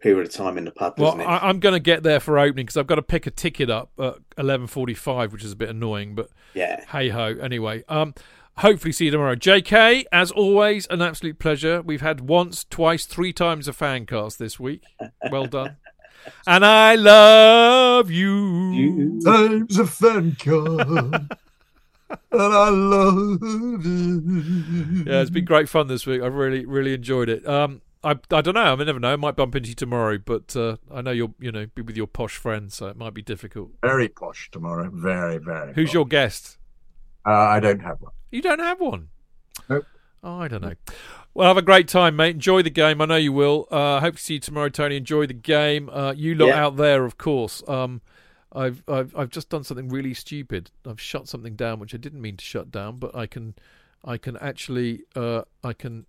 period 0.00 0.26
of 0.26 0.32
time 0.32 0.56
in 0.56 0.64
the 0.64 0.70
pub, 0.70 0.94
Well, 0.98 1.20
it? 1.20 1.24
I, 1.24 1.48
I'm 1.48 1.58
going 1.58 1.72
to 1.72 1.80
get 1.80 2.02
there 2.02 2.20
for 2.20 2.38
opening 2.38 2.66
because 2.66 2.76
I've 2.76 2.86
got 2.86 2.96
to 2.96 3.02
pick 3.02 3.26
a 3.26 3.30
ticket 3.30 3.70
up 3.70 3.90
at 3.98 4.16
11:45, 4.36 5.32
which 5.32 5.44
is 5.44 5.52
a 5.52 5.56
bit 5.56 5.68
annoying, 5.68 6.14
but 6.14 6.30
yeah. 6.54 6.84
hey 6.88 7.08
ho. 7.10 7.36
Anyway, 7.40 7.84
um, 7.88 8.14
hopefully 8.58 8.92
see 8.92 9.06
you 9.06 9.10
tomorrow. 9.10 9.34
J.K. 9.34 10.06
As 10.12 10.30
always, 10.30 10.86
an 10.88 11.02
absolute 11.02 11.38
pleasure. 11.38 11.82
We've 11.82 12.00
had 12.00 12.22
once, 12.22 12.64
twice, 12.64 13.06
three 13.06 13.32
times 13.32 13.68
a 13.68 13.72
fan 13.72 14.06
cast 14.06 14.38
this 14.38 14.58
week. 14.58 14.84
Well 15.30 15.46
done. 15.46 15.76
and 16.46 16.64
I 16.64 16.94
love 16.94 18.10
you. 18.10 19.20
Times 19.24 19.78
a 19.78 19.86
fan 19.86 20.36
card. 20.38 21.32
and 22.10 22.40
I 22.40 22.68
love 22.70 23.40
you. 23.42 25.04
Yeah, 25.06 25.20
it's 25.20 25.30
been 25.30 25.44
great 25.44 25.68
fun 25.68 25.88
this 25.88 26.06
week. 26.06 26.22
I've 26.22 26.34
really, 26.34 26.64
really 26.64 26.94
enjoyed 26.94 27.28
it. 27.28 27.46
Um, 27.46 27.82
I, 28.04 28.12
I 28.30 28.40
don't 28.40 28.54
know. 28.54 28.60
I 28.74 28.84
never 28.84 29.00
know. 29.00 29.12
I 29.12 29.16
might 29.16 29.36
bump 29.36 29.56
into 29.56 29.70
you 29.70 29.74
tomorrow, 29.74 30.18
but 30.18 30.54
uh, 30.56 30.76
I 30.92 31.02
know 31.02 31.10
you'll, 31.10 31.34
you 31.40 31.50
know, 31.52 31.66
be 31.74 31.82
with 31.82 31.96
your 31.96 32.06
posh 32.06 32.36
friends, 32.36 32.76
so 32.76 32.86
it 32.86 32.96
might 32.96 33.12
be 33.14 33.22
difficult. 33.22 33.70
Very 33.82 34.08
posh 34.08 34.50
tomorrow. 34.50 34.88
Very, 34.92 35.38
very. 35.38 35.74
Who's 35.74 35.88
posh. 35.88 35.94
your 35.94 36.06
guest? 36.06 36.58
Uh, 37.26 37.30
I 37.32 37.60
don't 37.60 37.80
have 37.80 38.00
one. 38.00 38.12
You 38.30 38.40
don't 38.40 38.60
have 38.60 38.80
one. 38.80 39.08
Nope. 39.68 39.84
Oh, 40.22 40.38
I 40.40 40.48
don't 40.48 40.62
know. 40.62 40.74
Well, 41.34 41.48
have 41.48 41.56
a 41.56 41.62
great 41.62 41.88
time, 41.88 42.16
mate. 42.16 42.34
Enjoy 42.34 42.62
the 42.62 42.70
game. 42.70 43.00
I 43.00 43.04
know 43.06 43.16
you 43.16 43.32
will. 43.32 43.66
Uh, 43.70 44.00
hope 44.00 44.16
to 44.16 44.22
see 44.22 44.34
you 44.34 44.40
tomorrow, 44.40 44.68
Tony. 44.68 44.96
Enjoy 44.96 45.26
the 45.26 45.34
game. 45.34 45.88
Uh, 45.90 46.12
you 46.16 46.34
lot 46.34 46.46
Yeah. 46.48 46.64
out 46.64 46.76
there, 46.76 47.04
of 47.04 47.18
course. 47.18 47.62
Um, 47.68 48.00
I've, 48.52 48.82
I've 48.88 49.14
I've 49.16 49.30
just 49.30 49.50
done 49.50 49.64
something 49.64 49.88
really 49.88 50.14
stupid. 50.14 50.70
I've 50.86 51.00
shut 51.00 51.28
something 51.28 51.54
down, 51.54 51.80
which 51.80 51.94
I 51.94 51.98
didn't 51.98 52.22
mean 52.22 52.36
to 52.36 52.44
shut 52.44 52.70
down, 52.70 52.96
but 52.98 53.14
I 53.14 53.26
can, 53.26 53.54
I 54.04 54.16
can 54.16 54.36
actually, 54.38 55.02
uh, 55.14 55.42
I 55.62 55.74
can, 55.74 56.06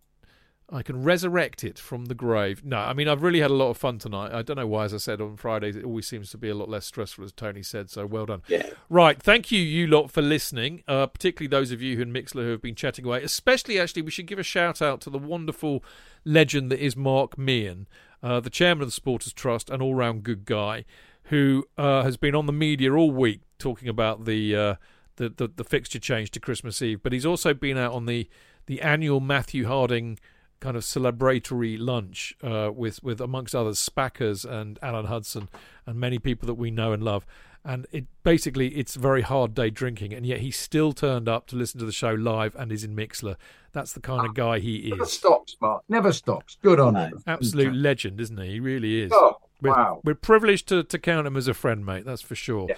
I 0.72 0.84
can 0.84 1.04
resurrect 1.04 1.64
it 1.64 1.78
from 1.80 2.06
the 2.06 2.16
grave. 2.16 2.64
No, 2.64 2.78
I 2.78 2.94
mean 2.94 3.08
I've 3.08 3.24
really 3.24 3.42
had 3.42 3.52
a 3.52 3.56
lot 3.56 3.72
of 3.72 3.78
fun 3.78 3.98
tonight. 3.98 4.32
I 4.32 4.42
don't 4.42 4.56
know 4.56 4.68
why, 4.68 4.86
as 4.86 4.94
I 4.94 4.98
said 4.98 5.20
on 5.20 5.36
Fridays, 5.36 5.76
it 5.76 5.84
always 5.84 6.08
seems 6.08 6.30
to 6.30 6.38
be 6.38 6.48
a 6.48 6.56
lot 6.56 6.70
less 6.70 6.86
stressful, 6.86 7.26
as 7.26 7.32
Tony 7.34 7.64
said. 7.64 7.90
So 7.90 8.06
well 8.06 8.28
done. 8.28 8.44
Yeah. 8.48 8.70
Right, 8.88 9.22
thank 9.22 9.52
you, 9.52 9.60
you 9.60 9.88
lot, 9.88 10.10
for 10.10 10.22
listening. 10.22 10.84
Uh, 10.88 11.08
particularly 11.08 11.50
those 11.50 11.72
of 11.72 11.82
you 11.82 11.98
who 11.98 12.04
in 12.04 12.14
Mixlr 12.14 12.44
who 12.44 12.52
have 12.52 12.62
been 12.62 12.76
chatting 12.76 13.06
away. 13.06 13.22
Especially, 13.24 13.80
actually, 13.80 14.04
we 14.04 14.12
should 14.12 14.28
give 14.28 14.40
a 14.40 14.44
shout 14.44 14.82
out 14.82 15.02
to 15.02 15.10
the 15.10 15.20
wonderful 15.20 15.84
legend 16.24 16.72
that 16.72 16.80
is 16.80 16.96
Mark 16.96 17.38
Meehan, 17.38 17.88
uh, 18.24 18.40
the 18.40 18.50
chairman 18.50 18.84
of 18.84 18.88
the 18.88 18.94
Supporters 18.94 19.34
Trust, 19.34 19.70
an 19.70 19.82
all-round 19.82 20.24
good 20.24 20.46
guy, 20.46 20.86
who 21.30 21.66
uh, 21.78 22.04
has 22.04 22.18
been 22.18 22.36
on 22.36 22.46
the 22.46 22.54
media 22.54 22.94
all 22.94 23.12
week 23.12 23.42
talking 23.58 23.88
about 23.88 24.26
the, 24.26 24.56
uh, 24.56 24.76
the 25.16 25.30
the 25.30 25.48
the 25.48 25.64
fixture 25.64 26.00
change 26.00 26.32
to 26.32 26.40
Christmas 26.40 26.82
Eve. 26.82 27.02
But 27.04 27.14
he's 27.14 27.26
also 27.26 27.54
been 27.54 27.78
out 27.78 27.94
on 27.94 28.06
the 28.06 28.30
the 28.68 28.82
annual 28.82 29.20
Matthew 29.20 29.66
Harding 29.68 30.20
kind 30.60 30.76
of 30.76 30.84
celebratory 30.84 31.78
lunch 31.80 32.36
uh, 32.44 32.72
with 32.74 33.02
with 33.04 33.22
amongst 33.22 33.56
others 33.56 33.78
Spackers 33.88 34.44
and 34.50 34.78
Alan 34.82 35.06
Hudson 35.06 35.50
and 35.86 36.00
many 36.00 36.20
people 36.20 36.46
that 36.48 36.56
we 36.56 36.70
know 36.72 36.92
and 36.94 37.02
love. 37.04 37.26
And 37.66 37.88
it 37.92 38.06
basically 38.24 38.70
it's 38.70 38.96
a 38.96 39.00
very 39.00 39.22
hard 39.22 39.54
day 39.54 39.70
drinking, 39.70 40.14
and 40.14 40.26
yet 40.26 40.40
he 40.40 40.50
still 40.50 40.94
turned 40.94 41.28
up 41.28 41.46
to 41.48 41.56
listen 41.58 41.80
to 41.80 41.86
the 41.86 41.92
show 41.92 42.14
live 42.14 42.56
and 42.56 42.72
is 42.72 42.84
in 42.86 42.96
Mixlr. 42.96 43.36
That's 43.74 43.92
the 43.94 44.00
kind 44.00 44.26
of 44.26 44.34
guy 44.34 44.60
he 44.60 44.78
is. 44.78 44.92
Never 44.92 45.06
stops, 45.06 45.58
Mark. 45.62 45.84
Never 45.90 46.12
stops. 46.14 46.58
Good 46.64 46.80
on 46.80 46.94
No. 46.94 47.06
him. 47.06 47.24
Absolute 47.28 47.74
legend, 47.76 48.20
isn't 48.22 48.38
he? 48.42 48.54
He 48.54 48.60
really 48.62 49.02
is. 49.02 49.12
Oh, 49.14 49.38
We're, 49.62 49.72
wow. 49.72 50.02
we're 50.04 50.16
privileged 50.16 50.68
to, 50.70 50.84
to 50.84 51.00
count 51.00 51.28
him 51.28 51.36
as 51.36 51.48
a 51.48 51.54
friend, 51.54 51.86
mate. 51.86 52.06
That's 52.06 52.22
for 52.22 52.36
sure. 52.36 52.68
Yeah, 52.70 52.76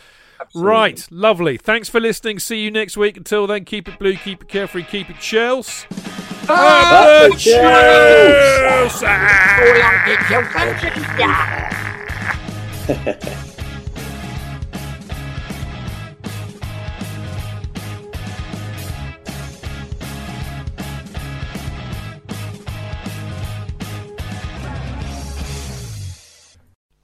right, 0.55 1.07
lovely. 1.11 1.57
Thanks 1.57 1.89
for 1.89 1.99
listening. 1.99 2.39
See 2.39 2.61
you 2.61 2.71
next 2.71 2.97
week. 2.97 3.17
Until 3.17 3.45
then, 3.47 3.65
keep 3.65 3.87
it 3.87 3.99
blue, 3.99 4.15
keep 4.15 4.41
it 4.43 4.47
carefree, 4.47 4.83
keep 4.83 5.09
it 5.09 5.17
Chels. 5.17 5.85
Up 6.49 7.31
the 7.31 7.37
Chels! 12.87 13.47